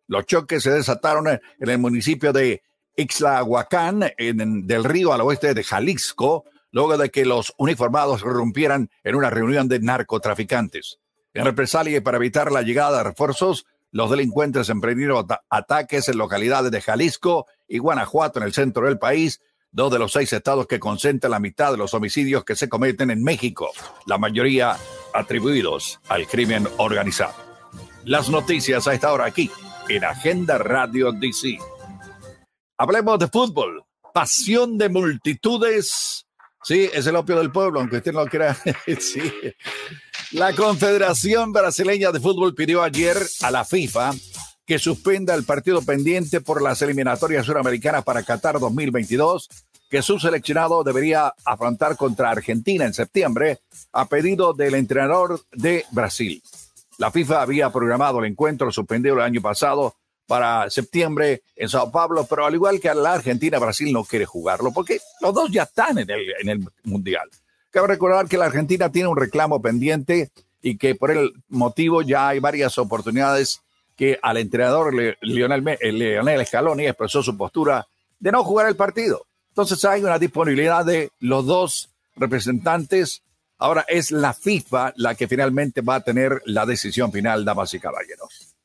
Los 0.07 0.25
choques 0.25 0.61
se 0.61 0.71
desataron 0.71 1.29
en 1.29 1.39
el 1.57 1.77
municipio 1.77 2.33
de 2.33 2.63
Ixlahuacán, 2.97 4.11
en, 4.17 4.67
del 4.67 4.83
río 4.83 5.13
al 5.13 5.21
oeste 5.21 5.53
de 5.53 5.63
Jalisco, 5.63 6.43
luego 6.71 6.97
de 6.97 7.11
que 7.11 7.23
los 7.23 7.53
uniformados 7.57 8.19
rompieran 8.23 8.89
en 9.05 9.15
una 9.15 9.29
reunión 9.29 9.69
de 9.69 9.79
narcotraficantes. 9.79 10.99
En 11.33 11.45
represalia 11.45 11.95
y 11.95 12.01
para 12.01 12.17
evitar 12.17 12.51
la 12.51 12.63
llegada 12.63 12.97
de 12.97 13.03
refuerzos, 13.05 13.65
los 13.91 14.11
delincuentes 14.11 14.67
emprendieron 14.67 15.25
ataques 15.49 16.09
en 16.09 16.17
localidades 16.17 16.71
de 16.71 16.81
Jalisco 16.81 17.45
y 17.69 17.77
Guanajuato 17.77 18.39
en 18.39 18.45
el 18.47 18.53
centro 18.53 18.87
del 18.87 18.99
país, 18.99 19.39
dos 19.71 19.91
de 19.91 19.99
los 19.99 20.11
seis 20.11 20.31
estados 20.33 20.67
que 20.67 20.79
concentran 20.79 21.31
la 21.31 21.39
mitad 21.39 21.71
de 21.71 21.77
los 21.77 21.93
homicidios 21.93 22.43
que 22.43 22.55
se 22.55 22.69
cometen 22.69 23.11
en 23.11 23.23
México, 23.23 23.71
la 24.05 24.17
mayoría 24.17 24.77
atribuidos 25.13 25.99
al 26.09 26.27
crimen 26.27 26.67
organizado. 26.77 27.33
Las 28.03 28.29
noticias 28.29 28.87
a 28.87 28.93
esta 28.93 29.13
hora 29.13 29.25
aquí, 29.25 29.49
en 29.87 30.03
Agenda 30.03 30.57
Radio 30.57 31.11
DC. 31.11 31.57
Hablemos 32.77 33.19
de 33.19 33.27
fútbol, 33.27 33.83
pasión 34.13 34.77
de 34.77 34.89
multitudes 34.89 36.25
Sí, 36.63 36.89
es 36.93 37.07
el 37.07 37.15
opio 37.15 37.37
del 37.37 37.51
pueblo, 37.51 37.79
aunque 37.79 37.97
usted 37.97 38.13
no 38.13 38.23
lo 38.23 38.27
quiera. 38.29 38.55
sí. 38.99 39.21
La 40.31 40.53
Confederación 40.53 41.51
Brasileña 41.51 42.11
de 42.11 42.19
Fútbol 42.19 42.53
pidió 42.53 42.83
ayer 42.83 43.17
a 43.41 43.51
la 43.51 43.65
FIFA 43.65 44.11
que 44.71 44.79
suspenda 44.79 45.35
el 45.35 45.43
partido 45.43 45.81
pendiente 45.81 46.39
por 46.39 46.61
las 46.61 46.81
eliminatorias 46.81 47.45
suramericanas 47.45 48.05
para 48.05 48.23
Qatar 48.23 48.57
2022, 48.57 49.49
que 49.89 50.01
su 50.01 50.17
seleccionado 50.17 50.81
debería 50.85 51.33
afrontar 51.43 51.97
contra 51.97 52.31
Argentina 52.31 52.85
en 52.85 52.93
septiembre, 52.93 53.59
a 53.91 54.05
pedido 54.07 54.53
del 54.53 54.75
entrenador 54.75 55.41
de 55.51 55.83
Brasil. 55.91 56.41
La 56.99 57.11
FIFA 57.11 57.41
había 57.41 57.69
programado 57.69 58.19
el 58.19 58.31
encuentro 58.31 58.71
suspendido 58.71 59.15
el 59.15 59.23
año 59.23 59.41
pasado 59.41 59.97
para 60.25 60.69
septiembre 60.69 61.43
en 61.57 61.67
Sao 61.67 61.91
Paulo, 61.91 62.25
pero 62.29 62.45
al 62.45 62.53
igual 62.53 62.79
que 62.79 62.93
la 62.93 63.15
Argentina, 63.15 63.59
Brasil 63.59 63.91
no 63.91 64.05
quiere 64.05 64.25
jugarlo 64.25 64.71
porque 64.71 65.01
los 65.19 65.33
dos 65.33 65.51
ya 65.51 65.63
están 65.63 65.97
en 65.97 66.09
el, 66.09 66.21
en 66.39 66.47
el 66.47 66.65
Mundial. 66.85 67.29
Cabe 67.71 67.87
recordar 67.87 68.29
que 68.29 68.37
la 68.37 68.45
Argentina 68.45 68.89
tiene 68.89 69.09
un 69.09 69.17
reclamo 69.17 69.61
pendiente 69.61 70.31
y 70.61 70.77
que 70.77 70.95
por 70.95 71.11
el 71.11 71.33
motivo 71.49 72.03
ya 72.03 72.29
hay 72.29 72.39
varias 72.39 72.77
oportunidades 72.77 73.59
que 74.01 74.17
al 74.19 74.37
entrenador 74.37 74.95
Lionel, 75.21 75.77
eh, 75.79 75.91
Lionel 75.91 76.43
Scaloni 76.43 76.87
expresó 76.87 77.21
su 77.21 77.37
postura 77.37 77.85
de 78.19 78.31
no 78.31 78.43
jugar 78.43 78.67
el 78.67 78.75
partido. 78.75 79.27
Entonces 79.49 79.85
hay 79.85 80.03
una 80.03 80.17
disponibilidad 80.17 80.83
de 80.83 81.11
los 81.19 81.45
dos 81.45 81.91
representantes. 82.15 83.21
Ahora 83.59 83.85
es 83.87 84.09
la 84.09 84.33
FIFA 84.33 84.93
la 84.95 85.13
que 85.13 85.27
finalmente 85.27 85.81
va 85.81 85.97
a 85.97 86.03
tener 86.03 86.41
la 86.45 86.65
decisión 86.65 87.11
final, 87.11 87.45
damas 87.45 87.75
y 87.75 87.79
caballeros. 87.79 88.55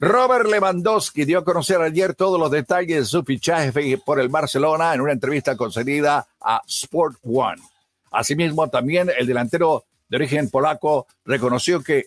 Robert 0.00 0.46
Lewandowski 0.46 1.24
dio 1.24 1.38
a 1.38 1.44
conocer 1.44 1.80
ayer 1.80 2.16
todos 2.16 2.40
los 2.40 2.50
detalles 2.50 2.98
de 2.98 3.04
su 3.04 3.22
fichaje 3.22 3.98
por 3.98 4.18
el 4.18 4.28
Barcelona 4.28 4.92
en 4.92 5.02
una 5.02 5.12
entrevista 5.12 5.56
concedida 5.56 6.26
a 6.40 6.62
Sport 6.66 7.18
One. 7.22 7.62
Asimismo, 8.10 8.68
también 8.70 9.08
el 9.16 9.28
delantero 9.28 9.84
de 10.08 10.16
origen 10.16 10.50
polaco 10.50 11.06
reconoció 11.24 11.80
que 11.80 12.06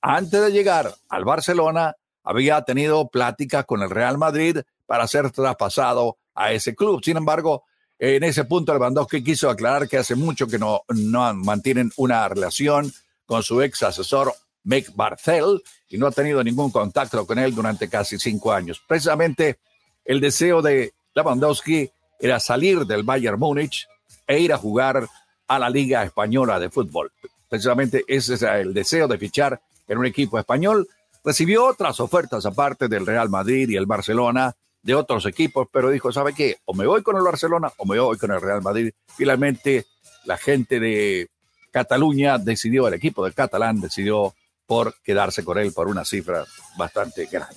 antes 0.00 0.40
de 0.40 0.50
llegar 0.50 0.92
al 1.08 1.24
Barcelona 1.24 1.94
había 2.28 2.60
tenido 2.60 3.08
pláticas 3.08 3.64
con 3.64 3.80
el 3.80 3.88
Real 3.88 4.18
Madrid 4.18 4.58
para 4.84 5.08
ser 5.08 5.30
traspasado 5.30 6.18
a 6.34 6.52
ese 6.52 6.74
club. 6.74 7.02
Sin 7.02 7.16
embargo, 7.16 7.64
en 7.98 8.22
ese 8.22 8.44
punto 8.44 8.74
Lewandowski 8.74 9.24
quiso 9.24 9.48
aclarar 9.48 9.88
que 9.88 9.96
hace 9.96 10.14
mucho 10.14 10.46
que 10.46 10.58
no, 10.58 10.82
no 10.88 11.32
mantienen 11.32 11.90
una 11.96 12.28
relación 12.28 12.92
con 13.24 13.42
su 13.42 13.62
ex 13.62 13.82
asesor 13.82 14.34
Mick 14.64 14.94
Barthel 14.94 15.62
y 15.88 15.96
no 15.96 16.06
ha 16.06 16.10
tenido 16.10 16.44
ningún 16.44 16.70
contacto 16.70 17.26
con 17.26 17.38
él 17.38 17.54
durante 17.54 17.88
casi 17.88 18.18
cinco 18.18 18.52
años. 18.52 18.82
Precisamente 18.86 19.58
el 20.04 20.20
deseo 20.20 20.60
de 20.60 20.92
Lewandowski 21.14 21.90
era 22.20 22.38
salir 22.40 22.84
del 22.84 23.04
Bayern 23.04 23.38
Múnich 23.38 23.88
e 24.26 24.38
ir 24.38 24.52
a 24.52 24.58
jugar 24.58 25.08
a 25.46 25.58
la 25.58 25.70
Liga 25.70 26.04
Española 26.04 26.60
de 26.60 26.68
Fútbol. 26.68 27.10
Precisamente 27.48 28.04
ese 28.06 28.34
es 28.34 28.42
el 28.42 28.74
deseo 28.74 29.08
de 29.08 29.16
fichar 29.16 29.62
en 29.86 29.96
un 29.96 30.04
equipo 30.04 30.38
español. 30.38 30.86
Recibió 31.24 31.66
otras 31.66 32.00
ofertas 32.00 32.46
aparte 32.46 32.88
del 32.88 33.06
Real 33.06 33.28
Madrid 33.28 33.68
y 33.68 33.76
el 33.76 33.86
Barcelona 33.86 34.54
de 34.82 34.94
otros 34.94 35.26
equipos, 35.26 35.68
pero 35.72 35.90
dijo, 35.90 36.12
¿sabe 36.12 36.32
qué? 36.32 36.58
O 36.64 36.74
me 36.74 36.86
voy 36.86 37.02
con 37.02 37.16
el 37.16 37.22
Barcelona 37.22 37.72
o 37.76 37.84
me 37.84 37.98
voy 37.98 38.16
con 38.16 38.30
el 38.30 38.40
Real 38.40 38.62
Madrid. 38.62 38.92
Finalmente, 39.16 39.86
la 40.24 40.36
gente 40.36 40.80
de 40.80 41.28
Cataluña 41.70 42.38
decidió, 42.38 42.88
el 42.88 42.94
equipo 42.94 43.24
del 43.24 43.34
catalán 43.34 43.80
decidió 43.80 44.34
por 44.66 44.94
quedarse 45.02 45.44
con 45.44 45.58
él 45.58 45.72
por 45.72 45.88
una 45.88 46.04
cifra 46.04 46.44
bastante 46.76 47.26
grande. 47.26 47.56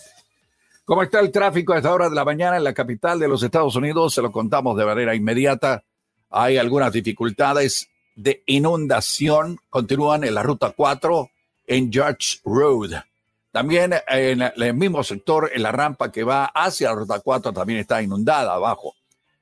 ¿Cómo 0.85 1.03
está 1.03 1.19
el 1.19 1.31
tráfico 1.31 1.73
a 1.73 1.77
esta 1.77 1.93
hora 1.93 2.09
de 2.09 2.15
la 2.15 2.25
mañana 2.25 2.57
en 2.57 2.63
la 2.63 2.73
capital 2.73 3.19
de 3.19 3.27
los 3.27 3.43
Estados 3.43 3.75
Unidos? 3.75 4.13
Se 4.13 4.21
lo 4.21 4.31
contamos 4.31 4.75
de 4.77 4.85
manera 4.85 5.15
inmediata. 5.15 5.83
Hay 6.29 6.57
algunas 6.57 6.91
dificultades 6.91 7.87
de 8.15 8.43
inundación. 8.45 9.59
Continúan 9.69 10.23
en 10.23 10.33
la 10.33 10.43
ruta 10.43 10.73
4 10.75 11.29
en 11.67 11.91
George 11.91 12.39
Road. 12.43 13.10
También 13.51 13.93
en 14.07 14.41
el 14.41 14.73
mismo 14.73 15.03
sector, 15.03 15.51
en 15.53 15.63
la 15.63 15.71
rampa 15.71 16.11
que 16.11 16.23
va 16.23 16.45
hacia 16.45 16.89
la 16.89 16.95
ruta 16.95 17.19
4, 17.19 17.51
también 17.51 17.79
está 17.79 18.01
inundada 18.01 18.53
abajo. 18.53 18.95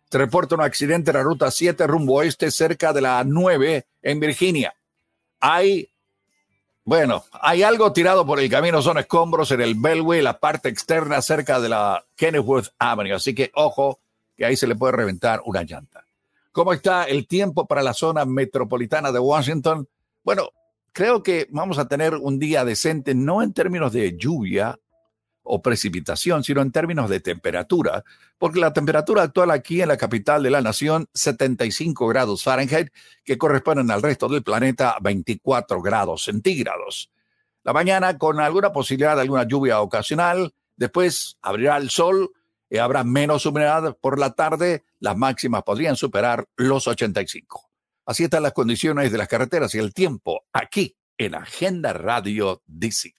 Se 0.10 0.18
reporta 0.18 0.56
un 0.56 0.62
accidente 0.62 1.12
en 1.12 1.18
la 1.18 1.24
ruta 1.24 1.52
7 1.52 1.86
rumbo 1.86 2.16
oeste 2.16 2.50
cerca 2.50 2.92
de 2.92 3.02
la 3.02 3.24
9 3.24 3.86
en 4.02 4.20
Virginia. 4.20 4.74
Hay 5.40 5.90
bueno, 6.90 7.24
hay 7.34 7.62
algo 7.62 7.94
tirado 7.94 8.26
por 8.26 8.40
el 8.40 8.50
camino, 8.50 8.82
son 8.82 8.98
escombros 8.98 9.52
en 9.52 9.62
el 9.62 9.76
Bellway, 9.76 10.24
la 10.24 10.40
parte 10.40 10.70
externa 10.70 11.22
cerca 11.22 11.60
de 11.60 11.70
la 11.70 12.04
Kenneworth 12.16 12.70
Avenue, 12.80 13.14
así 13.14 13.36
que 13.36 13.52
ojo 13.54 14.00
que 14.36 14.44
ahí 14.44 14.58
se 14.58 14.66
le 14.66 14.76
puede 14.76 14.94
reventar 14.94 15.40
una 15.46 15.62
llanta. 15.62 16.04
¿Cómo 16.52 16.74
está 16.74 17.04
el 17.04 17.28
tiempo 17.28 17.68
para 17.68 17.84
la 17.84 17.94
zona 17.94 18.26
metropolitana 18.26 19.12
de 19.12 19.20
Washington? 19.20 19.88
Bueno, 20.24 20.50
creo 20.94 21.24
que 21.24 21.48
vamos 21.50 21.78
a 21.80 21.88
tener 21.88 22.16
un 22.16 22.40
día 22.40 22.66
decente, 22.66 23.16
no 23.16 23.42
en 23.42 23.54
términos 23.54 23.94
de 23.94 24.18
lluvia, 24.18 24.80
o 25.52 25.62
precipitación, 25.64 26.44
sino 26.44 26.62
en 26.62 26.72
términos 26.72 27.10
de 27.10 27.20
temperatura, 27.20 28.04
porque 28.38 28.60
la 28.60 28.72
temperatura 28.72 29.24
actual 29.24 29.50
aquí 29.50 29.82
en 29.82 29.88
la 29.88 29.98
capital 29.98 30.44
de 30.44 30.52
la 30.52 30.62
nación, 30.62 31.08
75 31.14 32.08
grados 32.08 32.44
Fahrenheit, 32.44 32.90
que 33.24 33.38
corresponden 33.38 33.90
al 33.90 34.04
resto 34.04 34.28
del 34.30 34.44
planeta 34.44 34.98
24 35.02 35.82
grados 35.82 36.24
centígrados. 36.24 37.10
La 37.64 37.74
mañana 37.74 38.18
con 38.20 38.40
alguna 38.40 38.72
posibilidad 38.72 39.16
de 39.16 39.24
alguna 39.24 39.44
lluvia 39.44 39.82
ocasional, 39.82 40.54
después 40.76 41.38
abrirá 41.42 41.78
el 41.78 41.90
sol 41.90 42.30
y 42.70 42.78
habrá 42.78 43.04
menos 43.04 43.48
humedad 43.48 43.98
por 44.00 44.20
la 44.20 44.34
tarde, 44.34 44.84
las 45.00 45.18
máximas 45.18 45.64
podrían 45.64 45.96
superar 45.96 46.46
los 46.58 46.88
85. 46.88 47.69
Así 48.06 48.24
están 48.24 48.44
las 48.44 48.54
condiciones 48.54 49.12
de 49.12 49.18
las 49.18 49.28
carreteras 49.28 49.74
y 49.76 49.80
el 49.80 49.94
tiempo 49.94 50.46
aquí 50.54 50.96
en 51.18 51.36
Agenda 51.36 51.94
Radio 51.94 52.64
DC. 52.66 53.19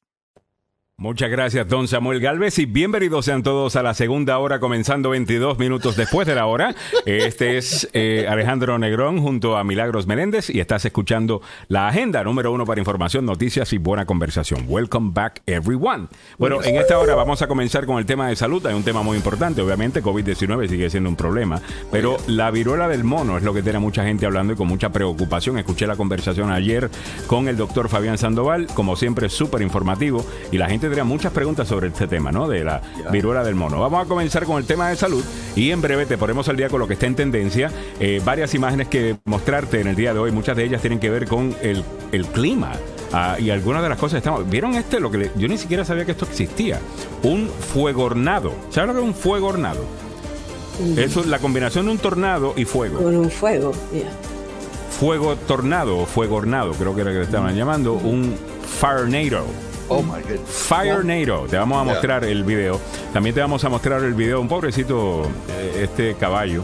Muchas 1.00 1.30
gracias, 1.30 1.66
don 1.66 1.88
Samuel 1.88 2.20
Galvez, 2.20 2.58
y 2.58 2.66
bienvenidos 2.66 3.24
sean 3.24 3.42
todos 3.42 3.74
a 3.74 3.82
la 3.82 3.94
segunda 3.94 4.36
hora, 4.36 4.60
comenzando 4.60 5.08
22 5.08 5.58
minutos 5.58 5.96
después 5.96 6.26
de 6.26 6.34
la 6.34 6.44
hora. 6.44 6.74
Este 7.06 7.56
es 7.56 7.88
eh, 7.94 8.26
Alejandro 8.28 8.78
Negrón 8.78 9.22
junto 9.22 9.56
a 9.56 9.64
Milagros 9.64 10.06
Menéndez 10.06 10.50
y 10.50 10.60
estás 10.60 10.84
escuchando 10.84 11.40
la 11.68 11.88
agenda 11.88 12.22
número 12.22 12.52
uno 12.52 12.66
para 12.66 12.82
información, 12.82 13.24
noticias 13.24 13.72
y 13.72 13.78
buena 13.78 14.04
conversación. 14.04 14.66
Welcome 14.68 15.12
back, 15.14 15.40
everyone. 15.46 16.08
Bueno, 16.36 16.62
en 16.62 16.76
esta 16.76 16.98
hora 16.98 17.14
vamos 17.14 17.40
a 17.40 17.48
comenzar 17.48 17.86
con 17.86 17.96
el 17.96 18.04
tema 18.04 18.28
de 18.28 18.36
salud. 18.36 18.66
Hay 18.66 18.74
un 18.74 18.84
tema 18.84 19.02
muy 19.02 19.16
importante, 19.16 19.62
obviamente, 19.62 20.02
COVID-19 20.02 20.68
sigue 20.68 20.90
siendo 20.90 21.08
un 21.08 21.16
problema, 21.16 21.62
pero 21.90 22.18
la 22.26 22.50
viruela 22.50 22.88
del 22.88 23.04
mono 23.04 23.38
es 23.38 23.42
lo 23.42 23.54
que 23.54 23.62
tiene 23.62 23.78
mucha 23.78 24.04
gente 24.04 24.26
hablando 24.26 24.52
y 24.52 24.56
con 24.56 24.68
mucha 24.68 24.90
preocupación. 24.90 25.56
Escuché 25.56 25.86
la 25.86 25.96
conversación 25.96 26.50
ayer 26.50 26.90
con 27.26 27.48
el 27.48 27.56
doctor 27.56 27.88
Fabián 27.88 28.18
Sandoval, 28.18 28.66
como 28.74 28.96
siempre, 28.96 29.30
súper 29.30 29.62
informativo, 29.62 30.26
y 30.52 30.58
la 30.58 30.68
gente 30.68 30.89
muchas 31.04 31.32
preguntas 31.32 31.68
sobre 31.68 31.88
este 31.88 32.06
tema, 32.06 32.32
¿no? 32.32 32.48
De 32.48 32.64
la 32.64 32.82
viruela 33.10 33.42
del 33.44 33.54
mono. 33.54 33.78
Vamos 33.80 34.04
a 34.04 34.08
comenzar 34.08 34.44
con 34.44 34.58
el 34.58 34.66
tema 34.66 34.88
de 34.88 34.96
salud 34.96 35.24
y 35.56 35.70
en 35.70 35.80
breve 35.80 36.06
te 36.06 36.18
ponemos 36.18 36.48
al 36.48 36.56
día 36.56 36.68
con 36.68 36.80
lo 36.80 36.86
que 36.86 36.94
está 36.94 37.06
en 37.06 37.14
tendencia. 37.14 37.70
Eh, 37.98 38.20
varias 38.24 38.54
imágenes 38.54 38.88
que 38.88 39.16
mostrarte 39.24 39.80
en 39.80 39.86
el 39.86 39.96
día 39.96 40.12
de 40.12 40.18
hoy, 40.18 40.32
muchas 40.32 40.56
de 40.56 40.64
ellas 40.64 40.80
tienen 40.80 40.98
que 40.98 41.10
ver 41.10 41.26
con 41.26 41.54
el, 41.62 41.84
el 42.12 42.26
clima. 42.26 42.72
Ah, 43.12 43.36
y 43.38 43.50
algunas 43.50 43.82
de 43.82 43.88
las 43.88 43.98
cosas 43.98 44.18
estamos. 44.18 44.48
¿Vieron 44.48 44.74
este? 44.74 45.00
Lo 45.00 45.10
que 45.10 45.30
yo 45.36 45.48
ni 45.48 45.58
siquiera 45.58 45.84
sabía 45.84 46.04
que 46.04 46.12
esto 46.12 46.24
existía. 46.24 46.80
Un 47.22 47.48
fuego 47.48 48.04
hornado. 48.04 48.52
¿Sabes 48.70 48.88
lo 48.88 48.94
que 48.94 49.00
es 49.00 49.06
un 49.06 49.14
fuego 49.14 49.48
hornado? 49.48 49.84
Eso 50.96 51.20
es 51.20 51.26
la 51.26 51.38
combinación 51.38 51.86
de 51.86 51.92
un 51.92 51.98
tornado 51.98 52.54
y 52.56 52.64
fuego. 52.64 53.02
Con 53.02 53.14
un 53.14 53.30
fuego, 53.30 53.72
yeah. 53.92 54.08
Fuego 54.98 55.36
tornado 55.36 55.98
o 55.98 56.06
fuego 56.06 56.36
hornado, 56.36 56.72
creo 56.72 56.94
que 56.94 57.02
era 57.02 57.10
que 57.10 57.18
le 57.18 57.24
estaban 57.24 57.54
llamando. 57.54 57.94
Un 57.94 58.34
firenado. 58.80 59.69
Oh 59.92 60.02
my 60.02 60.22
God. 60.22 60.44
Fire 60.46 61.04
NATO. 61.04 61.46
Te 61.50 61.56
vamos 61.56 61.80
a 61.80 61.84
mostrar 61.84 62.24
el 62.24 62.44
video. 62.44 62.80
También 63.12 63.34
te 63.34 63.40
vamos 63.40 63.64
a 63.64 63.68
mostrar 63.68 64.02
el 64.04 64.14
video. 64.14 64.40
Un 64.40 64.46
pobrecito, 64.48 65.24
eh, 65.48 65.80
este 65.82 66.14
caballo 66.14 66.62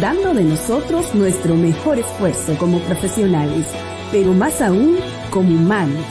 dando 0.00 0.34
de 0.34 0.44
nosotros 0.44 1.12
nuestro 1.14 1.56
mejor 1.56 1.98
esfuerzo 1.98 2.56
como 2.58 2.78
profesionales, 2.80 3.66
pero 4.12 4.32
más 4.32 4.60
aún 4.60 4.98
como 5.30 5.56
humanos. 5.56 6.04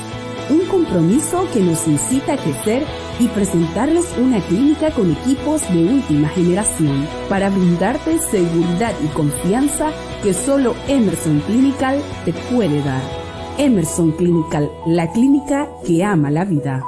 Un 0.50 0.66
compromiso 0.68 1.48
que 1.54 1.60
nos 1.60 1.88
incita 1.88 2.34
a 2.34 2.38
crecer 2.38 2.84
y 3.20 3.28
presentarles 3.30 4.06
una 4.18 4.40
clínica 4.46 4.92
con 4.92 5.12
equipos 5.12 5.62
de 5.74 5.86
última 5.86 6.30
generación 6.30 7.08
para 7.30 7.50
brindarte 7.50 8.20
seguridad 8.20 8.94
y 9.04 9.08
confianza 9.08 9.92
que 10.22 10.34
solo 10.34 10.76
Emerson 10.88 11.40
Clinical 11.48 12.00
te 12.26 12.34
puede 12.34 12.80
dar. 12.84 13.02
Emerson 13.58 14.12
Clinical, 14.12 14.70
la 14.86 15.12
clínica 15.12 15.68
que 15.86 16.04
ama 16.04 16.30
la 16.30 16.46
vida. 16.46 16.84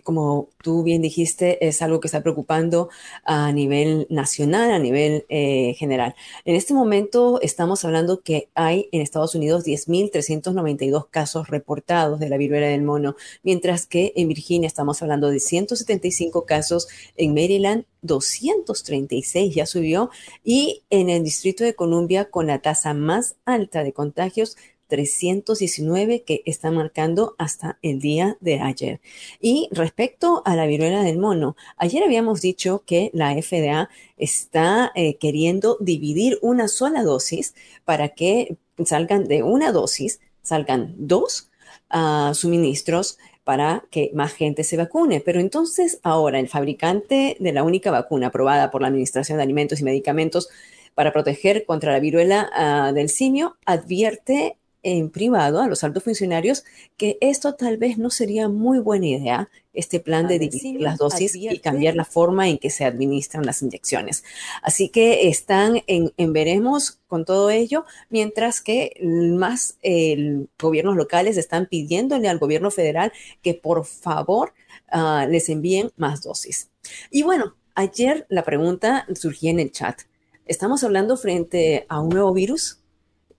Como 0.00 0.48
tú 0.62 0.82
bien 0.82 1.02
dijiste, 1.02 1.66
es 1.66 1.82
algo 1.82 2.00
que 2.00 2.08
está 2.08 2.22
preocupando 2.22 2.88
a 3.24 3.52
nivel 3.52 4.06
nacional, 4.10 4.70
a 4.70 4.78
nivel 4.78 5.26
eh, 5.28 5.74
general. 5.78 6.14
En 6.44 6.56
este 6.56 6.74
momento 6.74 7.40
estamos 7.42 7.84
hablando 7.84 8.20
que 8.20 8.48
hay 8.54 8.88
en 8.92 9.00
Estados 9.00 9.34
Unidos 9.34 9.64
10.392 9.64 11.08
casos 11.10 11.48
reportados 11.48 12.18
de 12.20 12.28
la 12.28 12.36
viruela 12.36 12.68
del 12.68 12.82
mono, 12.82 13.16
mientras 13.42 13.86
que 13.86 14.12
en 14.16 14.28
Virginia 14.28 14.66
estamos 14.66 15.02
hablando 15.02 15.30
de 15.30 15.40
175 15.40 16.44
casos, 16.44 16.88
en 17.16 17.34
Maryland 17.34 17.84
236 18.02 19.54
ya 19.54 19.66
subió 19.66 20.10
y 20.44 20.82
en 20.90 21.08
el 21.08 21.24
Distrito 21.24 21.64
de 21.64 21.74
Columbia 21.74 22.26
con 22.26 22.46
la 22.46 22.60
tasa 22.60 22.94
más 22.94 23.36
alta 23.44 23.82
de 23.82 23.92
contagios 23.92 24.56
319 24.89 26.23
que 26.23 26.43
está 26.47 26.70
marcando 26.70 27.35
hasta 27.39 27.78
el 27.82 28.01
día 28.01 28.36
de 28.40 28.61
ayer. 28.61 29.01
Y 29.40 29.69
respecto 29.70 30.43
a 30.44 30.56
la 30.56 30.66
viruela 30.66 31.02
del 31.02 31.19
mono, 31.19 31.56
ayer 31.77 32.02
habíamos 32.02 32.40
dicho 32.40 32.82
que 32.86 33.11
la 33.12 33.35
FDA 33.35 33.89
está 34.16 34.93
eh, 34.94 35.16
queriendo 35.16 35.77
dividir 35.81 36.39
una 36.43 36.69
sola 36.69 37.02
dosis 37.02 37.55
para 37.85 38.11
que 38.11 38.56
salgan 38.85 39.24
de 39.24 39.43
una 39.43 39.73
dosis, 39.73 40.20
salgan 40.43 40.94
dos 40.97 41.51
uh, 41.94 42.35
suministros 42.35 43.19
para 43.44 43.85
que 43.90 44.11
más 44.15 44.32
gente 44.32 44.65
se 44.65 44.77
vacune. 44.77 45.20
Pero 45.20 45.40
entonces 45.40 46.01
ahora 46.02 46.40
el 46.40 46.48
fabricante 46.48 47.36
de 47.39 47.52
la 47.52 47.62
única 47.62 47.90
vacuna 47.90 48.28
aprobada 48.28 48.70
por 48.70 48.82
la 48.82 48.89
Administración 48.89 49.39
de 49.39 49.44
Alimentos 49.44 49.81
y 49.81 49.85
Medicamentos 49.85 50.48
para 50.94 51.12
proteger 51.12 51.65
contra 51.66 51.93
la 51.93 52.01
viruela 52.01 52.51
uh, 52.90 52.94
del 52.94 53.09
simio 53.09 53.56
advierte 53.66 54.56
en 54.85 55.11
privado 55.11 55.61
a 55.61 55.66
los 55.66 55.82
altos 55.82 56.05
funcionarios 56.05 56.65
que 56.97 57.19
esto 57.20 57.55
tal 57.55 57.78
vez 57.78 57.98
no 57.98 58.11
sería 58.11 58.48
muy 58.48 58.78
buena 58.78 59.06
idea, 59.06 59.48
este 59.73 59.98
plan 59.98 60.28
de 60.28 60.39
dividir 60.39 60.81
las 60.81 60.98
dosis 60.98 61.35
y 61.35 61.59
cambiar 61.59 61.97
la 61.97 62.05
forma 62.05 62.48
en 62.48 62.59
que 62.59 62.70
se 62.70 62.85
administran 62.85 63.44
las 63.44 63.61
inyecciones. 63.61 64.23
Así 64.62 64.89
que 64.89 65.28
están 65.28 65.82
en, 65.89 66.12
en 66.16 66.32
veremos 66.32 67.01
con 67.09 67.24
todo 67.24 67.51
ello, 67.51 67.85
mientras 68.09 68.61
que 68.61 68.93
más 69.02 69.78
eh, 69.82 70.47
gobiernos 70.61 70.97
locales 70.97 71.36
están 71.36 71.66
pidiéndole 71.66 72.28
al 72.28 72.39
gobierno 72.39 72.70
federal 72.70 73.12
que 73.43 73.55
por 73.55 73.85
favor 73.85 74.55
uh, 74.93 75.28
les 75.28 75.48
envíen 75.48 75.90
más 75.97 76.23
dosis. 76.23 76.70
Y 77.11 77.23
bueno, 77.23 77.56
ayer 77.74 78.27
la 78.28 78.44
pregunta 78.44 79.06
surgía 79.15 79.51
en 79.51 79.59
el 79.59 79.73
chat. 79.73 80.02
¿Estamos 80.47 80.85
hablando 80.85 81.16
frente 81.16 81.86
a 81.89 82.01
un 82.01 82.11
nuevo 82.11 82.32
virus? 82.32 82.84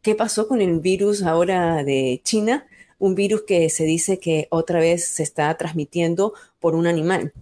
¿Qué 0.05 0.13
pasó 0.13 0.47
con 0.47 0.61
el 0.61 0.81
virus 0.81 1.23
ahora 1.23 1.83
de 1.83 2.21
China? 2.23 2.67
Un 2.99 3.15
virus 3.15 3.41
que 3.41 3.71
se 3.71 3.85
dice 3.85 4.19
que 4.19 4.47
otra 4.51 4.79
vez 4.79 5.07
se 5.07 5.23
está 5.23 5.51
transmitiendo 5.57 6.35
por 6.59 6.75
un 6.75 6.85
animal. 6.85 7.33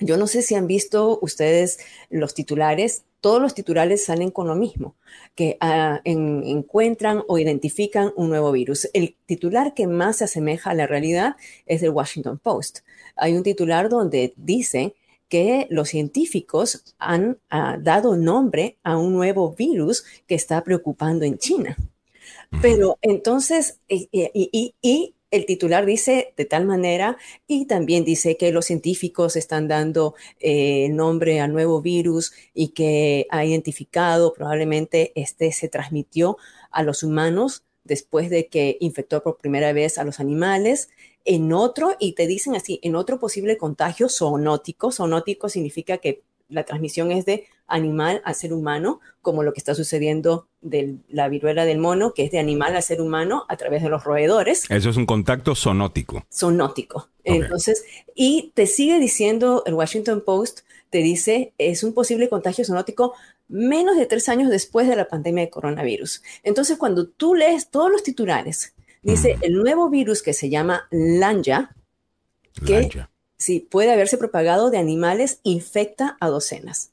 Yo 0.00 0.16
no 0.16 0.26
sé 0.26 0.42
si 0.42 0.56
han 0.56 0.66
visto 0.66 1.20
ustedes 1.22 1.78
los 2.10 2.34
titulares. 2.34 3.04
Todos 3.20 3.40
los 3.40 3.54
titulares 3.54 4.04
salen 4.04 4.32
con 4.32 4.48
lo 4.48 4.56
mismo, 4.56 4.96
que 5.36 5.58
en, 5.60 6.42
encuentran 6.44 7.22
o 7.28 7.38
identifican 7.38 8.12
un 8.16 8.30
nuevo 8.30 8.50
virus. 8.50 8.90
El 8.94 9.14
titular 9.26 9.72
que 9.72 9.86
más 9.86 10.16
se 10.16 10.24
asemeja 10.24 10.70
a 10.70 10.74
la 10.74 10.88
realidad 10.88 11.36
es 11.66 11.84
el 11.84 11.90
Washington 11.90 12.40
Post. 12.42 12.80
Hay 13.14 13.36
un 13.36 13.44
titular 13.44 13.88
donde 13.88 14.34
dice 14.34 14.96
que 15.28 15.68
los 15.70 15.90
científicos 15.90 16.96
han 16.98 17.38
uh, 17.52 17.80
dado 17.80 18.16
nombre 18.16 18.76
a 18.82 18.96
un 18.96 19.12
nuevo 19.12 19.54
virus 19.54 20.04
que 20.26 20.34
está 20.34 20.64
preocupando 20.64 21.24
en 21.24 21.38
China. 21.38 21.76
Pero 22.62 22.98
entonces, 23.02 23.80
y, 23.88 24.08
y, 24.12 24.74
y, 24.80 25.14
el 25.30 25.44
titular 25.44 25.84
dice 25.84 26.32
de 26.38 26.46
tal 26.46 26.64
manera, 26.64 27.18
y 27.46 27.66
también 27.66 28.04
dice 28.04 28.38
que 28.38 28.50
los 28.50 28.64
científicos 28.64 29.36
están 29.36 29.68
dando 29.68 30.14
eh, 30.40 30.88
nombre 30.88 31.40
al 31.40 31.52
nuevo 31.52 31.82
virus 31.82 32.32
y 32.54 32.68
que 32.68 33.26
ha 33.30 33.44
identificado, 33.44 34.32
probablemente 34.32 35.12
este 35.14 35.52
se 35.52 35.68
transmitió 35.68 36.38
a 36.70 36.82
los 36.82 37.02
humanos 37.02 37.64
después 37.84 38.30
de 38.30 38.46
que 38.46 38.78
infectó 38.80 39.22
por 39.22 39.36
primera 39.36 39.72
vez 39.72 39.98
a 39.98 40.04
los 40.04 40.20
animales. 40.20 40.88
En 41.24 41.52
otro, 41.52 41.94
y 41.98 42.12
te 42.12 42.26
dicen 42.26 42.54
así, 42.54 42.80
en 42.82 42.94
otro 42.94 43.18
posible 43.18 43.58
contagio 43.58 44.08
zoonótico, 44.08 44.92
zoonótico 44.92 45.50
significa 45.50 45.98
que 45.98 46.22
la 46.48 46.64
transmisión 46.64 47.12
es 47.12 47.26
de 47.26 47.46
animal 47.68 48.22
a 48.24 48.34
ser 48.34 48.52
humano, 48.52 49.00
como 49.22 49.42
lo 49.42 49.52
que 49.52 49.60
está 49.60 49.74
sucediendo 49.74 50.48
de 50.60 50.96
la 51.08 51.28
viruela 51.28 51.64
del 51.64 51.78
mono, 51.78 52.14
que 52.14 52.24
es 52.24 52.30
de 52.30 52.38
animal 52.38 52.74
a 52.74 52.82
ser 52.82 53.00
humano 53.00 53.44
a 53.48 53.56
través 53.56 53.82
de 53.82 53.90
los 53.90 54.04
roedores. 54.04 54.64
Eso 54.70 54.90
es 54.90 54.96
un 54.96 55.06
contacto 55.06 55.54
zoonótico. 55.54 56.26
Zoonótico. 56.32 57.08
Okay. 57.20 57.36
Entonces, 57.36 57.84
y 58.14 58.52
te 58.54 58.66
sigue 58.66 58.98
diciendo 58.98 59.62
el 59.66 59.74
Washington 59.74 60.22
Post 60.24 60.60
te 60.90 60.98
dice 60.98 61.52
es 61.58 61.84
un 61.84 61.92
posible 61.92 62.28
contagio 62.28 62.64
zoonótico 62.64 63.14
menos 63.48 63.96
de 63.96 64.06
tres 64.06 64.28
años 64.28 64.50
después 64.50 64.88
de 64.88 64.96
la 64.96 65.08
pandemia 65.08 65.44
de 65.44 65.50
coronavirus. 65.50 66.22
Entonces, 66.42 66.76
cuando 66.78 67.08
tú 67.08 67.34
lees 67.34 67.70
todos 67.70 67.90
los 67.90 68.02
titulares, 68.02 68.74
dice 69.02 69.38
el 69.40 69.54
nuevo 69.54 69.88
virus 69.88 70.22
que 70.22 70.34
se 70.34 70.50
llama 70.50 70.86
Lanja, 70.90 71.74
que 72.66 72.90
sí, 73.38 73.60
puede 73.60 73.92
haberse 73.92 74.18
propagado 74.18 74.70
de 74.70 74.78
animales, 74.78 75.40
infecta 75.44 76.16
a 76.20 76.28
docenas. 76.28 76.92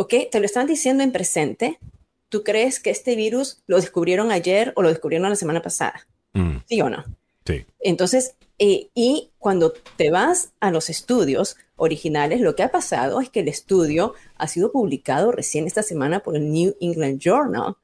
¿Ok? 0.00 0.14
Te 0.30 0.38
lo 0.38 0.46
están 0.46 0.68
diciendo 0.68 1.02
en 1.02 1.10
presente. 1.10 1.80
¿Tú 2.28 2.44
crees 2.44 2.78
que 2.78 2.90
este 2.90 3.16
virus 3.16 3.64
lo 3.66 3.80
descubrieron 3.80 4.30
ayer 4.30 4.72
o 4.76 4.82
lo 4.82 4.90
descubrieron 4.90 5.28
la 5.28 5.34
semana 5.34 5.60
pasada? 5.60 6.06
Mm. 6.34 6.58
¿Sí 6.66 6.80
o 6.80 6.88
no? 6.88 7.04
Sí. 7.44 7.66
Entonces, 7.80 8.36
eh, 8.60 8.90
y 8.94 9.32
cuando 9.40 9.72
te 9.96 10.12
vas 10.12 10.52
a 10.60 10.70
los 10.70 10.88
estudios 10.88 11.56
originales, 11.74 12.40
lo 12.40 12.54
que 12.54 12.62
ha 12.62 12.70
pasado 12.70 13.20
es 13.20 13.28
que 13.28 13.40
el 13.40 13.48
estudio 13.48 14.14
ha 14.36 14.46
sido 14.46 14.70
publicado 14.70 15.32
recién 15.32 15.66
esta 15.66 15.82
semana 15.82 16.20
por 16.20 16.36
el 16.36 16.52
New 16.52 16.76
England 16.80 17.18
Journal 17.18 17.74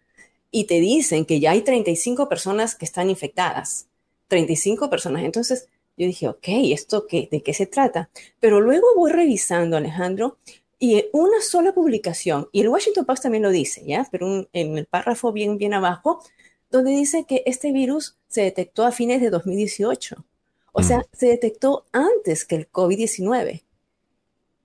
y 0.52 0.64
te 0.64 0.78
dicen 0.78 1.24
que 1.24 1.40
ya 1.40 1.50
hay 1.50 1.62
35 1.62 2.28
personas 2.28 2.76
que 2.76 2.84
están 2.84 3.10
infectadas. 3.10 3.88
35 4.28 4.88
personas. 4.88 5.24
Entonces, 5.24 5.66
yo 5.96 6.06
dije, 6.06 6.28
ok, 6.28 6.46
¿esto 6.46 7.08
qué, 7.08 7.28
de 7.28 7.42
qué 7.42 7.54
se 7.54 7.66
trata? 7.66 8.08
Pero 8.38 8.60
luego 8.60 8.86
voy 8.94 9.10
revisando, 9.10 9.76
Alejandro, 9.76 10.38
y 10.78 11.04
una 11.12 11.40
sola 11.40 11.72
publicación, 11.72 12.48
y 12.52 12.60
el 12.60 12.68
Washington 12.68 13.04
Post 13.04 13.22
también 13.22 13.42
lo 13.42 13.50
dice, 13.50 13.82
¿ya? 13.86 14.06
Pero 14.10 14.48
en 14.52 14.78
el 14.78 14.86
párrafo 14.86 15.32
bien, 15.32 15.58
bien 15.58 15.74
abajo, 15.74 16.22
donde 16.70 16.90
dice 16.90 17.24
que 17.28 17.42
este 17.46 17.72
virus 17.72 18.16
se 18.28 18.42
detectó 18.42 18.84
a 18.84 18.92
fines 18.92 19.20
de 19.20 19.30
2018. 19.30 20.24
O 20.72 20.82
sea, 20.82 20.98
Mm. 20.98 21.02
se 21.12 21.26
detectó 21.28 21.86
antes 21.92 22.44
que 22.44 22.56
el 22.56 22.68
COVID-19. 22.70 23.62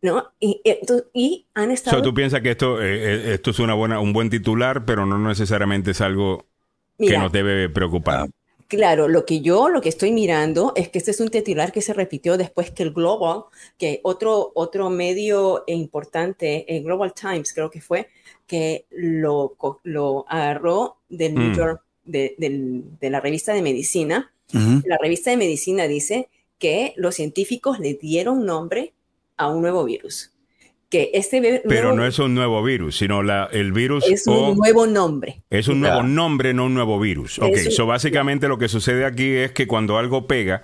¿No? 0.02 0.32
Y, 0.40 0.62
y 1.14 1.46
han 1.54 1.72
O 1.72 1.74
estado... 1.74 1.98
sea, 1.98 2.04
tú 2.04 2.14
piensas 2.14 2.42
que 2.42 2.52
esto, 2.52 2.82
eh, 2.82 2.88
eh, 2.88 3.34
esto 3.34 3.52
es 3.52 3.60
una 3.60 3.74
buena, 3.74 4.00
un 4.00 4.14
buen 4.14 4.30
titular, 4.30 4.86
pero 4.86 5.06
no 5.06 5.20
necesariamente 5.20 5.92
es 5.92 6.00
algo 6.02 6.46
que 6.98 7.18
nos 7.18 7.32
debe 7.32 7.68
preocupar. 7.70 8.30
Claro, 8.70 9.08
lo 9.08 9.26
que 9.26 9.42
yo, 9.42 9.68
lo 9.68 9.82
que 9.82 9.90
estoy 9.90 10.12
mirando 10.12 10.74
es 10.76 10.90
que 10.90 11.00
este 11.00 11.10
es 11.10 11.20
un 11.20 11.30
titular 11.30 11.72
que 11.72 11.82
se 11.82 11.92
repitió 11.92 12.38
después 12.38 12.70
que 12.70 12.84
el 12.84 12.94
Global, 12.94 13.46
que 13.80 14.00
otro, 14.04 14.52
otro 14.54 14.92
medio 14.92 15.64
importante, 15.66 16.66
el 16.78 16.84
Global 16.84 17.12
Times 17.16 17.52
creo 17.52 17.72
que 17.72 17.82
fue, 17.82 18.10
que 18.46 18.86
lo, 18.92 19.58
lo 19.82 20.24
agarró 20.30 20.98
del 21.10 21.34
New 21.34 21.50
Mm. 21.50 21.56
York, 21.56 21.84
de, 22.06 23.10
la 23.10 23.20
revista 23.20 23.56
de 23.56 23.64
medicina. 23.64 24.32
La 24.52 24.98
revista 25.02 25.32
de 25.32 25.38
medicina 25.38 25.88
dice 25.88 26.30
que 26.60 26.94
los 26.96 27.16
científicos 27.16 27.80
le 27.80 27.96
dieron 27.96 28.46
nombre 28.46 28.94
a 29.36 29.48
un 29.48 29.64
nuevo 29.64 29.84
virus. 29.84 30.32
Que 30.90 31.12
este 31.14 31.62
Pero 31.68 31.94
no 31.94 32.04
es 32.06 32.18
un 32.18 32.34
nuevo 32.34 32.64
virus, 32.64 32.98
sino 32.98 33.22
la, 33.22 33.48
el 33.52 33.72
virus 33.72 34.06
es 34.10 34.28
o- 34.28 34.52
un 34.52 34.58
nuevo 34.58 34.88
nombre. 34.88 35.44
es 35.52 35.68
un 35.68 35.82
nuevo 35.82 36.02
nombre, 36.02 36.54
no 36.54 36.66
un 36.66 36.74
nuevo 36.74 37.00
virus. 37.00 37.38
Ok, 37.40 37.52
un- 37.66 37.72
so 37.72 37.86
básicamente 37.86 38.48
lo 38.48 38.58
que 38.58 38.68
sucede 38.68 39.06
aquí 39.06 39.30
es 39.36 39.52
que 39.52 39.68
cuando 39.68 39.98
algo 40.00 40.26
pega, 40.26 40.64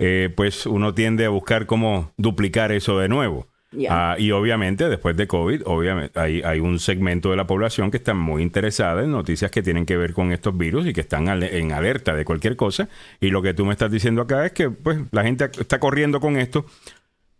eh, 0.00 0.28
pues 0.34 0.66
uno 0.66 0.92
tiende 0.94 1.24
a 1.24 1.28
buscar 1.28 1.66
cómo 1.66 2.12
duplicar 2.16 2.72
eso 2.72 2.98
de 2.98 3.08
nuevo. 3.08 3.46
Ah, 3.88 4.16
y 4.18 4.32
obviamente 4.32 4.88
después 4.88 5.16
de 5.16 5.28
COVID, 5.28 5.62
obviamente 5.64 6.18
hay, 6.18 6.42
hay 6.42 6.58
un 6.58 6.80
segmento 6.80 7.30
de 7.30 7.36
la 7.36 7.46
población 7.46 7.92
que 7.92 7.98
está 7.98 8.14
muy 8.14 8.42
interesada 8.42 9.04
en 9.04 9.12
noticias 9.12 9.52
que 9.52 9.62
tienen 9.62 9.86
que 9.86 9.96
ver 9.96 10.12
con 10.12 10.32
estos 10.32 10.58
virus 10.58 10.86
y 10.88 10.92
que 10.92 11.02
están 11.02 11.28
ale- 11.28 11.56
en 11.56 11.70
alerta 11.70 12.12
de 12.16 12.24
cualquier 12.24 12.56
cosa. 12.56 12.88
Y 13.20 13.28
lo 13.30 13.42
que 13.42 13.54
tú 13.54 13.64
me 13.64 13.70
estás 13.72 13.92
diciendo 13.92 14.22
acá 14.22 14.44
es 14.44 14.50
que 14.50 14.70
pues 14.70 14.98
la 15.12 15.22
gente 15.22 15.44
está 15.60 15.78
corriendo 15.78 16.18
con 16.18 16.36
esto, 16.36 16.66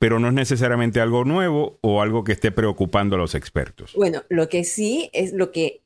pero 0.00 0.18
no 0.18 0.28
es 0.28 0.32
necesariamente 0.34 0.98
algo 0.98 1.26
nuevo 1.26 1.78
o 1.82 2.00
algo 2.00 2.24
que 2.24 2.32
esté 2.32 2.50
preocupando 2.50 3.16
a 3.16 3.18
los 3.18 3.34
expertos. 3.34 3.92
Bueno, 3.94 4.22
lo 4.30 4.48
que 4.48 4.64
sí 4.64 5.10
es 5.12 5.34
lo 5.34 5.52
que 5.52 5.82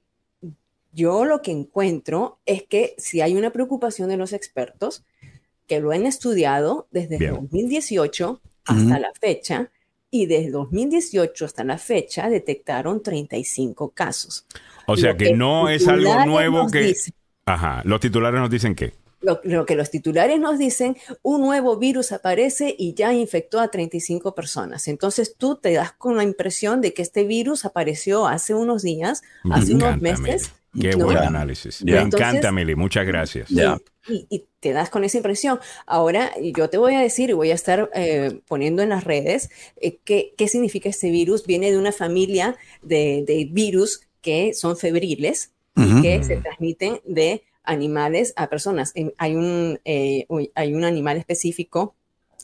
yo 0.93 1.25
lo 1.25 1.43
que 1.43 1.51
encuentro 1.51 2.39
es 2.47 2.63
que 2.63 2.95
si 2.97 3.21
hay 3.21 3.35
una 3.35 3.51
preocupación 3.51 4.09
de 4.09 4.17
los 4.17 4.33
expertos 4.33 5.05
que 5.67 5.81
lo 5.81 5.91
han 5.91 6.07
estudiado 6.07 6.87
desde 6.93 7.19
Bien. 7.19 7.35
2018 7.35 8.41
hasta 8.67 8.99
la 9.01 9.13
fecha 9.21 9.71
y 10.13 10.27
desde 10.27 10.53
2018 10.53 11.45
hasta 11.45 11.65
la 11.65 11.79
fecha 11.79 12.31
detectaron 12.31 13.03
35 13.03 13.91
casos. 13.91 14.47
O 14.87 14.97
sea 14.97 15.17
que 15.17 15.35
no 15.35 15.69
es 15.69 15.89
algo 15.89 16.25
nuevo 16.25 16.69
que... 16.71 16.83
dicen- 16.83 17.15
Ajá, 17.47 17.83
los 17.85 17.99
titulares 17.99 18.41
nos 18.41 18.49
dicen 18.49 18.77
que... 18.77 18.93
lo, 19.25 19.41
lo 19.45 19.67
que 19.67 19.75
los 19.75 19.91
titulares 19.91 20.39
nos 20.39 20.59
dicen, 20.59 20.97
un 21.23 21.41
nuevo 21.41 21.77
virus 21.79 22.13
aparece 22.13 22.75
y 22.79 22.95
ya 22.95 23.13
infectó 23.13 23.61
a 23.61 23.69
35 23.69 24.35
personas. 24.35 24.87
Entonces 24.89 25.35
tú 25.37 25.57
te 25.57 25.73
das 25.73 25.93
con 25.93 26.17
la 26.17 26.23
impresión 26.23 26.81
de 26.81 26.93
que 26.95 27.03
este 27.03 27.25
virus 27.25 27.65
apareció 27.65 28.27
hace 28.27 28.55
unos 28.55 28.83
días, 28.83 29.23
Me 29.43 29.55
hace 29.57 29.75
unos 29.75 29.95
encanta, 29.97 30.03
meses. 30.23 30.51
Mili. 30.73 30.91
Qué 30.91 30.97
¿no? 30.97 31.05
buen 31.05 31.17
Ya. 31.19 31.27
análisis. 31.29 31.79
Ya. 31.81 31.95
Me 31.97 32.01
Entonces- 32.03 32.29
encanta, 32.29 32.53
Mili. 32.53 32.75
Muchas 32.75 33.07
gracias. 33.07 33.49
Ya. 33.49 33.79
Y, 34.09 34.27
y 34.29 34.45
te 34.61 34.73
das 34.73 34.91
con 34.91 35.05
esa 35.05 35.19
impresión. 35.19 35.61
Ahora, 35.87 36.33
yo 36.41 36.69
te 36.69 36.79
voy 36.79 36.95
a 36.95 37.01
decir 37.01 37.31
y 37.31 37.33
voy 37.33 37.51
a 37.53 37.55
estar 37.55 37.91
eh, 37.95 38.41
poniendo 38.49 38.83
en 38.83 38.89
las 38.89 39.05
redes 39.05 39.51
eh, 39.81 39.99
qué, 40.05 40.35
qué 40.37 40.49
significa 40.49 40.89
este 40.89 41.11
virus. 41.11 41.47
Viene 41.47 41.71
de 41.71 41.79
una 41.79 41.93
familia 41.93 42.57
de, 42.83 43.25
de 43.27 43.49
virus 43.51 44.01
que 44.21 44.53
son 44.53 44.77
febriles 44.77 45.53
Ujú. 45.77 46.03
que 46.03 46.23
se 46.25 46.37
transmiten 46.37 47.01
de 47.05 47.43
animales 47.65 48.33
a 48.37 48.49
personas. 48.49 48.93
En- 48.95 49.15
Hay 49.19 49.37
un, 49.37 49.81
eh, 49.85 50.27
hay 50.55 50.75
un 50.75 50.85
animal 50.85 51.17
específico 51.19 51.97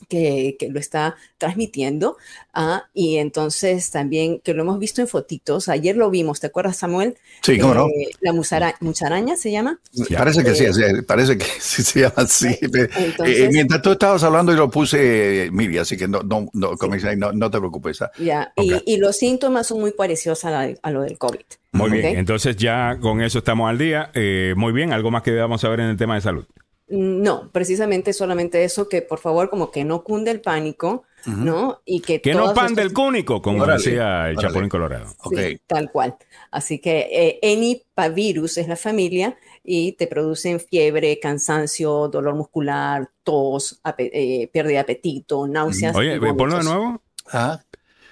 que, 0.09 0.55
que 0.59 0.69
lo 0.69 0.79
está 0.79 1.15
transmitiendo 1.37 2.17
ah, 2.53 2.85
y 2.93 3.17
entonces 3.17 3.89
también 3.91 4.39
que 4.39 4.53
lo 4.53 4.63
hemos 4.63 4.79
visto 4.79 5.01
en 5.01 5.07
fotitos. 5.07 5.69
Ayer 5.69 5.95
lo 5.97 6.09
vimos, 6.09 6.39
¿te 6.39 6.47
acuerdas, 6.47 6.77
Samuel? 6.77 7.17
Sí, 7.41 7.57
cómo 7.59 7.73
no. 7.73 7.87
Eh, 7.87 8.09
la 8.21 8.33
musara- 8.33 8.75
mucharaña 8.79 9.35
se 9.37 9.51
llama. 9.51 9.79
Ya. 9.93 10.17
Parece 10.19 10.43
que 10.43 10.55
sí, 10.55 10.65
Eh, 10.65 10.73
sí, 10.73 10.81
parece 11.07 11.37
que 11.37 11.45
sí 11.59 11.83
se 11.83 12.01
llama 12.01 12.13
así. 12.17 12.47
Eh, 12.47 12.89
Entonces- 12.97 13.49
mientras 13.51 13.81
tú 13.81 13.91
estabas 13.91 14.23
hablando, 14.23 14.51
yo 14.51 14.57
lo 14.59 14.69
puse 14.69 15.45
eh, 15.45 15.51
Miri, 15.51 15.77
así 15.77 15.97
que 15.97 16.07
no, 16.07 16.21
no, 16.23 16.47
no, 16.53 16.75
ahí, 17.05 17.15
no, 17.17 17.31
no 17.31 17.49
te 17.51 17.57
preocupes. 17.59 18.01
ah. 18.01 18.11
Ya, 18.19 18.51
Ok. 18.55 18.65
y, 18.85 18.93
y 18.93 18.97
los 18.97 19.17
síntomas 19.17 19.67
son 19.67 19.79
muy 19.79 19.91
parecidos 19.91 20.45
a, 20.45 20.51
la- 20.51 20.75
a 20.81 20.91
lo 20.91 21.01
del 21.01 21.17
COVID. 21.17 21.39
Muy 21.73 21.87
Ok. 21.87 21.93
bien, 21.93 22.17
entonces 22.17 22.57
ya 22.57 22.97
con 23.01 23.21
eso 23.21 23.37
estamos 23.39 23.69
al 23.69 23.77
día. 23.77 24.11
Eh, 24.13 24.53
muy 24.57 24.73
bien, 24.73 24.91
algo 24.91 25.09
más 25.09 25.23
que 25.23 25.31
debamos 25.31 25.61
saber 25.61 25.79
en 25.79 25.87
el 25.87 25.97
tema 25.97 26.15
de 26.15 26.21
salud. 26.21 26.45
No, 26.91 27.49
precisamente 27.51 28.13
solamente 28.13 28.63
eso, 28.63 28.87
que 28.89 29.01
por 29.01 29.19
favor 29.19 29.49
como 29.49 29.71
que 29.71 29.83
no 29.85 30.03
cunde 30.03 30.29
el 30.31 30.41
pánico, 30.41 31.03
¿no? 31.25 31.81
Y 31.85 32.01
que 32.01 32.19
Que 32.21 32.33
no 32.33 32.41
todos 32.43 32.53
pan 32.55 32.65
estos- 32.65 32.77
del 32.83 32.93
cúnico, 32.93 33.41
como 33.41 33.63
Órale, 33.63 33.77
decía 33.83 34.27
el 34.29 34.37
órale. 34.37 34.47
Chapulín 34.47 34.69
Colorado. 34.69 35.05
Ok. 35.23 35.35
Sí, 35.37 35.61
tal 35.67 35.91
cual. 35.91 36.15
Así 36.51 36.79
que 36.79 37.07
eh, 37.11 37.39
Enipavirus 37.43 38.57
es 38.57 38.67
la 38.67 38.75
familia 38.75 39.37
y 39.63 39.93
te 39.93 40.07
producen 40.07 40.59
fiebre, 40.59 41.19
cansancio, 41.19 42.07
dolor 42.07 42.35
muscular, 42.35 43.09
tos, 43.23 43.79
eh, 43.97 44.49
pérdida 44.51 44.73
de 44.73 44.79
apetito, 44.79 45.47
náuseas. 45.47 45.95
Oye, 45.95 46.19
ponlo 46.19 46.57
de 46.57 46.63
nuevo. 46.63 47.01
Ajá. 47.27 47.63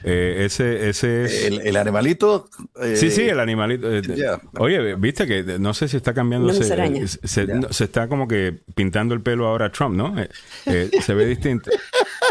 Eh, 0.03 0.43
ese, 0.45 0.89
ese 0.89 1.25
es... 1.25 1.43
El, 1.45 1.61
el 1.67 1.75
animalito. 1.77 2.49
eh, 2.81 2.95
Sí, 2.95 3.11
sí, 3.11 3.23
el 3.27 3.39
animalito. 3.39 3.93
eh. 3.93 4.01
Oye, 4.57 4.95
viste 4.95 5.27
que 5.27 5.43
no 5.59 5.73
sé 5.73 5.87
si 5.87 5.97
está 5.97 6.13
cambiando. 6.13 6.53
Se, 6.53 6.63
se, 7.27 7.45
Ya. 7.47 7.55
no, 7.55 7.71
se 7.73 7.83
está 7.83 8.07
como 8.07 8.27
que 8.27 8.59
pintando 8.75 9.13
el 9.13 9.21
pelo 9.21 9.47
ahora 9.47 9.65
a 9.67 9.71
Trump, 9.71 9.95
¿no? 9.95 10.17
Eh, 10.19 10.29
eh, 10.65 10.89
se 11.01 11.13
ve 11.13 11.25
distinto. 11.25 11.69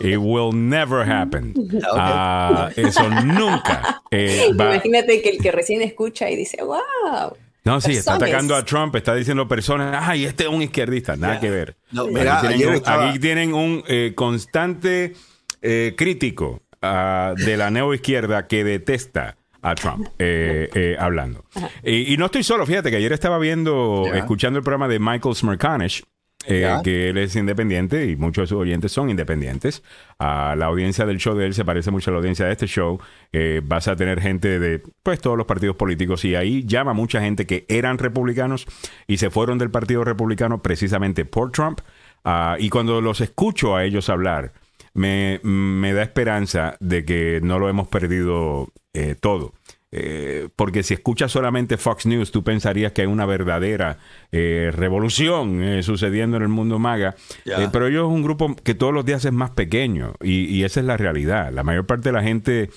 It 0.00 0.18
will 0.18 0.52
never 0.52 1.08
happen. 1.08 1.54
Ah, 1.92 2.70
eso 2.76 3.08
nunca 3.08 4.00
eh. 4.10 4.46
Imagínate 4.50 5.22
que 5.22 5.30
el 5.30 5.38
que 5.38 5.52
recién 5.52 5.82
escucha 5.82 6.30
y 6.30 6.36
dice, 6.36 6.62
wow. 6.62 7.36
No, 7.64 7.80
sí, 7.80 7.92
está 7.92 8.14
atacando 8.14 8.54
a 8.56 8.64
Trump, 8.64 8.96
está 8.96 9.14
diciendo 9.14 9.46
personas, 9.46 10.02
ay, 10.08 10.24
este 10.24 10.44
es 10.44 10.48
un 10.48 10.62
izquierdista, 10.62 11.14
nada 11.16 11.38
que 11.40 11.50
ver. 11.50 11.76
No, 11.92 12.04
Aquí 12.04 12.14
tienen 12.48 12.68
un, 12.68 12.74
estaba- 12.74 13.10
aquí 13.10 13.18
tienen 13.18 13.54
un, 13.54 13.84
eh, 13.86 14.12
constante 14.14 15.14
eh, 15.62 15.94
crítico 15.96 16.62
ah, 16.80 17.34
de 17.36 17.56
la 17.58 17.70
neoizquierda 17.70 18.46
que 18.46 18.64
detesta 18.64 19.36
a 19.62 19.74
Trump 19.74 20.06
eh, 20.18 20.70
eh, 20.74 20.96
hablando. 20.98 21.44
Y, 21.84 22.14
y 22.14 22.16
no 22.16 22.26
estoy 22.26 22.42
solo, 22.42 22.64
fíjate 22.64 22.90
que 22.90 22.96
ayer 22.96 23.12
estaba 23.12 23.38
viendo, 23.38 24.04
escuchando 24.14 24.58
el 24.58 24.64
programa 24.64 24.88
de 24.88 24.98
Michael 24.98 25.34
Smerconish, 25.34 26.02
eh, 26.46 26.74
que 26.82 27.10
él 27.10 27.18
es 27.18 27.36
independiente 27.36 28.06
y 28.06 28.16
muchos 28.16 28.42
de 28.42 28.46
sus 28.46 28.58
oyentes 28.58 28.92
son 28.92 29.10
independientes. 29.10 29.82
A 30.18 30.54
la 30.56 30.66
audiencia 30.66 31.04
del 31.04 31.18
show 31.18 31.36
de 31.36 31.46
él 31.46 31.54
se 31.54 31.64
parece 31.64 31.90
mucho 31.90 32.10
a 32.10 32.12
la 32.12 32.18
audiencia 32.18 32.46
de 32.46 32.52
este 32.52 32.66
show. 32.66 32.98
Eh, 33.32 33.60
vas 33.62 33.88
a 33.88 33.96
tener 33.96 34.20
gente 34.20 34.58
de 34.58 34.82
pues 35.02 35.20
todos 35.20 35.36
los 35.36 35.46
partidos 35.46 35.76
políticos 35.76 36.24
y 36.24 36.34
ahí 36.34 36.64
llama 36.64 36.94
mucha 36.94 37.20
gente 37.20 37.46
que 37.46 37.66
eran 37.68 37.98
republicanos 37.98 38.66
y 39.06 39.18
se 39.18 39.30
fueron 39.30 39.58
del 39.58 39.70
partido 39.70 40.02
republicano 40.02 40.62
precisamente 40.62 41.24
por 41.24 41.52
Trump. 41.52 41.80
Ah, 42.24 42.56
y 42.58 42.70
cuando 42.70 43.00
los 43.00 43.20
escucho 43.20 43.76
a 43.76 43.84
ellos 43.84 44.08
hablar, 44.08 44.52
me, 44.94 45.40
me 45.42 45.92
da 45.92 46.02
esperanza 46.02 46.76
de 46.80 47.04
que 47.04 47.40
no 47.42 47.58
lo 47.58 47.68
hemos 47.68 47.88
perdido 47.88 48.72
eh, 48.92 49.14
todo. 49.14 49.54
Eh, 49.92 50.48
porque 50.54 50.84
si 50.84 50.94
escuchas 50.94 51.32
solamente 51.32 51.76
Fox 51.76 52.06
News, 52.06 52.30
tú 52.30 52.44
pensarías 52.44 52.92
que 52.92 53.02
hay 53.02 53.08
una 53.08 53.26
verdadera 53.26 53.98
eh, 54.30 54.70
revolución 54.72 55.62
eh, 55.62 55.82
sucediendo 55.82 56.36
en 56.36 56.44
el 56.44 56.48
mundo 56.48 56.78
maga. 56.78 57.16
Pero 57.44 57.86
ellos 57.88 58.08
es 58.08 58.14
un 58.14 58.22
grupo 58.22 58.54
que 58.54 58.74
todos 58.74 58.94
los 58.94 59.04
días 59.04 59.24
es 59.24 59.32
más 59.32 59.50
pequeño 59.50 60.14
y, 60.20 60.44
y 60.44 60.64
esa 60.64 60.80
es 60.80 60.86
la 60.86 60.96
realidad. 60.96 61.52
La 61.52 61.64
mayor 61.64 61.86
parte 61.86 62.10
de 62.10 62.12
la 62.12 62.22
gente, 62.22 62.70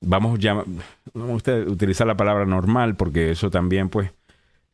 vamos 0.00 0.38
a 0.42 0.64
usted 1.14 1.68
utilizar 1.68 2.06
la 2.06 2.16
palabra 2.16 2.46
normal 2.46 2.96
porque 2.96 3.30
eso 3.30 3.50
también, 3.50 3.88
pues, 3.88 4.10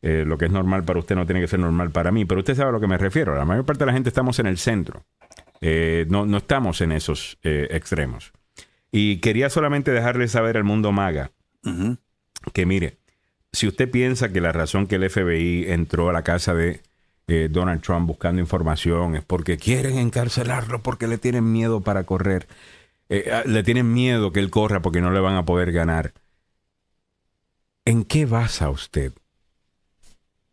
lo 0.01 0.37
que 0.37 0.45
es 0.45 0.51
normal 0.51 0.83
para 0.83 0.99
usted 0.99 1.15
no 1.15 1.25
tiene 1.25 1.41
que 1.41 1.47
ser 1.47 1.59
normal 1.59 1.89
para 1.89 2.11
mí. 2.11 2.25
Pero 2.25 2.41
usted 2.41 2.53
sabe 2.53 2.69
a 2.69 2.73
lo 2.73 2.79
que 2.79 2.87
me 2.87 2.97
refiero. 2.97 3.35
La 3.35 3.43
mayor 3.43 3.65
parte 3.65 3.79
de 3.79 3.87
la 3.87 3.93
gente 3.93 4.09
estamos 4.09 4.37
en 4.37 4.45
el 4.45 4.59
centro. 4.59 5.03
No, 6.09 6.27
no 6.27 6.37
estamos 6.37 6.79
en 6.81 6.91
esos 6.91 7.39
extremos. 7.41 8.31
Y 8.91 9.17
quería 9.17 9.49
solamente 9.49 9.89
dejarle 9.89 10.27
saber 10.27 10.57
al 10.57 10.63
mundo 10.63 10.91
maga 10.91 11.31
Que 12.53 12.65
mire, 12.65 12.97
si 13.51 13.67
usted 13.67 13.89
piensa 13.89 14.31
que 14.31 14.41
la 14.41 14.51
razón 14.51 14.87
que 14.87 14.95
el 14.95 15.09
FBI 15.09 15.65
entró 15.71 16.09
a 16.09 16.13
la 16.13 16.23
casa 16.23 16.53
de 16.53 16.81
eh, 17.27 17.47
Donald 17.49 17.81
Trump 17.81 18.07
buscando 18.07 18.41
información 18.41 19.15
es 19.15 19.23
porque 19.23 19.57
quieren 19.57 19.97
encarcelarlo, 19.97 20.83
porque 20.83 21.07
le 21.07 21.17
tienen 21.17 21.51
miedo 21.51 21.81
para 21.81 22.03
correr, 22.03 22.47
eh, 23.09 23.31
ah, 23.31 23.43
le 23.45 23.63
tienen 23.63 23.91
miedo 23.91 24.31
que 24.31 24.39
él 24.39 24.51
corra 24.51 24.81
porque 24.81 25.01
no 25.01 25.11
le 25.11 25.19
van 25.19 25.35
a 25.35 25.45
poder 25.45 25.71
ganar, 25.71 26.13
¿en 27.85 28.03
qué 28.03 28.25
basa 28.25 28.69
usted 28.69 29.13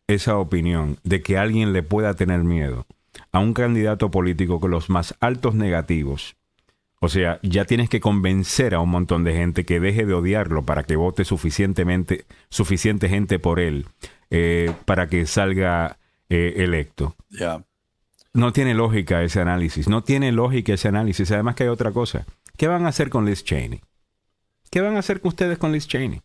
esa 0.07 0.39
opinión 0.39 0.99
de 1.03 1.23
que 1.23 1.39
alguien 1.39 1.73
le 1.73 1.83
pueda 1.83 2.15
tener 2.15 2.43
miedo 2.45 2.87
a 3.33 3.41
un 3.41 3.53
candidato 3.53 4.11
político 4.11 4.61
con 4.61 4.71
los 4.71 4.89
más 4.89 5.15
altos 5.21 5.55
negativos? 5.55 6.37
O 7.05 7.09
sea, 7.09 7.41
ya 7.43 7.65
tienes 7.65 7.89
que 7.89 7.99
convencer 7.99 8.77
a 8.77 8.81
un 8.81 8.89
montón 8.89 9.25
de 9.25 9.35
gente 9.35 9.65
que 9.65 9.81
deje 9.81 10.07
de 10.07 10.15
odiarlo 10.15 10.65
para 10.65 10.85
que 10.85 10.95
vote 10.95 11.25
suficientemente, 11.25 12.27
suficiente 12.49 13.09
gente 13.09 13.41
por 13.41 13.59
él, 13.59 13.87
eh, 14.31 14.73
para 14.85 15.09
que 15.09 15.27
salga 15.27 15.99
eh, 16.29 16.55
electo. 16.59 17.17
Ya. 17.29 17.65
No 18.33 18.53
tiene 18.53 18.75
lógica 18.75 19.25
ese 19.25 19.41
análisis, 19.41 19.89
no 19.89 20.05
tiene 20.05 20.31
lógica 20.31 20.75
ese 20.75 20.87
análisis. 20.87 21.29
Además 21.33 21.57
que 21.57 21.65
hay 21.65 21.71
otra 21.71 21.91
cosa. 21.91 22.25
¿Qué 22.57 22.69
van 22.69 22.87
a 22.87 22.91
hacer 22.91 23.11
con 23.11 23.27
Liz 23.27 23.43
Cheney? 23.43 23.81
¿Qué 24.71 24.81
van 24.81 24.95
a 24.95 25.01
hacer 25.01 25.21
con 25.21 25.31
ustedes 25.31 25.59
con 25.59 25.73
Liz 25.73 25.89
Cheney? 25.89 26.21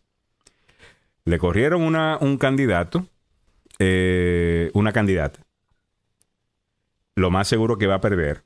Le 1.24 1.38
corrieron 1.40 1.82
una, 1.82 2.18
un 2.20 2.38
candidato, 2.38 3.04
eh, 3.80 4.70
una 4.74 4.92
candidata. 4.92 5.40
Lo 7.16 7.32
más 7.32 7.48
seguro 7.48 7.78
que 7.78 7.88
va 7.88 7.96
a 7.96 8.00
perder 8.00 8.44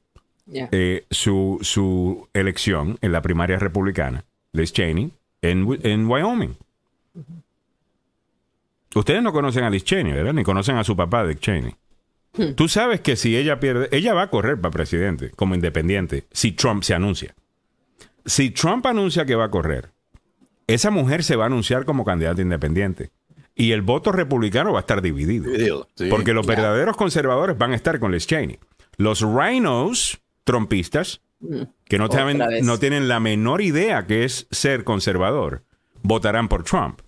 Eh, 0.51 1.07
su, 1.11 1.59
su 1.63 2.29
elección 2.33 2.99
en 3.01 3.13
la 3.13 3.23
primaria 3.23 3.59
republicana, 3.59 4.25
Liz 4.53 4.73
Cheney, 4.73 5.13
en, 5.41 5.79
en 5.83 6.07
Wyoming. 6.07 6.57
Ustedes 8.95 9.23
no 9.23 9.33
conocen 9.33 9.65
a 9.65 9.71
Liz 9.71 9.85
Cheney, 9.85 10.13
¿verdad? 10.13 10.35
Ni 10.35 10.43
conocen 10.43 10.77
a 10.77 10.85
su 10.85 10.97
papá, 10.97 11.27
Dick 11.27 11.41
Cheney. 11.41 11.75
Tú 12.57 12.69
sabes 12.69 13.01
que 13.01 13.17
si 13.17 13.37
ella 13.37 13.61
pierde, 13.61 13.89
ella 13.93 14.15
va 14.15 14.23
a 14.23 14.31
correr 14.31 14.61
para 14.61 14.73
presidente 14.73 15.31
como 15.31 15.55
independiente 15.55 16.25
si 16.33 16.53
Trump 16.53 16.83
se 16.83 16.95
anuncia. 16.95 17.35
Si 18.25 18.51
Trump 18.51 18.87
anuncia 18.87 19.27
que 19.27 19.35
va 19.35 19.45
a 19.45 19.51
correr, 19.51 19.91
esa 20.67 20.91
mujer 20.91 21.25
se 21.25 21.37
va 21.37 21.45
a 21.45 21.47
anunciar 21.49 21.85
como 21.85 22.05
candidata 22.05 22.41
independiente. 22.41 23.11
Y 23.55 23.73
el 23.73 23.83
voto 23.83 24.13
republicano 24.13 24.73
va 24.73 24.79
a 24.79 24.81
estar 24.81 25.03
dividido. 25.03 25.53
Sí. 25.95 26.07
Porque 26.09 26.33
los 26.33 26.47
verdaderos 26.47 26.97
conservadores 26.97 27.59
van 27.59 27.73
a 27.73 27.77
estar 27.77 28.01
con 28.01 28.13
Liz 28.13 28.27
Cheney. 28.27 28.59
Los 28.97 29.21
rhinos 29.21 30.19
trumpistas, 30.45 31.21
que 31.85 31.99
no, 31.99 32.09
tienen, 32.09 32.39
vez. 32.39 32.65
no 32.65 32.79
tienen 32.79 33.09
la 33.09 33.19
menor 33.21 33.61
idea 33.63 34.07
que 34.07 34.25
es 34.25 34.47
ser 34.51 34.85
conservador, 34.85 35.63
votarán 36.03 36.49
por 36.49 36.63
Trump. 36.65 37.01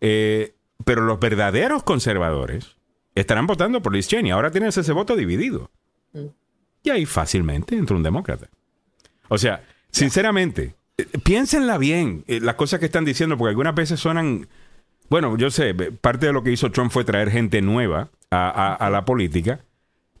Eh, 0.00 0.54
pero 0.84 1.02
los 1.02 1.20
verdaderos 1.20 1.82
conservadores 1.82 2.76
estarán 3.14 3.46
votando 3.46 3.82
por 3.82 3.92
Liz 3.94 4.08
Cheney. 4.08 4.30
Ahora 4.30 4.50
tienes 4.50 4.76
ese 4.76 4.92
voto 4.92 5.14
dividido. 5.16 5.70
Y 6.82 6.90
ahí 6.90 7.04
fácilmente 7.06 7.76
entra 7.76 7.94
un 7.96 8.02
demócrata. 8.02 8.48
O 9.28 9.36
sea, 9.38 9.62
sinceramente, 9.90 10.74
eh, 10.96 11.04
piénsenla 11.22 11.76
bien, 11.78 12.24
eh, 12.26 12.40
las 12.40 12.54
cosas 12.54 12.80
que 12.80 12.86
están 12.86 13.04
diciendo, 13.04 13.36
porque 13.36 13.50
algunas 13.50 13.74
veces 13.74 14.00
suenan... 14.00 14.48
Bueno, 15.10 15.36
yo 15.36 15.50
sé, 15.50 15.74
parte 15.74 16.26
de 16.26 16.32
lo 16.32 16.42
que 16.42 16.52
hizo 16.52 16.70
Trump 16.70 16.90
fue 16.90 17.04
traer 17.04 17.30
gente 17.30 17.60
nueva 17.60 18.08
a, 18.30 18.48
a- 18.48 18.74
a 18.74 18.90
la 18.90 19.04
política, 19.04 19.60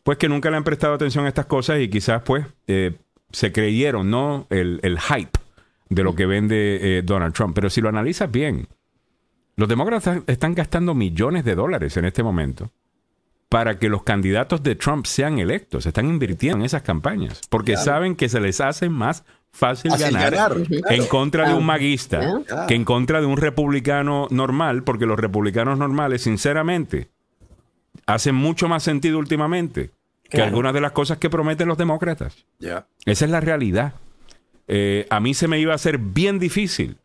pues 0.02 0.18
que 0.18 0.28
nunca 0.28 0.50
le 0.50 0.56
han 0.56 0.64
prestado 0.64 0.94
atención 0.94 1.24
a 1.24 1.28
estas 1.28 1.46
cosas 1.46 1.80
y 1.80 1.88
quizás 1.88 2.22
pues 2.22 2.46
eh, 2.66 2.96
se 3.30 3.52
creyeron, 3.52 4.10
¿no? 4.10 4.46
El, 4.50 4.80
el 4.82 4.98
hype 4.98 5.38
de 5.88 6.02
lo 6.04 6.14
que 6.14 6.26
vende 6.26 6.98
eh, 6.98 7.02
Donald 7.02 7.34
Trump. 7.34 7.54
Pero 7.54 7.68
si 7.70 7.80
lo 7.80 7.88
analizas 7.88 8.30
bien, 8.30 8.68
los 9.56 9.68
demócratas 9.68 10.22
están 10.26 10.54
gastando 10.54 10.94
millones 10.94 11.44
de 11.44 11.54
dólares 11.54 11.96
en 11.96 12.06
este 12.06 12.22
momento 12.22 12.72
para 13.50 13.78
que 13.78 13.88
los 13.88 14.04
candidatos 14.04 14.62
de 14.62 14.76
Trump 14.76 15.06
sean 15.06 15.40
electos. 15.40 15.84
Están 15.84 16.08
invirtiendo 16.08 16.58
en 16.58 16.64
esas 16.64 16.82
campañas 16.82 17.42
porque 17.50 17.76
saben 17.76 18.14
que 18.14 18.28
se 18.28 18.40
les 18.40 18.60
hace 18.60 18.88
más 18.88 19.24
fácil 19.50 19.90
ganar, 19.98 20.32
ganar, 20.32 20.56
en 20.90 21.06
contra 21.06 21.48
de 21.48 21.54
un 21.54 21.66
maguista 21.66 22.40
que 22.68 22.74
en 22.76 22.84
contra 22.84 23.20
de 23.20 23.26
un 23.26 23.36
republicano 23.36 24.28
normal, 24.30 24.84
porque 24.84 25.06
los 25.06 25.18
republicanos 25.18 25.76
normales, 25.76 26.22
sinceramente, 26.22 27.10
hacen 28.06 28.34
mucho 28.34 28.68
más 28.68 28.82
sentido 28.82 29.18
últimamente 29.18 29.90
que 30.24 30.36
Claro. 30.36 30.48
algunas 30.48 30.74
de 30.74 30.80
las 30.80 30.92
cosas 30.92 31.18
que 31.18 31.28
prometen 31.30 31.66
los 31.68 31.76
demócratas. 31.78 32.46
Ya. 32.60 32.86
Esa 33.04 33.24
es 33.24 33.30
la 33.30 33.40
realidad. 33.40 33.94
Eh, 34.68 35.06
a 35.10 35.18
mí 35.20 35.34
se 35.34 35.48
me 35.48 35.58
iba 35.58 35.72
a 35.72 35.74
hacer 35.76 35.98
bien 35.98 36.38
difícil 36.38 36.98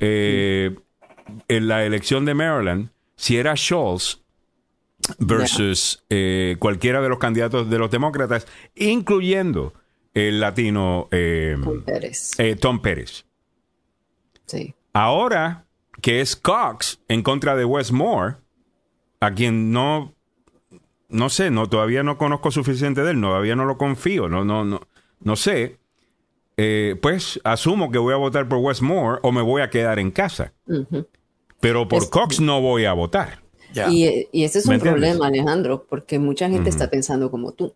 eh, 0.00 0.76
en 1.48 1.68
la 1.68 1.84
elección 1.86 2.24
de 2.26 2.34
Maryland 2.34 2.90
si 3.16 3.38
era 3.38 3.56
Scholz 3.56 4.20
versus 5.18 6.04
eh, 6.10 6.56
cualquiera 6.58 7.00
de 7.00 7.08
los 7.08 7.18
candidatos 7.18 7.70
de 7.70 7.78
los 7.78 7.90
demócratas, 7.90 8.46
incluyendo 8.74 9.72
el 10.14 10.40
latino 10.40 11.08
eh, 11.10 11.56
Con 11.62 11.82
Pérez. 11.82 12.38
eh, 12.38 12.56
Tom 12.56 12.80
Pérez. 12.82 13.24
Sí. 14.46 14.74
Ahora 14.92 15.64
que 16.02 16.20
es 16.20 16.36
Cox 16.36 17.00
en 17.08 17.22
contra 17.22 17.56
de 17.56 17.64
Westmore, 17.64 18.36
a 19.20 19.32
quien 19.32 19.70
no, 19.72 20.14
no 21.08 21.28
sé, 21.28 21.50
no, 21.50 21.68
todavía 21.68 22.02
no 22.02 22.18
conozco 22.18 22.50
suficiente 22.50 23.02
de 23.02 23.12
él, 23.12 23.20
todavía 23.20 23.56
no 23.56 23.64
lo 23.64 23.78
confío, 23.78 24.28
no, 24.28 24.44
no, 24.44 24.64
no, 24.64 24.80
no 25.20 25.36
sé. 25.36 25.78
eh, 26.56 26.96
pues 27.00 27.40
asumo 27.44 27.90
que 27.90 27.98
voy 27.98 28.14
a 28.14 28.16
votar 28.16 28.48
por 28.48 28.58
Westmore 28.58 29.20
o 29.22 29.32
me 29.32 29.42
voy 29.42 29.62
a 29.62 29.70
quedar 29.70 29.98
en 29.98 30.10
casa. 30.10 30.52
Pero 31.60 31.88
por 31.88 32.10
Cox 32.10 32.40
no 32.40 32.60
voy 32.60 32.84
a 32.84 32.92
votar. 32.92 33.42
Y, 33.90 34.28
ese 34.32 34.60
es 34.60 34.66
un 34.66 34.78
problema, 34.78 35.26
Alejandro, 35.26 35.86
porque 35.88 36.18
mucha 36.18 36.48
gente 36.48 36.70
está 36.70 36.88
pensando 36.88 37.30
como 37.30 37.52
tú. 37.52 37.74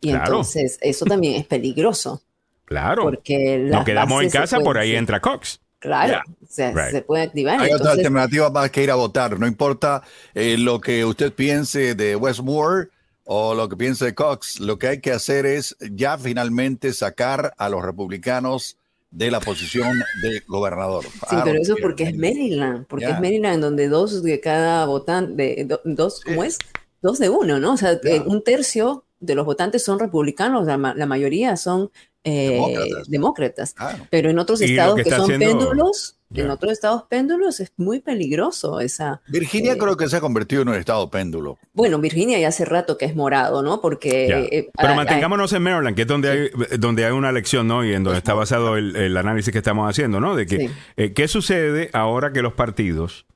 Y 0.00 0.10
entonces 0.10 0.78
eso 0.80 1.04
también 1.04 1.34
es 1.34 1.46
peligroso. 1.46 2.22
Claro. 2.64 3.02
Porque 3.02 3.58
nos 3.58 3.84
quedamos 3.84 4.22
en 4.22 4.30
casa, 4.30 4.60
por 4.60 4.78
ahí 4.78 4.94
entra 4.94 5.20
Cox. 5.20 5.60
Claro, 5.78 6.22
se 6.48 7.04
puede 7.06 7.22
activar. 7.22 7.60
Hay 7.60 7.72
otra 7.72 7.92
alternativa 7.92 8.50
más 8.50 8.70
que 8.70 8.82
ir 8.82 8.90
a 8.90 8.96
votar. 8.96 9.38
No 9.38 9.46
importa 9.46 10.02
eh, 10.34 10.56
lo 10.58 10.80
que 10.80 11.04
usted 11.04 11.32
piense 11.32 11.94
de 11.94 12.16
Westmore 12.16 12.88
o 13.24 13.54
lo 13.54 13.68
que 13.68 13.76
piense 13.76 14.06
de 14.06 14.14
Cox, 14.14 14.58
lo 14.58 14.78
que 14.78 14.88
hay 14.88 15.00
que 15.00 15.12
hacer 15.12 15.44
es 15.44 15.76
ya 15.92 16.16
finalmente 16.16 16.92
sacar 16.92 17.52
a 17.58 17.68
los 17.68 17.84
republicanos 17.84 18.78
de 19.10 19.30
la 19.30 19.40
posición 19.40 19.98
de 20.22 20.42
gobernador. 20.46 21.04
Sí, 21.28 21.36
pero 21.44 21.60
eso 21.60 21.76
porque 21.80 22.04
es 22.04 22.16
Maryland, 22.16 22.86
porque 22.86 23.06
es 23.06 23.20
Maryland 23.20 23.62
donde 23.62 23.88
dos 23.88 24.22
de 24.22 24.40
cada 24.40 24.84
votante, 24.86 25.66
dos, 25.84 26.22
¿cómo 26.24 26.42
es? 26.44 26.58
Dos 27.00 27.18
de 27.18 27.28
uno, 27.28 27.60
¿no? 27.60 27.74
O 27.74 27.76
sea, 27.76 27.92
eh, 28.02 28.22
un 28.26 28.42
tercio 28.42 29.04
de 29.20 29.34
los 29.34 29.46
votantes 29.46 29.84
son 29.84 29.98
republicanos, 29.98 30.66
la, 30.66 30.76
mayoría 30.76 31.56
son 31.56 31.90
eh, 32.24 32.60
demócratas. 33.06 33.74
Pero 34.10 34.30
en 34.30 34.38
otros 34.38 34.60
estados 34.60 34.96
que, 34.96 35.10
son 35.10 35.28
péndulos, 35.38 36.18
en 36.34 36.50
otros 36.50 36.72
estados 36.72 37.04
péndulos 37.04 37.60
es 37.60 37.72
muy 37.76 38.00
peligroso 38.00 38.80
esa. 38.80 39.22
Virginia 39.28 39.74
eh, 39.74 39.78
creo 39.78 39.96
que 39.96 40.08
se 40.08 40.16
ha 40.16 40.20
convertido 40.20 40.62
en 40.62 40.68
un 40.68 40.74
estado 40.74 41.10
péndulo. 41.10 41.58
Bueno, 41.72 41.98
Virginia 41.98 42.38
ya 42.38 42.48
hace 42.48 42.64
rato 42.64 42.98
que 42.98 43.06
es 43.06 43.16
morado, 43.16 43.62
¿no? 43.62 43.80
Porque. 43.80 44.48
Eh, 44.50 44.70
Pero 44.76 44.94
mantengámonos 44.94 45.52
en 45.52 45.62
Maryland, 45.62 45.96
que 45.96 46.02
es 46.02 46.08
donde 46.08 46.30
hay, 46.30 46.78
donde 46.78 47.04
hay 47.04 47.12
una 47.12 47.30
elección, 47.30 47.66
¿no? 47.68 47.84
Y 47.84 47.94
en 47.94 48.04
donde 48.04 48.18
está 48.18 48.34
basado 48.34 48.76
el, 48.76 49.16
análisis 49.16 49.52
que 49.52 49.58
estamos 49.58 49.88
haciendo, 49.88 50.20
¿no? 50.20 50.36
De 50.36 50.46
que 50.46 51.12
qué 51.14 51.28
sucede 51.28 51.90
ahora 51.92 52.32
que 52.32 52.42
los 52.42 52.52
partidos. 52.52 53.26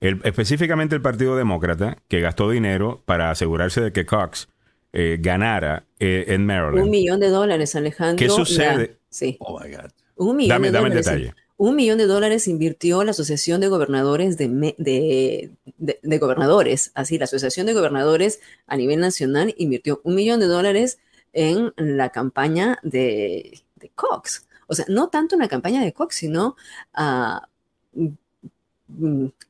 específicamente 0.00 0.94
el 0.94 1.02
Partido 1.02 1.36
Demócrata, 1.36 1.96
que 2.08 2.20
gastó 2.20 2.50
dinero 2.50 3.02
para 3.06 3.30
asegurarse 3.30 3.80
de 3.80 3.92
que 3.92 4.04
Cox 4.04 4.48
eh, 4.94 5.18
ganara 5.20 5.84
eh, 5.98 6.24
en 6.28 6.46
Maryland. 6.46 6.84
Un 6.84 6.90
millón 6.90 7.20
de 7.20 7.28
dólares, 7.28 7.74
Alejandro. 7.74 8.16
¿Qué 8.16 8.30
sucede? 8.30 8.96
sí. 9.10 9.36
Oh 9.40 9.60
my 9.60 9.70
God. 9.70 9.90
Un 10.16 10.36
millón 10.36 10.62
de 10.62 10.70
dólares. 10.70 11.04
detalle. 11.04 11.34
Un 11.56 11.76
millón 11.76 11.98
de 11.98 12.06
dólares 12.06 12.48
invirtió 12.48 13.04
la 13.04 13.10
Asociación 13.12 13.60
de 13.60 13.68
Gobernadores 13.68 14.36
de, 14.38 15.50
de, 15.76 16.18
Gobernadores. 16.18 16.90
Así, 16.94 17.18
la 17.18 17.24
Asociación 17.24 17.66
de 17.66 17.74
Gobernadores 17.74 18.40
a 18.66 18.76
nivel 18.76 19.00
nacional 19.00 19.54
invirtió 19.58 20.00
un 20.04 20.14
millón 20.14 20.40
de 20.40 20.46
dólares 20.46 20.98
en 21.32 21.72
la 21.76 22.10
campaña 22.10 22.78
de, 22.82 23.62
Cox. 23.94 24.46
O 24.66 24.74
sea, 24.74 24.86
no 24.88 25.08
tanto 25.08 25.36
en 25.36 25.42
la 25.42 25.48
campaña 25.48 25.82
de 25.84 25.92
Cox, 25.92 26.16
sino 26.16 26.56
a 26.92 27.48
Mm, 27.94 28.08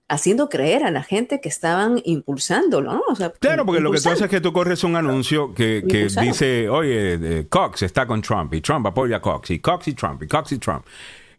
haciendo 0.09 0.49
creer 0.49 0.85
a 0.85 0.91
la 0.91 1.03
gente 1.03 1.41
que 1.41 1.49
estaban 1.49 2.01
impulsándolo, 2.05 2.93
¿no? 2.93 3.03
claro, 3.41 3.67
porque 3.67 3.81
lo 3.81 3.91
que 3.91 4.01
tú 4.01 4.09
haces 4.09 4.23
es 4.23 4.31
que 4.31 4.41
tú 4.41 4.53
corres 4.53 4.85
un 4.85 4.97
anuncio 4.97 5.53
que, 5.55 5.83
dice, 6.21 6.69
oye, 6.69 7.47
Cox 7.49 7.83
está 7.83 8.07
con 8.07 8.23
Trump 8.23 8.55
y 8.55 8.61
Trump 8.61 8.87
apoya 8.87 9.17
a 9.17 9.21
Cox 9.21 9.51
y 9.51 9.59
Cox 9.59 9.89
y 9.89 9.95
Trump 9.95 10.23
y 10.23 10.29
Cox 10.29 10.53
y 10.53 10.59
Trump. 10.59 10.85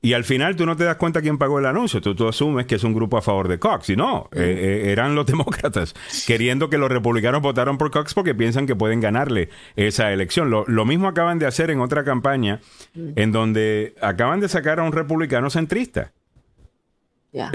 Y 0.05 0.13
al 0.13 0.23
final 0.23 0.55
tú 0.55 0.67
no 0.67 0.77
te 0.77 0.84
das 0.84 0.97
cuenta 0.97 1.19
quién 1.19 1.39
pagó 1.39 1.57
el 1.57 1.65
anuncio, 1.65 1.99
tú, 1.99 2.13
tú 2.13 2.27
asumes 2.27 2.67
que 2.67 2.76
es 2.76 2.84
un 2.84 2.93
grupo 2.93 3.17
a 3.17 3.23
favor 3.23 3.47
de 3.47 3.57
Cox. 3.57 3.89
Y 3.89 3.95
no, 3.95 4.30
eh, 4.34 4.84
eh, 4.85 4.91
eran 4.91 5.15
los 5.15 5.26
demócratas 5.26 5.95
queriendo 6.27 6.69
que 6.69 6.77
los 6.77 6.91
republicanos 6.91 7.41
votaran 7.41 7.80
por 7.80 7.89
Cox 7.89 8.13
porque 8.13 8.35
piensan 8.35 8.67
que 8.67 8.76
pueden 8.76 8.99
ganarle 8.99 9.49
esa 9.76 10.13
elección. 10.13 10.51
Lo, 10.51 10.63
lo 10.67 10.85
mismo 10.85 11.07
acaban 11.07 11.39
de 11.39 11.47
hacer 11.47 11.72
en 11.72 11.80
otra 11.80 12.03
campaña 12.03 12.61
en 12.93 13.31
donde 13.31 13.95
acaban 13.99 14.41
de 14.41 14.47
sacar 14.47 14.80
a 14.80 14.84
un 14.84 14.91
republicano 14.91 15.49
centrista. 15.49 16.11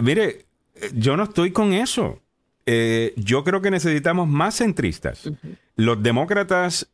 Mire, 0.03 0.47
yo 0.95 1.17
no 1.17 1.25
estoy 1.25 1.53
con 1.53 1.73
eso. 1.73 2.21
Eh, 2.67 3.15
yo 3.17 3.43
creo 3.45 3.61
que 3.63 3.71
necesitamos 3.71 4.29
más 4.29 4.59
centristas. 4.59 5.31
Los 5.77 6.03
demócratas. 6.03 6.91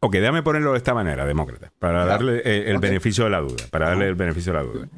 Ok, 0.00 0.14
déjame 0.14 0.42
ponerlo 0.42 0.72
de 0.72 0.78
esta 0.78 0.94
manera, 0.94 1.24
demócratas, 1.26 1.70
para 1.78 2.04
darle 2.04 2.42
eh, 2.44 2.70
el 2.70 2.78
beneficio 2.78 3.24
de 3.24 3.30
la 3.30 3.40
duda. 3.40 3.64
Para 3.70 3.90
darle 3.90 4.08
el 4.08 4.14
beneficio 4.14 4.52
de 4.52 4.58
la 4.58 4.64
duda. 4.64 4.88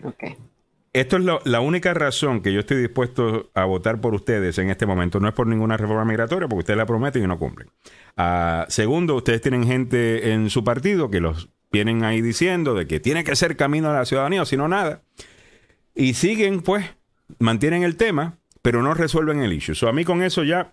Esto 0.95 1.17
es 1.17 1.25
la 1.45 1.61
única 1.61 1.93
razón 1.93 2.41
que 2.41 2.53
yo 2.53 2.61
estoy 2.61 2.77
dispuesto 2.77 3.51
a 3.53 3.65
votar 3.65 4.01
por 4.01 4.15
ustedes 4.15 4.59
en 4.59 4.71
este 4.71 4.87
momento. 4.87 5.19
No 5.19 5.27
es 5.27 5.35
por 5.35 5.49
ninguna 5.49 5.77
reforma 5.77 6.05
migratoria, 6.05 6.49
porque 6.49 6.61
ustedes 6.61 6.79
la 6.79 6.87
prometen 6.87 7.25
y 7.25 7.27
no 7.27 7.37
cumplen. 7.37 7.69
Ah, 8.17 8.65
segundo, 8.69 9.17
ustedes 9.17 9.41
tienen 9.41 9.67
gente 9.67 10.33
en 10.33 10.51
su 10.51 10.63
partido 10.63 11.11
que 11.11 11.19
los 11.19 11.49
vienen 11.73 12.05
ahí 12.05 12.23
diciendo 12.23 12.75
de 12.75 12.87
que 12.87 13.01
tiene 13.01 13.25
que 13.25 13.35
ser 13.35 13.57
camino 13.57 13.91
a 13.91 13.95
la 13.95 14.05
ciudadanía, 14.05 14.43
o 14.43 14.47
si 14.47 14.57
no, 14.57 14.69
nada. 14.69 15.03
Y 15.97 16.15
siguen, 16.15 16.63
pues, 16.63 16.85
mantienen 17.39 17.83
el 17.83 17.97
tema, 17.97 18.39
pero 18.63 18.83
no 18.83 18.95
resuelven 18.95 19.41
el 19.41 19.53
issue. 19.53 19.75
So, 19.75 19.89
a 19.89 19.93
mí 19.93 20.05
con 20.05 20.23
eso 20.23 20.43
ya, 20.43 20.73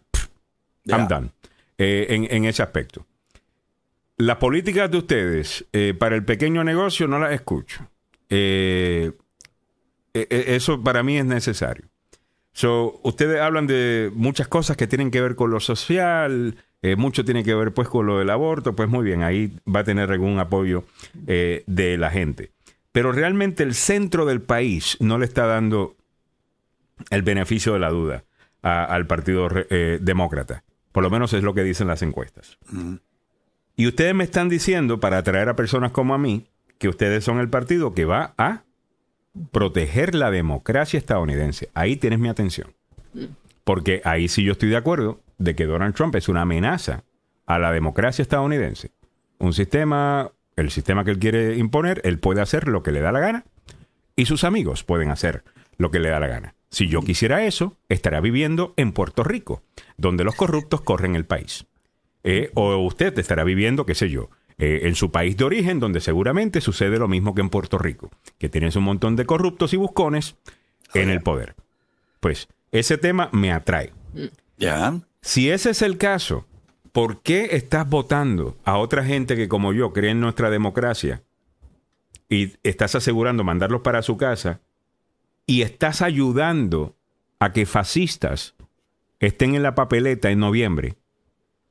I'm 0.86 1.08
done 1.08 1.32
eh, 1.78 2.28
en, 2.30 2.46
ese 2.46 2.64
aspecto. 2.64 3.06
Las 4.18 4.38
políticas 4.38 4.90
de 4.92 4.98
ustedes 4.98 5.66
eh, 5.74 5.96
para 5.98 6.16
el 6.16 6.24
pequeño 6.24 6.64
negocio 6.64 7.08
no 7.08 7.20
las 7.20 7.34
escucho. 7.34 7.90
Eh, 8.30 9.12
eso 10.14 10.82
para 10.82 11.04
mí 11.04 11.18
es 11.18 11.26
necesario. 11.26 11.86
So, 12.54 13.00
ustedes 13.04 13.42
hablan 13.42 13.66
de 13.66 14.12
muchas 14.14 14.48
cosas 14.48 14.78
que 14.78 14.88
tienen 14.88 15.10
que 15.10 15.22
ver 15.22 15.36
con 15.36 15.52
lo 15.52 15.60
social, 15.60 16.56
mucho 16.98 17.24
tiene 17.24 17.44
que 17.44 17.56
ver 17.56 17.74
pues 17.74 17.88
con 17.88 18.06
lo 18.06 18.20
del 18.20 18.30
aborto, 18.30 18.76
pues 18.76 18.90
muy 18.90 19.06
bien, 19.06 19.24
ahí 19.24 19.54
va 19.68 19.82
a 19.82 19.84
tener 19.84 20.12
algún 20.12 20.40
apoyo 20.40 20.84
de 21.14 21.96
la 21.98 22.10
gente. 22.10 22.52
Pero 22.92 23.12
realmente 23.12 23.64
el 23.64 23.74
centro 23.74 24.26
del 24.26 24.42
país 24.42 24.98
no 25.00 25.18
le 25.18 25.26
está 25.26 25.46
dando 25.46 25.96
el 27.10 27.22
beneficio 27.24 27.74
de 27.74 27.80
la 27.80 27.90
duda 27.90 28.24
al 28.62 29.08
Partido 29.08 29.50
eh, 29.70 30.00
Demócrata. 30.02 30.64
Por 30.92 31.04
lo 31.04 31.10
menos 31.10 31.34
es 31.34 31.44
lo 31.44 31.54
que 31.54 31.64
dicen 31.64 31.88
las 31.88 32.02
encuestas. 32.02 32.58
Y 33.76 33.88
ustedes 33.88 34.14
me 34.14 34.24
están 34.24 34.50
diciendo, 34.50 35.00
para 35.00 35.18
atraer 35.18 35.50
a 35.50 35.56
personas 35.56 35.92
como 35.92 36.14
a 36.14 36.18
mí, 36.18 36.48
que 36.78 36.90
ustedes 36.90 37.24
son 37.24 37.40
el 37.40 37.50
partido 37.50 37.94
que 37.94 38.06
va 38.06 38.34
a 38.38 38.64
proteger 39.52 40.16
la 40.16 40.32
democracia 40.32 40.98
estadounidense. 40.98 41.70
Ahí 41.74 41.96
tienes 41.96 42.20
mi 42.20 42.30
atención. 42.30 42.74
Porque 43.64 44.02
ahí 44.04 44.28
sí 44.28 44.44
yo 44.44 44.54
estoy 44.54 44.70
de 44.70 44.78
acuerdo 44.78 45.22
de 45.38 45.56
que 45.56 45.66
Donald 45.66 45.96
Trump 45.96 46.16
es 46.16 46.28
una 46.28 46.42
amenaza 46.42 47.04
a 47.46 47.60
la 47.60 47.72
democracia 47.72 48.22
estadounidense. 48.22 48.92
Un 49.38 49.54
sistema, 49.54 50.32
el 50.56 50.72
sistema 50.72 51.04
que 51.04 51.12
él 51.12 51.20
quiere 51.20 51.58
imponer, 51.58 52.02
él 52.04 52.20
puede 52.20 52.42
hacer 52.42 52.68
lo 52.68 52.84
que 52.84 52.92
le 52.92 53.00
da 53.00 53.12
la 53.12 53.20
gana 53.20 53.46
y 54.16 54.26
sus 54.26 54.44
amigos 54.44 54.84
pueden 54.84 55.10
hacer 55.10 55.44
lo 55.78 55.92
que 55.92 56.00
le 56.00 56.10
da 56.10 56.20
la 56.20 56.28
gana. 56.28 56.56
Si 56.72 56.88
yo 56.88 57.02
quisiera 57.02 57.46
eso, 57.46 57.78
estaría 57.90 58.22
viviendo 58.22 58.74
en 58.78 58.94
Puerto 58.94 59.26
Rico, 59.26 59.62
donde 59.98 60.24
los 60.24 60.36
corruptos 60.36 60.82
corren 60.82 61.16
el 61.16 61.26
país. 61.26 61.66
Eh, 62.24 62.50
o 62.56 62.78
usted 62.78 63.18
estará 63.20 63.44
viviendo, 63.44 63.86
qué 63.86 63.94
sé 63.94 64.10
yo, 64.10 64.30
eh, 64.58 64.82
en 64.84 64.96
su 64.96 65.12
país 65.12 65.36
de 65.36 65.44
origen, 65.44 65.82
donde 65.82 66.00
seguramente 66.00 66.62
sucede 66.62 66.98
lo 66.98 67.10
mismo 67.10 67.36
que 67.36 67.42
en 67.42 67.50
Puerto 67.50 67.78
Rico, 67.78 68.10
que 68.38 68.48
tienes 68.48 68.78
un 68.78 68.86
montón 68.86 69.18
de 69.18 69.26
corruptos 69.26 69.74
y 69.74 69.78
buscones 69.78 70.38
en 70.94 71.10
el 71.10 71.22
poder. 71.22 71.56
Pues 72.22 72.48
ese 72.72 72.98
tema 72.98 73.30
me 73.34 73.52
atrae. 73.52 73.92
Ya. 74.58 74.98
Si 75.22 75.50
ese 75.50 75.72
es 75.72 75.82
el 75.82 75.98
caso, 75.98 76.46
¿por 76.94 77.22
qué 77.22 77.50
estás 77.52 77.90
votando 77.90 78.58
a 78.64 78.78
otra 78.78 79.04
gente 79.04 79.36
que 79.36 79.50
como 79.50 79.74
yo 79.74 79.92
cree 79.92 80.12
en 80.12 80.22
nuestra 80.22 80.50
democracia 80.50 81.22
y 82.30 82.54
estás 82.64 82.96
asegurando 82.96 83.44
mandarlos 83.44 83.82
para 83.82 84.02
su 84.02 84.16
casa 84.16 84.62
y 85.52 85.64
estás 85.64 86.02
ayudando 86.02 86.96
a 87.38 87.52
que 87.52 87.66
fascistas 87.66 88.56
estén 89.20 89.54
en 89.54 89.64
la 89.64 89.76
papeleta 89.76 90.32
en 90.32 90.40
noviembre 90.40 90.96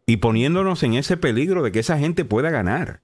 y 0.05 0.19
poniéndonos 0.19 0.82
en 0.82 0.93
ese 0.93 1.16
peligro 1.16 1.62
de 1.62 1.73
que 1.73 1.78
esa 1.78 1.97
gente 1.97 2.27
pueda 2.27 2.51
ganar. 2.51 3.01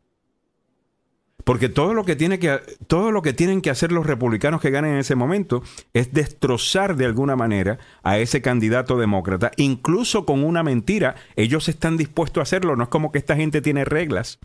Porque 1.44 1.70
todo 1.70 1.94
lo 1.94 2.04
que, 2.04 2.14
tiene 2.14 2.38
que, 2.38 2.60
todo 2.88 3.10
lo 3.10 3.22
que 3.22 3.32
tienen 3.32 3.62
que 3.62 3.70
hacer 3.70 3.90
los 3.90 4.04
republicanos 4.04 4.60
que 4.60 4.70
ganen 4.70 4.92
en 4.92 4.98
ese 4.98 5.14
momento 5.14 5.62
es 5.94 6.12
destrozar 6.12 6.96
de 6.96 7.06
alguna 7.06 7.36
manera 7.36 7.78
a 8.02 8.18
ese 8.18 8.42
candidato 8.42 8.98
demócrata, 8.98 9.52
incluso 9.56 10.26
con 10.26 10.44
una 10.44 10.62
mentira. 10.62 11.14
Ellos 11.36 11.70
están 11.70 11.96
dispuestos 11.96 12.40
a 12.40 12.42
hacerlo, 12.42 12.76
no 12.76 12.82
es 12.82 12.90
como 12.90 13.12
que 13.12 13.18
esta 13.18 13.34
gente 13.34 13.62
tiene 13.62 13.86
reglas. 13.86 14.40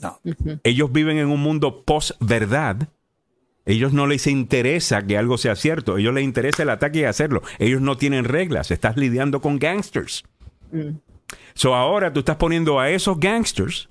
No. 0.00 0.20
Ellos 0.64 0.90
viven 0.90 1.18
en 1.18 1.28
un 1.28 1.42
mundo 1.42 1.84
post-verdad 1.84 2.88
ellos 3.66 3.92
no 3.92 4.06
les 4.06 4.26
interesa 4.28 5.04
que 5.04 5.18
algo 5.18 5.36
sea 5.38 5.56
cierto. 5.56 5.98
ellos 5.98 6.14
les 6.14 6.24
interesa 6.24 6.62
el 6.62 6.70
ataque 6.70 7.00
y 7.00 7.04
hacerlo. 7.04 7.42
Ellos 7.58 7.80
no 7.80 7.96
tienen 7.96 8.24
reglas. 8.24 8.70
Estás 8.70 8.96
lidiando 8.96 9.40
con 9.40 9.58
gangsters. 9.58 10.24
Mm. 10.70 10.98
So 11.54 11.74
ahora 11.74 12.12
tú 12.12 12.20
estás 12.20 12.36
poniendo 12.36 12.78
a 12.78 12.90
esos 12.90 13.18
gangsters 13.18 13.88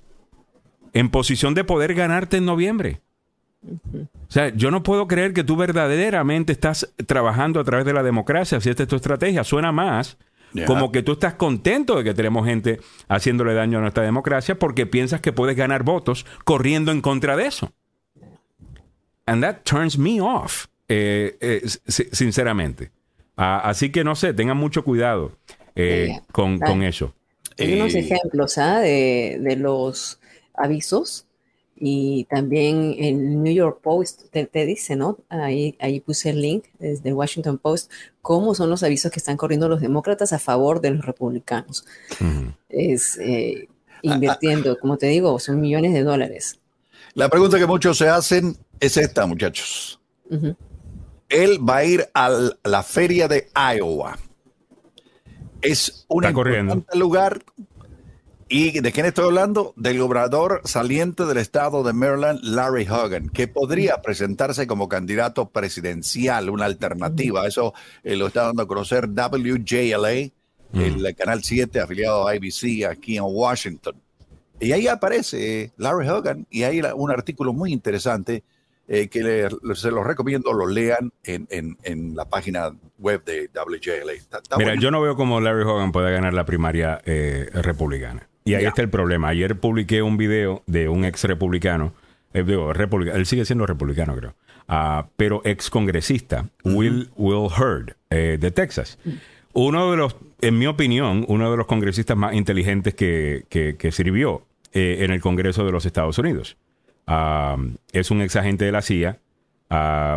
en 0.94 1.10
posición 1.10 1.52
de 1.54 1.64
poder 1.64 1.94
ganarte 1.94 2.38
en 2.38 2.46
noviembre. 2.46 3.02
O 3.62 4.30
sea, 4.30 4.48
yo 4.54 4.70
no 4.70 4.82
puedo 4.82 5.06
creer 5.06 5.34
que 5.34 5.44
tú 5.44 5.56
verdaderamente 5.56 6.52
estás 6.52 6.92
trabajando 7.06 7.60
a 7.60 7.64
través 7.64 7.84
de 7.84 7.92
la 7.92 8.02
democracia, 8.02 8.60
si 8.60 8.70
esta 8.70 8.84
es 8.84 8.88
tu 8.88 8.96
estrategia. 8.96 9.44
Suena 9.44 9.72
más 9.72 10.16
como 10.64 10.90
que 10.90 11.02
tú 11.02 11.12
estás 11.12 11.34
contento 11.34 11.96
de 11.96 12.04
que 12.04 12.14
tenemos 12.14 12.46
gente 12.46 12.80
haciéndole 13.08 13.52
daño 13.52 13.78
a 13.78 13.82
nuestra 13.82 14.04
democracia 14.04 14.58
porque 14.58 14.86
piensas 14.86 15.20
que 15.20 15.32
puedes 15.32 15.54
ganar 15.56 15.82
votos 15.82 16.24
corriendo 16.44 16.92
en 16.92 17.02
contra 17.02 17.36
de 17.36 17.46
eso. 17.46 17.72
And 19.26 19.42
that 19.42 19.64
turns 19.64 19.98
me 19.98 20.20
off, 20.20 20.66
eh, 20.88 21.36
eh, 21.40 21.68
sinceramente. 22.12 22.90
Ah, 23.36 23.60
así 23.68 23.90
que 23.90 24.02
no 24.02 24.14
sé, 24.14 24.32
tengan 24.32 24.56
mucho 24.56 24.82
cuidado 24.82 25.32
eh, 25.74 26.20
con, 26.32 26.58
con, 26.58 26.82
eso. 26.82 27.12
Hay 27.58 27.74
unos 27.74 27.94
ejemplos 27.94 28.56
¿ah? 28.56 28.80
de, 28.80 29.38
de, 29.40 29.56
los 29.56 30.18
avisos 30.54 31.26
y 31.78 32.24
también 32.30 32.94
el 32.98 33.42
New 33.42 33.52
York 33.52 33.80
Post 33.82 34.30
te, 34.30 34.46
te, 34.46 34.64
dice, 34.64 34.96
¿no? 34.96 35.18
Ahí, 35.28 35.76
ahí 35.80 36.00
puse 36.00 36.30
el 36.30 36.40
link 36.40 36.64
desde 36.78 37.12
Washington 37.12 37.58
Post, 37.58 37.92
cómo 38.22 38.54
son 38.54 38.70
los 38.70 38.82
avisos 38.82 39.10
que 39.10 39.18
están 39.18 39.36
corriendo 39.36 39.68
los 39.68 39.82
demócratas 39.82 40.32
a 40.32 40.38
favor 40.38 40.80
de 40.80 40.92
los 40.92 41.04
republicanos. 41.04 41.84
Es 42.70 43.18
invirtiendo, 44.00 44.78
como 44.78 44.96
te 44.96 45.06
digo, 45.08 45.38
son 45.38 45.60
millones 45.60 45.92
de 45.92 46.04
dólares. 46.04 46.58
La 47.16 47.30
pregunta 47.30 47.58
que 47.58 47.66
muchos 47.66 47.96
se 47.96 48.08
hacen 48.08 48.58
es 48.80 48.96
esta, 48.96 49.26
muchachos. 49.26 50.00
Él 51.28 51.68
va 51.68 51.78
a 51.78 51.84
ir 51.84 52.08
a 52.14 52.30
la 52.64 52.82
feria 52.82 53.28
de 53.28 53.48
Iowa. 53.54 54.18
Es 55.62 56.06
un 56.08 56.24
importante 56.24 56.98
lugar. 56.98 57.42
¿Y 58.48 58.78
de 58.78 58.92
quién 58.92 59.06
estoy 59.06 59.24
hablando? 59.24 59.74
Del 59.76 59.98
gobernador 59.98 60.60
saliente 60.64 61.24
del 61.24 61.38
estado 61.38 61.82
de 61.82 61.92
Maryland, 61.92 62.44
Larry 62.44 62.86
Hogan, 62.88 63.28
que 63.28 63.48
podría 63.48 64.02
presentarse 64.02 64.68
como 64.68 64.88
candidato 64.88 65.48
presidencial, 65.50 66.48
una 66.50 66.66
alternativa. 66.66 67.44
Eso 67.48 67.74
eh, 68.04 68.14
lo 68.14 68.28
está 68.28 68.44
dando 68.44 68.62
a 68.62 68.68
conocer 68.68 69.08
WJLA, 69.08 70.30
el 70.74 71.16
canal 71.16 71.42
7 71.42 71.80
afiliado 71.80 72.28
a 72.28 72.32
ABC 72.32 72.84
aquí 72.88 73.16
en 73.16 73.24
Washington. 73.26 74.00
Y 74.60 74.70
ahí 74.70 74.86
aparece 74.86 75.72
Larry 75.76 76.08
Hogan 76.08 76.46
y 76.48 76.62
hay 76.62 76.80
un 76.80 77.10
artículo 77.10 77.52
muy 77.52 77.72
interesante 77.72 78.44
eh, 78.88 79.08
que 79.08 79.48
se 79.74 79.90
los 79.90 80.06
recomiendo, 80.06 80.52
lo 80.52 80.68
lean 80.68 81.12
en, 81.24 81.48
en, 81.82 82.14
la 82.14 82.26
página 82.26 82.70
web 82.98 83.24
de 83.24 83.50
WJLA. 83.52 84.12
Mira, 84.58 84.76
yo 84.76 84.92
no 84.92 85.00
veo 85.00 85.16
cómo 85.16 85.40
Larry 85.40 85.64
Hogan 85.64 85.90
puede 85.90 86.12
ganar 86.12 86.32
la 86.34 86.46
primaria 86.46 87.00
eh, 87.04 87.50
republicana. 87.52 88.28
Y 88.44 88.54
ahí 88.54 88.64
está 88.64 88.82
el 88.82 88.88
problema. 88.88 89.30
Ayer 89.30 89.58
publiqué 89.58 90.02
un 90.02 90.16
video 90.16 90.62
de 90.66 90.88
un 90.88 91.04
ex 91.04 91.24
republicano, 91.24 91.94
eh, 92.32 92.44
él 92.46 93.26
sigue 93.26 93.44
siendo 93.44 93.66
republicano 93.66 94.14
creo, 94.14 94.36
uh, 94.68 95.08
pero 95.16 95.42
ex 95.44 95.68
congresista, 95.68 96.46
Will, 96.62 97.10
Will 97.16 97.50
Hurd, 97.58 97.96
de 98.08 98.50
Texas. 98.52 99.00
Uno 99.52 99.90
de 99.90 99.96
los, 99.96 100.14
en 100.42 100.58
mi 100.58 100.68
opinión, 100.68 101.24
uno 101.26 101.50
de 101.50 101.56
los 101.56 101.66
congresistas 101.66 102.16
más 102.16 102.34
inteligentes 102.34 102.94
que, 102.94 103.46
que, 103.48 103.90
sirvió 103.90 104.46
en 104.72 105.10
el 105.10 105.20
Congreso 105.20 105.64
de 105.64 105.72
los 105.72 105.86
Estados 105.86 106.18
Unidos 106.18 106.56
es 107.06 108.10
un 108.10 108.22
ex 108.22 108.36
agente 108.36 108.64
de 108.64 108.72
la 108.72 108.82
CIA, 108.82 109.18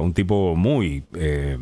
un 0.01 0.13
tipo 0.13 0.55
muy, 0.55 1.03
eh, 1.13 1.57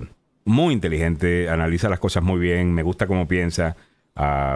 muy 0.46 0.74
inteligente, 0.74 1.50
analiza 1.50 1.90
las 1.90 2.00
cosas 2.00 2.24
muy 2.24 2.40
bien, 2.40 2.74
me 2.74 2.84
gusta 2.84 3.08
cómo 3.08 3.28
piensa, 3.28 3.76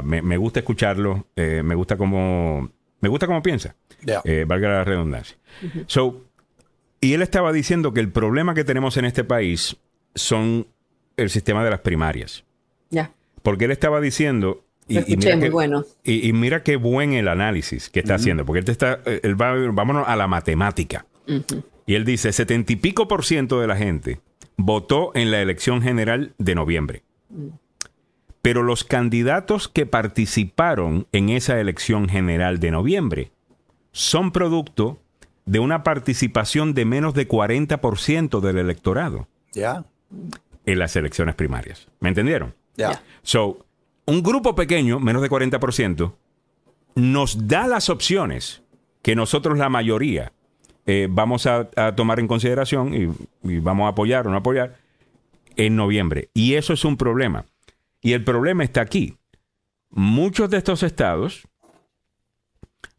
me, 0.04 0.38
gusta 0.38 0.60
escucharlo, 0.60 1.28
eh, 1.36 1.62
me 1.64 1.76
gusta 1.76 1.98
cómo, 1.98 2.70
me 3.00 3.10
gusta 3.10 3.28
cómo 3.28 3.44
piensa, 3.44 3.76
eh, 4.24 4.46
valga 4.48 4.70
la 4.70 4.84
redundancia. 4.84 5.38
so, 5.88 6.24
y 7.02 7.14
él 7.14 7.22
estaba 7.22 7.52
diciendo 7.52 7.94
que 7.94 8.00
el 8.00 8.12
problema 8.12 8.54
que 8.54 8.64
tenemos 8.64 8.96
en 8.98 9.06
este 9.06 9.24
país 9.24 9.78
son 10.14 10.68
el 11.18 11.30
sistema 11.30 11.64
de 11.64 11.72
las 11.72 11.80
primarias. 11.80 12.46
Porque 13.42 13.66
él 13.66 13.72
estaba 13.72 14.00
diciendo 14.02 14.64
y, 15.00 15.18
mira 15.18 15.38
muy 15.38 15.50
bueno. 15.50 15.86
Y, 16.04 16.34
mira 16.34 16.64
qué 16.64 16.76
buen 16.76 17.14
el 17.14 17.28
análisis 17.28 17.90
que 17.90 18.00
está 18.00 18.16
haciendo, 18.16 18.46
porque 18.46 18.60
él 18.60 18.66
te 18.66 18.72
está, 18.72 19.00
él 19.06 19.40
va, 19.40 19.54
vámonos 19.72 20.08
a 20.08 20.16
la 20.16 20.28
matemática. 20.28 21.06
Y 21.86 21.96
él 21.96 22.06
dice, 22.06 22.32
setenta 22.32 22.74
y 22.74 22.76
pico 22.76 23.08
por 23.08 23.26
ciento 23.26 23.62
de 23.62 23.68
la 23.68 23.76
gente 23.76 24.20
votó 24.58 25.12
en 25.16 25.32
la 25.32 25.42
elección 25.42 25.82
general 25.82 26.34
de 26.38 26.56
noviembre. 26.56 27.04
Mm. 27.30 27.48
Pero 28.42 28.64
los 28.64 28.84
candidatos 28.84 29.68
que 29.68 29.86
participaron 29.86 31.08
en 31.12 31.30
esa 31.30 31.60
elección 31.60 32.10
general 32.10 32.60
de 32.60 32.72
noviembre 32.72 33.32
son 33.92 34.32
producto 34.32 35.00
de 35.46 35.60
una 35.60 35.84
participación 35.84 36.74
de 36.74 36.86
menos 36.86 37.14
de 37.14 37.28
40% 37.28 38.40
del 38.40 38.58
electorado. 38.58 39.28
Ya. 39.54 39.86
En 40.66 40.80
las 40.80 40.96
elecciones 40.96 41.36
primarias. 41.36 41.88
¿Me 42.00 42.10
entendieron? 42.10 42.56
Ya. 42.78 43.02
So, 43.22 43.66
un 44.06 44.24
grupo 44.24 44.56
pequeño, 44.56 45.00
menos 45.00 45.22
de 45.22 45.30
40%, 45.30 46.14
nos 46.96 47.48
da 47.48 47.68
las 47.68 47.90
opciones 47.90 48.64
que 49.02 49.16
nosotros 49.16 49.58
la 49.58 49.70
mayoría 49.70 50.34
eh, 50.86 51.08
vamos 51.10 51.46
a, 51.46 51.70
tomar 51.96 52.20
en 52.20 52.28
consideración 52.28 52.94
y, 53.44 53.60
vamos 53.60 53.86
a 53.86 53.90
apoyar 53.90 54.28
o 54.28 54.32
no 54.32 54.38
apoyar 54.38 54.78
en 55.56 55.76
noviembre. 55.76 56.30
Y 56.34 56.56
eso 56.56 56.74
es 56.74 56.86
un 56.86 56.98
problema. 56.98 57.46
Y 58.02 58.14
el 58.14 58.24
problema 58.24 58.64
está 58.64 58.82
aquí. 58.82 59.18
Muchos 59.90 60.50
de 60.50 60.58
estos 60.58 60.84
estados 60.84 61.48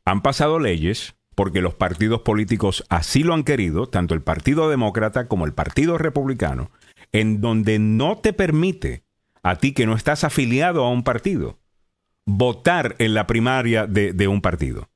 han 0.04 0.22
pasado 0.22 0.58
leyes 0.58 1.14
porque 1.34 1.62
los 1.62 1.74
partidos 1.74 2.22
políticos 2.22 2.84
así 2.88 3.22
lo 3.22 3.34
han 3.34 3.42
querido, 3.42 3.88
tanto 3.88 4.14
el 4.14 4.22
Partido 4.22 4.68
Demócrata 4.68 5.28
como 5.28 5.46
el 5.46 5.54
Partido 5.54 5.96
Republicano, 5.96 6.70
en 7.10 7.40
donde 7.40 7.78
no 7.78 8.18
te 8.18 8.32
permite 8.32 9.04
a 9.42 9.56
ti 9.56 9.72
que 9.72 9.86
no 9.86 9.94
estás 9.94 10.24
afiliado 10.24 10.84
a 10.84 10.90
un 10.90 11.02
partido, 11.02 11.58
votar 12.24 12.94
en 12.98 13.14
la 13.14 13.26
primaria 13.26 13.86
de, 13.86 14.28
un 14.28 14.40
partido. 14.40 14.88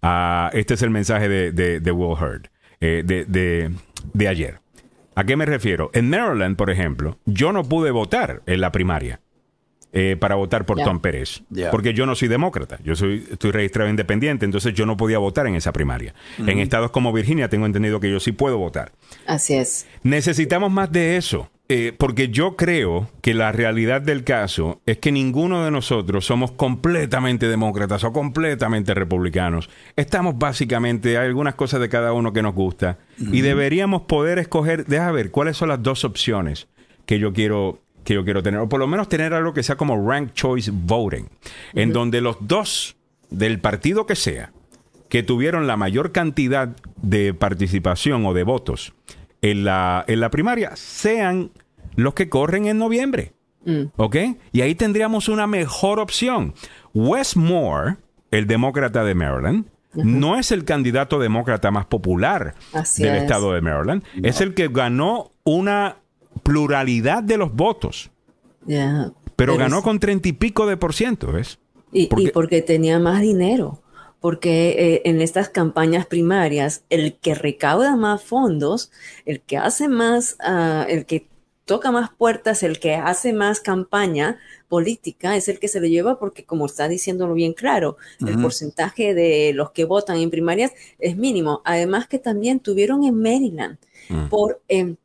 Ah, 0.00 0.50
este 0.52 0.74
es 0.74 0.82
el 0.82 0.90
mensaje 0.90 1.28
de, 1.28 1.52
de, 1.52 1.92
Will 1.92 2.18
Hurd 2.18 2.48
eh, 2.80 3.02
de, 3.04 4.28
ayer. 4.28 4.60
¿A 5.14 5.24
qué 5.24 5.36
me 5.36 5.46
refiero? 5.46 5.90
En 5.92 6.08
Maryland, 6.08 6.56
por 6.56 6.70
ejemplo, 6.70 7.18
yo 7.26 7.52
no 7.52 7.64
pude 7.64 7.90
votar 7.90 8.42
en 8.46 8.60
la 8.60 8.72
primaria. 8.72 9.20
Eh, 9.94 10.16
para 10.18 10.36
votar 10.36 10.64
por 10.64 10.82
Tom 10.82 11.00
Pérez. 11.00 11.42
Porque 11.70 11.92
yo 11.92 12.06
no 12.06 12.14
soy 12.14 12.28
demócrata, 12.28 12.78
yo 12.82 12.96
soy, 12.96 13.28
estoy 13.30 13.50
registrado 13.50 13.90
independiente, 13.90 14.46
entonces 14.46 14.72
yo 14.72 14.86
no 14.86 14.96
podía 14.96 15.18
votar 15.18 15.46
en 15.46 15.54
esa 15.54 15.70
primaria. 15.70 16.14
En 16.38 16.60
estados 16.60 16.90
como 16.92 17.12
Virginia 17.12 17.50
tengo 17.50 17.66
entendido 17.66 18.00
que 18.00 18.10
yo 18.10 18.18
sí 18.18 18.32
puedo 18.32 18.56
votar. 18.56 18.92
Así 19.26 19.52
es. 19.52 19.86
Necesitamos 20.02 20.72
más 20.72 20.90
de 20.90 21.18
eso. 21.18 21.50
Eh, 21.74 21.94
porque 21.96 22.28
yo 22.28 22.54
creo 22.54 23.08
que 23.22 23.32
la 23.32 23.50
realidad 23.50 24.02
del 24.02 24.24
caso 24.24 24.82
es 24.84 24.98
que 24.98 25.10
ninguno 25.10 25.64
de 25.64 25.70
nosotros 25.70 26.26
somos 26.26 26.52
completamente 26.52 27.48
demócratas 27.48 28.04
o 28.04 28.12
completamente 28.12 28.92
republicanos. 28.92 29.70
Estamos 29.96 30.36
básicamente, 30.36 31.16
hay 31.16 31.28
algunas 31.28 31.54
cosas 31.54 31.80
de 31.80 31.88
cada 31.88 32.12
uno 32.12 32.34
que 32.34 32.42
nos 32.42 32.54
gusta. 32.54 32.98
Y 33.18 33.40
deberíamos 33.40 34.02
poder 34.02 34.38
escoger, 34.38 34.84
deja 34.84 35.10
ver, 35.12 35.30
cuáles 35.30 35.56
son 35.56 35.70
las 35.70 35.82
dos 35.82 36.04
opciones 36.04 36.68
que 37.06 37.18
yo 37.18 37.32
quiero 37.32 37.80
que 38.04 38.12
yo 38.12 38.24
quiero 38.24 38.42
tener, 38.42 38.60
o 38.60 38.68
por 38.68 38.78
lo 38.78 38.86
menos 38.86 39.08
tener 39.08 39.32
algo 39.32 39.54
que 39.54 39.62
sea 39.62 39.76
como 39.76 39.96
rank 40.06 40.34
choice 40.34 40.70
voting, 40.74 41.24
en 41.72 41.94
donde 41.94 42.20
los 42.20 42.36
dos 42.40 42.96
del 43.30 43.60
partido 43.60 44.04
que 44.04 44.16
sea, 44.16 44.52
que 45.08 45.22
tuvieron 45.22 45.66
la 45.66 45.78
mayor 45.78 46.12
cantidad 46.12 46.76
de 47.00 47.32
participación 47.32 48.26
o 48.26 48.34
de 48.34 48.42
votos 48.42 48.92
en 49.42 49.64
la, 49.64 50.04
en 50.08 50.20
la 50.20 50.30
primaria, 50.30 50.74
sean 50.76 51.50
los 51.96 52.14
que 52.14 52.28
corren 52.28 52.66
en 52.66 52.78
noviembre. 52.78 53.32
Mm. 53.64 53.82
¿Ok? 53.96 54.16
Y 54.52 54.62
ahí 54.62 54.74
tendríamos 54.74 55.28
una 55.28 55.46
mejor 55.46 56.00
opción. 56.00 56.54
Wes 56.94 57.36
Moore, 57.36 57.96
el 58.30 58.46
demócrata 58.46 59.04
de 59.04 59.14
Maryland, 59.14 59.66
no 59.94 60.38
es 60.38 60.52
el 60.52 60.64
candidato 60.64 61.18
demócrata 61.18 61.70
más 61.70 61.84
popular 61.86 62.54
del 62.96 63.16
estado 63.16 63.52
de 63.52 63.60
Maryland. 63.60 64.02
Es 64.22 64.40
el 64.40 64.54
que 64.54 64.68
ganó 64.68 65.32
una 65.44 65.96
pluralidad 66.42 67.22
de 67.22 67.36
los 67.36 67.54
votos. 67.54 68.10
Pero, 69.36 69.56
ganó 69.56 69.82
con 69.82 69.98
treinta 69.98 70.28
y 70.28 70.32
pico 70.32 70.66
de 70.66 70.76
por 70.76 70.94
ciento, 70.94 71.32
¿ves? 71.32 71.58
Y 71.92 72.06
porque, 72.06 72.62
tenía 72.62 72.98
más 72.98 73.20
dinero. 73.20 73.82
Porque 74.22 74.70
eh, 74.70 75.02
en 75.04 75.20
estas 75.20 75.50
campañas 75.50 76.06
primarias, 76.06 76.84
el 76.88 77.18
que 77.18 77.34
recauda 77.34 77.94
más 77.96 78.22
fondos, 78.22 78.90
el 79.26 79.42
que 79.42 79.58
hace 79.58 79.88
más, 79.88 80.38
uh, 80.40 80.88
el 80.88 81.04
que 81.04 81.28
toca 81.64 81.90
más 81.90 82.10
puertas, 82.10 82.62
el 82.62 82.80
que 82.80 82.94
hace 82.94 83.32
más 83.32 83.60
campaña 83.60 84.38
política 84.68 85.36
es 85.36 85.48
el 85.48 85.58
que 85.58 85.68
se 85.68 85.80
lo 85.80 85.86
lleva 85.86 86.18
porque, 86.18 86.44
como 86.44 86.66
está 86.66 86.88
diciéndolo 86.88 87.34
bien 87.34 87.52
claro, 87.52 87.96
el 88.26 88.40
porcentaje 88.40 89.14
de 89.14 89.52
los 89.54 89.70
que 89.72 89.84
votan 89.84 90.16
en 90.16 90.30
primarias 90.30 90.72
es 90.98 91.16
mínimo. 91.16 91.62
Además 91.64 92.08
que 92.08 92.18
también 92.18 92.60
tuvieron 92.60 93.04
en 93.04 93.20
Maryland 93.20 93.78
mm. 94.08 94.28
por, 94.28 94.62
em, 94.68 94.96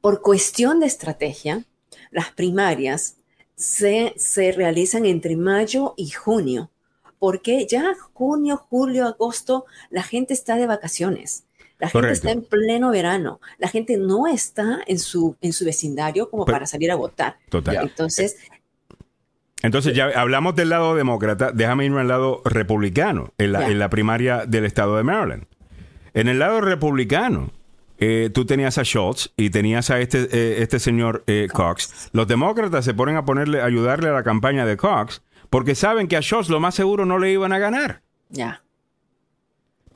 por 0.00 0.22
cuestión 0.22 0.80
de 0.80 0.86
estrategia, 0.86 1.64
las 2.10 2.32
primarias 2.32 3.16
se, 3.56 4.14
se 4.16 4.52
realizan 4.52 5.04
entre 5.04 5.36
mayo 5.36 5.94
y 5.96 6.10
junio, 6.10 6.70
porque 7.18 7.66
ya 7.66 7.94
junio, 8.12 8.56
julio, 8.56 9.06
agosto, 9.06 9.66
la 9.90 10.02
gente 10.02 10.34
está 10.34 10.56
de 10.56 10.66
vacaciones. 10.66 11.44
La 11.78 11.88
gente 11.88 12.10
está 12.10 12.32
en 12.32 12.42
pleno 12.42 12.90
verano. 12.90 13.40
La 13.58 13.68
gente 13.68 13.96
no 13.96 14.26
está 14.26 14.80
en 14.86 14.98
su, 14.98 15.36
en 15.40 15.52
su 15.52 15.64
vecindario 15.64 16.28
como 16.28 16.44
para 16.44 16.66
salir 16.66 16.90
a 16.90 16.96
votar. 16.96 17.36
Total. 17.48 17.76
Entonces. 17.82 18.36
Entonces, 19.62 19.94
ya 19.94 20.06
hablamos 20.14 20.54
del 20.54 20.68
lado 20.68 20.94
demócrata, 20.94 21.50
déjame 21.52 21.84
irme 21.84 22.00
al 22.00 22.08
lado 22.08 22.42
republicano, 22.44 23.32
en 23.38 23.52
la, 23.52 23.68
en 23.68 23.78
la 23.78 23.90
primaria 23.90 24.44
del 24.46 24.64
estado 24.64 24.96
de 24.96 25.02
Maryland. 25.02 25.46
En 26.14 26.28
el 26.28 26.38
lado 26.38 26.60
republicano, 26.60 27.52
eh, 27.98 28.30
tú 28.32 28.44
tenías 28.44 28.78
a 28.78 28.84
Schultz 28.84 29.32
y 29.36 29.50
tenías 29.50 29.90
a 29.90 29.98
este, 29.98 30.28
eh, 30.30 30.62
este 30.62 30.78
señor 30.78 31.24
eh, 31.26 31.48
Cox. 31.52 32.10
Los 32.12 32.28
demócratas 32.28 32.84
se 32.84 32.94
ponen 32.94 33.16
a 33.16 33.24
ponerle, 33.24 33.60
ayudarle 33.60 34.08
a 34.08 34.12
la 34.12 34.22
campaña 34.22 34.64
de 34.64 34.76
Cox 34.76 35.22
porque 35.50 35.74
saben 35.74 36.08
que 36.08 36.16
a 36.16 36.20
Schultz 36.20 36.48
lo 36.48 36.60
más 36.60 36.74
seguro 36.74 37.04
no 37.04 37.18
le 37.18 37.32
iban 37.32 37.52
a 37.52 37.58
ganar. 37.58 38.02
Ya. 38.30 38.62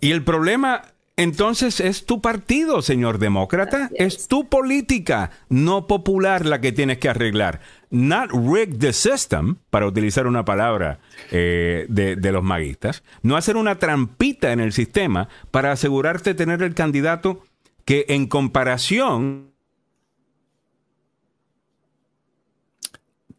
Y 0.00 0.10
el 0.10 0.24
problema 0.24 0.82
entonces 1.16 1.78
es 1.80 2.06
tu 2.06 2.22
partido, 2.22 2.80
señor 2.80 3.18
demócrata, 3.18 3.90
es. 3.94 4.28
tu 4.28 4.48
política 4.48 5.30
no 5.50 5.86
popular 5.86 6.46
la 6.46 6.60
que 6.60 6.72
tienes 6.72 6.98
que 6.98 7.10
arreglar. 7.10 7.60
Not 7.90 8.30
rig 8.32 8.78
the 8.78 8.94
system, 8.94 9.56
para 9.68 9.86
utilizar 9.86 10.26
una 10.26 10.44
palabra 10.44 11.00
de, 11.30 11.86
de, 11.88 12.32
los 12.32 12.42
maguistas, 12.42 13.02
no 13.22 13.36
hacer 13.36 13.56
una 13.56 13.78
trampita 13.78 14.52
en 14.52 14.60
el 14.60 14.72
sistema 14.72 15.28
para 15.50 15.72
asegurarte 15.72 16.34
tener 16.34 16.62
el 16.62 16.74
candidato 16.74 17.42
que 17.84 18.06
en 18.08 18.26
comparación... 18.26 19.51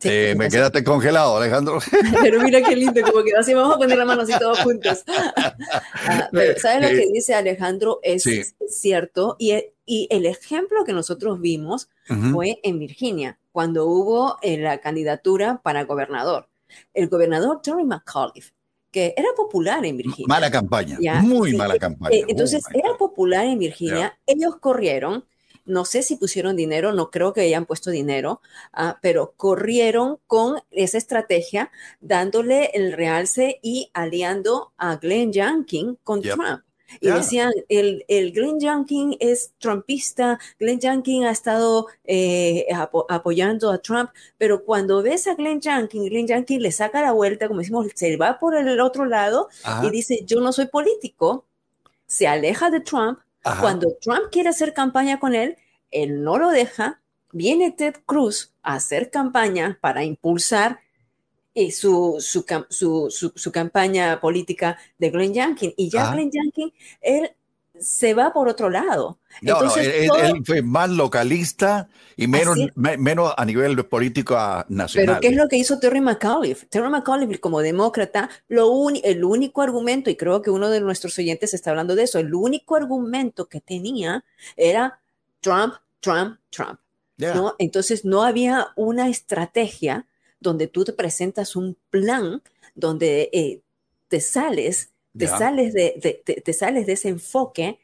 Eh, 0.03 0.35
me 0.35 0.49
quedaste 0.49 0.83
congelado, 0.83 1.37
Alejandro. 1.37 1.79
Pero 2.21 2.41
mira 2.41 2.61
qué 2.61 2.75
lindo, 2.75 3.01
como 3.01 3.23
que 3.23 3.33
así 3.35 3.53
vamos 3.53 3.75
a 3.75 3.77
poner 3.77 3.97
la 3.97 4.05
mano 4.05 4.21
así 4.21 4.33
todos 4.39 4.59
juntos. 4.59 5.03
Ah, 6.05 6.29
¿Sabes 6.57 6.81
lo 6.81 6.97
que 6.97 7.07
dice 7.13 7.33
Alejandro? 7.33 7.99
Es 8.03 8.25
cierto. 8.67 9.35
Y, 9.39 9.53
y, 9.85 10.07
el 10.11 10.25
ejemplo 10.25 10.83
que 10.83 10.93
nosotros 10.93 11.39
vimos 11.39 11.89
fue 12.31 12.59
en 12.63 12.79
Virginia, 12.79 13.39
cuando 13.51 13.85
hubo 13.85 14.37
eh, 14.41 14.57
la 14.57 14.79
candidatura 14.79 15.61
para 15.63 15.85
gobernador. 15.85 16.49
El 16.93 17.07
gobernador 17.07 17.61
Terry 17.61 17.85
McAuliffe 17.85 18.53
que 18.93 19.13
era 19.17 19.29
popular 19.35 19.83
en 19.85 19.97
Virginia. 19.97 20.27
Mala 20.27 20.51
campaña, 20.51 20.99
muy 21.23 21.53
mala 21.53 21.77
campaña. 21.79 22.15
Eh, 22.15 22.25
entonces, 22.27 22.63
era 22.71 22.95
popular 22.95 23.43
en 23.45 23.57
Virginia, 23.57 24.17
ellos 24.27 24.57
corrieron, 24.57 25.25
no 25.65 25.85
sé 25.85 26.03
si 26.03 26.15
pusieron 26.15 26.55
dinero, 26.55 26.93
no 26.93 27.09
creo 27.09 27.33
que 27.33 27.41
hayan 27.41 27.65
puesto 27.65 27.91
dinero, 27.91 28.41
ah, 28.73 28.99
pero 29.01 29.33
corrieron 29.37 30.19
con 30.27 30.61
esa 30.71 30.97
estrategia, 30.97 31.71
dándole 32.01 32.71
el 32.73 32.93
realce 32.93 33.59
y 33.61 33.89
aliando 33.93 34.73
a 34.77 34.97
Glenn 34.97 35.31
Youngkin 35.31 35.97
con 36.03 36.21
Trump. 36.21 36.63
Y 36.99 37.09
decían, 37.09 37.51
el, 37.69 38.05
el 38.07 38.31
Glenn 38.31 38.59
Youngkin 38.59 39.17
es 39.19 39.53
trumpista, 39.57 40.39
Glenn 40.59 40.79
Youngkin 40.79 41.25
ha 41.25 41.31
estado 41.31 41.87
eh, 42.03 42.67
apoyando 43.09 43.71
a 43.71 43.79
Trump, 43.79 44.11
pero 44.37 44.63
cuando 44.63 45.01
ves 45.01 45.27
a 45.27 45.35
Glenn 45.35 45.59
Youngkin, 45.59 46.05
Glenn 46.05 46.27
Youngkin 46.27 46.61
le 46.61 46.71
saca 46.71 47.01
la 47.01 47.11
vuelta, 47.11 47.47
como 47.47 47.61
decimos, 47.61 47.87
se 47.95 48.15
va 48.17 48.37
por 48.39 48.55
el 48.55 48.79
otro 48.79 49.05
lado 49.05 49.49
y 49.81 49.89
dice, 49.89 50.23
yo 50.25 50.39
no 50.39 50.53
soy 50.53 50.67
político, 50.67 51.45
se 52.05 52.27
aleja 52.27 52.69
de 52.69 52.79
Trump. 52.81 53.19
Cuando 53.59 53.97
Trump 54.01 54.29
quiere 54.31 54.49
hacer 54.49 54.73
campaña 54.73 55.19
con 55.19 55.35
él, 55.35 55.57
él 55.91 56.23
no 56.23 56.37
lo 56.37 56.49
deja, 56.49 57.01
viene 57.31 57.71
Ted 57.71 57.95
Cruz 58.05 58.53
a 58.61 58.75
hacer 58.75 59.09
campaña 59.09 59.77
para 59.81 60.03
impulsar 60.03 60.79
y 61.53 61.71
su, 61.71 62.17
su, 62.19 62.45
su, 62.69 63.31
su, 63.35 63.51
campaña 63.51 64.19
política 64.19 64.77
de 64.97 65.09
Glenn 65.11 65.33
Youngkin. 65.33 65.73
Y 65.77 65.89
ya 65.89 66.11
Glenn 66.11 66.31
Youngkin, 66.31 66.73
él 67.01 67.31
se 67.83 68.13
va 68.13 68.33
por 68.33 68.47
otro 68.47 68.69
lado. 68.69 69.19
No, 69.41 69.53
Entonces, 69.53 70.07
no, 70.07 70.15
él, 70.15 70.43
fue 70.45 70.61
más 70.61 70.89
localista 70.89 71.89
y 72.15 72.27
menos, 72.27 72.57
menos 72.75 73.33
a 73.35 73.45
nivel 73.45 73.85
político 73.85 74.35
nacional. 74.69 75.17
Pero 75.17 75.19
¿qué 75.19 75.27
es 75.27 75.35
lo 75.35 75.47
que 75.47 75.57
hizo 75.57 75.79
Terry 75.79 76.01
McAuliffe? 76.01 76.65
Terry 76.67 76.89
McAuliffe, 76.89 77.39
como 77.39 77.59
demócrata, 77.59 78.29
lo 78.47 78.89
el 78.89 79.23
único 79.23 79.61
argumento, 79.61 80.09
y 80.09 80.15
creo 80.15 80.41
que 80.41 80.49
uno 80.49 80.69
de 80.69 80.81
nuestros 80.81 81.17
oyentes 81.19 81.53
está 81.53 81.71
hablando 81.71 81.95
de 81.95 82.03
eso, 82.03 82.19
el 82.19 82.33
único 82.33 82.75
argumento 82.75 83.47
que 83.47 83.59
tenía 83.59 84.23
era 84.55 84.99
Trump, 85.41 85.75
Trump, 85.99 86.39
Trump. 86.49 86.79
¿no? 87.17 87.55
Entonces 87.59 88.05
no 88.05 88.23
había 88.23 88.67
una 88.75 89.09
estrategia 89.09 90.07
donde 90.39 90.67
tú 90.67 90.83
te 90.83 90.93
presentas 90.93 91.55
un 91.55 91.77
plan 91.89 92.41
donde 92.75 93.29
eh, 93.33 93.61
te 94.07 94.19
sales, 94.19 94.92
te 95.17 95.27
sales 95.27 95.73
de, 95.73 96.21
te, 96.43 96.53
sales 96.53 96.85
de 96.85 96.93
ese 96.93 97.09
enfoque 97.09 97.79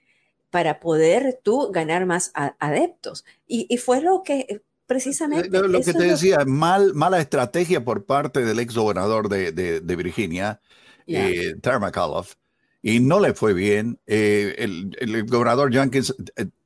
para 0.49 0.79
poder 0.79 1.39
tú 1.43 1.71
ganar 1.71 2.05
más 2.05 2.31
adeptos. 2.33 3.25
Y, 3.47 3.77
fue 3.77 4.01
lo 4.01 4.23
que 4.23 4.39
eh, 4.49 4.61
precisamente... 4.87 5.49
Lo, 5.49 5.81
que 5.81 5.93
te 5.93 6.03
decía, 6.03 6.43
mal, 6.45 6.93
mala 6.93 7.19
estrategia 7.19 7.83
por 7.83 8.05
parte 8.05 8.43
del 8.43 8.59
ex 8.59 8.75
gobernador 8.75 9.29
de, 9.29 9.95
Virginia, 9.95 10.61
eh, 11.05 11.55
Terry 11.61 11.79
McAuliffe, 11.79 12.35
y 12.81 12.99
no 12.99 13.19
le 13.19 13.33
fue 13.33 13.53
bien. 13.53 13.99
el, 14.05 14.95
el, 14.99 15.25
gobernador 15.25 15.71
Jenkins 15.71 16.15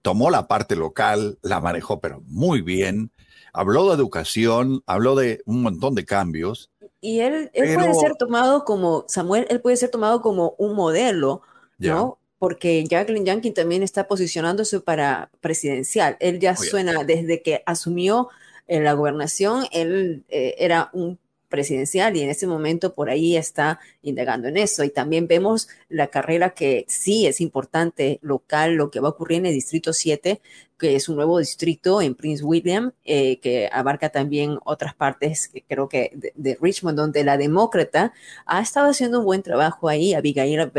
tomó 0.01 0.29
la 0.29 0.47
parte 0.47 0.75
local, 0.75 1.39
la 1.41 1.59
manejó, 1.59 1.99
pero 1.99 2.21
muy 2.25 2.61
bien 2.61 3.11
habló 3.53 3.87
de 3.87 3.95
educación, 3.95 4.83
habló 4.87 5.15
de 5.15 5.41
un 5.45 5.61
montón 5.61 5.95
de 5.95 6.05
cambios. 6.05 6.71
Y 7.03 7.19
él, 7.19 7.51
él 7.53 7.75
puede 7.75 7.93
ser 7.95 8.15
tomado 8.15 8.63
como, 8.63 9.03
Samuel, 9.09 9.45
él 9.49 9.59
puede 9.59 9.75
ser 9.75 9.89
tomado 9.89 10.21
como 10.21 10.55
un 10.57 10.73
modelo, 10.73 11.41
¿no? 11.77 12.17
Porque 12.39 12.81
Jacqueline 12.87 13.25
Youngkin 13.25 13.53
también 13.53 13.83
está 13.83 14.07
posicionándose 14.07 14.79
para 14.79 15.29
presidencial. 15.41 16.15
Él 16.21 16.39
ya 16.39 16.53
oh, 16.57 16.63
suena, 16.63 17.03
desde 17.03 17.41
que 17.41 17.61
asumió 17.65 18.29
eh, 18.69 18.79
la 18.79 18.93
gobernación, 18.93 19.65
él 19.73 20.23
eh, 20.29 20.55
era 20.59 20.91
un 20.93 21.19
presidencial 21.53 22.17
y 22.17 22.21
en 22.23 22.31
ese 22.31 22.47
momento 22.47 22.95
por 22.95 23.11
ahí 23.11 23.37
está 23.37 23.79
indagando 24.01 24.47
en 24.47 24.57
eso. 24.57 24.83
Y 24.83 24.89
también 24.89 25.27
vemos 25.27 25.69
la 25.87 26.07
carrera 26.07 26.49
que 26.55 26.83
sí 26.87 27.27
es 27.27 27.41
importante 27.41 28.17
local, 28.23 28.73
lo 28.73 28.89
que 28.89 28.99
va 28.99 29.09
a 29.09 29.11
ocurrir 29.11 29.37
en 29.37 29.45
el 29.45 29.53
Distrito 29.53 29.93
7, 29.93 30.41
que 30.79 30.95
es 30.95 31.09
un 31.09 31.15
nuevo 31.15 31.37
distrito 31.37 32.01
en 32.01 32.15
Prince 32.15 32.43
William, 32.43 32.93
eh, 33.05 33.39
que 33.39 33.69
abarca 33.71 34.09
también 34.09 34.57
otras 34.65 34.95
partes, 34.95 35.47
que 35.47 35.61
creo 35.61 35.87
que 35.87 36.31
de, 36.33 36.57
Richmond, 36.59 36.97
donde 36.97 37.23
la 37.23 37.37
demócrata 37.37 38.13
ha 38.47 38.59
estado 38.59 38.89
haciendo 38.89 39.19
un 39.19 39.25
buen 39.25 39.43
trabajo 39.43 39.89
ahí, 39.89 40.15
Abigail 40.15 40.71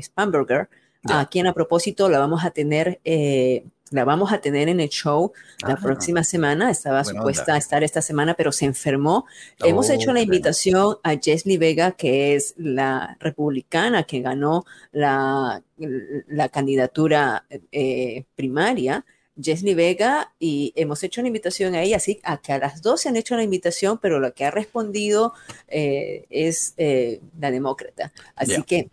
Spanberger, 0.00 0.70
a 1.10 1.28
quien 1.28 1.46
a 1.46 1.52
propósito 1.52 2.08
la 2.08 2.18
vamos 2.18 2.42
a 2.42 2.52
tener. 2.52 3.00
Eh, 3.04 3.64
la 3.90 4.04
vamos 4.04 4.32
a 4.32 4.40
tener 4.40 4.68
en 4.68 4.80
el 4.80 4.88
show 4.88 5.32
la 5.62 5.74
ah. 5.74 5.78
próxima 5.82 6.24
semana. 6.24 6.70
Estaba 6.70 7.04
supuesta 7.04 7.54
a 7.54 7.58
estar 7.58 7.82
esta 7.82 8.00
semana, 8.00 8.34
pero 8.34 8.52
se 8.52 8.64
enfermó. 8.64 9.26
Hemos 9.58 9.90
hecho 9.90 10.12
la 10.12 10.20
invitación 10.20 10.96
a 11.02 11.16
Jesly 11.16 11.58
Vega, 11.58 11.92
que 11.92 12.34
es 12.34 12.54
la 12.56 13.16
republicana 13.20 14.04
que 14.04 14.20
ganó 14.20 14.64
la, 14.92 15.62
la 15.76 16.48
candidatura 16.48 17.44
eh, 17.72 18.24
primaria. 18.36 19.04
Jesly 19.42 19.74
Vega 19.74 20.34
y 20.38 20.72
hemos 20.76 21.02
hecho 21.02 21.20
una 21.20 21.28
invitación 21.28 21.74
a 21.74 21.82
ella, 21.82 21.96
así 21.96 22.20
a 22.24 22.36
que 22.40 22.52
a 22.52 22.58
las 22.58 22.82
dos 22.82 23.00
se 23.00 23.08
han 23.08 23.16
hecho 23.16 23.36
la 23.36 23.42
invitación, 23.42 23.98
pero 23.98 24.20
lo 24.20 24.34
que 24.34 24.44
ha 24.44 24.50
respondido 24.50 25.32
eh, 25.68 26.26
es 26.30 26.74
eh, 26.76 27.20
la 27.40 27.50
demócrata. 27.50 28.12
Así 28.36 28.62
que 28.62 28.90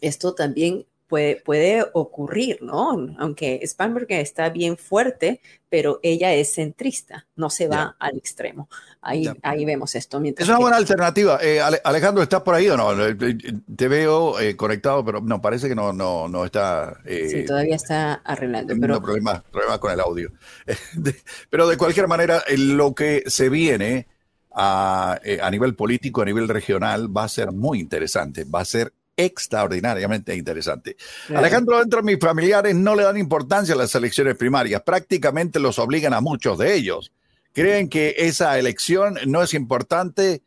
esto 0.00 0.34
también 0.34 0.86
puede, 1.10 1.84
ocurrir, 1.92 2.62
¿no? 2.62 3.14
Aunque 3.18 3.60
Spanberg 3.66 4.06
está 4.10 4.48
bien 4.48 4.76
fuerte, 4.76 5.40
pero 5.68 5.98
ella 6.02 6.32
es 6.32 6.54
centrista, 6.54 7.26
no 7.36 7.50
se 7.50 7.68
va 7.68 7.96
al 7.98 8.16
extremo. 8.16 8.68
Ahí, 9.02 9.26
ahí 9.42 9.64
vemos 9.64 9.94
esto. 9.94 10.22
es 10.22 10.48
una 10.48 10.58
buena 10.58 10.76
alternativa. 10.76 11.38
Eh, 11.42 11.60
Alejandro, 11.60 12.22
¿estás 12.22 12.42
por 12.42 12.54
ahí 12.54 12.68
o 12.68 12.76
no? 12.76 12.92
Eh, 12.92 13.16
eh, 13.20 13.52
te 13.76 13.88
veo 13.88 14.34
conectado, 14.56 15.04
pero 15.04 15.20
no, 15.20 15.40
parece 15.40 15.68
que 15.68 15.74
no, 15.74 15.92
no, 15.92 16.28
no 16.28 16.44
está. 16.44 17.00
sí, 17.04 17.44
todavía 17.44 17.76
está 17.76 18.14
arreglando. 18.14 18.74
Pero... 18.80 19.02
Problemas 19.02 19.42
con 19.80 19.92
el 19.92 20.00
audio. 20.00 20.30
pero 21.50 21.66
de 21.66 21.76
cualquier 21.76 22.06
manera, 22.06 22.42
lo 22.56 22.94
que 22.94 23.24
se 23.26 23.48
viene 23.48 24.06
a, 24.52 25.18
a 25.42 25.50
nivel 25.50 25.74
político, 25.74 26.22
a 26.22 26.24
nivel 26.24 26.48
regional, 26.48 27.14
va 27.14 27.24
a 27.24 27.28
ser 27.28 27.52
muy 27.52 27.80
interesante. 27.80 28.44
Va 28.44 28.60
a 28.60 28.64
ser 28.64 28.92
extraordinariamente 29.24 30.34
interesante. 30.34 30.96
Alejandro, 31.34 31.78
dentro 31.78 32.00
de 32.00 32.12
mis 32.12 32.18
familiares 32.18 32.74
no 32.74 32.94
le 32.94 33.02
dan 33.02 33.16
importancia 33.16 33.74
a 33.74 33.78
las 33.78 33.94
elecciones 33.94 34.36
primarias, 34.36 34.82
prácticamente 34.82 35.58
los 35.58 35.78
obligan 35.78 36.14
a 36.14 36.20
muchos 36.20 36.58
de 36.58 36.74
ellos. 36.74 37.12
Creen 37.52 37.88
que 37.88 38.14
esa 38.18 38.58
elección 38.58 39.18
no 39.26 39.42
es 39.42 39.54
importante 39.54 40.42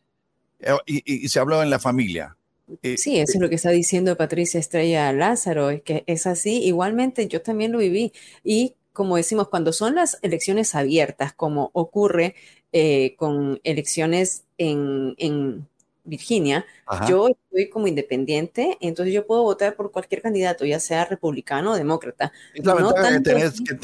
eh, 0.60 0.74
y, 0.86 1.28
se 1.28 1.40
habló 1.40 1.62
en 1.62 1.70
la 1.70 1.80
familia. 1.80 2.38
Eh, 2.82 2.98
sí, 2.98 3.20
eso 3.20 3.34
es 3.36 3.42
lo 3.42 3.50
que 3.50 3.56
está 3.56 3.72
diciendo 3.72 4.16
Patricia 4.16 4.60
Estrella 4.60 5.12
Lázaro, 5.12 5.70
es 5.70 5.82
que 5.82 6.04
es 6.08 6.26
así. 6.28 6.64
Igualmente, 6.64 7.28
yo 7.28 7.42
también 7.42 7.72
lo 7.72 7.80
viví. 7.80 8.14
Y 8.44 8.76
como 8.94 9.18
decimos, 9.18 9.50
cuando 9.50 9.74
son 9.74 9.96
las 9.96 10.18
elecciones 10.22 10.76
abiertas, 10.76 11.34
como 11.34 11.72
ocurre 11.74 12.36
eh, 12.72 13.16
con 13.18 13.60
elecciones 13.64 14.44
en, 14.58 15.16
en 15.18 15.68
Virginia, 16.04 16.66
yo 17.08 17.30
estoy 17.30 17.70
como 17.70 17.88
independiente, 17.88 18.78
entonces 18.82 19.14
yo 19.14 19.26
puedo 19.26 19.44
votar 19.44 19.76
por 19.76 19.92
cualquier 19.92 20.22
candidato, 20.22 20.66
ya 20.66 20.80
sea 20.80 21.06
republicano 21.06 21.72
o 21.72 21.76
demócrata. 21.76 22.34
Es 22.54 22.66
la 22.66 22.76
ventaja 22.76 23.22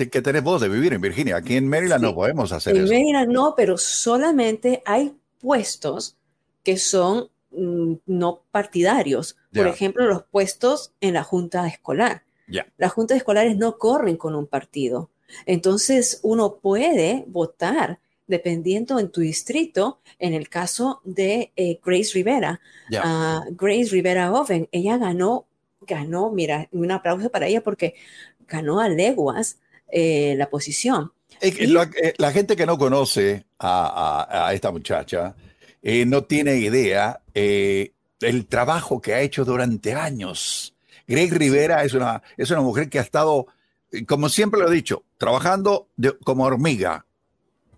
que, 0.10 0.22
tenés, 0.22 0.44
vos 0.44 0.62
de 0.62 0.70
vivir 0.70 0.94
en 0.94 1.02
Virginia. 1.02 1.38
Aquí 1.38 1.56
en 1.56 1.68
Maryland 1.68 2.04
no 2.04 2.14
podemos 2.14 2.52
hacer 2.52 2.76
eso. 2.76 2.84
En 2.84 2.90
Maryland 2.90 3.32
no, 3.32 3.54
pero 3.56 3.78
solamente 3.78 4.82
hay 4.86 5.16
puestos 5.40 6.18
que 6.64 6.78
son 6.78 7.30
mm, 7.52 7.94
no 8.06 8.42
partidarios. 8.52 9.38
Por 9.54 9.68
ejemplo, 9.68 10.06
los 10.06 10.24
puestos 10.24 10.94
en 11.02 11.14
la 11.14 11.24
junta 11.24 11.68
escolar. 11.68 12.24
Las 12.78 12.92
juntas 12.92 13.18
escolares 13.18 13.58
no 13.58 13.78
corren 13.78 14.18
con 14.18 14.36
un 14.36 14.48
partido. 14.48 15.10
Entonces, 15.46 16.20
uno 16.24 16.56
puede 16.56 17.24
votar 17.28 18.00
dependiendo 18.30 19.00
en 19.00 19.10
tu 19.10 19.22
distrito, 19.22 20.00
en 20.20 20.34
el 20.34 20.48
caso 20.48 21.02
de 21.04 21.52
eh, 21.56 21.80
Grace 21.84 22.12
Rivera. 22.14 22.62
Ah, 22.96 23.44
Grace 23.50 23.90
Rivera 23.92 24.32
Oven, 24.32 24.70
ella 24.72 24.98
ganó, 24.98 25.48
ganó, 25.82 26.32
mira, 26.32 26.70
un 26.72 26.92
aplauso 26.92 27.30
para 27.30 27.48
ella 27.48 27.62
porque 27.62 27.96
ganó 28.48 28.80
a 28.80 28.88
leguas 28.88 29.58
eh, 29.92 30.36
la 30.38 30.50
posición. 30.50 31.12
la, 31.42 32.32
gente 32.32 32.56
que 32.56 32.68
no 32.68 32.78
conoce 32.78 33.46
a, 33.58 34.52
esta 34.54 34.72
muchacha 34.72 35.36
no 35.82 36.24
tiene 36.26 36.58
idea 36.58 37.22
el 37.34 38.46
trabajo 38.48 39.02
que 39.02 39.16
ha 39.16 39.22
hecho 39.22 39.44
durante 39.44 39.94
años. 39.94 40.76
Greg 41.08 41.34
Rivera 41.34 41.84
es 41.84 41.96
una, 41.96 42.22
es 42.38 42.52
una 42.52 42.62
mujer 42.62 42.90
que 42.90 43.00
ha 43.00 43.02
estado, 43.02 43.48
como 44.06 44.30
siempre 44.30 44.60
lo 44.60 44.72
he 44.72 44.76
dicho, 44.76 45.04
trabajando 45.18 45.88
como 46.24 46.44
hormiga 46.44 47.06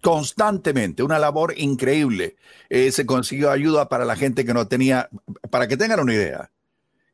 constantemente, 0.01 1.03
una 1.03 1.19
labor 1.19 1.53
increíble. 1.57 2.35
Eh, 2.69 2.91
se 2.91 3.05
consiguió 3.05 3.51
ayuda 3.51 3.87
para 3.87 4.05
la 4.05 4.15
gente 4.15 4.45
que 4.45 4.53
no 4.53 4.67
tenía, 4.67 5.09
para 5.49 5.67
que 5.67 5.77
tengan 5.77 5.99
una 5.99 6.13
idea. 6.13 6.51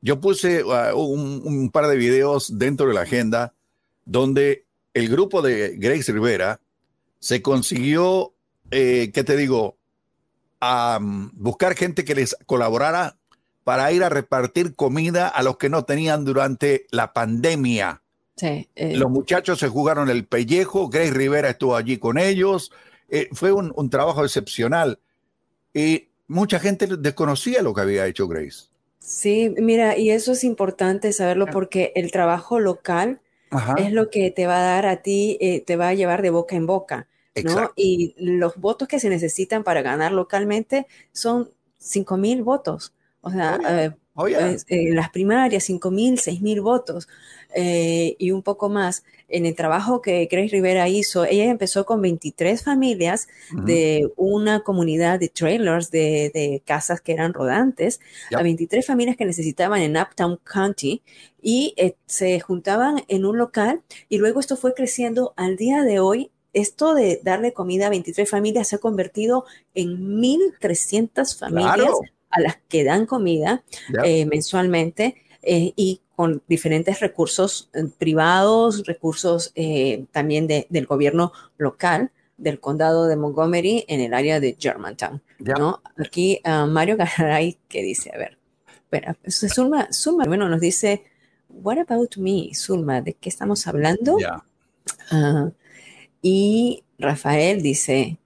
Yo 0.01 0.19
puse 0.19 0.64
uh, 0.64 0.95
un, 0.95 1.69
par 1.72 1.88
de 1.88 1.97
videos 1.97 2.57
dentro 2.57 2.88
de 2.88 2.93
la 2.93 3.01
agenda 3.01 3.53
donde 4.05 4.65
el 4.93 5.09
grupo 5.09 5.41
de 5.41 5.76
Grace 5.77 6.11
Rivera 6.11 6.61
se 7.19 7.41
consiguió, 7.41 8.34
eh, 8.72 9.11
¿qué 9.14 9.23
te 9.23 9.35
digo? 9.35 9.77
A 10.61 10.99
buscar 11.01 11.76
gente 11.76 12.05
que 12.05 12.15
les 12.15 12.38
colaborara 12.45 13.18
para 13.64 13.91
ir 13.91 14.03
a 14.03 14.09
repartir 14.09 14.76
comida 14.76 15.27
a 15.27 15.43
los 15.43 15.57
que 15.57 15.69
no 15.69 15.84
tenían 15.84 16.23
durante 16.23 16.88
la 16.89 17.11
pandemia. 17.11 18.01
Sí, 18.38 18.69
eh. 18.76 18.95
Los 18.95 19.09
muchachos 19.09 19.59
se 19.59 19.68
jugaron 19.68 20.09
el 20.09 20.26
pellejo, 20.26 20.89
Grace 20.89 21.11
Rivera 21.11 21.49
estuvo 21.49 21.76
allí 21.76 21.97
con 21.97 22.19
ellos, 22.19 22.72
eh, 23.09 23.30
fue 23.31 23.51
un, 23.51 23.89
trabajo 23.89 24.23
excepcional 24.23 24.99
y 25.73 26.09
mucha 26.27 26.59
gente 26.59 26.88
desconocía 26.99 27.64
lo 27.64 27.73
que 27.73 27.81
había 27.81 28.05
hecho 28.05 28.27
Grace. 28.27 28.68
Sí, 28.99 29.53
mira, 29.57 29.97
y 29.97 30.11
eso 30.11 30.34
es 30.34 30.43
importante 30.43 31.11
saberlo 31.14 31.47
porque 31.47 31.93
el 31.95 32.11
trabajo 32.11 32.59
local 32.59 33.22
es 33.77 33.91
lo 33.91 34.09
que 34.09 34.30
te 34.31 34.45
va 34.45 34.57
a 34.57 34.61
dar 34.61 34.85
a 34.85 35.01
ti, 35.01 35.38
eh, 35.41 35.61
te 35.61 35.76
va 35.76 35.89
a 35.89 35.93
llevar 35.93 36.22
de 36.22 36.30
boca 36.30 36.55
en 36.55 36.68
boca. 36.68 37.07
¿no? 37.43 37.72
Y 37.76 38.15
los 38.18 38.57
votos 38.57 38.88
que 38.88 38.99
se 38.99 39.09
necesitan 39.09 39.64
para 39.64 39.81
ganar 39.81 40.11
localmente 40.11 40.88
son 41.11 41.51
5 41.77 42.18
mil 42.18 42.43
votos. 42.43 42.93
O 43.22 43.31
sea, 43.31 43.59
eh, 43.69 43.91
pues, 44.14 44.65
eh, 44.69 44.89
las 44.93 45.09
primarias, 45.09 45.64
5 45.64 45.91
mil, 45.91 46.19
6 46.19 46.41
mil 46.41 46.61
votos 46.61 47.07
eh, 47.59 48.15
y 48.19 48.29
un 48.29 48.43
poco 48.43 48.69
más. 48.69 49.03
En 49.29 49.47
el 49.47 49.55
trabajo 49.55 49.99
que 49.99 50.27
Grace 50.31 50.49
Rivera 50.49 50.88
hizo, 50.89 51.25
ella 51.25 51.45
empezó 51.45 51.88
con 51.88 52.03
23 52.03 52.63
familias 52.63 53.27
de 53.51 54.11
una 54.15 54.59
comunidad 54.59 55.19
de 55.19 55.29
trailers, 55.29 55.89
de, 55.89 56.61
casas 56.65 57.01
que 57.01 57.13
eran 57.13 57.34
rodantes, 57.34 57.99
a 58.31 58.43
23 58.43 58.85
familias 58.85 59.17
que 59.17 59.25
necesitaban 59.25 59.81
en 59.81 59.97
Uptown 59.97 60.39
County 60.43 61.01
y 61.41 61.73
se 62.05 62.39
juntaban 62.39 63.03
en 63.07 63.25
un 63.25 63.39
local 63.39 63.81
y 64.07 64.19
luego 64.19 64.39
esto 64.39 64.55
fue 64.55 64.75
creciendo. 64.75 65.34
Al 65.35 65.57
día 65.57 65.81
de 65.81 65.99
hoy 65.99 66.29
esto 66.53 66.93
de 66.93 67.19
darle 67.23 67.53
comida 67.53 67.88
a 67.88 67.89
23 67.89 68.29
familias 68.29 68.67
se 68.67 68.75
ha 68.75 68.79
convertido 68.79 69.45
en 69.73 70.21
1.300 70.21 71.38
familias 71.38 71.91
a 72.29 72.39
las 72.39 72.57
que 72.67 72.84
dan 72.84 73.07
comida 73.07 73.63
eh, 74.03 74.27
mensualmente 74.27 75.15
eh, 75.41 75.73
y 75.75 76.01
con 76.18 76.41
diferentes 76.48 76.99
recursos 76.99 77.69
eh, 77.76 77.85
privados, 77.95 78.88
recursos 78.88 79.53
también 80.11 80.48
del 80.48 80.85
gobierno 80.88 81.31
local 81.60 82.10
del 82.38 82.60
condado 82.60 83.07
de 83.07 83.15
Montgomery 83.15 83.85
en 83.88 83.99
el 83.99 84.15
área 84.15 84.39
de 84.39 84.57
Germantown. 84.60 85.22
¿no? 85.38 85.84
Aquí 86.03 86.41
ah, 86.44 86.65
Mario 86.65 86.98
Garay 86.98 87.60
que 87.68 87.84
dice, 87.84 88.11
a 88.14 88.18
ver, 88.18 88.39
espera, 88.68 89.15
Zulma, 89.30 89.89
Zulma, 89.94 90.23
bueno, 90.26 90.49
nos 90.49 90.60
dice, 90.60 91.03
what 91.49 91.77
about 91.77 92.18
me, 92.18 92.49
Zulma, 92.56 93.02
¿de 93.02 93.14
qué 93.14 93.30
estamos 93.30 93.68
hablando? 93.68 94.18
Ah, 95.11 95.52
y 96.23 96.84
Rafael 96.98 97.61
dice, 97.61 98.18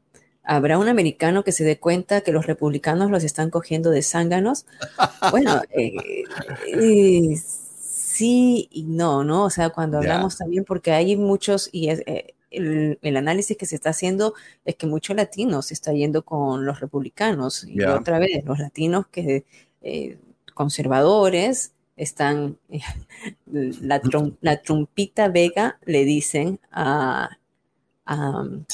¿Habrá 0.44 0.80
un 0.80 0.88
americano 0.88 1.44
que 1.44 1.52
se 1.52 1.64
dé 1.64 1.78
cuenta 1.78 2.22
que 2.22 2.32
los 2.32 2.48
republicanos 2.48 3.12
los 3.12 3.24
están 3.24 3.52
cogiendo 3.52 3.92
de 3.92 4.02
zánganos? 4.02 4.66
Bueno, 5.32 5.62
eh, 5.70 5.94
eh, 6.68 7.40
sí 8.22 8.68
y 8.72 8.84
no, 8.84 9.24
¿no? 9.24 9.46
O 9.46 9.50
sea, 9.50 9.70
cuando 9.70 9.98
hablamos 9.98 10.38
también, 10.38 10.64
porque 10.64 10.92
hay 10.92 11.16
muchos, 11.16 11.70
y 11.72 11.90
eh, 11.90 12.36
el, 12.52 13.18
análisis 13.18 13.58
que 13.58 13.66
se 13.66 13.76
está 13.76 13.90
haciendo 13.90 14.34
es 14.66 14.76
que 14.76 14.88
muchos 14.88 15.16
latinos 15.16 15.68
se 15.68 15.74
está 15.74 15.92
yendo 15.94 16.24
con 16.24 16.66
los 16.66 16.80
republicanos. 16.80 17.66
Y 17.66 17.82
otra 17.84 18.20
vez, 18.20 18.44
los 18.46 18.60
latinos 18.60 19.08
que 19.08 19.46
conservadores 20.54 21.74
están, 21.96 22.58
la, 23.46 24.02
la 24.42 24.62
trumpita 24.62 25.30
Vega 25.30 25.80
le 25.86 26.06
dicen 26.06 26.60
a 26.72 27.38
um, 28.08 28.66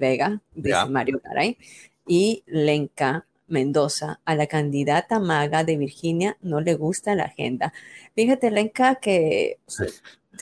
Vega, 0.00 0.40
dice 0.54 0.88
Mario 0.88 1.20
Garay, 1.22 1.58
y 2.06 2.42
Lenka 2.46 3.26
Mendoza, 3.54 4.20
a 4.26 4.34
la 4.34 4.46
candidata 4.46 5.20
maga 5.20 5.64
de 5.64 5.78
Virginia 5.78 6.36
no 6.42 6.60
le 6.60 6.74
gusta 6.74 7.14
la 7.14 7.24
agenda. 7.24 7.72
Fíjate, 8.14 8.50
Lenka, 8.50 8.96
que, 8.96 9.58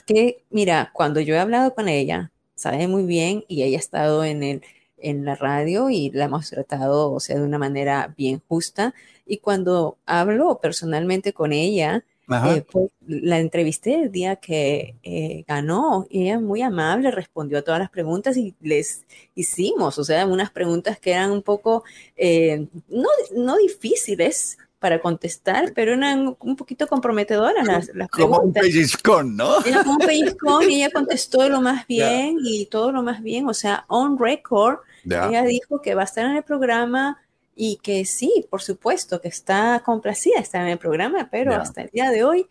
que, 0.05 0.43
mira, 0.49 0.91
cuando 0.93 1.21
yo 1.21 1.35
he 1.35 1.39
hablado 1.39 1.73
con 1.73 1.87
ella, 1.87 2.31
sabe 2.55 2.87
muy 2.87 3.03
bien 3.05 3.45
y 3.47 3.63
ella 3.63 3.77
ha 3.77 3.79
estado 3.79 4.25
en, 4.25 4.43
el, 4.43 4.63
en 4.97 5.25
la 5.25 5.35
radio 5.35 5.89
y 5.89 6.11
la 6.11 6.25
hemos 6.25 6.49
tratado, 6.49 7.11
o 7.13 7.19
sea, 7.19 7.37
de 7.37 7.43
una 7.43 7.57
manera 7.57 8.13
bien 8.17 8.41
justa. 8.47 8.93
Y 9.25 9.37
cuando 9.37 9.97
hablo 10.05 10.59
personalmente 10.61 11.33
con 11.33 11.53
ella, 11.53 12.03
eh, 12.29 12.65
pues, 12.71 12.89
la 13.05 13.39
entrevisté 13.39 13.95
el 13.95 14.11
día 14.11 14.37
que 14.37 14.95
eh, 15.03 15.43
ganó 15.47 16.07
y 16.09 16.23
ella 16.23 16.39
muy 16.39 16.61
amable 16.61 17.11
respondió 17.11 17.57
a 17.57 17.61
todas 17.61 17.79
las 17.79 17.89
preguntas 17.89 18.37
y 18.37 18.55
les 18.61 19.05
hicimos, 19.35 19.97
o 19.99 20.03
sea, 20.03 20.25
unas 20.25 20.51
preguntas 20.51 20.99
que 20.99 21.11
eran 21.11 21.31
un 21.31 21.41
poco, 21.41 21.83
eh, 22.15 22.67
no, 22.87 23.09
no 23.35 23.57
difíciles, 23.57 24.57
para 24.83 24.99
contestar, 24.99 25.71
pero 25.73 25.93
eran 25.93 26.35
un 26.37 26.55
poquito 26.57 26.87
comprometedoras 26.87 27.65
las, 27.65 27.89
las 27.95 28.09
preguntas. 28.09 28.37
Como 28.37 28.39
un 28.41 28.51
pellizcón, 28.51 29.37
¿no? 29.37 29.63
Era 29.63 29.81
como 29.81 29.93
un 29.93 30.05
pellizcón 30.05 30.69
y 30.69 30.83
ella 30.83 30.89
contestó 30.91 31.47
lo 31.47 31.61
más 31.61 31.87
bien 31.87 32.35
y 32.43 32.65
todo 32.65 32.91
lo 32.91 33.01
más 33.01 33.23
bien, 33.23 33.47
o 33.47 33.53
sea, 33.53 33.85
on 33.87 34.19
record, 34.19 34.79
ella 35.05 35.43
dijo 35.43 35.81
que 35.81 35.95
va 35.95 36.01
a 36.01 36.03
estar 36.03 36.25
en 36.25 36.35
el 36.35 36.43
programa, 36.43 37.22
y 37.55 37.77
que 37.77 38.05
sí, 38.05 38.45
por 38.49 38.61
supuesto, 38.61 39.21
que 39.21 39.27
está 39.27 39.81
complacida, 39.85 40.39
está 40.39 40.61
en 40.61 40.69
el 40.69 40.77
programa, 40.77 41.29
pero 41.31 41.53
hasta 41.53 41.81
el 41.81 41.89
día 41.89 42.09
de 42.09 42.23
hoy 42.23 42.47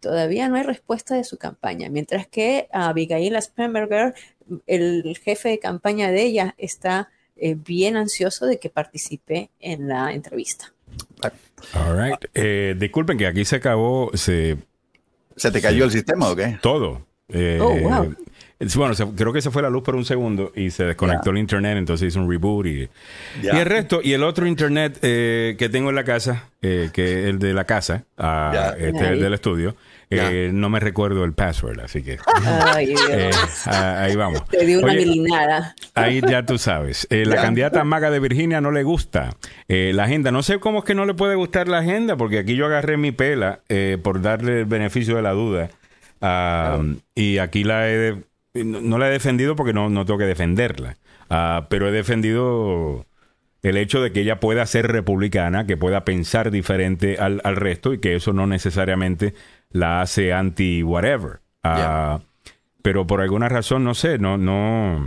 todavía 0.00 0.48
no 0.48 0.56
hay 0.56 0.62
respuesta 0.62 1.14
de 1.14 1.24
su 1.24 1.38
campaña, 1.38 1.88
mientras 1.90 2.26
que 2.26 2.68
Abigail 2.72 3.40
Spenberger, 3.40 4.14
el 4.66 5.18
jefe 5.22 5.50
de 5.50 5.58
campaña 5.58 6.10
de 6.10 6.22
ella, 6.22 6.54
está 6.56 7.10
eh, 7.36 7.54
bien 7.54 7.96
ansioso 7.96 8.46
de 8.46 8.58
que 8.58 8.70
participe 8.70 9.50
en 9.60 9.88
la 9.88 10.12
entrevista. 10.12 10.72
All 11.74 11.96
right. 11.96 12.24
Eh, 12.34 12.74
disculpen 12.78 13.18
que 13.18 13.26
aquí 13.26 13.44
se 13.44 13.56
acabó, 13.56 14.10
se... 14.14 14.56
¿Se 15.36 15.52
te 15.52 15.60
cayó 15.60 15.84
el 15.84 15.92
sistema 15.92 16.30
o 16.30 16.34
qué? 16.34 16.58
Todo. 16.60 17.06
Eh, 17.28 17.60
oh, 17.62 17.76
wow. 17.76 18.16
Bueno, 18.74 18.94
creo 19.14 19.32
que 19.32 19.40
se 19.40 19.52
fue 19.52 19.62
la 19.62 19.70
luz 19.70 19.84
por 19.84 19.94
un 19.94 20.04
segundo 20.04 20.50
y 20.56 20.70
se 20.70 20.82
desconectó 20.84 21.30
el 21.30 21.38
internet, 21.38 21.76
entonces 21.76 22.08
hizo 22.08 22.20
un 22.20 22.28
reboot 22.28 22.66
y, 22.66 22.88
y 23.40 23.46
el 23.46 23.64
resto. 23.64 24.00
Y 24.02 24.14
el 24.14 24.24
otro 24.24 24.48
internet 24.48 24.98
eh, 25.02 25.54
que 25.56 25.68
tengo 25.68 25.90
en 25.90 25.94
la 25.94 26.02
casa, 26.02 26.48
eh, 26.60 26.90
que 26.92 27.20
es 27.20 27.26
el 27.26 27.38
de 27.38 27.54
la 27.54 27.64
casa, 27.64 28.04
uh, 28.18 28.74
este 28.76 29.10
el 29.10 29.20
del 29.20 29.34
estudio, 29.34 29.76
eh, 30.10 30.50
no 30.52 30.70
me 30.70 30.80
recuerdo 30.80 31.22
el 31.24 31.34
password, 31.34 31.78
así 31.82 32.02
que 32.02 32.18
ahí 33.66 34.16
vamos. 34.16 34.44
Te 34.48 34.66
dio 34.66 34.80
una 34.80 34.92
milinada. 34.92 35.76
Ahí 35.94 36.20
ya 36.28 36.44
tú 36.44 36.58
sabes. 36.58 37.06
la 37.10 37.36
candidata 37.36 37.84
maga 37.84 38.10
de 38.10 38.18
Virginia 38.18 38.60
no 38.60 38.72
le 38.72 38.82
gusta 38.82 39.36
la 39.68 40.02
agenda. 40.02 40.32
No 40.32 40.42
sé 40.42 40.58
cómo 40.58 40.80
es 40.80 40.84
que 40.84 40.96
no 40.96 41.04
le 41.04 41.14
puede 41.14 41.36
gustar 41.36 41.68
la 41.68 41.78
agenda, 41.78 42.16
porque 42.16 42.40
aquí 42.40 42.56
yo 42.56 42.66
agarré 42.66 42.96
mi 42.96 43.12
pela 43.12 43.60
por 44.02 44.20
darle 44.20 44.60
el 44.60 44.66
beneficio 44.66 45.14
de 45.14 45.22
la 45.22 45.30
duda. 45.30 45.70
Ah, 46.20 46.82
y 47.14 47.38
aquí 47.38 47.62
la 47.62 47.88
he 47.88 48.16
no, 48.54 48.98
la 48.98 49.08
he 49.08 49.12
defendido 49.12 49.56
porque 49.56 49.72
no, 49.72 49.88
no 49.88 50.04
tengo 50.04 50.18
que 50.18 50.24
defenderla, 50.24 50.96
ah, 51.30 51.66
pero 51.68 51.88
he 51.88 51.92
defendido 51.92 53.06
el 53.62 53.76
hecho 53.76 54.00
de 54.00 54.12
que 54.12 54.20
ella 54.20 54.40
pueda 54.40 54.64
ser 54.66 54.86
republicana, 54.90 55.66
que 55.66 55.76
pueda 55.76 56.04
pensar 56.04 56.50
diferente 56.50 57.18
al, 57.18 57.40
resto 57.56 57.92
y 57.92 57.98
que 57.98 58.14
eso 58.14 58.32
no 58.32 58.46
necesariamente 58.46 59.34
la 59.70 60.00
hace 60.00 60.32
anti-whatever. 60.32 61.40
Ah, 61.64 62.20
pero 62.82 63.06
por 63.06 63.20
alguna 63.20 63.48
razón, 63.48 63.84
no 63.84 63.94
sé, 63.94 64.18
no, 64.18 64.38
no. 64.38 65.04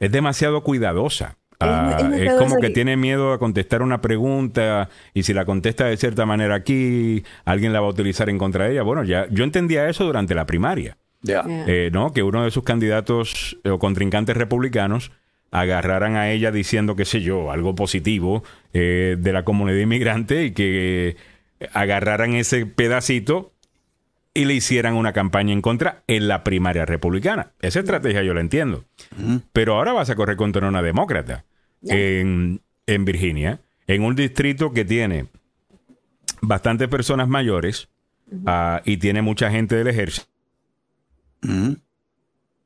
Es 0.00 0.10
demasiado 0.10 0.62
cuidadosa. 0.62 1.36
Ah, 1.60 2.10
es, 2.16 2.32
como 2.32 2.56
que 2.56 2.70
tiene 2.70 2.96
miedo 2.96 3.32
a 3.32 3.38
contestar 3.38 3.82
una 3.82 4.00
pregunta 4.00 4.88
y 5.14 5.22
si 5.22 5.32
la 5.32 5.44
contesta 5.44 5.84
de 5.84 5.96
cierta 5.96 6.26
manera 6.26 6.56
aquí, 6.56 7.22
alguien 7.44 7.72
la 7.72 7.80
va 7.80 7.86
a 7.86 7.90
utilizar 7.90 8.28
en 8.28 8.38
contra 8.38 8.64
de 8.64 8.72
ella. 8.72 8.82
Bueno, 8.82 9.04
ya 9.04 9.28
yo 9.30 9.44
entendía 9.44 9.88
eso 9.88 10.04
durante 10.04 10.34
la 10.34 10.44
primaria. 10.46 10.96
Eh, 11.26 11.90
¿no? 11.92 12.12
Que 12.12 12.22
uno 12.22 12.44
de 12.44 12.50
sus 12.50 12.64
candidatos 12.64 13.58
o 13.64 13.78
contrincantes 13.78 14.36
republicanos 14.36 15.12
agarraran 15.50 16.16
a 16.16 16.30
ella 16.30 16.50
diciendo, 16.50 16.96
qué 16.96 17.04
sé 17.04 17.20
yo, 17.20 17.52
algo 17.52 17.74
positivo 17.74 18.42
eh, 18.72 19.16
de 19.18 19.32
la 19.32 19.44
comunidad 19.44 19.78
inmigrante 19.78 20.46
y 20.46 20.52
que 20.52 21.16
agarraran 21.72 22.34
ese 22.34 22.66
pedacito 22.66 23.52
y 24.34 24.46
le 24.46 24.54
hicieran 24.54 24.94
una 24.94 25.12
campaña 25.12 25.52
en 25.52 25.60
contra 25.60 26.02
en 26.06 26.26
la 26.26 26.42
primaria 26.42 26.86
republicana. 26.86 27.52
Esa 27.60 27.80
estrategia 27.80 28.22
yo 28.22 28.32
la 28.32 28.40
entiendo. 28.40 28.84
Pero 29.52 29.74
ahora 29.74 29.92
vas 29.92 30.08
a 30.08 30.16
correr 30.16 30.36
contra 30.36 30.66
una 30.66 30.82
demócrata 30.82 31.44
en, 31.84 32.60
Virginia, 32.86 33.60
en 33.86 34.02
un 34.02 34.16
distrito 34.16 34.72
que 34.72 34.86
tiene 34.86 35.26
bastantes 36.40 36.88
personas 36.88 37.28
mayores 37.28 37.88
ah, 38.46 38.80
y 38.86 38.96
tiene 38.96 39.20
mucha 39.20 39.50
gente 39.50 39.76
del 39.76 39.88
ejército 39.88 40.31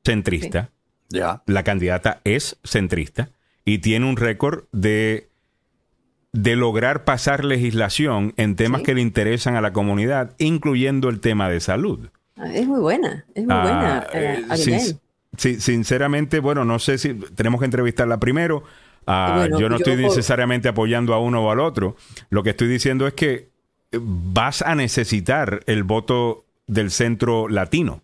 centrista. 0.04 0.70
Ya. 1.08 1.42
La 1.46 1.62
candidata 1.62 2.20
es 2.24 2.58
centrista 2.64 3.30
y 3.64 3.78
tiene 3.78 4.06
un 4.06 4.16
récord 4.16 4.64
de 4.72 5.28
de 6.36 6.54
lograr 6.54 7.04
pasar 7.04 7.44
legislación 7.44 8.34
en 8.36 8.56
temas 8.56 8.82
que 8.82 8.94
le 8.94 9.00
interesan 9.00 9.56
a 9.56 9.62
la 9.62 9.72
comunidad, 9.72 10.34
incluyendo 10.38 11.08
el 11.08 11.20
tema 11.20 11.48
de 11.48 11.60
salud. 11.60 12.10
Ah, 12.36 12.52
es 12.52 12.66
muy 12.66 12.80
buena, 12.80 13.24
es 13.34 13.44
muy 13.46 13.54
ah, 13.56 13.62
buena. 13.62 14.06
Eh, 14.12 14.98
sí, 15.38 15.58
sinceramente, 15.58 16.40
bueno, 16.40 16.64
no 16.64 16.78
sé 16.78 16.98
si 16.98 17.14
tenemos 17.14 17.60
que 17.60 17.64
entrevistarla 17.64 18.20
primero. 18.20 18.64
Ah, 19.06 19.48
yo 19.58 19.68
no 19.68 19.76
estoy 19.76 19.96
necesariamente 19.96 20.68
apoyando 20.68 21.14
a 21.14 21.20
uno 21.20 21.42
o 21.42 21.50
al 21.50 21.60
otro. 21.60 21.96
Lo 22.28 22.42
que 22.42 22.50
estoy 22.50 22.68
diciendo 22.68 23.06
es 23.06 23.14
que 23.14 23.48
vas 23.92 24.60
a 24.60 24.74
necesitar 24.74 25.60
el 25.66 25.84
voto 25.84 26.44
del 26.66 26.90
centro 26.90 27.48
latino 27.48 28.02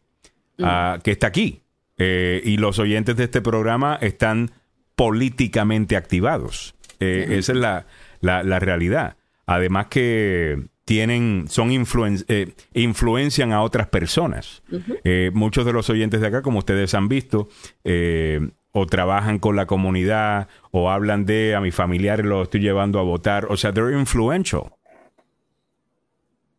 mm. 0.58 1.00
que 1.02 1.10
está 1.10 1.28
aquí. 1.28 1.60
Eh, 1.98 2.40
y 2.44 2.56
los 2.56 2.78
oyentes 2.78 3.16
de 3.16 3.24
este 3.24 3.40
programa 3.40 3.98
están 4.00 4.50
políticamente 4.96 5.96
activados. 5.96 6.74
Eh, 7.00 7.26
esa 7.38 7.52
es 7.52 7.58
la, 7.58 7.86
la, 8.20 8.58
realidad. 8.58 9.16
Además 9.46 9.86
que 9.88 10.58
tienen, 10.84 11.46
son 11.48 11.70
eh, 11.70 12.52
influencian 12.74 13.52
a 13.52 13.62
otras 13.62 13.88
personas. 13.88 14.62
Eh, 15.04 15.30
muchos 15.32 15.64
de 15.64 15.72
los 15.72 15.90
oyentes 15.90 16.20
de 16.20 16.26
acá, 16.26 16.42
como 16.42 16.58
ustedes 16.58 16.94
han 16.94 17.08
visto, 17.08 17.48
eh, 17.84 18.40
o 18.72 18.86
trabajan 18.86 19.38
con 19.38 19.56
la 19.56 19.66
comunidad, 19.66 20.48
o 20.70 20.90
hablan 20.90 21.24
de 21.24 21.54
a 21.54 21.60
mi 21.60 21.70
familiares 21.70 22.26
lo 22.26 22.42
estoy 22.42 22.60
llevando 22.60 22.98
a 22.98 23.02
votar. 23.02 23.46
O 23.50 23.56
sea, 23.56 23.72
they're 23.72 23.98
influential. 23.98 24.72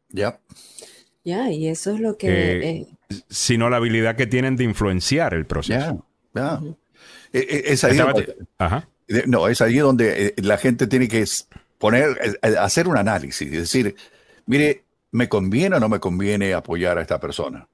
Ya. 0.10 0.40
Ya, 1.24 1.49
y 1.52 1.68
eso 1.68 1.91
es 1.91 1.99
lo 1.99 2.18
que... 2.18 2.88
sino 3.30 3.69
la 3.69 3.77
habilidad 3.77 4.15
que 4.15 4.27
tienen 4.27 4.56
de 4.56 4.64
influenciar 4.64 5.34
el 5.34 5.45
proceso. 5.45 6.06
Ya, 6.34 6.61
Es 7.31 7.84
ahí 7.84 7.99
Ajá. 8.57 8.88
No, 9.27 9.48
es 9.48 9.61
ahí 9.61 9.77
donde 9.77 10.27
eh, 10.27 10.34
la 10.38 10.57
gente 10.57 10.88
tiene 10.88 11.07
que 11.07 11.26
poner, 11.77 12.18
eh, 12.22 12.34
eh, 12.41 12.56
hacer 12.60 12.88
un 12.88 12.98
análisis, 12.98 13.41
y 13.41 13.57
decir, 13.57 13.95
mire, 14.45 14.84
¿me 15.11 15.27
conviene 15.27 15.76
o 15.76 15.80
no 15.80 15.90
me 15.90 15.99
conviene 15.99 16.53
apoyar 16.53 16.98
a 16.98 17.02
esta 17.02 17.19
persona? 17.19 17.68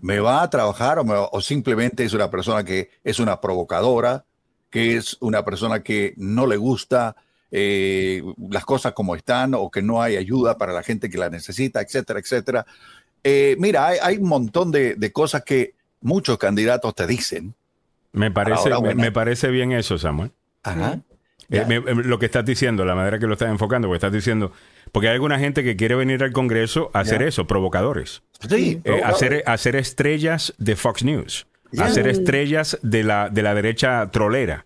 ¿Me 0.00 0.18
va 0.20 0.42
a 0.42 0.50
trabajar 0.50 0.98
o, 0.98 1.40
simplemente 1.40 2.04
es 2.04 2.14
una 2.14 2.30
persona 2.30 2.64
que 2.64 2.90
es 3.04 3.20
una 3.20 3.40
provocadora, 3.40 4.24
que 4.70 4.96
es 4.96 5.16
una 5.20 5.44
persona 5.44 5.82
que 5.82 6.14
no 6.16 6.46
le 6.46 6.56
gusta 6.56 7.14
las 7.50 8.64
cosas 8.64 8.94
como 8.94 9.14
están 9.14 9.52
o 9.52 9.70
que 9.70 9.82
no 9.82 10.00
hay 10.00 10.16
ayuda 10.16 10.56
para 10.56 10.72
la 10.72 10.82
gente 10.82 11.10
que 11.10 11.18
la 11.18 11.28
necesita, 11.28 11.82
etcétera, 11.82 12.18
etcétera? 12.18 12.66
Mira, 13.58 13.86
hay, 13.86 14.16
un 14.16 14.28
montón 14.28 14.70
de, 14.70 15.12
cosas 15.12 15.42
que 15.44 15.74
muchos 16.00 16.38
candidatos 16.38 16.94
te 16.94 17.06
dicen. 17.06 17.54
Me 18.12 18.30
parece, 18.30 18.70
me 18.94 19.12
parece 19.12 19.48
bien 19.50 19.72
eso, 19.72 19.98
Samuel. 19.98 20.32
Ajá. 20.62 21.00
Eh, 21.52 21.82
lo 22.04 22.18
que 22.18 22.26
estás 22.26 22.46
diciendo, 22.46 22.84
la 22.86 22.94
manera 22.94 23.18
que 23.18 23.26
lo 23.26 23.34
estás 23.34 23.50
enfocando, 23.50 23.86
porque 23.86 23.96
estás 23.96 24.12
diciendo, 24.12 24.52
porque 24.90 25.08
hay 25.08 25.14
alguna 25.14 25.38
gente 25.38 25.62
que 25.62 25.76
quiere 25.76 25.94
venir 25.94 26.22
al 26.24 26.32
Congreso 26.32 26.90
a 26.94 27.00
hacer 27.00 27.22
eso, 27.22 27.46
provocadores. 27.46 28.22
Sí, 28.48 28.80
eh, 28.84 29.02
hacer, 29.04 29.42
hacer 29.46 29.76
estrellas 29.76 30.54
de 30.56 30.76
Fox 30.76 31.04
News, 31.04 31.46
hacer 31.78 32.08
estrellas 32.08 32.78
de 32.82 33.04
la, 33.04 33.28
de 33.28 33.42
la 33.42 33.54
derecha 33.54 34.10
trolera. 34.10 34.64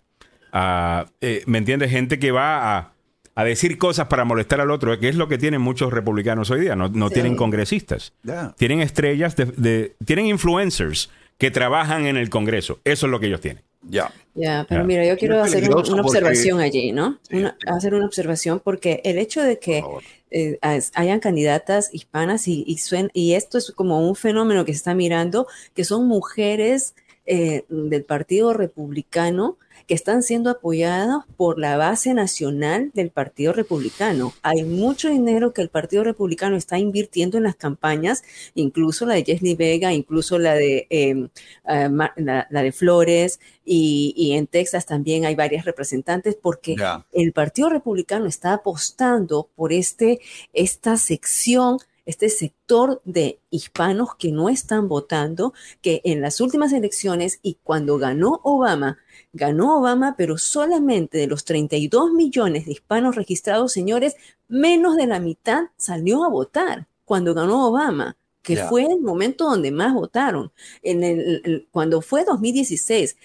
Ah, 0.53 1.07
eh, 1.21 1.43
¿Me 1.47 1.59
entiendes? 1.59 1.91
Gente 1.91 2.21
que 2.21 2.31
va 2.31 2.79
a, 2.79 2.93
a, 3.37 3.45
decir 3.45 3.79
cosas 3.79 4.09
para 4.09 4.25
molestar 4.25 4.61
al 4.61 4.71
otro, 4.71 4.99
que 4.99 5.09
es 5.09 5.15
lo 5.15 5.29
que 5.29 5.39
tienen 5.39 5.61
muchos 5.61 5.93
republicanos 5.93 6.51
hoy 6.51 6.63
día, 6.63 6.75
no, 6.75 7.11
tienen 7.11 7.37
congresistas. 7.37 8.13
Tienen 8.57 8.81
estrellas, 8.81 9.37
de, 9.37 9.95
tienen 10.05 10.27
influencers 10.27 11.11
que 11.39 11.51
trabajan 11.51 12.07
en 12.07 12.17
el 12.17 12.31
Congreso. 12.31 12.81
Eso 12.85 13.07
es 13.07 13.11
lo 13.11 13.21
que 13.21 13.27
ellos 13.27 13.41
tienen. 13.41 13.63
Ya. 13.89 14.11
Ya, 14.35 14.67
pero 14.69 14.85
mira, 14.85 15.07
yo 15.07 15.17
quiero 15.17 15.43
hacer 15.43 15.71
una 15.71 16.03
observación 16.03 16.61
allí, 16.61 16.93
¿no? 16.93 17.19
hacer 17.67 17.95
una 17.95 18.05
observación 18.05 18.61
porque 18.63 19.01
el 19.05 19.19
hecho 19.19 19.43
de 19.43 19.59
que 19.59 19.83
eh, 20.31 20.59
hayan 20.61 21.21
candidatas 21.21 21.89
hispanas 21.95 22.49
y, 22.49 22.65
y, 22.67 22.79
y 23.15 23.35
esto 23.35 23.59
es 23.59 23.73
como 23.73 24.07
un 24.07 24.15
fenómeno 24.15 24.65
que 24.65 24.73
se 24.73 24.79
está 24.79 24.95
mirando, 24.95 25.47
que 25.75 25.85
son 25.85 26.07
mujeres 26.07 26.95
eh, 27.25 27.65
del 27.69 28.05
Partido 28.05 28.53
Republicano 28.53 29.57
que 29.87 29.95
están 29.95 30.23
siendo 30.23 30.51
apoyadas 30.51 31.25
por 31.37 31.59
la 31.59 31.77
base 31.77 32.13
nacional 32.13 32.91
del 32.95 33.11
Partido 33.11 33.53
Republicano. 33.53 34.33
Hay 34.43 34.65
mucho 34.65 35.09
dinero 35.09 35.53
que 35.53 35.63
el 35.63 35.69
Partido 35.69 36.03
Republicano 36.03 36.57
está 36.57 36.79
invirtiendo 36.79 37.37
en 37.37 37.45
las 37.45 37.57
campañas, 37.57 38.25
incluso 38.55 39.07
la 39.07 39.15
de 39.15 39.25
Jesney 39.25 39.55
Vega, 39.55 39.93
incluso 39.93 40.39
la 40.39 40.55
de, 40.55 40.87
em, 40.91 41.29
eh, 41.69 41.89
la, 42.17 42.63
de 42.63 42.73
Flores, 42.73 43.41
y, 43.65 44.33
en 44.37 44.47
Texas 44.47 44.87
también 44.87 45.25
hay 45.25 45.35
varias 45.35 45.65
representantes, 45.65 46.37
porque 46.41 46.77
el 47.13 47.33
Partido 47.33 47.69
Republicano 47.69 48.27
está 48.27 48.53
apostando 48.53 49.49
por 49.55 49.73
este, 49.73 50.21
esta 50.53 50.97
sección 50.97 51.79
este 52.07 52.29
sector 52.29 53.03
de 53.05 53.41
hispanos 53.51 54.15
que 54.15 54.31
no 54.31 54.49
están 54.49 54.89
votando, 54.89 55.53
que 55.83 56.01
en 56.05 56.21
las 56.21 56.41
últimas 56.41 56.73
elecciones 56.73 57.41
y 57.43 57.59
cuando 57.65 57.99
ganó 57.99 58.41
Obama, 58.45 58.99
ganó 59.33 59.79
Obama, 59.79 60.15
pero 60.17 60.39
solamente 60.39 61.19
de 61.19 61.27
los 61.27 61.45
32 61.45 62.13
millones 62.13 62.67
de 62.67 62.73
hispanos 62.73 63.17
registrados, 63.17 63.73
señores, 63.73 64.17
menos 64.49 64.97
de 64.97 65.07
la 65.07 65.21
mitad 65.21 65.65
salió 65.77 66.25
a 66.25 66.29
votar 66.29 66.87
cuando 67.05 67.35
ganó 67.35 67.67
Obama 67.67 68.17
que 68.47 68.57
fue 68.57 68.85
el 68.85 69.01
momento 69.01 69.45
donde 69.45 69.73
más 69.73 69.93
votaron. 69.93 70.53
En 70.83 71.03
el, 71.03 71.67
cuando 71.73 72.01
fue 72.01 72.25
2016 72.25 73.17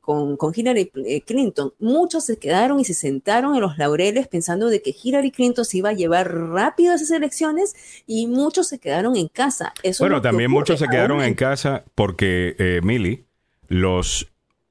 con, 0.00 0.36
con, 0.36 0.52
Hillary 0.54 0.92
eh, 1.06 1.22
Clinton, 1.22 1.72
muchos 1.78 2.26
se 2.26 2.38
quedaron 2.38 2.78
y 2.78 2.84
se 2.84 2.94
sentaron 2.94 3.54
en 3.54 3.62
los 3.62 3.78
laureles 3.78 4.28
pensando 4.28 4.68
de 4.68 4.82
que 4.82 4.94
Hillary 5.02 5.30
Clinton 5.30 5.64
se 5.64 5.78
iba 5.78 5.90
a 5.90 5.94
llevar 5.94 6.30
rápido 6.30 6.94
esas 6.94 7.10
elecciones 7.10 7.74
y 8.06 8.26
muchos 8.26 8.68
se 8.68 8.78
quedaron 8.78 9.16
en 9.16 9.28
casa. 9.28 9.72
bueno, 9.98 10.20
también 10.20 10.50
muchos 10.50 10.78
se 10.78 10.88
quedaron 10.88 11.22
en 11.22 11.34
casa 11.34 11.84
porque, 11.94 12.54
eh, 12.58 12.80
Millie, 12.82 13.24
los 13.68 14.29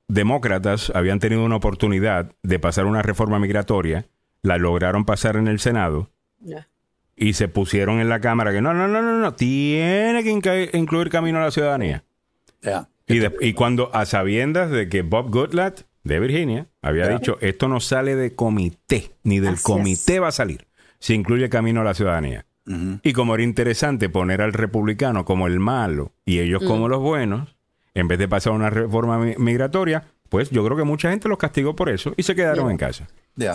demócratas 0.10 0.91
habían 0.94 1.19
tenido 1.19 1.45
una 1.45 1.56
oportunidad 1.56 2.34
de 2.44 2.60
pasar 2.60 2.86
una 2.86 3.02
reforma 3.02 3.40
migratoria, 3.40 4.07
la 4.41 4.57
lograron 4.57 5.06
pasar 5.06 5.38
en 5.38 5.48
el 5.48 5.60
Senado 5.60 6.10
y 7.15 7.34
se 7.34 7.48
pusieron 7.48 7.99
en 7.99 8.10
la 8.10 8.19
Cámara 8.19 8.52
que 8.52 8.61
no, 8.61 8.73
no, 8.73 8.88
no, 8.88 9.02
no, 9.02 9.19
no, 9.19 9.34
tiene 9.36 10.23
que 10.23 10.72
incluir 10.73 11.10
camino 11.10 11.38
a 11.38 11.44
la 11.45 11.52
ciudadanía. 11.52 12.03
Y, 13.07 13.22
y, 13.41 13.53
cuando 13.53 13.94
a 13.95 14.06
sabiendas 14.06 14.69
de 14.69 14.90
que 14.90 15.02
Bob 15.02 15.30
Goodlatte 15.31 15.86
de 16.03 16.19
Virginia 16.19 16.68
había 16.81 17.07
dicho, 17.07 17.38
esto 17.41 17.68
no 17.68 17.80
sale 17.80 18.15
de 18.15 18.36
comité, 18.36 19.11
ni 19.23 19.40
del 19.40 19.61
comité 19.61 20.19
va 20.19 20.27
a 20.27 20.31
salir, 20.31 20.68
se 20.99 21.14
incluye 21.14 21.49
camino 21.49 21.81
a 21.81 21.84
la 21.84 21.94
ciudadanía. 21.94 22.45
Y 23.02 23.14
como 23.14 23.34
era 23.34 23.44
interesante 23.44 24.10
poner 24.10 24.44
al 24.44 24.53
republicano 24.53 25.26
como 25.26 25.48
el 25.48 25.60
malo 25.60 26.14
y 26.23 26.38
ellos 26.38 26.61
como 26.64 26.86
mm. 26.86 26.90
los 26.91 26.99
buenos, 26.99 27.56
en 27.94 28.07
vez 28.07 28.20
de 28.20 28.28
pasar 28.28 28.53
una 28.53 28.70
reforma 28.70 29.18
migratoria, 29.38 30.03
pues 30.30 30.49
yo 30.49 30.64
creo 30.64 30.78
que 30.78 30.84
mucha 30.84 31.10
gente 31.10 31.28
los 31.28 31.38
castigó 31.38 31.76
por 31.76 31.90
eso 31.90 32.14
y 32.16 32.24
se 32.24 32.36
quedaron 32.36 32.70
en 32.72 32.78
casa. 32.78 33.07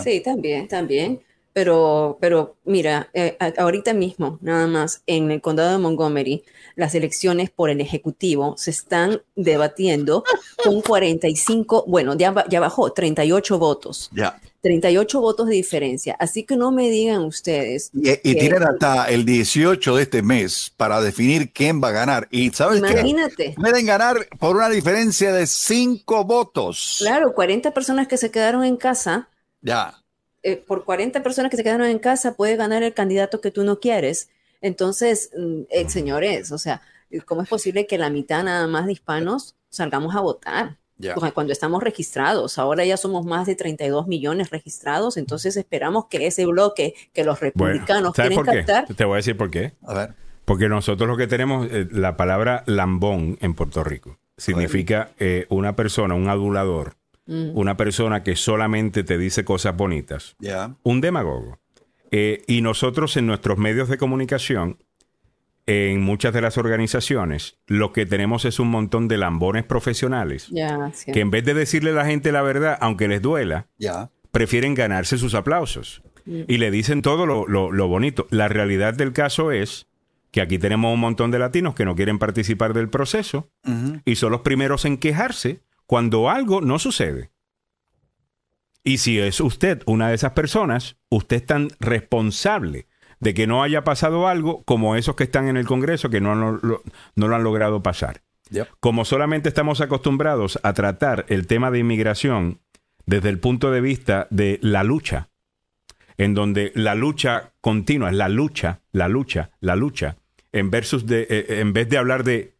Sí, 0.03 0.21
también, 0.23 0.67
también. 0.67 1.19
Pero, 1.55 2.17
pero 2.19 2.57
mira, 2.65 3.09
eh, 3.13 3.37
ahorita 3.57 3.93
mismo, 3.93 4.39
nada 4.41 4.67
más, 4.67 5.03
en 5.07 5.31
el 5.31 5.39
condado 5.39 5.71
de 5.71 5.77
Montgomery, 5.77 6.43
las 6.75 6.93
elecciones 6.95 7.49
por 7.49 7.69
el 7.69 7.79
Ejecutivo 7.79 8.55
se 8.57 8.71
están 8.71 9.21
debatiendo 9.37 10.25
con 10.61 10.81
45, 10.81 11.85
bueno, 11.87 12.13
ya, 12.17 12.43
ya 12.49 12.59
bajó, 12.59 12.91
38 12.91 13.57
votos. 13.57 14.09
Ya. 14.13 14.37
38 14.63 15.21
votos 15.21 15.47
de 15.47 15.53
diferencia. 15.55 16.17
Así 16.19 16.43
que 16.43 16.57
no 16.57 16.73
me 16.73 16.89
digan 16.89 17.23
ustedes. 17.23 17.89
Y, 17.93 18.09
y 18.09 18.35
tienen 18.35 18.63
hasta 18.63 19.05
el 19.05 19.23
18 19.23 19.95
de 19.95 20.03
este 20.03 20.21
mes 20.23 20.73
para 20.75 20.99
definir 20.99 21.53
quién 21.53 21.81
va 21.81 21.87
a 21.87 21.91
ganar. 21.91 22.27
Y 22.31 22.49
sabes 22.49 22.79
Imagínate. 22.79 23.55
Pueden 23.57 23.85
ganar 23.85 24.27
por 24.39 24.57
una 24.57 24.67
diferencia 24.67 25.31
de 25.31 25.47
5 25.47 26.25
votos. 26.25 26.97
Claro, 26.99 27.33
40 27.33 27.71
personas 27.71 28.09
que 28.09 28.17
se 28.17 28.29
quedaron 28.29 28.65
en 28.65 28.75
casa. 28.75 29.29
Ya. 29.61 30.01
Eh, 30.47 30.57
por 30.57 30.85
40 30.85 31.23
personas 31.23 31.49
que 31.49 31.57
se 31.57 31.63
quedaron 31.63 31.87
en 31.87 31.97
casa 31.97 32.35
puede 32.35 32.55
ganar 32.55 32.83
el 32.83 32.93
candidato 32.93 33.41
que 33.41 33.49
tú 33.49 33.63
no 33.63 33.79
quieres. 33.79 34.29
Entonces, 34.61 35.31
mm, 35.35 35.61
eh, 35.71 35.89
señores, 35.89 36.51
o 36.51 36.59
sea, 36.59 36.83
¿cómo 37.25 37.41
es 37.41 37.49
posible 37.49 37.87
que 37.87 37.97
la 37.97 38.11
mitad 38.11 38.43
nada 38.43 38.67
más 38.67 38.85
de 38.85 38.91
hispanos 38.91 39.55
salgamos 39.69 40.15
a 40.15 40.21
votar? 40.21 40.77
Cuando 41.33 41.51
estamos 41.51 41.81
registrados, 41.81 42.59
ahora 42.59 42.85
ya 42.85 42.95
somos 42.95 43.25
más 43.25 43.47
de 43.47 43.55
32 43.55 44.05
millones 44.05 44.51
registrados, 44.51 45.17
entonces 45.17 45.57
esperamos 45.57 46.05
que 46.09 46.27
ese 46.27 46.45
bloque 46.45 46.93
que 47.11 47.23
los 47.23 47.39
republicanos 47.39 48.13
quieren 48.13 48.43
captar. 48.43 48.85
Te 48.93 49.03
voy 49.03 49.15
a 49.15 49.17
decir 49.17 49.35
por 49.35 49.49
qué. 49.49 49.73
A 49.81 49.95
ver. 49.95 50.13
Porque 50.45 50.69
nosotros 50.69 51.09
lo 51.09 51.17
que 51.17 51.25
tenemos, 51.25 51.67
eh, 51.71 51.87
la 51.91 52.17
palabra 52.17 52.63
lambón 52.67 53.39
en 53.41 53.55
Puerto 53.55 53.83
Rico, 53.83 54.19
significa 54.37 55.09
una 55.49 55.75
persona, 55.75 56.13
un 56.13 56.29
adulador, 56.29 56.97
Mm. 57.27 57.57
una 57.57 57.75
persona 57.75 58.21
que 58.21 58.35
solamente 58.35 59.03
te 59.03 59.17
dice 59.17 59.43
cosas 59.43 59.75
bonitas, 59.75 60.35
un 60.83 61.01
demagogo. 61.01 61.59
Eh, 62.11 62.43
y 62.47 62.61
nosotros 62.61 63.17
en 63.17 63.25
nuestros 63.25 63.57
medios 63.57 63.89
de 63.89 63.97
comunicación, 63.97 64.77
en 65.65 66.01
muchas 66.01 66.33
de 66.33 66.41
las 66.41 66.59
organizaciones, 66.59 67.57
lo 67.65 67.91
que 67.91 68.05
tenemos 68.05 68.45
es 68.45 68.59
un 68.59 68.69
montón 68.69 69.07
de 69.07 69.17
lambones 69.17 69.63
profesionales 69.63 70.51
que 70.51 71.19
en 71.19 71.31
vez 71.31 71.43
de 71.43 71.55
decirle 71.55 71.89
a 71.91 71.93
la 71.95 72.05
gente 72.05 72.31
la 72.31 72.43
verdad, 72.43 72.77
aunque 72.79 73.07
les 73.07 73.21
duela, 73.21 73.67
prefieren 74.31 74.75
ganarse 74.75 75.17
sus 75.17 75.33
aplausos. 75.33 76.03
Mm. 76.25 76.41
Y 76.47 76.57
le 76.57 76.69
dicen 76.69 77.01
todo 77.01 77.25
lo, 77.25 77.87
bonito. 77.87 78.27
La 78.29 78.47
realidad 78.47 78.93
del 78.93 79.13
caso 79.13 79.51
es 79.51 79.87
que 80.31 80.41
aquí 80.41 80.59
tenemos 80.59 80.93
un 80.93 80.99
montón 80.99 81.31
de 81.31 81.39
latinos 81.39 81.73
que 81.73 81.85
no 81.85 81.95
quieren 81.95 82.19
participar 82.19 82.73
del 82.73 82.89
proceso 82.89 83.49
y 84.03 84.15
son 84.15 84.31
los 84.31 84.41
primeros 84.41 84.85
en 84.85 84.97
quejarse 84.97 85.61
cuando 85.85 86.29
algo 86.29 86.61
no 86.61 86.79
sucede. 86.79 87.31
Y 88.83 88.99
si 88.99 89.19
es 89.19 89.41
usted 89.41 89.81
una 89.87 90.09
de 90.09 90.15
esas 90.15 90.33
personas, 90.33 90.97
usted 91.09 91.37
es 91.37 91.45
tan 91.45 91.69
responsable 91.79 92.87
de 93.19 93.33
que 93.33 93.47
no 93.47 93.63
haya 93.63 93.83
pasado 93.83 94.27
algo 94.27 94.63
como 94.63 94.95
esos 94.95 95.15
que 95.15 95.23
están 95.23 95.47
en 95.47 95.57
el 95.57 95.65
Congreso 95.65 96.09
que 96.09 96.21
no, 96.21 96.35
no, 96.35 96.59
lo 97.15 97.35
han 97.35 97.43
logrado 97.43 97.81
pasar. 97.81 98.21
Como 98.79 99.05
solamente 99.05 99.49
estamos 99.49 99.81
acostumbrados 99.81 100.59
a 100.61 100.73
tratar 100.73 101.25
el 101.29 101.47
tema 101.47 101.71
de 101.71 101.79
inmigración 101.79 102.59
desde 103.07 103.29
el 103.29 103.39
punto 103.39 103.71
de 103.71 103.81
vista 103.81 104.27
de 104.29 104.59
la 104.61 104.83
lucha, 104.83 105.29
en 106.17 106.35
donde 106.35 106.71
la 106.75 106.93
lucha 106.93 107.53
continua 107.61 108.09
es 108.09 108.15
la 108.15 108.29
lucha, 108.29 108.81
la 108.91 109.07
lucha, 109.07 109.51
la 109.59 109.75
lucha, 109.75 110.17
en, 110.51 110.69
versus 110.69 111.05
de, 111.07 111.27
eh, 111.29 111.45
en 111.59 111.73
vez 111.73 111.89
de 111.89 111.97
hablar 111.97 112.23
de 112.23 112.54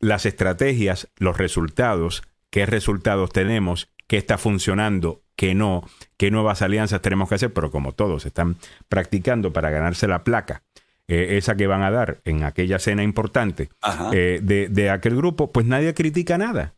las 0.00 0.26
estrategias, 0.26 1.08
los 1.16 1.38
resultados, 1.38 2.22
qué 2.50 2.66
resultados 2.66 3.30
tenemos, 3.30 3.88
qué 4.06 4.16
está 4.16 4.38
funcionando, 4.38 5.22
qué 5.36 5.54
no, 5.54 5.84
qué 6.16 6.30
nuevas 6.30 6.62
alianzas 6.62 7.00
tenemos 7.00 7.28
que 7.28 7.36
hacer, 7.36 7.52
pero 7.52 7.70
como 7.70 7.92
todos 7.92 8.26
están 8.26 8.56
practicando 8.88 9.52
para 9.52 9.70
ganarse 9.70 10.08
la 10.08 10.24
placa, 10.24 10.62
eh, 11.06 11.38
esa 11.38 11.56
que 11.56 11.66
van 11.66 11.82
a 11.82 11.90
dar 11.90 12.20
en 12.24 12.44
aquella 12.44 12.78
cena 12.78 13.02
importante 13.02 13.70
eh, 14.12 14.40
de, 14.42 14.90
aquel 14.90 15.16
grupo, 15.16 15.50
pues 15.52 15.64
nadie 15.64 15.94
critica 15.94 16.36
nada. 16.36 16.74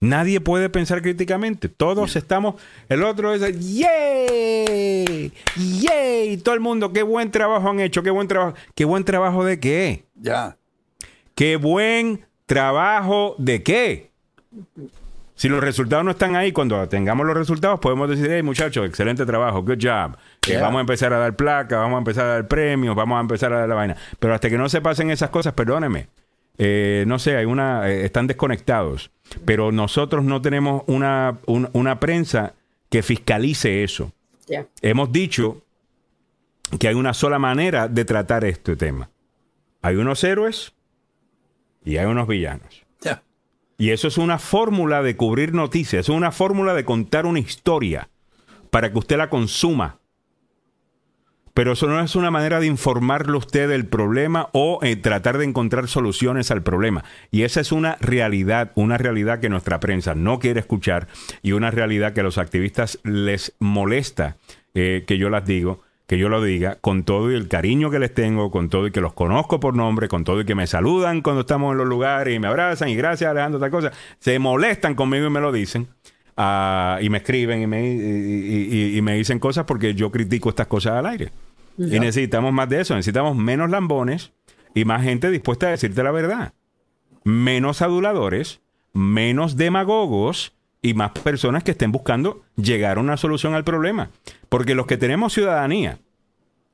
Nadie 0.00 0.40
puede 0.40 0.68
pensar 0.68 1.02
críticamente. 1.02 1.68
Todos 1.68 2.14
estamos. 2.14 2.54
El 2.88 3.02
otro 3.02 3.34
es. 3.34 3.40
¡Yay! 3.74 5.32
¡Yay! 5.56 6.36
Todo 6.36 6.54
el 6.54 6.60
mundo, 6.60 6.92
qué 6.92 7.02
buen 7.02 7.32
trabajo 7.32 7.70
han 7.70 7.80
hecho, 7.80 8.04
qué 8.04 8.10
buen 8.10 8.28
trabajo. 8.28 8.56
¿Qué 8.76 8.84
buen 8.84 9.04
trabajo 9.04 9.44
de 9.44 9.58
qué? 9.58 10.04
Ya. 10.14 10.57
Qué 11.38 11.54
buen 11.54 12.26
trabajo 12.46 13.36
de 13.38 13.62
qué. 13.62 14.10
Si 15.36 15.48
los 15.48 15.62
resultados 15.62 16.04
no 16.04 16.10
están 16.10 16.34
ahí, 16.34 16.50
cuando 16.50 16.88
tengamos 16.88 17.24
los 17.24 17.36
resultados, 17.36 17.78
podemos 17.78 18.10
decir, 18.10 18.28
hey 18.28 18.42
muchachos, 18.42 18.84
excelente 18.84 19.24
trabajo, 19.24 19.62
good 19.62 19.78
job. 19.80 20.16
Eh, 20.48 20.56
vamos 20.60 20.78
a 20.78 20.80
empezar 20.80 21.12
a 21.12 21.18
dar 21.18 21.36
placas, 21.36 21.78
vamos 21.78 21.94
a 21.94 21.98
empezar 21.98 22.24
a 22.24 22.28
dar 22.30 22.48
premios, 22.48 22.96
vamos 22.96 23.18
a 23.18 23.20
empezar 23.20 23.52
a 23.52 23.60
dar 23.60 23.68
la 23.68 23.76
vaina. 23.76 23.96
Pero 24.18 24.34
hasta 24.34 24.50
que 24.50 24.58
no 24.58 24.68
se 24.68 24.80
pasen 24.80 25.12
esas 25.12 25.30
cosas, 25.30 25.52
perdóneme. 25.52 26.08
Eh, 26.58 27.04
no 27.06 27.20
sé, 27.20 27.36
hay 27.36 27.44
una, 27.44 27.88
eh, 27.88 28.04
están 28.04 28.26
desconectados. 28.26 29.12
Pero 29.44 29.70
nosotros 29.70 30.24
no 30.24 30.42
tenemos 30.42 30.82
una, 30.88 31.38
una 31.46 32.00
prensa 32.00 32.54
que 32.90 33.04
fiscalice 33.04 33.84
eso. 33.84 34.10
Hemos 34.82 35.12
dicho 35.12 35.62
que 36.80 36.88
hay 36.88 36.96
una 36.96 37.14
sola 37.14 37.38
manera 37.38 37.86
de 37.86 38.04
tratar 38.04 38.44
este 38.44 38.74
tema. 38.74 39.08
Hay 39.82 39.94
unos 39.94 40.24
héroes 40.24 40.72
y 41.84 41.96
hay 41.96 42.06
unos 42.06 42.28
villanos. 42.28 42.84
Y 43.80 43.90
eso 43.90 44.08
es 44.08 44.18
una 44.18 44.40
fórmula 44.40 45.02
de 45.04 45.16
cubrir 45.16 45.54
noticias, 45.54 46.06
es 46.06 46.08
una 46.08 46.32
fórmula 46.32 46.74
de 46.74 46.84
contar 46.84 47.26
una 47.26 47.38
historia 47.38 48.08
para 48.70 48.90
que 48.90 48.98
usted 48.98 49.16
la 49.16 49.30
consuma. 49.30 50.00
Pero 51.54 51.72
eso 51.72 51.86
no 51.86 52.00
es 52.00 52.16
una 52.16 52.32
manera 52.32 52.58
de 52.58 52.66
informarle 52.66 53.34
a 53.34 53.38
usted 53.38 53.68
del 53.68 53.86
problema 53.86 54.48
o 54.52 54.80
eh, 54.82 54.96
tratar 54.96 55.38
de 55.38 55.44
encontrar 55.44 55.86
soluciones 55.86 56.50
al 56.50 56.64
problema. 56.64 57.04
Y 57.30 57.42
esa 57.42 57.60
es 57.60 57.70
una 57.70 57.96
realidad, 58.00 58.72
una 58.74 58.98
realidad 58.98 59.38
que 59.38 59.48
nuestra 59.48 59.78
prensa 59.78 60.16
no 60.16 60.40
quiere 60.40 60.58
escuchar 60.58 61.06
y 61.42 61.52
una 61.52 61.70
realidad 61.70 62.12
que 62.12 62.20
a 62.20 62.24
los 62.24 62.38
activistas 62.38 62.98
les 63.04 63.54
molesta 63.60 64.36
eh, 64.74 65.04
que 65.06 65.18
yo 65.18 65.30
las 65.30 65.46
digo 65.46 65.82
que 66.08 66.16
yo 66.16 66.30
lo 66.30 66.42
diga, 66.42 66.76
con 66.80 67.02
todo 67.02 67.30
y 67.30 67.34
el 67.34 67.48
cariño 67.48 67.90
que 67.90 67.98
les 67.98 68.14
tengo, 68.14 68.50
con 68.50 68.70
todo 68.70 68.86
y 68.86 68.90
que 68.90 69.02
los 69.02 69.12
conozco 69.12 69.60
por 69.60 69.74
nombre, 69.74 70.08
con 70.08 70.24
todo 70.24 70.40
y 70.40 70.46
que 70.46 70.54
me 70.54 70.66
saludan 70.66 71.20
cuando 71.20 71.42
estamos 71.42 71.72
en 71.72 71.78
los 71.78 71.86
lugares 71.86 72.34
y 72.34 72.38
me 72.38 72.48
abrazan 72.48 72.88
y 72.88 72.96
gracias 72.96 73.30
Alejandro, 73.30 73.60
tal 73.60 73.70
cosa, 73.70 73.92
se 74.18 74.38
molestan 74.38 74.94
conmigo 74.94 75.26
y 75.26 75.30
me 75.30 75.40
lo 75.40 75.52
dicen. 75.52 75.86
Ah, 76.34 76.98
y 77.02 77.10
me 77.10 77.18
escriben 77.18 77.60
y 77.60 77.66
me, 77.66 77.86
y, 77.90 78.98
me, 79.02 79.16
dicen 79.16 79.38
cosas 79.38 79.66
porque 79.66 79.92
yo 79.92 80.10
critico 80.10 80.48
estas 80.48 80.66
cosas 80.66 80.94
al 80.94 81.04
aire. 81.04 81.30
Y 81.76 82.00
necesitamos 82.00 82.54
más 82.54 82.70
de 82.70 82.80
eso, 82.80 82.94
necesitamos 82.94 83.36
menos 83.36 83.68
lambones 83.68 84.32
y 84.74 84.86
más 84.86 85.02
gente 85.02 85.30
dispuesta 85.30 85.66
a 85.66 85.70
decirte 85.70 86.02
la 86.02 86.10
verdad. 86.10 86.54
Menos 87.22 87.82
aduladores, 87.82 88.62
menos 88.94 89.56
demagogos 89.56 90.54
y 90.82 90.94
más 90.94 91.10
personas 91.10 91.64
que 91.64 91.72
estén 91.72 91.92
buscando 91.92 92.42
llegar 92.56 92.98
a 92.98 93.00
una 93.00 93.16
solución 93.16 93.54
al 93.54 93.64
problema. 93.64 94.10
Porque 94.48 94.74
los 94.74 94.86
que 94.86 94.96
tenemos 94.96 95.32
ciudadanía, 95.32 95.98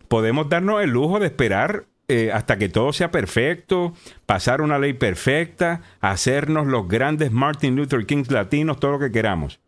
podemos 0.09 0.49
darnos 0.49 0.83
el 0.83 0.91
lujo 0.91 1.19
de 1.19 1.27
esperar 1.27 1.87
eh, 2.07 2.31
hasta 2.33 2.59
que 2.59 2.69
todo 2.69 2.93
sea 2.93 3.11
perfecto, 3.11 3.95
pasar 4.27 4.61
una 4.61 4.79
ley 4.79 4.93
perfecta, 4.93 5.81
hacernos 6.01 6.67
los 6.67 6.87
grandes 6.87 7.33
Martin 7.33 7.77
Luther 7.77 8.05
King 8.05 8.25
latinos, 8.29 8.79
todo 8.79 8.93
lo 8.93 8.99
que 8.99 9.11
queramos. 9.11 9.59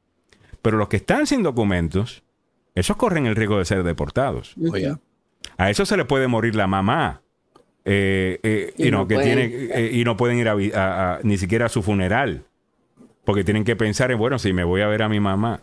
Pero 0.60 0.76
los 0.76 0.88
que 0.88 0.96
están 0.96 1.26
sin 1.26 1.42
documentos, 1.42 2.22
esos 2.74 2.96
corren 2.96 3.24
el 3.24 3.36
riesgo 3.36 3.58
de 3.58 3.64
ser 3.64 3.82
deportados. 3.84 4.54
A 5.56 5.70
eso 5.70 5.86
se 5.86 5.96
le 5.96 6.04
puede 6.04 6.28
morir 6.28 6.54
la 6.54 6.66
mamá. 6.66 7.22
Eh, 7.86 8.40
eh, 8.42 8.74
y, 8.76 8.90
no, 8.90 9.06
que 9.06 9.16
tiene, 9.18 9.90
y 9.92 10.04
no 10.04 10.16
pueden 10.16 10.38
ir 10.38 10.48
a, 10.48 11.20
ni 11.22 11.38
siquiera 11.38 11.66
a 11.66 11.68
su 11.70 11.82
funeral. 11.82 12.44
Porque 13.26 13.44
tienen 13.44 13.64
que 13.64 13.74
pensar 13.76 14.10
en, 14.12 14.18
bueno, 14.18 14.38
si 14.38 14.52
me 14.52 14.64
voy 14.64 14.80
a 14.80 14.86
ver 14.86 15.02
a 15.02 15.08
mi 15.08 15.18
mamá, 15.20 15.60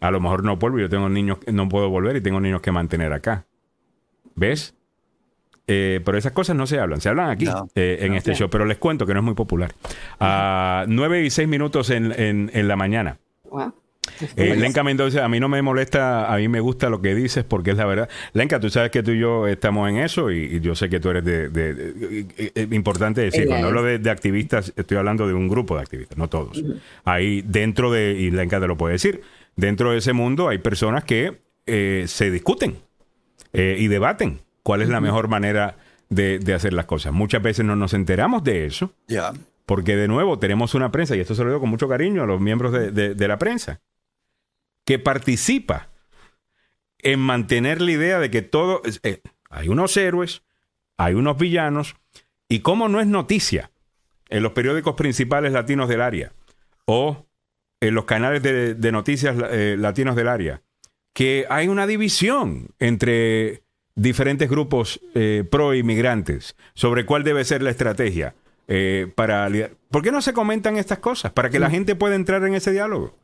a 0.00 0.10
lo 0.10 0.18
mejor 0.18 0.42
no 0.42 0.56
vuelvo, 0.56 0.78
yo 0.78 0.88
tengo 0.88 1.10
niños, 1.10 1.38
no 1.46 1.68
puedo 1.68 1.90
volver 1.90 2.16
y 2.16 2.22
tengo 2.22 2.40
niños 2.40 2.62
que 2.62 2.72
mantener 2.72 3.12
acá. 3.12 3.44
¿Ves? 4.34 4.74
Eh, 5.66 6.00
pero 6.04 6.16
esas 6.16 6.32
cosas 6.32 6.56
no 6.56 6.66
se 6.66 6.80
hablan, 6.80 7.02
se 7.02 7.10
hablan 7.10 7.28
aquí 7.28 7.46
eh, 7.74 7.98
en 8.00 8.14
este 8.14 8.34
show, 8.34 8.48
pero 8.48 8.64
les 8.64 8.78
cuento 8.78 9.06
que 9.06 9.12
no 9.12 9.20
es 9.20 9.24
muy 9.24 9.34
popular. 9.34 9.72
A 10.18 10.86
nueve 10.88 11.22
y 11.22 11.30
seis 11.30 11.46
minutos 11.46 11.90
en, 11.90 12.12
en, 12.18 12.66
la 12.66 12.76
mañana. 12.76 13.18
Eh, 14.36 14.56
Lenka 14.56 14.82
Mendoza, 14.82 15.24
a 15.24 15.28
mí 15.28 15.40
no 15.40 15.48
me 15.48 15.62
molesta, 15.62 16.32
a 16.32 16.36
mí 16.38 16.48
me 16.48 16.60
gusta 16.60 16.88
lo 16.88 17.00
que 17.00 17.14
dices 17.14 17.44
porque 17.44 17.72
es 17.72 17.76
la 17.76 17.86
verdad. 17.86 18.08
Lenka, 18.32 18.60
tú 18.60 18.70
sabes 18.70 18.90
que 18.90 19.02
tú 19.02 19.12
y 19.12 19.18
yo 19.18 19.46
estamos 19.46 19.88
en 19.88 19.98
eso 19.98 20.30
y, 20.30 20.60
yo 20.60 20.74
sé 20.74 20.88
que 20.88 21.00
tú 21.00 21.10
eres 21.10 21.24
de... 21.24 22.66
importante 22.70 23.20
decir, 23.20 23.46
cuando 23.46 23.68
hablo 23.68 23.82
de, 23.82 24.10
activistas, 24.10 24.72
estoy 24.76 24.96
hablando 24.96 25.26
de 25.26 25.34
un 25.34 25.48
grupo 25.48 25.76
de 25.76 25.82
activistas, 25.82 26.18
no 26.18 26.28
todos. 26.28 26.62
Ahí 27.04 27.42
dentro 27.42 27.90
de, 27.90 28.12
y 28.12 28.30
Lenka 28.30 28.60
te 28.60 28.66
lo 28.66 28.76
puede 28.76 28.92
decir, 28.92 29.22
dentro 29.56 29.92
de 29.92 29.98
ese 29.98 30.12
mundo 30.12 30.48
hay 30.48 30.58
personas 30.58 31.04
que 31.04 31.40
eh, 31.66 32.04
se 32.06 32.30
discuten 32.30 32.76
eh, 33.52 33.76
y 33.78 33.88
debaten 33.88 34.40
cuál 34.62 34.82
es 34.82 34.88
la 34.88 35.00
mejor 35.00 35.28
manera 35.28 35.76
de, 36.08 36.40
hacer 36.54 36.72
las 36.72 36.86
cosas. 36.86 37.12
Muchas 37.12 37.42
veces 37.42 37.64
no 37.64 37.76
nos 37.76 37.94
enteramos 37.94 38.44
de 38.44 38.66
eso. 38.66 38.92
Porque 39.66 39.94
de 39.94 40.08
nuevo 40.08 40.38
tenemos 40.38 40.74
una 40.74 40.90
prensa, 40.90 41.14
y 41.14 41.20
esto 41.20 41.36
se 41.36 41.44
lo 41.44 41.50
digo 41.50 41.60
con 41.60 41.70
mucho 41.70 41.88
cariño 41.88 42.24
a 42.24 42.26
los 42.26 42.40
miembros 42.40 42.72
de 42.72 43.28
la 43.28 43.38
prensa, 43.38 43.80
que 44.90 44.98
participa 44.98 45.88
en 46.98 47.20
mantener 47.20 47.80
la 47.80 47.92
idea 47.92 48.18
de 48.18 48.28
que 48.28 48.42
todo, 48.42 48.82
eh, 49.04 49.20
hay 49.48 49.68
unos 49.68 49.96
héroes, 49.96 50.42
hay 50.96 51.14
unos 51.14 51.38
villanos, 51.38 51.94
y 52.48 52.58
cómo 52.58 52.88
no 52.88 53.00
es 53.00 53.06
noticia 53.06 53.70
en 54.30 54.42
los 54.42 54.50
periódicos 54.50 54.96
principales 54.96 55.52
latinos 55.52 55.88
del 55.88 56.00
área 56.00 56.32
o 56.86 57.28
en 57.80 57.94
los 57.94 58.04
canales 58.04 58.42
de, 58.42 58.90
noticias 58.90 59.36
eh, 59.52 59.76
latinos 59.78 60.16
del 60.16 60.26
área, 60.26 60.60
que 61.12 61.46
hay 61.48 61.68
una 61.68 61.86
división 61.86 62.70
entre 62.80 63.62
diferentes 63.94 64.50
grupos 64.50 65.00
eh, 65.14 65.44
pro 65.48 65.72
inmigrantes 65.72 66.56
sobre 66.74 67.06
cuál 67.06 67.22
debe 67.22 67.44
ser 67.44 67.62
la 67.62 67.70
estrategia 67.70 68.34
eh, 68.66 69.06
para... 69.14 69.48
¿Por 69.88 70.02
qué 70.02 70.10
no 70.10 70.20
se 70.20 70.32
comentan 70.32 70.78
estas 70.78 70.98
cosas? 70.98 71.30
Para 71.30 71.48
que 71.48 71.60
la 71.60 71.70
gente 71.70 71.94
pueda 71.94 72.16
entrar 72.16 72.44
en 72.44 72.54
ese 72.54 72.72
diálogo. 72.72 73.14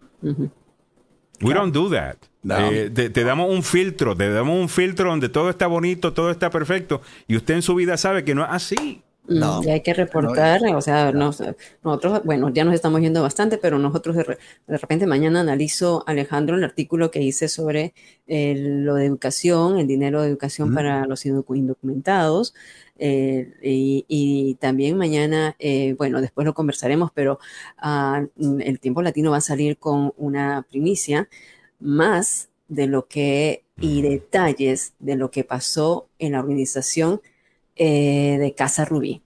We 1.40 1.54
don't 1.54 1.72
do 1.72 1.90
that. 1.90 2.16
Eh, 2.48 2.90
te, 2.90 3.24
damos 3.24 3.50
un 3.50 3.62
filtro, 3.62 4.16
te 4.16 4.30
damos 4.30 4.60
un 4.60 4.68
filtro 4.68 5.10
donde 5.10 5.28
todo 5.28 5.50
está 5.50 5.66
bonito, 5.66 6.12
todo 6.12 6.30
está 6.30 6.50
perfecto, 6.50 7.02
y 7.26 7.36
usted 7.36 7.54
en 7.54 7.62
su 7.62 7.74
vida 7.74 7.96
sabe 7.96 8.24
que 8.24 8.34
no 8.34 8.44
es 8.44 8.50
así. 8.50 9.02
No. 9.28 9.62
Y 9.62 9.70
hay 9.70 9.80
que 9.80 9.94
reportar, 9.94 10.60
o 10.74 10.80
sea, 10.80 11.12
nosotros, 11.12 12.22
bueno, 12.24 12.50
ya 12.50 12.64
nos 12.64 12.74
estamos 12.74 13.00
yendo 13.00 13.22
bastante, 13.22 13.58
pero 13.58 13.78
nosotros 13.78 14.16
de, 14.16 14.38
repente 14.66 15.06
mañana 15.06 15.40
analizo, 15.40 16.04
Alejandro, 16.06 16.56
el 16.56 16.64
artículo 16.64 17.10
que 17.10 17.22
hice 17.22 17.48
sobre 17.48 17.94
lo 18.26 18.94
de 18.94 19.06
educación, 19.06 19.78
el 19.78 19.86
dinero 19.86 20.22
de 20.22 20.28
educación 20.28 20.74
para 20.74 21.06
los 21.06 21.26
indocumentados. 21.26 22.54
Eh, 22.98 23.52
y, 24.08 24.56
también 24.60 24.96
mañana, 24.96 25.54
eh, 25.58 25.94
bueno, 25.98 26.20
después 26.20 26.46
lo 26.46 26.54
conversaremos, 26.54 27.10
pero 27.12 27.38
ah, 27.78 28.24
el 28.38 28.80
tiempo 28.80 29.02
latino 29.02 29.30
va 29.30 29.38
a 29.38 29.40
salir 29.42 29.78
con 29.78 30.12
una 30.16 30.64
primicia 30.68 31.28
más 31.78 32.48
de 32.68 32.86
lo 32.86 33.06
que 33.06 33.64
y 33.78 34.02
detalles 34.02 34.94
de 34.98 35.16
lo 35.16 35.30
que 35.30 35.44
pasó 35.44 36.08
en 36.18 36.32
la 36.32 36.40
organización 36.40 37.20
eh, 37.76 38.38
de 38.40 38.54
Casa 38.54 38.84
Rubí. 38.84 39.22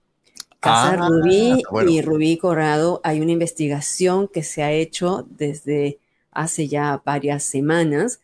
Casa 0.59 0.91
ah, 0.91 0.95
Rubí 0.95 1.63
y 1.87 2.01
Rubí 2.01 2.37
Corrado, 2.37 3.01
hay 3.03 3.19
una 3.19 3.31
investigación 3.31 4.27
que 4.27 4.43
se 4.43 4.61
ha 4.61 4.71
hecho 4.71 5.25
desde 5.29 5.97
hace 6.31 6.67
ya 6.67 7.01
varias 7.03 7.43
semanas 7.43 8.21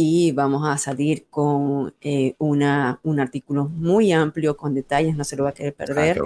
y 0.00 0.30
vamos 0.30 0.64
a 0.64 0.78
salir 0.78 1.26
con 1.28 1.92
eh, 2.00 2.36
una, 2.38 3.00
un 3.02 3.18
artículo 3.18 3.64
muy 3.64 4.12
amplio 4.12 4.56
con 4.56 4.72
detalles, 4.72 5.16
no 5.16 5.24
se 5.24 5.34
lo 5.34 5.42
va 5.42 5.50
a 5.50 5.54
querer 5.54 5.74
ah, 5.76 5.84
perder, 5.84 6.20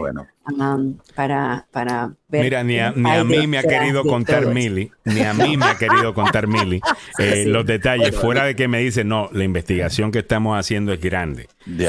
para, 1.15 1.67
para 1.71 2.13
ver. 2.29 2.43
Mira, 2.43 2.63
ni 2.65 2.79
a, 2.79 2.93
mí 2.93 3.47
me 3.47 3.57
ha 3.57 3.63
querido 3.63 4.05
contar 4.05 4.45
Mili, 4.49 4.93
ni 5.07 5.23
a 5.23 5.33
mí 5.33 5.57
me 5.57 5.65
ha 5.65 5.79
querido 5.79 6.13
contar 6.13 6.49
Mili 6.49 6.83
eh, 7.19 7.47
los 7.47 7.65
detalles, 7.65 8.15
fuera 8.15 8.45
de 8.45 8.55
que 8.55 8.69
me 8.69 8.79
dice, 8.81 9.05
no, 9.05 9.31
la 9.33 9.45
investigación 9.45 10.13
que 10.13 10.19
estamos 10.19 10.59
haciendo 10.59 10.93
es 10.93 11.01
grande. 11.01 11.49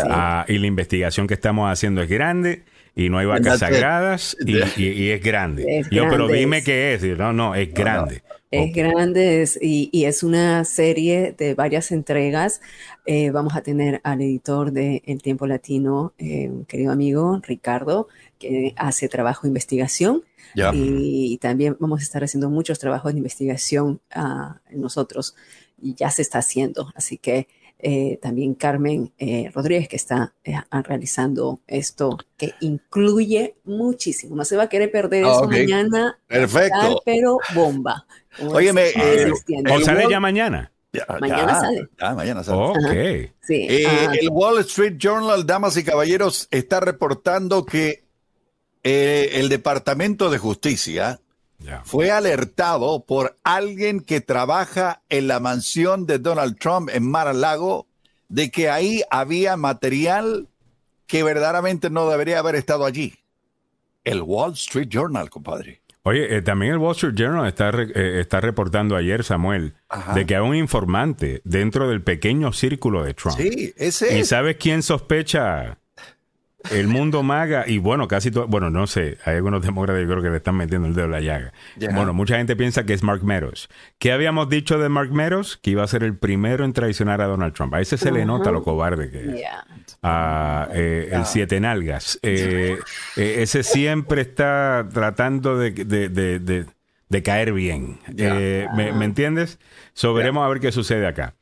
Ah, 0.10 0.46
y 0.48 0.60
la 0.60 0.68
investigación 0.68 1.28
que 1.28 1.34
estamos 1.34 1.70
haciendo 1.70 2.02
es 2.02 2.08
grande 2.08 2.64
y 2.96 3.10
no 3.10 3.18
hay 3.18 3.26
vacas 3.26 3.60
sagradas 3.60 4.38
y, 4.46 5.10
es 5.10 5.22
grande. 5.22 5.84
Yo, 5.92 6.08
pero 6.10 6.30
dime 6.30 6.64
qué 6.64 6.94
es. 6.94 7.04
No, 7.04 7.34
no, 7.34 7.56
es 7.56 7.74
grande. 7.74 8.24
Es 8.54 8.72
grande 8.72 9.50
y, 9.62 10.06
es 10.06 10.22
una 10.22 10.64
serie 10.64 11.34
de 11.36 11.56
varias 11.56 11.92
entregas. 11.92 12.62
Eh, 13.04 13.32
vamos 13.32 13.56
a 13.56 13.62
tener 13.62 14.00
al 14.04 14.22
editor 14.22 14.72
de 14.72 15.02
El 15.08 15.24
Tiempo 15.24 15.48
Latino, 15.48 16.14
eh, 16.20 16.50
un 16.50 16.66
querido 16.66 16.92
amigo 16.92 17.42
Ricardo, 17.42 18.08
que 18.38 18.76
hace 18.78 19.10
trabajo 19.10 19.44
de 19.44 19.48
investigación. 19.48 20.24
Y 20.72 21.40
también 21.40 21.78
vamos 21.80 22.02
a 22.02 22.04
estar 22.04 22.24
haciendo 22.24 22.48
muchos 22.52 22.78
trabajos 22.78 23.12
de 23.12 23.18
investigación 23.18 24.02
uh, 24.16 24.54
nosotros 24.78 25.36
y 25.82 25.96
ya 25.96 26.12
se 26.12 26.22
está 26.22 26.38
haciendo. 26.38 26.92
Así 26.96 27.18
que 27.18 27.48
eh, 27.86 28.18
también 28.22 28.54
Carmen 28.54 29.12
eh, 29.18 29.52
Rodríguez, 29.54 29.90
que 29.90 29.98
está 29.98 30.34
eh, 30.46 30.56
realizando 30.86 31.60
esto, 31.68 32.18
que 32.38 32.54
incluye 32.62 33.56
muchísimo. 33.66 34.38
No 34.38 34.46
se 34.46 34.56
va 34.56 34.64
a 34.64 34.70
querer 34.70 34.90
perder 34.90 35.24
eso 35.24 35.44
ah, 35.44 35.48
mañana. 35.48 36.18
Perfecto. 36.26 37.02
pero 37.04 37.40
bomba. 37.54 38.06
Óyeme, 38.40 38.94
¿o 39.70 39.82
sale 39.82 40.06
ya 40.10 40.22
mañana? 40.22 40.72
mañana 41.20 41.60
sale. 41.60 41.90
mañana 42.16 42.44
sale. 42.46 42.62
Ok. 42.62 43.34
Sí, 43.42 43.68
ah, 43.86 44.14
el 44.18 44.30
Wall 44.30 44.60
Street 44.60 44.96
Journal, 44.98 45.46
damas 45.46 45.76
y 45.76 45.84
caballeros, 45.84 46.48
está 46.52 46.80
reportando 46.80 47.66
que 47.66 48.06
el 48.82 49.50
Departamento 49.50 50.30
de 50.30 50.38
Justicia 50.38 51.20
fue 51.84 52.12
alertado 52.12 53.04
por 53.06 53.38
alguien 53.44 54.02
que 54.02 54.22
trabaja 54.22 55.02
en 55.10 55.28
la 55.28 55.40
mansión 55.40 56.06
de 56.06 56.20
Donald 56.20 56.58
Trump 56.58 56.90
en 56.94 57.10
Mar-a-Lago 57.10 57.88
de 58.30 58.50
que 58.52 58.70
ahí 58.70 59.04
había 59.12 59.58
material 59.58 60.48
que 61.08 61.24
verdaderamente 61.24 61.90
no 61.90 62.10
debería 62.10 62.40
haber 62.40 62.56
estado 62.56 62.86
allí. 62.86 63.14
El 64.04 64.22
Wall 64.22 64.54
Street 64.54 64.88
Journal, 64.90 65.30
compadre. 65.30 65.82
Oye, 66.06 66.36
eh, 66.36 66.42
también 66.42 66.74
el 66.74 66.80
Wall 66.80 66.96
Street 66.96 67.16
Journal 67.16 67.48
está, 67.48 67.70
eh, 67.70 68.20
está 68.20 68.42
reportando 68.42 68.98
ayer, 68.98 69.24
Samuel, 69.24 69.76
de 70.14 70.26
que 70.26 70.36
hay 70.36 70.42
un 70.42 70.56
informante 70.56 71.42
dentro 71.46 71.88
del 71.88 72.02
pequeño 72.02 72.52
círculo 72.52 73.04
de 73.04 73.14
Trump. 73.14 73.38
Sí, 73.38 73.74
ese 73.78 74.20
¿Y 74.20 74.26
sabes 74.26 74.58
quién 74.58 74.84
sospecha 74.84 75.78
el 76.72 76.88
mundo 76.88 77.24
maga, 77.24 77.66
y 77.68 77.78
bueno, 77.78 78.08
casi 78.08 78.32
todo, 78.32 78.48
bueno, 78.48 78.70
no 78.70 78.88
sé, 78.88 79.18
hay 79.26 79.36
algunos 79.36 79.62
demócratas 79.64 80.02
yo 80.02 80.08
creo 80.08 80.24
que 80.24 80.30
le 80.30 80.38
están 80.38 80.56
metiendo 80.56 80.88
el 80.88 80.94
dedo 80.94 81.06
en 81.06 81.12
la 81.12 81.22
llaga. 81.22 81.54
Bueno, 81.94 82.14
mucha 82.14 82.38
gente 82.38 82.56
piensa 82.56 82.86
que 82.86 82.94
es 82.94 83.04
Mark 83.04 83.24
Meadows. 83.24 83.70
¿Qué 83.98 84.12
habíamos 84.12 84.50
dicho 84.50 84.80
de 84.80 84.90
Mark 84.90 85.12
Meadows? 85.12 85.58
Que 85.58 85.72
iba 85.72 85.84
a 85.84 85.88
ser 85.88 86.04
el 86.04 86.18
primero 86.18 86.66
en 86.66 86.74
traicionar 86.74 87.22
a 87.22 87.26
Donald 87.26 87.54
Trump. 87.54 87.74
A 87.74 87.82
ese 87.82 87.98
se 87.98 88.12
le 88.12 88.26
nota 88.26 88.52
lo 88.52 88.64
cobarde 88.64 89.12
que 89.12 89.20
es. 89.20 89.44
Ah, 90.02 90.68
eh, 90.74 91.10
el 91.12 91.26
siete 91.26 91.60
nalgas. 91.60 92.20
Eh, 92.22 92.78
eh, 93.18 93.36
ese 93.40 93.64
siempre 93.64 94.22
está 94.22 94.88
tratando 94.94 95.58
de, 95.58 95.72
de, 95.72 97.24
caer 97.24 97.54
bien. 97.54 98.00
¿me, 98.16 99.06
entiendes? 99.06 99.60
So, 99.94 100.14
veremos 100.14 100.46
a 100.46 100.50
ver 100.50 100.60
qué 100.60 100.72
sucede 100.72 101.08
acá. 101.08 101.36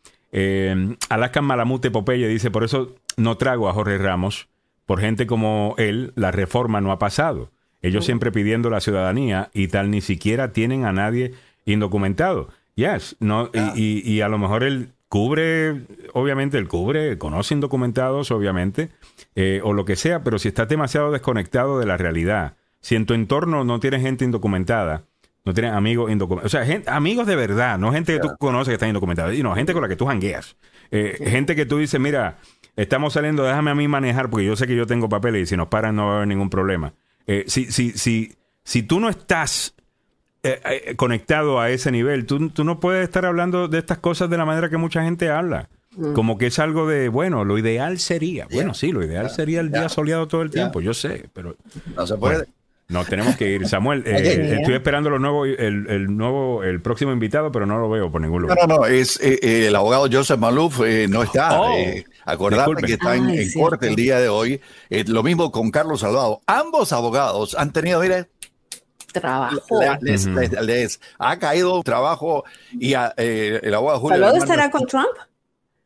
Alaska 1.10 1.42
Malamute 1.42 1.92
Popeye 1.92 2.28
dice, 2.28 2.52
por 2.52 2.64
eso 2.64 2.96
no 3.18 3.38
trago 3.38 3.70
a 3.70 3.74
Jorge 3.74 3.98
Ramos 3.98 4.48
por 4.92 5.00
gente 5.00 5.26
como 5.26 5.74
él, 5.78 6.12
la 6.18 6.32
reforma 6.32 6.82
no 6.82 6.92
ha 6.92 7.00
pasado. 7.00 7.50
Ellos 7.82 8.04
siempre 8.04 8.30
pidiendo 8.30 8.70
la 8.70 8.82
ciudadanía 8.82 9.50
y 9.54 9.70
tal, 9.70 9.90
ni 9.90 10.02
siquiera 10.02 10.52
tienen 10.52 10.84
a 10.84 10.92
nadie 10.92 11.32
indocumentado. 11.64 12.50
Yes, 12.76 13.16
no, 13.22 13.50
y, 13.74 14.20
a 14.20 14.28
lo 14.28 14.38
mejor 14.38 14.66
él 14.66 14.92
cubre, 15.08 15.84
obviamente 16.12 16.58
él 16.58 16.68
cubre, 16.68 17.18
conoce 17.18 17.54
indocumentados, 17.54 18.32
obviamente, 18.32 18.90
eh, 19.36 19.62
o 19.64 19.72
lo 19.72 19.86
que 19.86 19.96
sea, 19.96 20.26
pero 20.26 20.38
si 20.40 20.50
estás 20.50 20.68
demasiado 20.68 21.10
desconectado 21.10 21.80
de 21.80 21.86
la 21.86 21.96
realidad, 21.96 22.58
si 22.82 22.98
en 22.98 23.06
tu 23.06 23.14
entorno 23.14 23.64
no 23.64 23.80
tienes 23.80 24.02
gente 24.02 24.26
indocumentada, 24.26 25.06
no 25.46 25.54
tienes 25.54 25.72
amigos 25.72 26.12
indocumentados, 26.12 26.54
o 26.54 26.66
sea, 26.66 26.84
amigos 26.94 27.28
de 27.28 27.38
verdad, 27.38 27.80
no 27.80 27.94
gente 27.94 28.12
que 28.12 28.20
tú 28.20 28.36
conoces 28.38 28.68
que 28.68 28.74
está 28.74 28.90
indocumentada, 28.90 29.32
sino 29.32 29.56
gente 29.56 29.72
con 29.72 29.84
la 29.84 29.88
que 29.88 29.96
tú 29.96 30.06
jangueas, 30.06 30.58
eh, 30.92 31.18
gente 31.30 31.56
que 31.56 31.66
tú 31.66 31.78
dices, 31.78 31.98
mira, 31.98 32.40
estamos 32.76 33.14
saliendo, 33.14 33.44
déjame 33.44 33.72
a 33.72 33.76
mí 33.76 33.88
manejar, 33.88 34.30
porque 34.30 34.46
yo 34.46 34.56
sé 34.56 34.68
que 34.68 34.76
yo 34.76 34.86
tengo 34.88 35.10
papeles 35.10 35.44
y 35.44 35.46
si 35.46 35.58
nos 35.58 35.68
paran 35.68 35.96
no 35.96 36.08
va 36.08 36.14
a 36.14 36.16
haber 36.18 36.28
ningún 36.28 36.50
problema. 36.50 36.94
Eh, 37.28 37.46
si, 37.48 37.72
si, 37.72 37.92
si, 37.92 38.36
si 38.64 38.84
tú 38.84 39.00
no 39.00 39.10
estás 39.10 39.76
eh, 40.44 40.60
eh, 40.66 40.96
conectado 40.96 41.60
a 41.60 41.70
ese 41.70 41.92
nivel, 41.92 42.26
tú, 42.26 42.50
tú, 42.50 42.64
no 42.64 42.80
puedes 42.80 43.04
estar 43.04 43.26
hablando 43.26 43.68
de 43.68 43.80
estas 43.80 44.00
cosas 44.00 44.30
de 44.30 44.38
la 44.38 44.46
manera 44.46 44.70
que 44.70 44.78
mucha 44.78 45.04
gente 45.04 45.30
habla. 45.30 45.70
Mm. 45.96 46.14
Como 46.14 46.38
que 46.38 46.48
es 46.48 46.58
algo 46.60 46.88
de, 46.88 47.10
bueno, 47.10 47.44
lo 47.44 47.58
ideal 47.58 48.00
sería. 48.00 48.48
Bueno, 48.52 48.74
sí, 48.74 48.92
lo 48.92 49.04
ideal 49.04 49.30
sería 49.30 49.60
el 49.60 49.72
día 49.72 49.90
soleado 49.90 50.28
todo 50.28 50.42
el 50.42 50.50
tiempo, 50.50 50.82
yo 50.82 50.94
sé, 50.94 51.30
pero... 51.34 51.58
No 51.96 52.08
se 52.08 52.18
puede. 52.18 52.48
No, 52.92 53.06
tenemos 53.06 53.38
que 53.38 53.50
ir. 53.50 53.68
Samuel, 53.68 54.04
eh, 54.06 54.58
estoy 54.60 54.74
esperando 54.74 55.10
lo 55.10 55.18
nuevo, 55.18 55.46
el, 55.46 56.16
nuevo, 56.16 56.64
el 56.64 56.82
próximo 56.82 57.14
invitado, 57.14 57.52
pero 57.52 57.66
no 57.66 57.80
lo 57.80 57.90
veo 57.90 58.12
por 58.12 58.22
ningún 58.22 58.44
lugar. 58.44 58.58
No, 58.60 58.68
no, 58.68 58.82
no, 58.82 58.86
es 58.86 59.20
eh, 59.22 59.40
eh, 59.42 59.68
el 59.68 59.76
abogado 59.76 60.08
Joseph 60.12 60.40
Malouf, 60.40 60.80
no 61.10 61.24
está. 61.24 61.60
Oh, 61.60 61.74
acordate 62.26 62.84
que 62.84 62.94
está 62.94 63.16
en, 63.16 63.52
corte 63.54 63.88
el 63.88 63.96
día 63.96 64.20
de 64.20 64.30
hoy. 64.30 64.62
lo 64.90 65.24
mismo 65.24 65.52
con 65.52 65.72
Carlos 65.72 66.02
Salvado. 66.02 66.42
Ambos 66.46 66.94
abogados 66.94 67.56
han 67.58 67.72
tenido, 67.74 68.02
mire, 68.02 68.30
trabajo. 69.12 69.80
Les, 70.02 71.00
ha 71.20 71.40
caído 71.40 71.82
trabajo 71.84 72.44
y 72.72 72.94
el 72.94 73.74
abogado 73.74 74.00
Julio. 74.00 74.18
¿Salvado 74.18 74.38
estará 74.38 74.72
con 74.72 74.86
Trump? 74.86 75.18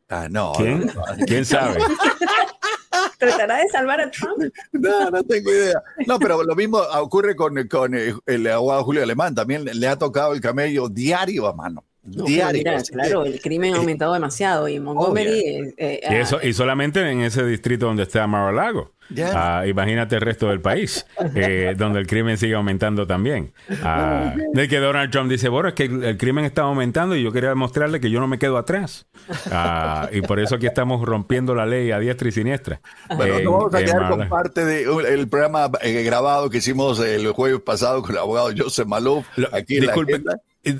Ah, 0.08 0.28
no. 0.30 0.52
¿Quién? 0.56 0.90
¿Quién 1.26 1.44
sabe? 1.44 1.82
¿Tratará 3.18 3.56
de 3.58 3.68
salvar 3.68 4.00
a 4.00 4.10
Trump? 4.10 4.38
No, 4.72 5.10
no 5.10 5.22
tengo 5.24 5.50
idea. 5.50 5.82
No, 6.06 6.18
pero 6.18 6.42
lo 6.42 6.54
mismo 6.54 6.78
ocurre 6.78 7.34
con, 7.34 7.66
con 7.68 7.92
el 7.94 8.46
abogado 8.46 8.84
Julio 8.84 9.02
Alemán. 9.02 9.34
También 9.34 9.64
le 9.64 9.88
ha 9.88 9.96
tocado 9.96 10.32
el 10.32 10.40
camello 10.40 10.88
diario 10.88 11.46
a 11.46 11.52
mano. 11.52 11.84
Diarios. 12.06 12.90
claro, 12.90 13.24
el 13.24 13.40
crimen 13.40 13.74
ha 13.74 13.78
aumentado 13.78 14.14
demasiado 14.14 14.68
y 14.68 14.80
Montgomery... 14.80 15.74
Eh, 15.76 16.00
y, 16.10 16.14
eso, 16.14 16.38
y 16.42 16.52
solamente 16.52 17.00
en 17.10 17.20
ese 17.20 17.44
distrito 17.44 17.86
donde 17.86 18.04
está 18.04 18.26
Mar-a-Lago. 18.26 18.96
Ah, 19.34 19.64
imagínate 19.66 20.16
el 20.16 20.20
resto 20.20 20.48
del 20.48 20.60
país, 20.60 21.06
eh, 21.34 21.74
donde 21.76 22.00
el 22.00 22.06
crimen 22.06 22.36
sigue 22.36 22.54
aumentando 22.54 23.06
también. 23.06 23.52
Ah, 23.82 24.34
de 24.52 24.68
que 24.68 24.78
Donald 24.78 25.10
Trump 25.10 25.30
dice, 25.30 25.48
bueno, 25.48 25.68
es 25.68 25.74
que 25.74 25.84
el, 25.84 26.16
crimen 26.16 26.44
está 26.44 26.62
aumentando 26.62 27.14
y 27.16 27.22
yo 27.22 27.32
quería 27.32 27.50
demostrarle 27.50 28.00
que 28.00 28.10
yo 28.10 28.20
no 28.20 28.26
me 28.26 28.38
quedo 28.38 28.58
atrás. 28.58 29.06
Ah, 29.50 30.08
y 30.12 30.22
por 30.22 30.40
eso 30.40 30.56
aquí 30.56 30.66
estamos 30.66 31.04
rompiendo 31.04 31.54
la 31.54 31.66
ley 31.66 31.90
a 31.90 31.98
diestra 31.98 32.28
y 32.28 32.32
siniestra. 32.32 32.80
Bueno, 33.14 33.40
nos 33.40 33.52
vamos 33.52 33.74
a 33.74 33.84
quedar 33.84 34.08
con 34.08 34.28
parte 34.28 34.64
del 34.64 35.28
programa 35.28 35.70
eh, 35.82 36.02
grabado 36.02 36.50
que 36.50 36.58
hicimos 36.58 37.00
el 37.00 37.30
jueves 37.32 37.60
pasado 37.60 38.02
con 38.02 38.12
el 38.12 38.18
abogado 38.18 38.50
Joseph 38.56 38.86
Malouf. 38.86 39.26
Aquí 39.52 39.80
disculpe, 39.80 40.20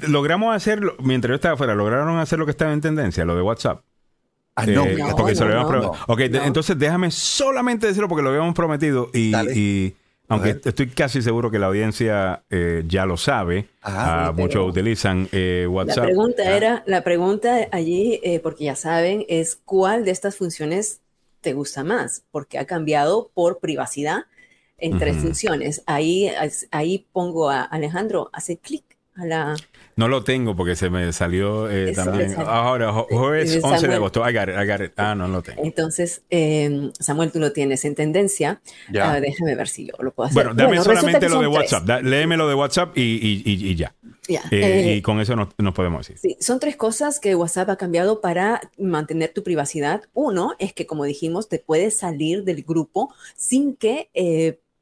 logramos 0.09 0.55
hacerlo, 0.55 0.97
mientras 1.01 1.31
yo 1.31 1.35
estaba 1.37 1.55
afuera, 1.55 1.75
lograron 1.75 2.19
hacer 2.19 2.39
lo 2.39 2.45
que 2.45 2.51
estaba 2.51 2.73
en 2.73 2.81
tendencia, 2.81 3.25
lo 3.25 3.37
de 3.37 3.43
WhatsApp. 3.43 3.83
Ah, 4.57 4.65
no, 4.65 4.87
eh, 4.87 4.97
porque 5.17 5.35
se 5.35 5.45
lo 5.45 5.61
habíamos 5.61 5.99
Ok, 6.09 6.21
entonces 6.21 6.79
déjame 6.79 7.11
solamente 7.11 7.87
decirlo 7.87 8.09
porque 8.09 8.23
lo 8.23 8.31
habíamos 8.31 8.55
prometido 8.55 9.11
y, 9.13 9.95
aunque 10.29 10.57
estoy 10.65 10.89
casi 10.89 11.21
seguro 11.21 11.51
que 11.51 11.59
la 11.59 11.67
audiencia 11.67 12.43
eh, 12.51 12.83
ya 12.89 13.05
lo 13.05 13.19
sabe, 13.19 13.69
ah, 13.83 14.33
muchos 14.35 14.69
utilizan 14.69 15.29
eh, 15.31 15.69
WhatsApp. 15.71 15.99
La 15.99 16.05
pregunta 16.05 16.57
era, 16.57 16.83
la 16.87 17.05
pregunta 17.05 17.69
allí, 17.71 18.21
porque 18.43 18.65
ya 18.65 18.77
saben, 18.77 19.25
es 19.29 19.61
cuál 19.63 20.05
de 20.05 20.11
estas 20.11 20.37
funciones 20.37 21.01
te 21.43 21.53
gusta 21.53 21.85
más, 21.85 22.25
porque 22.31 22.59
ha 22.59 22.65
cambiado 22.65 23.31
por 23.35 23.59
privacidad 23.61 24.25
en 24.79 24.99
tres 24.99 25.17
funciones. 25.19 25.83
Ahí, 25.87 26.31
ahí 26.71 27.07
pongo 27.13 27.51
a 27.51 27.63
Alejandro, 27.63 28.31
hace 28.33 28.57
clic 28.57 28.85
a 29.15 29.27
la 29.27 29.57
no 29.97 30.09
lo 30.09 30.23
tengo 30.25 30.55
porque 30.55 30.77
se 30.77 30.91
me 30.91 31.11
salió 31.15 31.71
eh, 31.71 31.93
también. 31.93 32.35
Ahora, 32.37 32.93
jueves 32.93 33.59
11 33.63 33.89
de 33.89 33.95
agosto. 33.95 34.29
I 34.29 34.33
got 34.35 34.49
it, 34.49 34.55
I 34.55 34.67
got 34.67 34.81
it. 34.83 34.93
Ah, 34.97 35.15
no, 35.15 35.27
lo 35.27 35.43
tengo. 35.43 35.65
Entonces, 35.65 36.23
eh, 36.29 36.91
Samuel, 37.01 37.33
tú 37.33 37.39
lo 37.39 37.53
tienes 37.53 37.83
en 37.87 37.95
tendencia. 37.95 38.61
Ya. 38.93 39.15
Ah, 39.15 39.21
déjame 39.21 39.55
ver 39.55 39.69
si 39.69 39.87
yo 39.87 39.95
lo 40.01 40.13
puedo 40.13 40.29
hacer. 40.29 40.35
Bueno, 40.35 40.55
dame 40.55 40.83
solamente 40.83 41.31
lo 41.31 41.41
de 41.41 41.47
WhatsApp. 41.47 41.89
léeme 42.03 42.37
lo 42.37 42.47
de 42.47 42.55
WhatsApp 42.55 42.97
y, 42.97 43.01
y, 43.03 43.43
y, 43.47 43.75
ya. 43.75 43.95
ya. 44.29 44.43
Eh, 44.51 44.97
y 44.99 45.03
con 45.03 45.19
eso 45.19 45.35
nos, 45.35 45.49
nos, 45.57 45.73
podemos 45.73 46.07
decir. 46.07 46.19
Sí, 46.19 46.37
son 46.41 46.61
tres 46.61 46.77
cosas 46.77 47.19
que 47.19 47.35
WhatsApp 47.35 47.71
ha 47.71 47.77
cambiado 47.77 48.21
para 48.21 48.61
mantener 48.77 49.33
tu 49.33 49.43
privacidad. 49.43 50.03
Uno 50.13 50.57
es 50.59 50.75
que, 50.75 50.87
como 50.87 51.05
dijimos, 51.05 51.49
te 51.49 51.59
puedes 51.59 51.97
salir 51.97 52.45
del 52.45 52.65
grupo 52.65 53.15
sin 53.35 53.75
que 53.75 54.11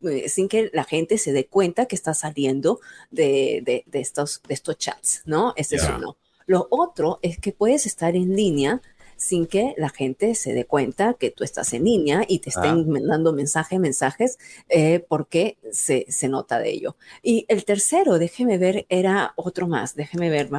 eh, 0.08 0.28
sin 0.28 0.48
que 0.48 0.70
la 0.72 0.84
gente 0.84 1.18
se 1.18 1.32
dé 1.32 1.46
cuenta 1.46 1.86
que 1.86 1.96
está 1.96 2.14
saliendo 2.14 2.80
de, 3.10 3.84
estos, 3.92 4.42
de 4.46 4.54
estos 4.54 4.78
chats, 4.78 5.22
¿no? 5.24 5.52
Ese 5.56 5.76
es 5.76 5.88
uno. 5.88 6.16
Lo 6.46 6.66
otro 6.70 7.18
es 7.22 7.38
que 7.38 7.52
puedes 7.52 7.86
estar 7.86 8.14
en 8.14 8.36
línea 8.36 8.82
sin 9.16 9.46
que 9.46 9.74
la 9.78 9.88
gente 9.88 10.34
se 10.34 10.52
dé 10.52 10.66
cuenta 10.66 11.14
que 11.14 11.30
tú 11.30 11.44
estás 11.44 11.72
en 11.72 11.84
línea 11.84 12.24
y 12.28 12.40
te 12.40 12.50
estén 12.50 12.84
ah. 12.96 13.00
dando 13.02 13.32
mensajes, 13.32 13.78
mensajes, 13.78 14.38
eh, 14.68 15.04
porque 15.08 15.56
se, 15.70 16.06
nota 16.28 16.58
de 16.58 16.70
ello. 16.70 16.96
Y 17.22 17.46
el 17.48 17.64
tercero, 17.64 18.18
déjeme 18.18 18.58
ver, 18.58 18.86
era 18.88 19.32
otro 19.36 19.68
más, 19.68 19.94
déjeme 19.94 20.30
ver, 20.30 20.50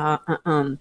um, 0.46 0.78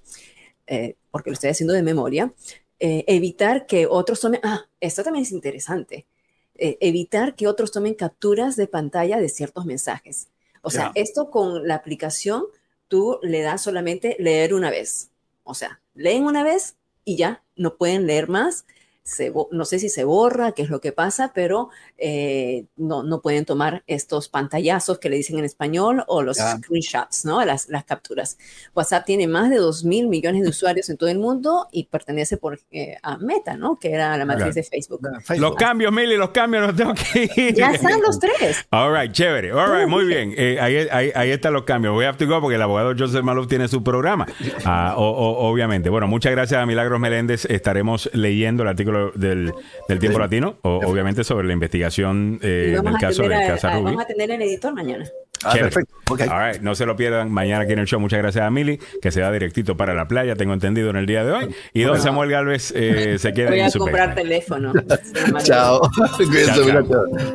eh, 0.66 0.96
porque 1.10 1.30
lo 1.30 1.34
estoy 1.34 1.50
haciendo 1.50 1.74
de 1.74 1.82
memoria, 1.82 2.32
evitar 2.78 3.66
que 3.66 3.86
otros 3.86 4.20
tomen, 4.20 4.40
ah, 4.42 4.66
esto 4.78 5.02
también 5.02 5.22
es 5.22 5.32
interesante, 5.32 6.06
eh, 6.56 6.78
evitar 6.80 7.34
que 7.34 7.46
otros 7.46 7.72
tomen 7.72 7.94
capturas 7.94 8.56
de 8.56 8.66
pantalla 8.66 9.18
de 9.18 9.28
ciertos 9.28 9.64
mensajes. 9.66 10.28
O 10.62 10.70
sea, 10.70 10.92
esto 10.94 11.30
con 11.30 11.68
la 11.68 11.74
aplicación, 11.74 12.44
tú 12.88 13.18
le 13.22 13.42
das 13.42 13.62
solamente 13.62 14.16
leer 14.18 14.54
una 14.54 14.70
vez. 14.70 15.10
O 15.42 15.54
sea, 15.54 15.80
leen 15.94 16.24
una 16.24 16.42
vez 16.42 16.76
y 17.04 17.16
ya, 17.16 17.42
no 17.56 17.76
pueden 17.76 18.06
leer 18.06 18.28
más 18.28 18.64
no 19.50 19.64
sé 19.66 19.78
si 19.78 19.90
se 19.90 20.04
borra, 20.04 20.52
qué 20.52 20.62
es 20.62 20.70
lo 20.70 20.80
que 20.80 20.90
pasa, 20.90 21.32
pero 21.34 21.68
eh, 21.98 22.64
no, 22.76 23.02
no 23.02 23.20
pueden 23.20 23.44
tomar 23.44 23.82
estos 23.86 24.30
pantallazos 24.30 24.98
que 24.98 25.10
le 25.10 25.16
dicen 25.16 25.38
en 25.38 25.44
español 25.44 26.04
o 26.06 26.22
los 26.22 26.38
screenshots, 26.38 27.26
¿no? 27.26 27.44
Las, 27.44 27.68
las 27.68 27.84
capturas. 27.84 28.38
WhatsApp 28.74 29.04
tiene 29.04 29.28
más 29.28 29.50
de 29.50 29.56
2 29.56 29.84
mil 29.84 30.08
millones 30.08 30.42
de 30.42 30.48
usuarios 30.54 30.88
en 30.88 30.96
todo 30.96 31.10
el 31.10 31.18
mundo 31.18 31.68
y 31.70 31.84
pertenece 31.84 32.38
por, 32.38 32.60
eh, 32.70 32.96
a 33.02 33.18
Meta, 33.18 33.56
¿no? 33.56 33.78
Que 33.78 33.92
era 33.92 34.16
la 34.16 34.24
matriz 34.24 34.54
de 34.54 34.62
Facebook. 34.62 35.06
Los 35.36 35.54
cambios, 35.54 35.92
Mili, 35.92 36.16
los 36.16 36.30
cambios 36.30 36.66
los 36.66 36.76
tengo 36.76 36.94
que 36.94 37.30
ir. 37.36 37.54
Ya 37.54 37.72
están 37.72 38.00
los 38.00 38.18
tres. 38.18 38.64
All 38.70 38.94
right, 38.94 39.12
chévere. 39.12 39.52
All 39.52 39.80
right, 39.80 39.88
muy 39.88 40.06
bien. 40.06 40.32
Eh, 40.36 40.58
ahí, 40.60 40.88
ahí, 41.14 41.30
están 41.30 41.52
los 41.52 41.64
cambios. 41.64 41.92
Voy 41.92 42.06
a 42.06 42.08
have 42.08 42.18
to 42.18 42.26
go 42.26 42.40
porque 42.40 42.56
el 42.56 42.62
abogado 42.62 42.94
Joseph 42.96 43.22
Maluf 43.22 43.48
tiene 43.48 43.68
su 43.68 43.82
programa. 43.82 44.26
Ah, 44.64 44.94
obviamente. 44.96 45.90
Bueno, 45.90 46.08
muchas 46.08 46.32
gracias 46.32 46.60
a 46.60 46.66
Milagros 46.66 47.00
Meléndez. 47.00 47.44
Estaremos 47.46 48.08
leyendo 48.12 48.62
el 48.62 48.70
artículo 48.70 48.93
del, 49.14 49.52
tiempo 50.00 50.18
latino, 50.18 50.58
obviamente 50.62 51.24
sobre 51.24 51.46
la 51.46 51.52
investigación 51.52 52.38
eh, 52.42 52.78
del 52.82 52.94
caso 52.98 53.22
de 53.22 53.28
Casa 53.46 53.70
Rubio. 53.70 53.84
Vamos 53.84 54.04
a 54.04 54.06
tener 54.06 54.30
el 54.30 54.42
editor 54.42 54.74
mañana. 54.74 55.04
Ah, 55.44 55.52
perfecto. 55.52 55.94
No 56.62 56.74
se 56.74 56.86
lo 56.86 56.96
pierdan 56.96 57.30
mañana 57.30 57.64
aquí 57.64 57.72
en 57.72 57.80
el 57.80 57.86
show. 57.86 58.00
Muchas 58.00 58.18
gracias 58.18 58.44
a 58.44 58.50
Mili, 58.50 58.78
que 59.02 59.10
se 59.10 59.20
va 59.20 59.30
directito 59.30 59.76
para 59.76 59.94
la 59.94 60.08
playa, 60.08 60.36
tengo 60.36 60.54
entendido 60.54 60.90
en 60.90 60.96
el 60.96 61.06
día 61.06 61.24
de 61.24 61.32
hoy. 61.32 61.54
Y 61.72 61.82
don 61.82 62.00
Samuel 62.00 62.30
Galvez 62.30 62.72
eh, 62.74 63.18
se 63.18 63.32
queda 63.32 63.50
Voy 63.50 63.60
en 63.60 63.66
a 63.66 63.70
comprar 63.70 64.14
teléfono. 64.14 64.72
chao. 65.44 65.82
chao. 66.36 67.34